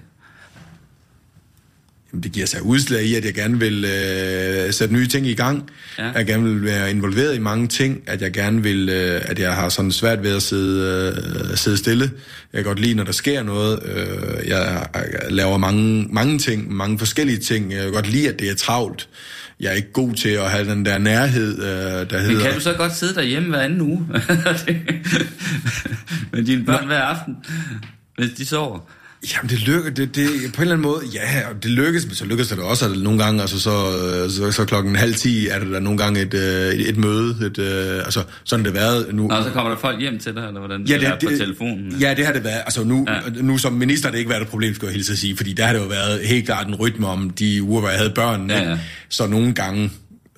Jamen, 2.13 2.23
det 2.23 2.33
giver 2.33 2.47
sig 2.47 2.63
udslag 2.63 3.03
i, 3.03 3.15
at 3.15 3.25
jeg 3.25 3.35
gerne 3.35 3.59
vil 3.59 3.85
øh, 3.85 4.73
sætte 4.73 4.95
nye 4.95 5.07
ting 5.07 5.27
i 5.27 5.35
gang. 5.35 5.71
Ja. 5.99 6.11
Jeg 6.11 6.27
gerne 6.27 6.45
vil 6.45 6.65
være 6.65 6.91
involveret 6.91 7.37
i 7.37 7.39
mange 7.39 7.69
ting. 7.69 8.03
At 8.07 8.23
jeg 8.23 8.33
gerne 8.33 8.63
vil, 8.63 8.89
øh, 8.89 9.21
at 9.25 9.39
jeg 9.39 9.55
har 9.55 9.69
sådan 9.69 9.93
svært 9.93 10.23
ved 10.23 10.37
at 10.37 10.43
sidde, 10.43 11.13
øh, 11.51 11.57
sidde 11.57 11.77
stille. 11.77 12.11
Jeg 12.53 12.59
kan 12.59 12.65
godt 12.65 12.81
lide, 12.81 12.95
når 12.95 13.05
der 13.05 13.13
sker 13.13 13.43
noget. 13.43 13.81
Øh, 13.85 14.49
jeg, 14.49 14.87
jeg 14.95 15.21
laver 15.31 15.57
mange, 15.57 16.07
mange 16.11 16.39
ting, 16.39 16.73
mange 16.73 16.99
forskellige 16.99 17.39
ting. 17.39 17.73
Jeg 17.73 17.83
kan 17.83 17.93
godt 17.93 18.09
lide, 18.09 18.29
at 18.29 18.39
det 18.39 18.51
er 18.51 18.55
travlt. 18.55 19.09
Jeg 19.61 19.71
er 19.71 19.75
ikke 19.75 19.93
god 19.93 20.15
til 20.15 20.29
at 20.29 20.51
have 20.51 20.71
den 20.71 20.85
der 20.85 20.99
nærhed, 20.99 21.59
øh, 21.59 21.67
der 21.67 22.07
Men 22.13 22.21
hedder... 22.21 22.45
kan 22.45 22.55
du 22.55 22.61
så 22.61 22.73
godt 22.73 22.97
sidde 22.97 23.15
derhjemme 23.15 23.49
hver 23.49 23.61
anden 23.61 23.81
uge? 23.81 24.07
Med 26.33 26.45
dine 26.45 26.65
børn 26.65 26.87
hver 26.87 27.01
aften, 27.01 27.37
hvis 28.17 28.31
de 28.31 28.47
sover? 28.47 28.79
Jamen, 29.35 29.51
det 29.51 29.61
lykkes, 29.61 29.93
det, 29.97 30.17
det, 30.17 30.27
på 30.55 30.63
en 30.63 30.69
eller 30.69 30.73
anden 30.75 30.81
måde, 30.81 31.03
ja, 31.15 31.49
og 31.49 31.63
det 31.63 31.71
lykkes, 31.71 32.07
men 32.07 32.15
så 32.15 32.25
lykkes 32.25 32.49
det 32.49 32.59
også, 32.59 32.85
at 32.91 32.99
nogle 32.99 33.25
gange, 33.25 33.41
altså 33.41 33.61
så, 33.61 33.71
øh, 33.71 34.31
så, 34.31 34.53
så 34.53 34.65
klokken 34.65 34.97
halv 34.97 35.15
ti, 35.15 35.49
er 35.49 35.59
der, 35.59 35.67
der 35.67 35.81
nogle 35.81 35.99
gange 35.99 36.21
et, 36.21 36.35
øh, 36.35 36.41
et, 36.75 36.89
et 36.89 36.97
møde, 36.97 37.37
et, 37.47 37.59
øh, 37.59 37.97
altså 38.05 38.23
sådan 38.45 38.65
det 38.65 38.75
været 38.75 39.07
nu. 39.15 39.27
Nå, 39.29 39.43
så 39.43 39.51
kommer 39.51 39.71
der 39.71 39.79
folk 39.79 40.01
hjem 40.01 40.19
til 40.19 40.35
dig, 40.35 40.45
eller 40.47 40.59
hvordan? 40.61 40.83
Ja, 40.83 40.95
eller 40.95 41.11
det, 41.19 41.27
på 41.29 41.31
det, 41.31 41.39
telefonen? 41.39 41.97
Ja, 42.01 42.15
det 42.15 42.27
har 42.27 42.33
det 42.33 42.45
været. 42.45 42.61
Altså 42.65 42.85
nu, 42.85 43.07
Ja. 43.09 43.43
nu 43.43 43.59
som 43.59 43.73
minister 43.73 44.09
har 44.09 44.13
det 44.13 44.19
ikke 44.19 44.31
været 44.31 44.43
et 44.43 44.49
problem, 44.49 44.75
skal 44.75 44.87
jeg 44.87 44.95
hilse 44.95 45.13
at 45.13 45.19
sige, 45.19 45.37
fordi 45.37 45.53
der 45.53 45.65
har 45.67 45.73
det 45.73 45.81
jo 45.81 45.87
været 45.87 46.21
helt 46.27 46.47
klart 46.47 46.67
en 46.67 46.75
rytme 46.75 47.07
om 47.07 47.31
de 47.31 47.63
uger, 47.63 47.81
hvor 47.81 47.89
jeg 47.89 47.99
havde 47.99 48.13
børn. 48.15 48.51
Ja, 48.51 48.71
ja. 48.71 48.79
Så 49.09 49.27
nogle 49.27 49.55
gange, 49.55 49.91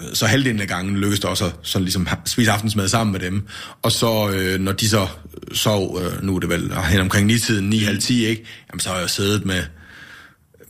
Øh, 0.02 0.14
så 0.14 0.26
halvdelen 0.26 0.60
af 0.60 0.68
gangen 0.68 0.96
lykkedes 0.96 1.20
det 1.20 1.30
også 1.30 1.44
at 1.44 1.52
sådan 1.62 1.84
ligesom 1.84 2.08
spise 2.26 2.50
aftensmad 2.50 2.88
sammen 2.88 3.12
med 3.12 3.20
dem. 3.20 3.46
Og 3.82 3.92
så, 3.92 4.30
øh, 4.30 4.60
når 4.60 4.72
de 4.72 4.88
så 4.88 5.02
øh, 5.02 5.56
sov, 5.56 6.00
øh, 6.02 6.22
nu 6.22 6.36
er 6.36 6.40
det 6.40 6.48
vel 6.48 6.72
ah, 6.72 6.84
hen 6.84 7.00
omkring 7.00 7.30
9-tiden, 7.30 7.72
9.30, 7.72 8.12
ikke? 8.12 8.44
Jamen, 8.70 8.80
så 8.80 8.88
har 8.88 8.98
jeg 8.98 9.10
siddet 9.10 9.44
med 9.44 9.62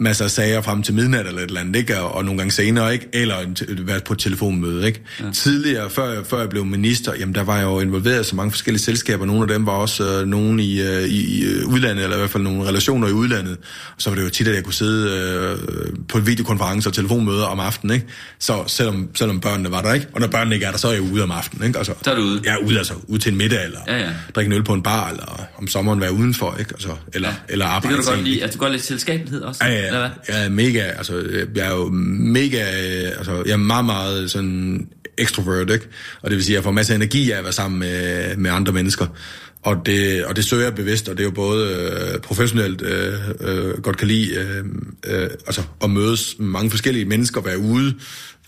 masser 0.02 0.24
af 0.24 0.30
sager 0.30 0.60
frem 0.62 0.82
til 0.82 0.94
midnat 0.94 1.26
eller 1.26 1.40
et 1.40 1.46
eller 1.46 1.60
andet, 1.60 1.76
ikke? 1.76 2.00
Og, 2.00 2.14
og 2.14 2.24
nogle 2.24 2.38
gange 2.38 2.52
senere, 2.52 2.92
ikke? 2.92 3.08
Eller 3.12 3.36
været 3.78 4.04
på 4.04 4.12
et 4.12 4.18
telefonmøde, 4.18 4.86
ikke? 4.86 5.00
Ja. 5.20 5.24
Tidligere, 5.34 5.90
før, 5.90 6.22
før 6.24 6.38
jeg 6.40 6.48
blev 6.48 6.64
minister, 6.64 7.12
jamen 7.18 7.34
der 7.34 7.42
var 7.42 7.56
jeg 7.56 7.64
jo 7.64 7.80
involveret 7.80 8.20
i 8.20 8.28
så 8.28 8.36
mange 8.36 8.50
forskellige 8.50 8.82
selskaber. 8.82 9.26
Nogle 9.26 9.42
af 9.42 9.48
dem 9.48 9.66
var 9.66 9.72
også 9.72 10.04
øh, 10.20 10.26
nogen 10.28 10.60
i, 10.60 10.80
øh, 10.82 11.02
i, 11.02 11.38
i 11.38 11.44
øh, 11.44 11.66
udlandet, 11.68 12.02
eller 12.04 12.16
i 12.16 12.18
hvert 12.18 12.30
fald 12.30 12.42
nogle 12.42 12.68
relationer 12.68 13.08
i 13.08 13.12
udlandet. 13.12 13.56
Og 13.96 14.02
så 14.02 14.10
var 14.10 14.16
det 14.16 14.24
jo 14.24 14.30
tit, 14.30 14.48
at 14.48 14.54
jeg 14.54 14.64
kunne 14.64 14.74
sidde 14.74 15.10
øh, 15.10 15.96
på 16.08 16.18
en 16.18 16.26
videokonference 16.26 16.88
og 16.88 16.92
telefonmøder 16.94 17.44
om 17.44 17.60
aftenen, 17.60 17.94
ikke? 17.94 18.06
Så 18.38 18.64
selvom, 18.66 19.08
selvom 19.14 19.40
børnene 19.40 19.70
var 19.70 19.82
der, 19.82 19.92
ikke? 19.92 20.06
Og 20.12 20.20
når 20.20 20.28
børnene 20.28 20.54
ikke 20.56 20.66
er 20.66 20.70
der, 20.70 20.78
så 20.78 20.88
er 20.88 20.92
jeg 20.92 21.02
ude 21.02 21.22
om 21.22 21.30
aftenen, 21.30 21.66
ikke? 21.66 21.78
Altså, 21.78 21.92
Så 22.04 22.10
er 22.10 22.14
du 22.14 22.22
ude. 22.22 22.40
Jeg 22.44 22.52
er 22.52 22.58
ude, 22.66 22.78
altså 22.78 22.94
ude 23.08 23.20
til 23.20 23.32
en 23.32 23.38
middag, 23.38 23.64
eller 23.64 23.78
Ja, 23.88 23.98
ja. 23.98 24.10
drikke 24.34 24.46
en 24.48 24.52
øl 24.58 24.64
på 24.64 24.72
en 24.74 24.82
bar, 24.82 25.08
eller 25.10 25.40
om 25.58 25.66
sommeren 25.68 26.00
være 26.00 26.12
udenfor, 26.12 26.56
ikke? 26.58 26.70
Altså, 26.74 26.88
eller, 27.14 27.28
ja. 27.28 27.34
eller 27.48 27.64
Det 27.64 27.72
arbejde. 27.72 27.96
kan 27.96 28.04
du 28.04 28.10
godt 28.10 28.24
lide. 28.24 28.42
Altså, 28.42 28.56
du 28.56 28.58
kan 28.60 28.64
godt 28.68 28.72
lide 28.72 28.82
selskabelighed 28.86 29.42
også? 29.42 29.64
Ja, 29.64 29.76
eller 29.76 29.88
ja, 29.88 29.91
hvad? 29.98 30.10
jeg 30.28 30.44
er 30.44 30.48
mega, 30.48 30.80
altså, 30.80 31.44
jeg 31.54 31.66
er 31.66 31.74
jo 31.74 31.88
mega, 31.88 32.62
øh, 32.62 33.08
altså, 33.18 33.42
jeg 33.46 33.52
er 33.52 33.56
meget, 33.56 33.84
meget 33.84 34.30
sådan 34.30 34.88
extrovert, 35.18 35.70
ikke? 35.70 35.88
Og 36.22 36.30
det 36.30 36.36
vil 36.36 36.44
sige, 36.44 36.54
at 36.54 36.56
jeg 36.56 36.64
får 36.64 36.70
masser 36.70 36.94
af 36.94 36.96
energi 36.96 37.30
af 37.30 37.38
at 37.38 37.44
være 37.44 37.52
sammen 37.52 37.78
med, 37.78 38.36
med 38.36 38.50
andre 38.50 38.72
mennesker. 38.72 39.06
Og 39.62 39.86
det, 39.86 40.24
og 40.24 40.36
det 40.36 40.44
søger 40.44 40.62
jeg 40.62 40.74
bevidst, 40.74 41.08
og 41.08 41.16
det 41.16 41.22
er 41.22 41.24
jo 41.24 41.30
både 41.30 41.68
øh, 41.68 42.20
professionelt 42.20 42.82
øh, 42.82 43.14
øh, 43.40 43.82
godt 43.82 43.96
kan 43.96 44.08
lide 44.08 44.34
øh, 44.34 44.64
øh, 45.06 45.30
altså, 45.46 45.62
at 45.82 45.90
mødes 45.90 46.34
med 46.38 46.46
mange 46.46 46.70
forskellige 46.70 47.04
mennesker, 47.04 47.40
være 47.40 47.58
ude, 47.58 47.94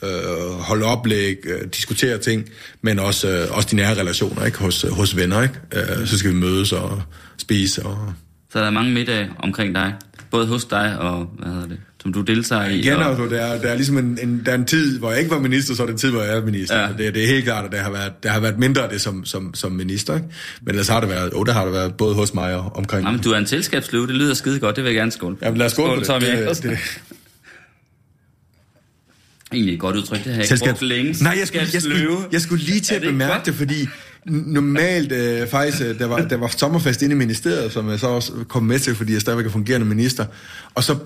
øh, 0.03 0.51
holde 0.59 0.85
oplæg, 0.85 1.37
øh, 1.45 1.61
diskutere 1.77 2.19
ting, 2.19 2.45
men 2.83 2.99
også, 2.99 3.29
øh, 3.29 3.57
også 3.57 3.69
de 3.71 3.77
nære 3.77 4.01
relationer 4.01 4.45
ikke? 4.45 4.59
Hos, 4.59 4.87
hos 4.91 5.17
venner. 5.17 5.43
Ikke? 5.43 5.55
Øh, 5.75 6.07
så 6.07 6.19
skal 6.19 6.31
vi 6.31 6.37
mødes 6.37 6.73
og 6.73 7.03
spise. 7.39 7.83
Og... 7.83 8.13
Så 8.53 8.59
der 8.59 8.67
er 8.67 8.71
mange 8.71 8.93
middage 8.93 9.31
omkring 9.39 9.75
dig. 9.75 9.95
Både 10.35 10.47
hos 10.47 10.65
dig 10.65 10.99
og, 10.99 11.31
hvad 11.39 11.53
hedder 11.53 11.69
det, 11.69 11.79
som 12.03 12.13
du 12.13 12.21
deltager 12.21 12.69
i. 12.69 12.79
Igen, 12.79 12.93
og, 12.97 13.05
altså, 13.09 13.25
der, 13.25 13.41
er, 13.41 13.61
der 13.63 13.69
er 13.69 13.75
ligesom 13.75 13.99
en, 13.99 14.19
en, 14.23 14.43
der 14.47 14.53
er 14.53 14.57
en 14.57 14.65
tid, 14.65 14.99
hvor 14.99 15.11
jeg 15.11 15.19
ikke 15.19 15.31
var 15.31 15.39
minister, 15.39 15.75
så 15.75 15.83
er 15.83 15.87
det 15.87 15.93
en 15.93 15.99
tid, 15.99 16.11
hvor 16.11 16.23
jeg 16.23 16.37
er 16.37 16.45
minister. 16.45 16.81
Ja. 16.81 16.89
Det, 16.99 17.15
det 17.15 17.23
er 17.25 17.27
helt 17.27 17.45
klart, 17.45 17.65
at 17.65 17.73
der 17.73 17.83
har 17.83 17.91
været, 17.91 18.13
der 18.23 18.29
har 18.31 18.41
været 18.41 18.59
mindre 18.59 18.83
af 18.83 18.89
det 18.89 19.01
som, 19.01 19.25
som, 19.25 19.55
som 19.55 19.73
minister. 19.73 20.15
Ikke? 20.15 20.27
Men 20.63 20.69
ellers 20.69 20.89
har 20.89 21.01
det 21.01 21.09
været, 21.09 21.31
oh, 21.35 21.47
der 21.47 21.53
har 21.53 21.65
det 21.65 21.73
været 21.73 21.95
både 21.95 22.15
hos 22.15 22.35
mig 22.35 22.55
og 22.55 22.77
omkring. 22.77 23.07
Jamen, 23.07 23.21
du 23.21 23.31
er 23.31 23.39
en 23.39 23.47
selskabsløve, 23.47 24.07
det 24.07 24.15
lyder 24.15 24.35
skide 24.35 24.59
godt, 24.61 24.77
det 24.77 24.85
vil 24.85 24.91
jeg 24.91 24.97
gerne 24.99 25.11
skåle. 25.13 25.37
Jamen, 25.43 25.59
lad 25.59 25.67
os 25.67 25.73
skåle 25.73 25.89
på 25.89 25.95
på 25.95 26.01
det. 26.01 26.07
Tommy 26.07 26.27
Det- 26.27 26.63
det- 26.63 26.79
Egentlig 29.53 29.75
et 29.75 29.81
godt 29.81 29.97
udtryk, 29.97 30.19
det 30.19 30.25
har 30.27 30.33
jeg 30.33 30.39
ikke 30.39 30.49
Selskab... 30.49 30.71
brugt 30.71 30.83
længe. 30.83 31.15
Nej, 31.25 31.37
jeg 31.39 31.47
skulle, 31.49 31.67
jeg, 31.73 31.83
skulle, 31.83 32.17
jeg 32.33 32.41
skulle 32.41 32.65
lige 32.65 32.81
til 32.81 32.95
at 32.95 33.03
bemærke 33.03 33.45
det, 33.47 33.55
fordi 33.55 33.89
normalt 34.27 35.13
øh, 35.13 35.49
faktisk, 35.49 35.83
øh, 35.83 35.99
der 35.99 36.07
var, 36.07 36.23
der 36.23 36.37
var 36.37 36.49
sommerfest 36.49 37.03
inde 37.03 37.15
i 37.15 37.19
ministeriet, 37.19 37.73
som 37.73 37.89
jeg 37.89 37.99
så 37.99 38.07
også 38.07 38.33
kom 38.49 38.63
med 38.63 38.79
til, 38.79 38.95
fordi 38.95 39.13
jeg 39.13 39.21
stadigvæk 39.21 39.47
er 39.47 39.51
fungerende 39.51 39.87
minister. 39.87 40.27
Og 40.75 40.85
så 40.85 40.97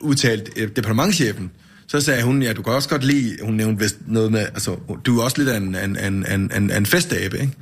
udtalte 0.00 0.50
øh, 0.56 0.68
departementchefen, 0.76 1.50
så 1.86 2.00
sagde 2.00 2.22
hun, 2.22 2.42
ja, 2.42 2.52
du 2.52 2.62
kan 2.62 2.72
også 2.72 2.88
godt 2.88 3.04
lide, 3.04 3.36
hun 3.42 3.54
nævnte 3.54 3.82
vist 3.82 3.96
noget 4.06 4.32
med, 4.32 4.40
altså, 4.40 4.76
du 5.04 5.18
er 5.18 5.24
også 5.24 5.38
lidt 5.38 5.48
af 5.48 5.56
en, 5.56 5.74
en, 5.74 5.96
en, 5.96 6.26
en, 6.32 6.50
en, 6.56 6.70
en 6.70 6.86
festabe, 6.86 7.38
ikke? 7.38 7.52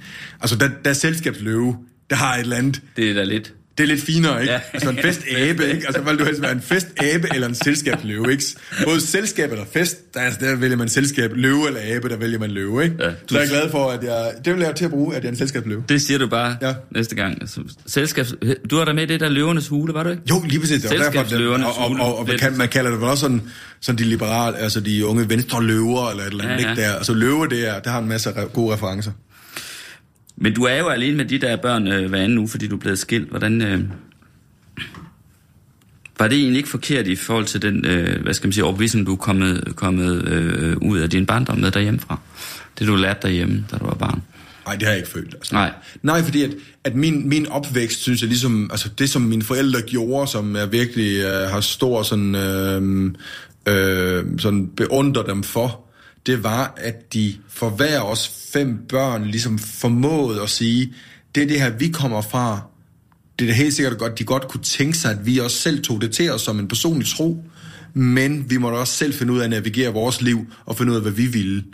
Altså, 0.40 0.56
der, 0.56 0.70
der 0.84 0.90
er 0.90 0.94
selskabsløve, 0.94 1.76
der 2.10 2.16
har 2.16 2.34
et 2.34 2.40
eller 2.40 2.56
andet, 2.56 2.82
Det 2.96 3.10
er 3.10 3.14
da 3.14 3.24
lidt 3.24 3.54
det 3.78 3.84
er 3.84 3.88
lidt 3.88 4.02
finere, 4.04 4.40
ikke? 4.40 4.52
Ja. 4.52 4.60
Altså 4.72 4.90
en 4.90 4.98
festabe, 4.98 5.66
ikke? 5.72 5.86
Altså, 5.86 6.02
vil 6.02 6.18
du 6.18 6.24
helst 6.24 6.42
være 6.42 6.52
en 6.52 6.60
festabe 6.60 7.28
eller 7.34 7.48
en 7.48 7.54
selskabsløve, 7.54 8.32
ikke? 8.32 8.44
Både 8.84 9.00
selskab 9.00 9.52
eller 9.52 9.64
fest, 9.72 10.14
der, 10.14 10.20
altså, 10.20 10.40
der 10.40 10.56
vælger 10.56 10.76
man 10.76 10.88
selskab. 10.88 11.30
Løve 11.34 11.66
eller 11.66 11.80
abe, 11.84 12.08
der 12.08 12.16
vælger 12.16 12.38
man 12.38 12.50
løve, 12.50 12.84
ikke? 12.84 12.96
Ja. 13.00 13.10
Så 13.26 13.38
jeg 13.38 13.44
er 13.44 13.48
glad 13.48 13.70
for, 13.70 13.90
at 13.90 14.04
jeg... 14.04 14.32
Det 14.44 14.54
vil 14.54 14.62
jeg 14.62 14.74
til 14.74 14.84
at 14.84 14.90
bruge, 14.90 15.16
at 15.16 15.22
jeg 15.22 15.28
er 15.28 15.32
en 15.32 15.38
selskabsløve. 15.38 15.84
Det 15.88 16.02
siger 16.02 16.18
du 16.18 16.26
bare 16.26 16.56
ja. 16.62 16.74
Næste 16.90 17.14
gang. 17.14 17.38
Altså, 17.40 17.60
selskabs... 17.86 18.34
Du 18.70 18.76
var 18.76 18.84
der 18.84 18.92
med 18.92 19.06
det 19.06 19.20
der 19.20 19.28
løvernes 19.28 19.68
hule, 19.68 19.94
var 19.94 20.02
du 20.02 20.10
ikke? 20.10 20.22
Jo, 20.30 20.42
lige 20.48 20.60
præcis. 20.60 20.82
Det 20.82 20.90
var 20.90 20.96
derfor, 20.96 21.10
det, 21.10 21.20
Selskabsløvernes 21.20 21.66
og, 21.66 21.90
og, 21.90 21.96
og, 22.00 22.18
og 22.18 22.26
man, 22.28 22.38
kan, 22.38 22.58
man 22.58 22.68
kalder 22.68 22.90
det 22.90 23.00
vel 23.00 23.08
også 23.08 23.20
sådan, 23.20 23.42
sådan 23.80 23.98
de 23.98 24.04
liberale, 24.04 24.58
altså 24.58 24.80
de 24.80 25.06
unge 25.06 25.28
venstre 25.28 25.64
løver, 25.64 26.10
eller 26.10 26.24
et 26.24 26.30
eller 26.30 26.44
andet, 26.44 26.56
ja. 26.56 26.62
ja. 26.62 26.70
ikke? 26.70 26.82
Der, 26.82 26.94
altså 26.94 27.14
løve, 27.14 27.48
det, 27.48 27.68
er, 27.68 27.78
det 27.78 27.92
har 27.92 27.98
en 27.98 28.08
masse 28.08 28.30
re- 28.30 28.52
gode 28.52 28.74
referencer. 28.74 29.12
Men 30.40 30.54
du 30.54 30.62
er 30.62 30.76
jo 30.76 30.88
alene 30.88 31.16
med 31.16 31.24
de 31.24 31.38
der 31.38 31.56
børn 31.56 31.88
øh, 31.88 32.08
hver 32.08 32.18
anden 32.18 32.38
uge, 32.38 32.48
fordi 32.48 32.66
du 32.66 32.76
er 32.76 32.80
blevet 32.80 32.98
skilt. 32.98 33.28
Hvordan... 33.28 33.62
Øh... 33.62 33.80
Var 36.18 36.28
det 36.28 36.38
egentlig 36.38 36.58
ikke 36.58 36.68
forkert 36.68 37.06
i 37.06 37.16
forhold 37.16 37.44
til 37.44 37.62
den, 37.62 37.84
øh, 37.86 38.22
hvad 38.22 38.34
skal 38.34 38.46
man 38.46 38.52
sige, 38.52 38.64
overbevisning, 38.64 39.06
du 39.06 39.12
er 39.12 39.16
kommet, 39.16 39.72
kommet 39.76 40.28
øh, 40.28 40.76
ud 40.76 40.98
af 40.98 41.10
din 41.10 41.26
barndom 41.26 41.58
med 41.58 41.70
derhjemmefra? 41.70 42.20
Det 42.78 42.86
du 42.86 42.96
lærte 42.96 43.20
derhjemme, 43.22 43.64
da 43.70 43.76
du 43.76 43.84
var 43.84 43.94
barn. 43.94 44.22
Nej, 44.66 44.74
det 44.74 44.82
har 44.82 44.90
jeg 44.90 44.98
ikke 44.98 45.10
følt. 45.10 45.34
Altså. 45.34 45.54
Nej. 45.54 45.72
Nej, 46.02 46.22
fordi 46.22 46.42
at, 46.42 46.50
at 46.84 46.94
min, 46.96 47.28
min 47.28 47.46
opvækst, 47.48 48.00
synes 48.00 48.20
jeg 48.20 48.28
ligesom, 48.28 48.68
altså 48.70 48.88
det 48.88 49.10
som 49.10 49.22
mine 49.22 49.42
forældre 49.42 49.80
gjorde, 49.80 50.30
som 50.30 50.56
jeg 50.56 50.72
virkelig 50.72 51.22
øh, 51.22 51.50
har 51.50 51.60
stor 51.60 52.02
sådan, 52.02 52.34
øh, 52.34 53.12
øh, 53.66 54.24
sådan 54.38 54.70
beundrer 54.76 55.22
dem 55.22 55.42
for, 55.42 55.87
det 56.26 56.44
var, 56.44 56.74
at 56.76 57.12
de 57.12 57.34
for 57.48 57.70
hver 57.70 58.00
os 58.00 58.28
fem 58.52 58.78
børn 58.88 59.24
ligesom 59.24 59.58
formåede 59.58 60.42
at 60.42 60.50
sige, 60.50 60.94
det 61.34 61.42
er 61.42 61.46
det 61.46 61.60
her, 61.60 61.70
vi 61.70 61.88
kommer 61.88 62.20
fra, 62.20 62.60
det 63.38 63.44
er 63.44 63.48
da 63.48 63.54
helt 63.54 63.74
sikkert 63.74 63.98
godt, 63.98 64.18
de 64.18 64.24
godt 64.24 64.48
kunne 64.48 64.62
tænke 64.62 64.98
sig, 64.98 65.10
at 65.10 65.26
vi 65.26 65.38
også 65.38 65.56
selv 65.56 65.82
tog 65.82 66.00
det 66.00 66.12
til 66.12 66.32
os 66.32 66.42
som 66.42 66.58
en 66.58 66.68
personlig 66.68 67.08
tro, 67.08 67.44
men 67.94 68.50
vi 68.50 68.56
måtte 68.56 68.76
også 68.76 68.94
selv 68.94 69.14
finde 69.14 69.32
ud 69.32 69.38
af 69.38 69.44
at 69.44 69.50
navigere 69.50 69.92
vores 69.92 70.22
liv 70.22 70.46
og 70.66 70.76
finde 70.76 70.92
ud 70.92 70.96
af, 70.96 71.02
hvad 71.02 71.12
vi 71.12 71.26
ville. 71.26 71.64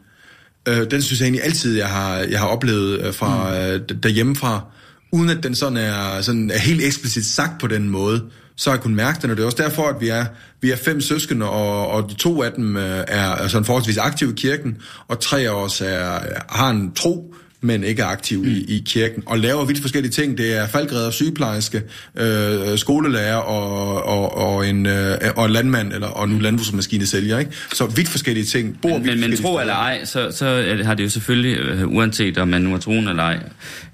Øh, 0.68 0.90
den 0.90 1.02
synes 1.02 1.20
jeg 1.20 1.26
egentlig 1.26 1.44
altid, 1.44 1.76
jeg 1.76 1.88
har, 1.88 2.16
jeg 2.16 2.38
har 2.38 2.46
oplevet 2.46 3.06
øh, 3.06 3.14
fra 3.14 3.50
mm. 3.50 3.56
øh, 3.56 3.80
derhjemmefra, 4.02 4.64
uden 5.12 5.30
at 5.30 5.42
den 5.42 5.54
sådan 5.54 5.78
er, 5.78 6.20
sådan 6.20 6.50
er 6.50 6.58
helt 6.58 6.82
eksplicit 6.82 7.26
sagt 7.26 7.60
på 7.60 7.66
den 7.66 7.88
måde, 7.88 8.24
så 8.56 8.70
har 8.70 8.76
jeg 8.76 8.82
kunnet 8.82 8.96
mærke 8.96 9.18
den, 9.22 9.30
og 9.30 9.36
det 9.36 9.42
er 9.42 9.46
også 9.46 9.62
derfor, 9.62 9.88
at 9.88 10.00
vi 10.00 10.08
er, 10.08 10.24
vi 10.60 10.70
er 10.70 10.76
fem 10.76 11.00
søskende, 11.00 11.48
og, 11.48 11.88
og 11.88 12.10
de 12.10 12.14
to 12.14 12.42
af 12.42 12.52
dem 12.52 12.76
øh, 12.76 13.04
er, 13.08 13.48
sådan 13.48 13.64
forholdsvis 13.64 13.98
aktive 13.98 14.30
i 14.30 14.34
kirken, 14.36 14.76
og 15.08 15.20
tre 15.20 15.40
af 15.40 15.64
os 15.64 15.80
er, 15.80 16.18
har 16.48 16.70
en 16.70 16.92
tro, 16.92 17.34
men 17.60 17.84
ikke 17.84 18.02
er 18.02 18.06
aktiv 18.06 18.42
mm. 18.42 18.48
i, 18.48 18.76
i 18.76 18.82
kirken, 18.86 19.22
og 19.26 19.38
laver 19.38 19.64
vidt 19.64 19.80
forskellige 19.80 20.12
ting. 20.12 20.38
Det 20.38 20.56
er 20.56 20.66
faldgræder, 20.66 21.10
sygeplejerske, 21.10 21.82
øh, 22.16 22.78
skolelærer 22.78 23.36
og, 23.36 24.04
og, 24.04 24.36
og, 24.36 24.68
en, 24.68 24.86
øh, 24.86 25.18
og 25.36 25.46
en 25.46 25.50
landmand, 25.50 25.92
eller, 25.92 26.06
og 26.06 26.28
nu 26.28 26.38
landbrugsmaskine 26.38 27.06
sælger, 27.06 27.38
ikke? 27.38 27.50
Så 27.72 27.86
vidt 27.86 28.08
forskellige 28.08 28.44
ting. 28.44 28.78
Bor 28.82 28.98
men, 28.98 29.06
men, 29.06 29.20
men 29.20 29.36
tro 29.36 29.58
eller 29.58 29.74
ej, 29.74 30.04
så, 30.04 30.30
så 30.30 30.76
har 30.84 30.94
det 30.94 31.04
jo 31.04 31.08
selvfølgelig, 31.08 31.58
øh, 31.58 31.88
uanset 31.88 32.38
om 32.38 32.48
man 32.48 32.62
nu 32.62 32.74
er 32.74 32.78
troen 32.78 33.08
eller 33.08 33.22
ej, 33.22 33.38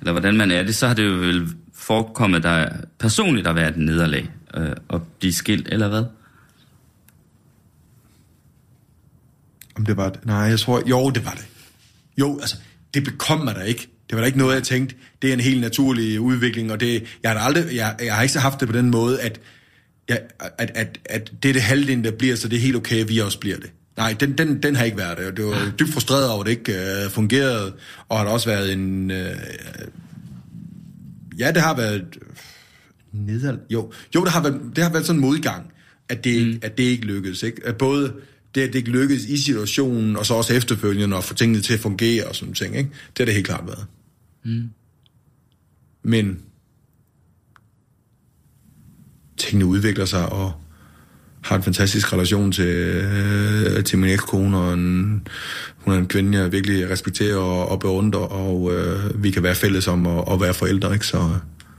eller 0.00 0.12
hvordan 0.12 0.36
man 0.36 0.50
er 0.50 0.62
det, 0.62 0.74
så 0.74 0.86
har 0.86 0.94
det 0.94 1.06
jo 1.06 1.12
vel 1.12 1.46
forekommet 1.90 2.42
der 2.42 2.68
personligt 2.98 3.46
at 3.46 3.54
være 3.54 3.68
et 3.68 3.76
nederlag 3.76 4.28
øh, 4.56 4.72
at 4.90 5.00
blive 5.18 5.34
skilt, 5.34 5.68
eller 5.72 5.88
hvad? 5.88 6.04
Om 9.76 9.86
det 9.86 9.96
var 9.96 10.08
det? 10.10 10.26
Nej, 10.26 10.36
jeg 10.36 10.60
tror... 10.60 10.82
Jo, 10.88 11.10
det 11.10 11.24
var 11.24 11.30
det. 11.30 11.46
Jo, 12.18 12.38
altså, 12.40 12.56
det 12.94 13.04
bekom 13.04 13.38
mig 13.38 13.54
da 13.54 13.60
ikke. 13.60 13.88
Det 14.10 14.16
var 14.16 14.20
da 14.20 14.26
ikke 14.26 14.38
noget, 14.38 14.54
jeg 14.54 14.62
tænkte, 14.62 14.94
det 15.22 15.30
er 15.30 15.34
en 15.34 15.40
helt 15.40 15.60
naturlig 15.60 16.20
udvikling, 16.20 16.72
og 16.72 16.80
det, 16.80 17.04
jeg 17.22 17.30
har 17.30 17.38
aldrig, 17.38 17.76
jeg, 17.76 17.96
jeg 18.02 18.14
har 18.14 18.22
ikke 18.22 18.32
så 18.32 18.40
haft 18.40 18.60
det 18.60 18.68
på 18.68 18.76
den 18.76 18.90
måde, 18.90 19.20
at, 19.20 19.40
jeg, 20.08 20.20
at, 20.58 20.70
at, 20.74 20.98
at 21.04 21.32
det 21.42 21.48
er 21.48 21.52
det 21.52 21.62
halvdelen, 21.62 22.04
der 22.04 22.10
bliver, 22.10 22.36
så 22.36 22.48
det 22.48 22.56
er 22.56 22.60
helt 22.60 22.76
okay, 22.76 23.00
at 23.00 23.08
vi 23.08 23.18
også 23.18 23.38
bliver 23.38 23.56
det. 23.56 23.70
Nej, 23.96 24.16
den, 24.20 24.38
den, 24.38 24.62
den 24.62 24.76
har 24.76 24.84
ikke 24.84 24.98
været 24.98 25.18
det. 25.18 25.36
Det 25.36 25.44
var 25.44 25.72
dybt 25.78 25.92
frustreret 25.92 26.30
over, 26.30 26.40
at 26.40 26.46
det 26.46 26.52
ikke 26.52 26.72
uh, 26.72 27.10
fungerede, 27.10 27.72
og 28.08 28.18
har 28.18 28.26
også 28.26 28.48
været 28.48 28.72
en... 28.72 29.10
Uh, 29.10 29.16
ja, 31.38 31.52
det 31.52 31.62
har 31.62 31.76
været... 31.76 32.18
Neder, 33.12 33.56
jo, 33.70 33.92
jo 34.14 34.24
det, 34.24 34.32
har 34.32 34.42
været, 34.42 34.60
det 34.76 34.84
har 34.84 34.92
været 34.92 35.06
sådan 35.06 35.20
en 35.20 35.26
modgang, 35.26 35.72
at 36.08 36.24
det, 36.24 36.46
mm. 36.46 36.58
at 36.62 36.78
det 36.78 36.84
ikke 36.84 37.04
lykkedes. 37.04 37.42
Ikke? 37.42 37.66
At 37.66 37.76
både 37.78 38.14
det, 38.54 38.60
at 38.60 38.72
det 38.72 38.78
ikke 38.78 38.90
lykkedes 38.90 39.24
i 39.24 39.36
situationen, 39.36 40.16
og 40.16 40.26
så 40.26 40.34
også 40.34 40.54
efterfølgende 40.54 41.16
at 41.16 41.24
få 41.24 41.34
tingene 41.34 41.60
til 41.60 41.74
at 41.74 41.80
fungere 41.80 42.24
og 42.24 42.36
sådan 42.36 42.54
ting. 42.54 42.76
Ikke? 42.76 42.90
Det 42.90 43.18
har 43.18 43.24
det 43.24 43.34
helt 43.34 43.46
klart 43.46 43.66
været. 43.66 43.86
Mm. 44.44 44.70
Men 46.02 46.42
tingene 49.36 49.66
udvikler 49.66 50.04
sig, 50.04 50.28
og 50.32 50.52
har 51.42 51.56
en 51.56 51.62
fantastisk 51.62 52.12
relation 52.12 52.52
til, 52.52 52.66
øh, 52.66 53.84
til 53.84 53.98
min 53.98 54.10
ekskone, 54.10 54.58
og 54.58 54.74
en, 54.74 55.28
hun 55.76 55.94
er 55.94 55.98
en 55.98 56.06
kvinde, 56.06 56.38
jeg 56.38 56.52
virkelig 56.52 56.90
respekterer 56.90 57.36
og, 57.36 57.68
og 57.68 57.80
beundrer, 57.80 58.20
og 58.20 58.72
øh, 58.74 59.22
vi 59.22 59.30
kan 59.30 59.42
være 59.42 59.54
fælles 59.54 59.88
om 59.88 60.06
at, 60.06 60.24
at 60.32 60.40
være 60.40 60.54
forældre. 60.54 60.92
Ikke? 60.92 61.06
Så, 61.06 61.16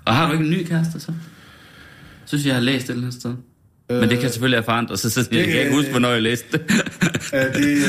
og 0.05 0.15
har 0.15 0.27
du 0.27 0.31
ikke 0.33 0.45
en 0.45 0.51
ny 0.51 0.67
kæreste 0.67 0.99
så? 0.99 1.13
Synes 2.25 2.45
jeg 2.45 2.53
har 2.53 2.61
læst 2.61 2.87
det 2.87 2.89
et 2.89 2.95
eller 2.95 3.07
andet 3.07 3.21
sted. 3.21 3.33
Men 3.89 4.09
det 4.09 4.19
kan 4.19 4.29
selvfølgelig 4.29 4.57
have 4.57 4.63
forandret 4.63 4.99
sig, 4.99 5.11
så 5.11 5.27
jeg 5.31 5.45
kan 5.45 5.59
ikke 5.61 5.75
huske, 5.75 5.91
hvornår 5.91 6.09
jeg 6.09 6.21
læste 6.21 6.45
det. 6.51 6.61
det 7.55 7.83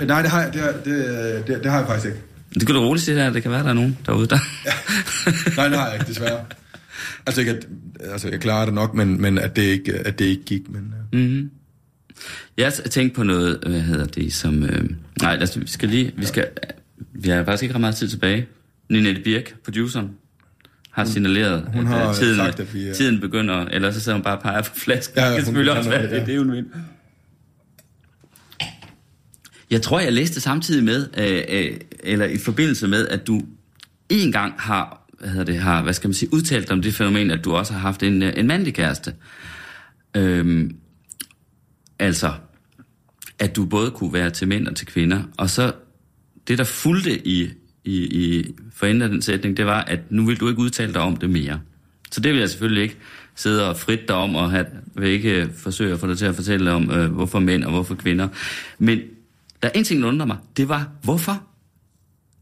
uh, 0.00 0.06
nej, 0.06 0.22
det 0.22 0.30
har, 0.30 0.40
jeg, 0.42 0.52
det, 0.54 0.84
det, 0.84 1.46
det, 1.46 1.62
det 1.62 1.70
har 1.70 1.78
jeg 1.78 1.86
faktisk 1.86 2.06
ikke. 2.06 2.20
Det 2.54 2.66
kan 2.66 2.74
du 2.74 2.80
roligt 2.80 3.04
sige, 3.04 3.22
at 3.22 3.34
det 3.34 3.42
kan 3.42 3.50
være, 3.50 3.62
der 3.62 3.68
er 3.68 3.72
nogen 3.72 3.98
derude, 4.06 4.26
der... 4.26 4.38
ja. 4.66 4.72
Nej, 5.56 5.68
det 5.68 5.78
har 5.78 5.86
jeg 5.86 5.94
ikke, 5.94 6.08
desværre. 6.08 6.44
Altså, 7.26 7.40
ikke, 7.40 7.52
at, 7.52 7.68
altså 8.00 8.28
jeg 8.28 8.40
klarer 8.40 8.64
det 8.64 8.74
nok, 8.74 8.94
men, 8.94 9.20
men 9.20 9.38
at, 9.38 9.56
det 9.56 9.62
ikke, 9.62 9.94
at 9.94 10.18
det 10.18 10.24
ikke 10.24 10.44
gik. 10.44 10.68
Men, 10.68 10.94
uh... 11.12 11.18
mm-hmm. 11.18 11.50
Jeg 12.56 12.72
tænkte 12.72 13.16
på 13.16 13.22
noget, 13.22 13.58
hvad 13.66 13.80
hedder 13.80 14.06
det, 14.06 14.32
som... 14.34 14.62
Øh, 14.62 14.90
nej, 15.22 15.34
lad 15.34 15.42
os, 15.42 15.60
vi 15.60 15.66
skal 15.66 15.88
lige... 15.88 16.12
Vi, 16.16 16.24
skal, 16.24 16.48
vi 17.12 17.28
har 17.28 17.44
faktisk 17.44 17.62
ikke 17.62 17.74
ret 17.74 17.80
meget 17.80 17.96
tid 17.96 18.08
tilbage. 18.08 18.46
Ninette 18.88 19.22
Birk, 19.22 19.54
produceren, 19.64 20.10
har 20.90 21.04
signaleret, 21.04 21.64
hun 21.74 21.86
har 21.86 22.08
at 22.08 22.16
tiden, 22.16 22.36
sagt, 22.36 22.60
at 22.60 22.74
vi, 22.74 22.90
uh... 22.90 22.94
tiden 22.94 23.20
begynder, 23.20 23.64
eller 23.64 23.90
så 23.90 24.00
sidder 24.00 24.16
hun 24.18 24.24
bare 24.24 24.36
og 24.36 24.42
peger 24.42 24.62
på 24.62 24.74
flasken. 24.74 25.18
Ja, 25.18 25.28
det 25.28 25.36
kan 25.36 25.44
selvfølgelig 25.44 25.72
også 25.78 25.90
være, 25.90 26.02
ja. 26.02 26.24
det 26.24 26.34
er 26.34 26.38
hun 26.38 26.52
vil. 26.52 26.64
Jeg 29.70 29.82
tror, 29.82 30.00
jeg 30.00 30.12
læste 30.12 30.40
samtidig 30.40 30.84
med, 30.84 31.06
øh, 31.16 31.42
øh, 31.48 31.76
eller 32.00 32.26
i 32.26 32.38
forbindelse 32.38 32.88
med, 32.88 33.08
at 33.08 33.26
du 33.26 33.42
en 34.08 34.32
gang 34.32 34.54
har, 34.58 34.99
hvad 35.20 35.30
hedder 35.30 35.44
det, 35.44 35.58
har, 35.58 35.82
hvad 35.82 35.92
skal 35.92 36.08
man 36.08 36.14
sige, 36.14 36.34
udtalt 36.34 36.70
om 36.70 36.82
det 36.82 36.94
fænomen, 36.94 37.30
at 37.30 37.44
du 37.44 37.52
også 37.52 37.72
har 37.72 37.80
haft 37.80 38.02
en, 38.02 38.22
øh, 38.22 38.32
en 38.36 38.46
mandlig 38.46 38.74
kæreste. 38.74 39.14
Øhm, 40.16 40.76
altså, 41.98 42.32
at 43.38 43.56
du 43.56 43.64
både 43.64 43.90
kunne 43.90 44.12
være 44.12 44.30
til 44.30 44.48
mænd 44.48 44.68
og 44.68 44.76
til 44.76 44.86
kvinder, 44.86 45.22
og 45.36 45.50
så 45.50 45.72
det, 46.48 46.58
der 46.58 46.64
fulgte 46.64 47.28
i, 47.28 47.50
i, 47.84 47.96
i 47.96 48.54
for 48.74 48.86
af 48.86 49.08
den 49.08 49.22
sætning, 49.22 49.56
det 49.56 49.66
var, 49.66 49.80
at 49.80 50.00
nu 50.10 50.26
vil 50.26 50.40
du 50.40 50.48
ikke 50.48 50.60
udtale 50.60 50.92
dig 50.92 51.00
om 51.00 51.16
det 51.16 51.30
mere. 51.30 51.60
Så 52.10 52.20
det 52.20 52.32
vil 52.32 52.40
jeg 52.40 52.50
selvfølgelig 52.50 52.82
ikke 52.82 52.96
sidde 53.34 53.68
og 53.68 53.76
frit 53.76 54.08
dig 54.08 54.16
om, 54.16 54.34
og 54.34 54.50
have, 54.50 54.66
vil 54.94 55.08
ikke 55.08 55.42
øh, 55.42 55.48
forsøge 55.56 55.92
at 55.92 56.00
få 56.00 56.06
dig 56.06 56.18
til 56.18 56.26
at 56.26 56.34
fortælle 56.34 56.72
om, 56.72 56.90
øh, 56.90 57.12
hvorfor 57.12 57.38
mænd 57.38 57.64
og 57.64 57.70
hvorfor 57.70 57.94
kvinder. 57.94 58.28
Men 58.78 58.98
der 59.62 59.68
er 59.68 59.72
en 59.74 59.84
ting, 59.84 60.02
der 60.02 60.08
undrer 60.08 60.26
mig. 60.26 60.36
Det 60.56 60.68
var, 60.68 60.88
hvorfor 61.02 61.49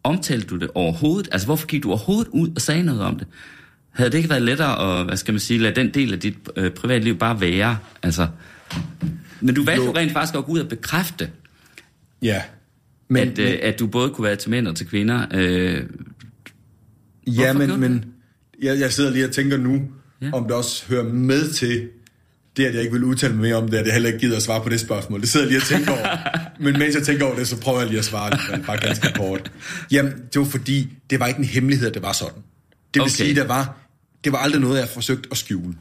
omtalte 0.08 0.46
du 0.46 0.56
det 0.56 0.70
overhovedet? 0.74 1.28
Altså, 1.32 1.46
hvorfor 1.46 1.66
gik 1.66 1.82
du 1.82 1.88
overhovedet 1.88 2.28
ud 2.30 2.50
og 2.54 2.60
sagde 2.60 2.82
noget 2.82 3.00
om 3.00 3.18
det? 3.18 3.26
Havde 3.90 4.10
det 4.10 4.18
ikke 4.18 4.30
været 4.30 4.42
lettere 4.42 5.00
at, 5.00 5.06
hvad 5.06 5.16
skal 5.16 5.34
man 5.34 5.40
sige, 5.40 5.58
lade 5.58 5.74
den 5.74 5.94
del 5.94 6.12
af 6.12 6.20
dit 6.20 6.34
øh, 6.56 6.70
privatliv 6.70 7.18
bare 7.18 7.40
være? 7.40 7.78
Altså, 8.02 8.28
men 9.40 9.54
du 9.54 9.64
valgte 9.64 9.86
jo 9.86 9.96
rent 9.96 10.12
faktisk 10.12 10.34
at 10.34 10.44
gå 10.44 10.52
ud 10.52 10.60
og 10.60 10.68
bekræfte, 10.68 11.30
ja, 12.22 12.42
men, 13.08 13.28
at, 13.28 13.38
øh, 13.38 13.58
at 13.62 13.78
du 13.78 13.86
både 13.86 14.10
kunne 14.10 14.24
være 14.24 14.36
til 14.36 14.50
mænd 14.50 14.68
og 14.68 14.76
til 14.76 14.86
kvinder. 14.86 15.26
Øh, 15.34 15.82
ja, 17.26 17.52
men, 17.52 17.80
men 17.80 18.04
jeg, 18.62 18.80
jeg 18.80 18.92
sidder 18.92 19.10
lige 19.10 19.24
og 19.24 19.30
tænker 19.30 19.56
nu, 19.56 19.82
ja. 20.22 20.30
om 20.32 20.44
det 20.44 20.52
også 20.52 20.84
hører 20.88 21.04
med 21.04 21.50
til 21.50 21.88
det, 22.56 22.64
at 22.64 22.74
jeg 22.74 22.82
ikke 22.82 22.92
vil 22.92 23.04
udtale 23.04 23.32
mig 23.32 23.42
mere 23.42 23.54
om 23.54 23.68
det, 23.68 23.76
at 23.76 23.86
jeg 23.86 23.92
heller 23.92 24.08
ikke 24.08 24.20
gider 24.20 24.36
at 24.36 24.42
svare 24.42 24.62
på 24.62 24.68
det 24.68 24.80
spørgsmål. 24.80 25.20
Det 25.20 25.28
sidder 25.28 25.46
jeg 25.46 25.50
lige 25.50 25.60
og 25.60 25.66
tænker 25.66 25.92
over. 25.92 26.16
Men 26.60 26.78
mens 26.78 26.94
jeg 26.94 27.02
tænker 27.02 27.26
over 27.26 27.36
det, 27.36 27.48
så 27.48 27.60
prøver 27.60 27.78
jeg 27.78 27.88
lige 27.88 27.98
at 27.98 28.04
svare 28.04 28.30
det, 28.30 28.66
bare 28.66 28.78
ganske 28.78 29.12
kort. 29.12 29.52
Jamen, 29.90 30.12
det 30.12 30.38
var 30.40 30.44
fordi, 30.44 30.88
det 31.10 31.20
var 31.20 31.26
ikke 31.26 31.38
en 31.38 31.44
hemmelighed, 31.44 31.88
at 31.88 31.94
det 31.94 32.02
var 32.02 32.12
sådan. 32.12 32.34
Det 32.34 32.42
vil 32.94 33.02
okay. 33.02 33.10
sige, 33.10 33.34
der 33.34 33.46
var, 33.46 33.76
det 34.24 34.32
var 34.32 34.38
aldrig 34.38 34.60
noget, 34.60 34.80
jeg 34.80 34.88
forsøgte 34.88 35.28
at 35.30 35.36
skjule. 35.36 35.74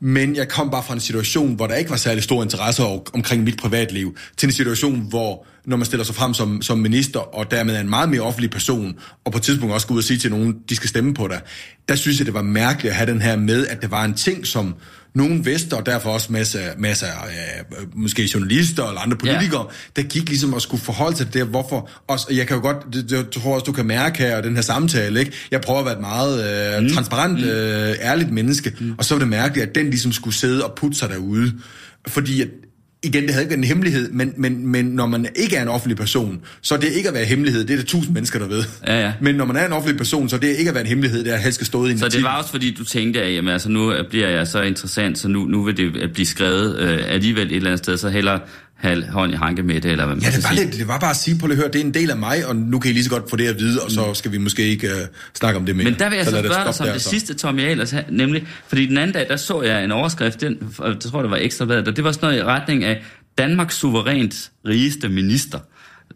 Men 0.00 0.36
jeg 0.36 0.48
kom 0.48 0.70
bare 0.70 0.82
fra 0.82 0.94
en 0.94 1.00
situation, 1.00 1.54
hvor 1.54 1.66
der 1.66 1.74
ikke 1.74 1.90
var 1.90 1.96
særlig 1.96 2.22
stor 2.22 2.42
interesse 2.42 2.82
omkring 3.14 3.42
mit 3.42 3.56
privatliv, 3.58 4.16
til 4.36 4.46
en 4.46 4.52
situation, 4.52 5.08
hvor 5.08 5.46
når 5.64 5.76
man 5.76 5.86
stiller 5.86 6.04
sig 6.04 6.14
frem 6.14 6.34
som, 6.34 6.62
som 6.62 6.78
minister, 6.78 7.20
og 7.20 7.50
dermed 7.50 7.76
er 7.76 7.80
en 7.80 7.90
meget 7.90 8.08
mere 8.08 8.20
offentlig 8.20 8.50
person, 8.50 8.98
og 9.24 9.32
på 9.32 9.38
et 9.38 9.42
tidspunkt 9.44 9.74
også 9.74 9.86
gå 9.86 9.94
ud 9.94 9.98
og 9.98 10.04
sige 10.04 10.18
til 10.18 10.30
nogen, 10.30 10.56
de 10.68 10.76
skal 10.76 10.88
stemme 10.88 11.14
på 11.14 11.28
dig, 11.28 11.40
der 11.88 11.94
synes 11.94 12.18
jeg, 12.18 12.26
det 12.26 12.34
var 12.34 12.42
mærkeligt 12.42 12.90
at 12.90 12.96
have 12.96 13.10
den 13.10 13.22
her 13.22 13.36
med, 13.36 13.66
at 13.66 13.82
det 13.82 13.90
var 13.90 14.04
en 14.04 14.14
ting, 14.14 14.46
som 14.46 14.74
nogen 15.14 15.46
vidste, 15.46 15.74
og 15.74 15.86
derfor 15.86 16.10
også 16.10 16.32
masser, 16.32 16.60
masser 16.78 17.06
af 17.06 17.64
øh, 17.80 17.86
måske 17.94 18.30
journalister 18.34 18.88
eller 18.88 19.00
andre 19.00 19.16
politikere, 19.16 19.66
ja. 19.96 20.02
der 20.02 20.08
gik 20.08 20.28
ligesom 20.28 20.54
og 20.54 20.62
skulle 20.62 20.82
forholde 20.82 21.16
sig 21.16 21.26
til 21.26 21.40
det, 21.40 21.48
hvorfor, 21.48 21.90
og 22.06 22.18
jeg 22.30 22.46
kan 22.46 22.56
jo 22.56 22.62
godt, 22.62 22.76
det, 22.92 23.10
det 23.10 23.30
tror 23.30 23.54
også, 23.54 23.64
du 23.64 23.72
kan 23.72 23.86
mærke 23.86 24.18
her, 24.18 24.40
den 24.40 24.54
her 24.54 24.62
samtale, 24.62 25.20
ikke? 25.20 25.32
jeg 25.50 25.60
prøver 25.60 25.80
at 25.80 25.84
være 25.84 25.94
et 25.94 26.00
meget 26.00 26.76
øh, 26.76 26.82
mm. 26.82 26.88
transparent, 26.88 27.40
mm. 27.40 27.48
øh, 27.48 27.94
ærligt 28.00 28.30
menneske, 28.30 28.72
mm. 28.80 28.94
og 28.98 29.04
så 29.04 29.14
var 29.14 29.18
det 29.18 29.28
mærkeligt, 29.28 29.68
at 29.68 29.74
den 29.74 29.90
ligesom 29.90 30.12
skulle 30.12 30.34
sidde 30.34 30.64
og 30.64 30.74
putte 30.74 30.98
sig 30.98 31.08
derude, 31.08 31.52
fordi 32.06 32.42
at, 32.42 32.48
igen, 33.02 33.22
det 33.22 33.30
havde 33.30 33.42
ikke 33.44 33.50
været 33.50 33.58
en 33.58 33.64
hemmelighed, 33.64 34.10
men, 34.10 34.32
men, 34.36 34.66
men 34.66 34.84
når 34.86 35.06
man 35.06 35.26
ikke 35.36 35.56
er 35.56 35.62
en 35.62 35.68
offentlig 35.68 35.96
person, 35.96 36.40
så 36.62 36.74
er 36.74 36.78
det 36.78 36.88
ikke 36.92 37.08
at 37.08 37.14
være 37.14 37.24
hemmelighed, 37.24 37.64
det 37.64 37.70
er 37.70 37.76
der 37.76 37.84
tusind 37.84 38.14
mennesker, 38.14 38.38
der 38.38 38.46
ved. 38.46 38.64
Ja, 38.86 39.00
ja. 39.00 39.12
Men 39.20 39.34
når 39.34 39.44
man 39.44 39.56
er 39.56 39.66
en 39.66 39.72
offentlig 39.72 39.96
person, 39.96 40.28
så 40.28 40.36
er 40.36 40.40
det 40.40 40.48
ikke 40.48 40.68
at 40.68 40.74
være 40.74 40.82
en 40.84 40.88
hemmelighed, 40.88 41.24
det 41.24 41.32
er 41.32 41.36
helst 41.36 41.66
stå 41.66 41.86
i 41.86 41.90
en 41.90 41.98
Så 41.98 42.04
artikel. 42.04 42.24
det 42.24 42.30
var 42.30 42.38
også 42.38 42.50
fordi, 42.50 42.74
du 42.74 42.84
tænkte, 42.84 43.22
at 43.22 43.34
jamen, 43.34 43.52
altså, 43.52 43.68
nu 43.68 43.92
bliver 44.10 44.28
jeg 44.28 44.46
så 44.46 44.62
interessant, 44.62 45.18
så 45.18 45.28
nu, 45.28 45.44
nu 45.44 45.62
vil 45.62 45.76
det 45.76 46.12
blive 46.12 46.26
skrevet 46.26 46.78
øh, 46.78 46.98
alligevel 47.08 47.46
et 47.46 47.56
eller 47.56 47.70
andet 47.70 47.84
sted, 47.84 47.96
så 47.96 48.08
heller 48.08 48.38
have 48.78 49.04
hånd 49.04 49.32
i 49.32 49.36
hanke 49.36 49.62
med 49.62 49.80
det, 49.80 49.90
eller 49.90 50.06
hvad 50.06 50.16
man 50.16 50.24
Ja, 50.24 50.30
det 50.30 50.44
var, 50.44 50.52
lidt, 50.52 50.72
det 50.72 50.88
var 50.88 50.98
bare 50.98 51.10
at 51.10 51.16
sige, 51.16 51.38
på 51.38 51.46
det 51.46 51.56
hør, 51.56 51.68
det 51.68 51.80
er 51.80 51.84
en 51.84 51.94
del 51.94 52.10
af 52.10 52.16
mig, 52.16 52.46
og 52.46 52.56
nu 52.56 52.78
kan 52.78 52.90
I 52.90 52.94
lige 52.94 53.04
så 53.04 53.10
godt 53.10 53.30
få 53.30 53.36
det 53.36 53.48
at 53.48 53.58
vide, 53.58 53.80
og 53.82 53.90
så 53.90 54.14
skal 54.14 54.32
vi 54.32 54.38
måske 54.38 54.62
ikke 54.62 54.86
uh, 54.86 54.92
snakke 55.34 55.58
om 55.58 55.66
det 55.66 55.76
mere. 55.76 55.84
Men 55.84 55.98
der 55.98 56.08
vil 56.08 56.16
jeg 56.16 56.24
så, 56.24 56.30
lad 56.30 56.44
spørge 56.44 56.64
dig 56.64 56.74
som 56.74 56.86
der, 56.86 56.92
det 56.92 57.02
så. 57.02 57.10
sidste, 57.10 57.34
Tommy 57.34 57.60
Ahlers, 57.60 57.94
nemlig, 58.10 58.46
fordi 58.68 58.86
den 58.86 58.98
anden 58.98 59.14
dag, 59.14 59.28
der 59.28 59.36
så 59.36 59.62
jeg 59.62 59.84
en 59.84 59.92
overskrift, 59.92 60.40
den, 60.40 60.74
jeg 60.84 61.00
tror, 61.00 61.22
det 61.22 61.30
var 61.30 61.36
ekstra 61.36 61.64
og 61.64 61.96
det 61.96 62.04
var 62.04 62.12
sådan 62.12 62.26
noget 62.28 62.38
i 62.38 62.44
retning 62.44 62.84
af, 62.84 63.02
Danmarks 63.38 63.74
suverænt 63.74 64.50
rigeste 64.66 65.08
minister, 65.08 65.58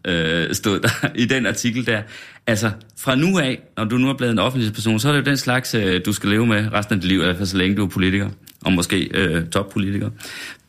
øh, 0.05 0.53
stod 0.53 0.79
der 0.79 0.89
i 1.15 1.25
den 1.25 1.45
artikel 1.45 1.85
der. 1.85 2.01
Altså, 2.47 2.71
fra 2.99 3.15
nu 3.15 3.39
af, 3.39 3.61
når 3.77 3.85
du 3.85 3.97
nu 3.97 4.09
er 4.09 4.13
blevet 4.13 4.31
en 4.31 4.39
offentlig 4.39 4.73
person, 4.73 4.99
så 4.99 5.07
er 5.07 5.11
det 5.11 5.19
jo 5.19 5.25
den 5.25 5.37
slags, 5.37 5.75
øh, 5.75 6.01
du 6.05 6.13
skal 6.13 6.29
leve 6.29 6.47
med 6.47 6.73
resten 6.73 6.95
af 6.95 7.01
dit 7.01 7.09
liv, 7.09 7.19
i 7.19 7.23
hvert 7.23 7.35
fald 7.35 7.47
så 7.47 7.57
længe 7.57 7.75
du 7.75 7.85
er 7.85 7.89
politiker, 7.89 8.29
og 8.65 8.71
måske 8.71 9.09
øh, 9.13 9.47
toppolitiker. 9.47 10.09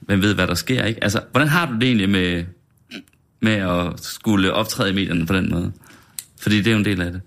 Hvem 0.07 0.23
ved, 0.23 0.35
hvad 0.35 0.47
der 0.47 0.55
sker, 0.55 0.85
ikke? 0.85 1.05
Altså, 1.05 1.21
hvordan 1.31 1.49
har 1.49 1.67
du 1.67 1.75
det 1.75 1.83
egentlig 1.83 2.09
med, 2.09 2.45
med 3.43 3.53
at 3.53 4.01
skulle 4.03 4.53
optræde 4.53 4.91
i 4.91 4.95
medierne 4.95 5.27
på 5.27 5.35
den 5.35 5.51
måde? 5.51 5.73
Fordi 6.41 6.57
det 6.57 6.67
er 6.67 6.71
jo 6.71 6.79
en 6.79 6.85
del 6.85 7.01
af 7.01 7.13
det. 7.13 7.21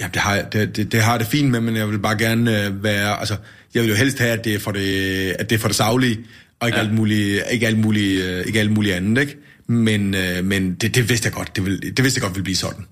Ja, 0.00 0.08
det 0.14 0.22
har, 0.22 0.42
det, 0.42 0.76
det, 0.76 0.92
det 0.92 1.02
har 1.02 1.18
det 1.18 1.26
fint 1.26 1.50
med, 1.50 1.60
men 1.60 1.76
jeg 1.76 1.88
vil 1.88 1.98
bare 1.98 2.18
gerne 2.18 2.66
øh, 2.66 2.84
være... 2.84 3.18
Altså, 3.18 3.36
jeg 3.74 3.82
vil 3.82 3.90
jo 3.90 3.96
helst 3.96 4.18
have, 4.18 4.30
at 4.30 4.44
det 4.44 4.54
er 4.54 4.58
for 4.58 4.72
det, 4.72 5.30
at 5.38 5.50
det, 5.50 5.56
er 5.56 5.60
for 5.60 5.68
det 5.68 5.76
savlige, 5.76 6.18
og 6.60 6.68
ikke, 6.68 6.78
ja. 6.78 6.84
alt 6.84 6.94
muligt, 6.94 7.42
ikke, 7.50 7.66
alt 7.66 7.78
muligt, 7.78 8.24
øh, 8.24 8.46
ikke 8.46 8.60
alt 8.60 8.72
muligt 8.72 8.94
andet, 8.94 9.22
ikke? 9.22 9.36
Men, 9.66 10.14
øh, 10.14 10.44
men 10.44 10.74
det, 10.74 10.94
det 10.94 11.08
vidste 11.08 11.26
jeg 11.26 11.32
godt, 11.32 11.56
det, 11.56 11.66
vil, 11.66 11.96
det 11.96 12.04
vidste 12.04 12.18
jeg 12.18 12.22
godt 12.22 12.34
ville 12.34 12.44
blive 12.44 12.56
sådan. 12.56 12.84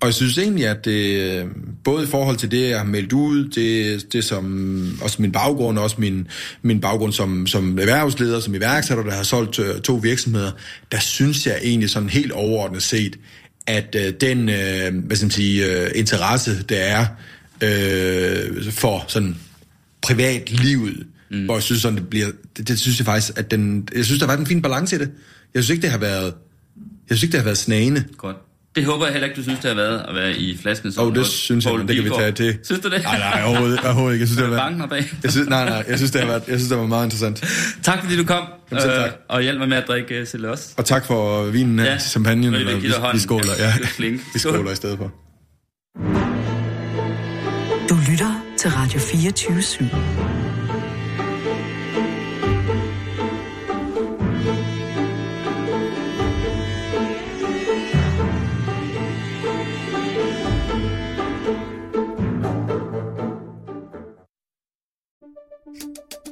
Og 0.00 0.06
jeg 0.06 0.14
synes 0.14 0.38
egentlig, 0.38 0.66
at 0.66 0.84
det, 0.84 1.20
øh, 1.20 1.46
både 1.84 2.04
i 2.04 2.06
forhold 2.06 2.36
til 2.36 2.50
det, 2.50 2.70
jeg 2.70 2.78
har 2.78 2.84
meldt 2.84 3.12
ud, 3.12 3.48
det, 3.48 4.12
det 4.12 4.24
som 4.24 4.98
også 5.02 5.22
min 5.22 5.32
baggrund, 5.32 5.78
også 5.78 5.96
min, 5.98 6.28
min 6.62 6.80
baggrund 6.80 7.12
som, 7.12 7.46
som 7.46 7.78
erhvervsleder, 7.78 8.40
som 8.40 8.54
iværksætter, 8.54 9.04
der 9.04 9.12
har 9.12 9.22
solgt 9.22 9.82
to 9.84 9.94
virksomheder, 9.94 10.50
der 10.92 10.98
synes 10.98 11.46
jeg 11.46 11.58
egentlig 11.62 11.90
sådan 11.90 12.08
helt 12.08 12.32
overordnet 12.32 12.82
set, 12.82 13.18
at 13.66 13.96
øh, 13.98 14.12
den 14.20 14.48
øh, 14.48 15.04
hvad 15.04 15.16
skal 15.16 15.24
man 15.26 15.30
sige, 15.30 15.66
øh, 15.66 15.90
interesse, 15.94 16.62
der 16.68 16.76
er 16.76 17.06
øh, 17.62 18.72
for 18.72 19.04
sådan 19.08 19.36
privatlivet, 20.02 21.06
mm. 21.30 21.44
hvor 21.44 21.54
jeg 21.54 21.62
synes, 21.62 21.82
sådan, 21.82 21.98
det 21.98 22.08
bliver, 22.08 22.30
det, 22.56 22.68
det, 22.68 22.78
synes 22.78 22.98
jeg 22.98 23.06
faktisk, 23.06 23.38
at 23.38 23.50
den, 23.50 23.88
jeg 23.94 24.04
synes, 24.04 24.18
der 24.18 24.26
har 24.26 24.32
været 24.32 24.40
en 24.40 24.46
fin 24.46 24.62
balance 24.62 24.96
i 24.96 24.98
det. 24.98 25.10
Jeg 25.54 25.64
synes 25.64 25.76
ikke, 25.76 25.82
det 25.82 25.90
har 25.90 25.98
været, 25.98 26.34
jeg 27.08 27.16
synes 27.16 27.22
ikke, 27.22 27.32
det 27.32 27.40
har 27.40 27.44
været 27.44 27.58
snagende. 27.58 28.04
Godt. 28.16 28.36
Det 28.78 28.86
håber 28.86 29.04
jeg 29.04 29.12
heller 29.12 29.26
ikke, 29.28 29.36
du 29.36 29.42
synes, 29.42 29.58
det 29.58 29.68
har 29.68 29.74
været 29.74 30.04
at 30.08 30.14
være 30.14 30.32
i 30.32 30.58
flasken. 30.62 30.92
Åh, 30.98 31.06
oh, 31.06 31.14
det 31.14 31.26
synes 31.26 31.64
jeg, 31.64 31.72
det 31.88 31.96
kan 31.96 32.04
vi 32.04 32.10
tage 32.10 32.32
til. 32.32 32.58
Synes 32.64 32.80
du 32.82 32.90
det? 32.90 33.02
Nej, 33.02 33.18
nej, 33.18 33.42
overhovedet, 33.46 33.80
overhovedet 33.84 34.14
ikke. 34.14 34.22
Jeg 34.22 34.28
synes, 34.28 34.36
det 34.36 34.46
har 34.46 34.54
været... 34.56 34.70
Banken 34.70 34.88
bag. 34.88 35.04
Jeg 35.22 35.32
synes, 35.32 35.48
nej, 35.48 35.64
nej, 35.64 35.84
jeg 35.88 35.96
synes, 35.98 36.10
det 36.10 36.20
har 36.20 36.28
været, 36.28 36.42
jeg 36.48 36.58
synes, 36.58 36.68
det 36.68 36.78
var 36.78 36.86
meget 36.86 37.04
interessant. 37.04 37.44
Tak 37.82 38.02
fordi 38.02 38.16
du 38.16 38.24
kom, 38.24 38.44
Jamen, 38.70 38.82
selv 38.82 38.92
tak. 38.92 39.06
øh, 39.06 39.12
og 39.28 39.42
hjælp 39.42 39.58
mig 39.58 39.68
med 39.68 39.76
at 39.76 39.84
drikke 39.88 40.26
uh, 40.44 40.50
også. 40.50 40.64
Og 40.76 40.84
tak 40.84 41.06
for 41.06 41.44
vinen 41.44 41.78
Ja, 41.78 41.84
ja, 41.84 41.98
champagne, 41.98 42.42
men 42.42 42.52
vi 42.52 42.58
eller 42.58 42.80
giver 42.80 42.92
dig 42.92 43.02
vi, 43.02 43.16
vi 43.16 43.18
skåler. 43.18 43.52
Ja, 43.58 43.72
vi 43.98 44.38
Skål. 44.38 44.52
skåler 44.52 44.70
i 44.72 44.76
stedet 44.76 44.98
for. 44.98 45.12
Du 47.88 47.96
lytter 48.10 48.44
til 48.58 48.70
Radio 48.70 49.00
24 49.00 49.58
/7. 49.58 50.57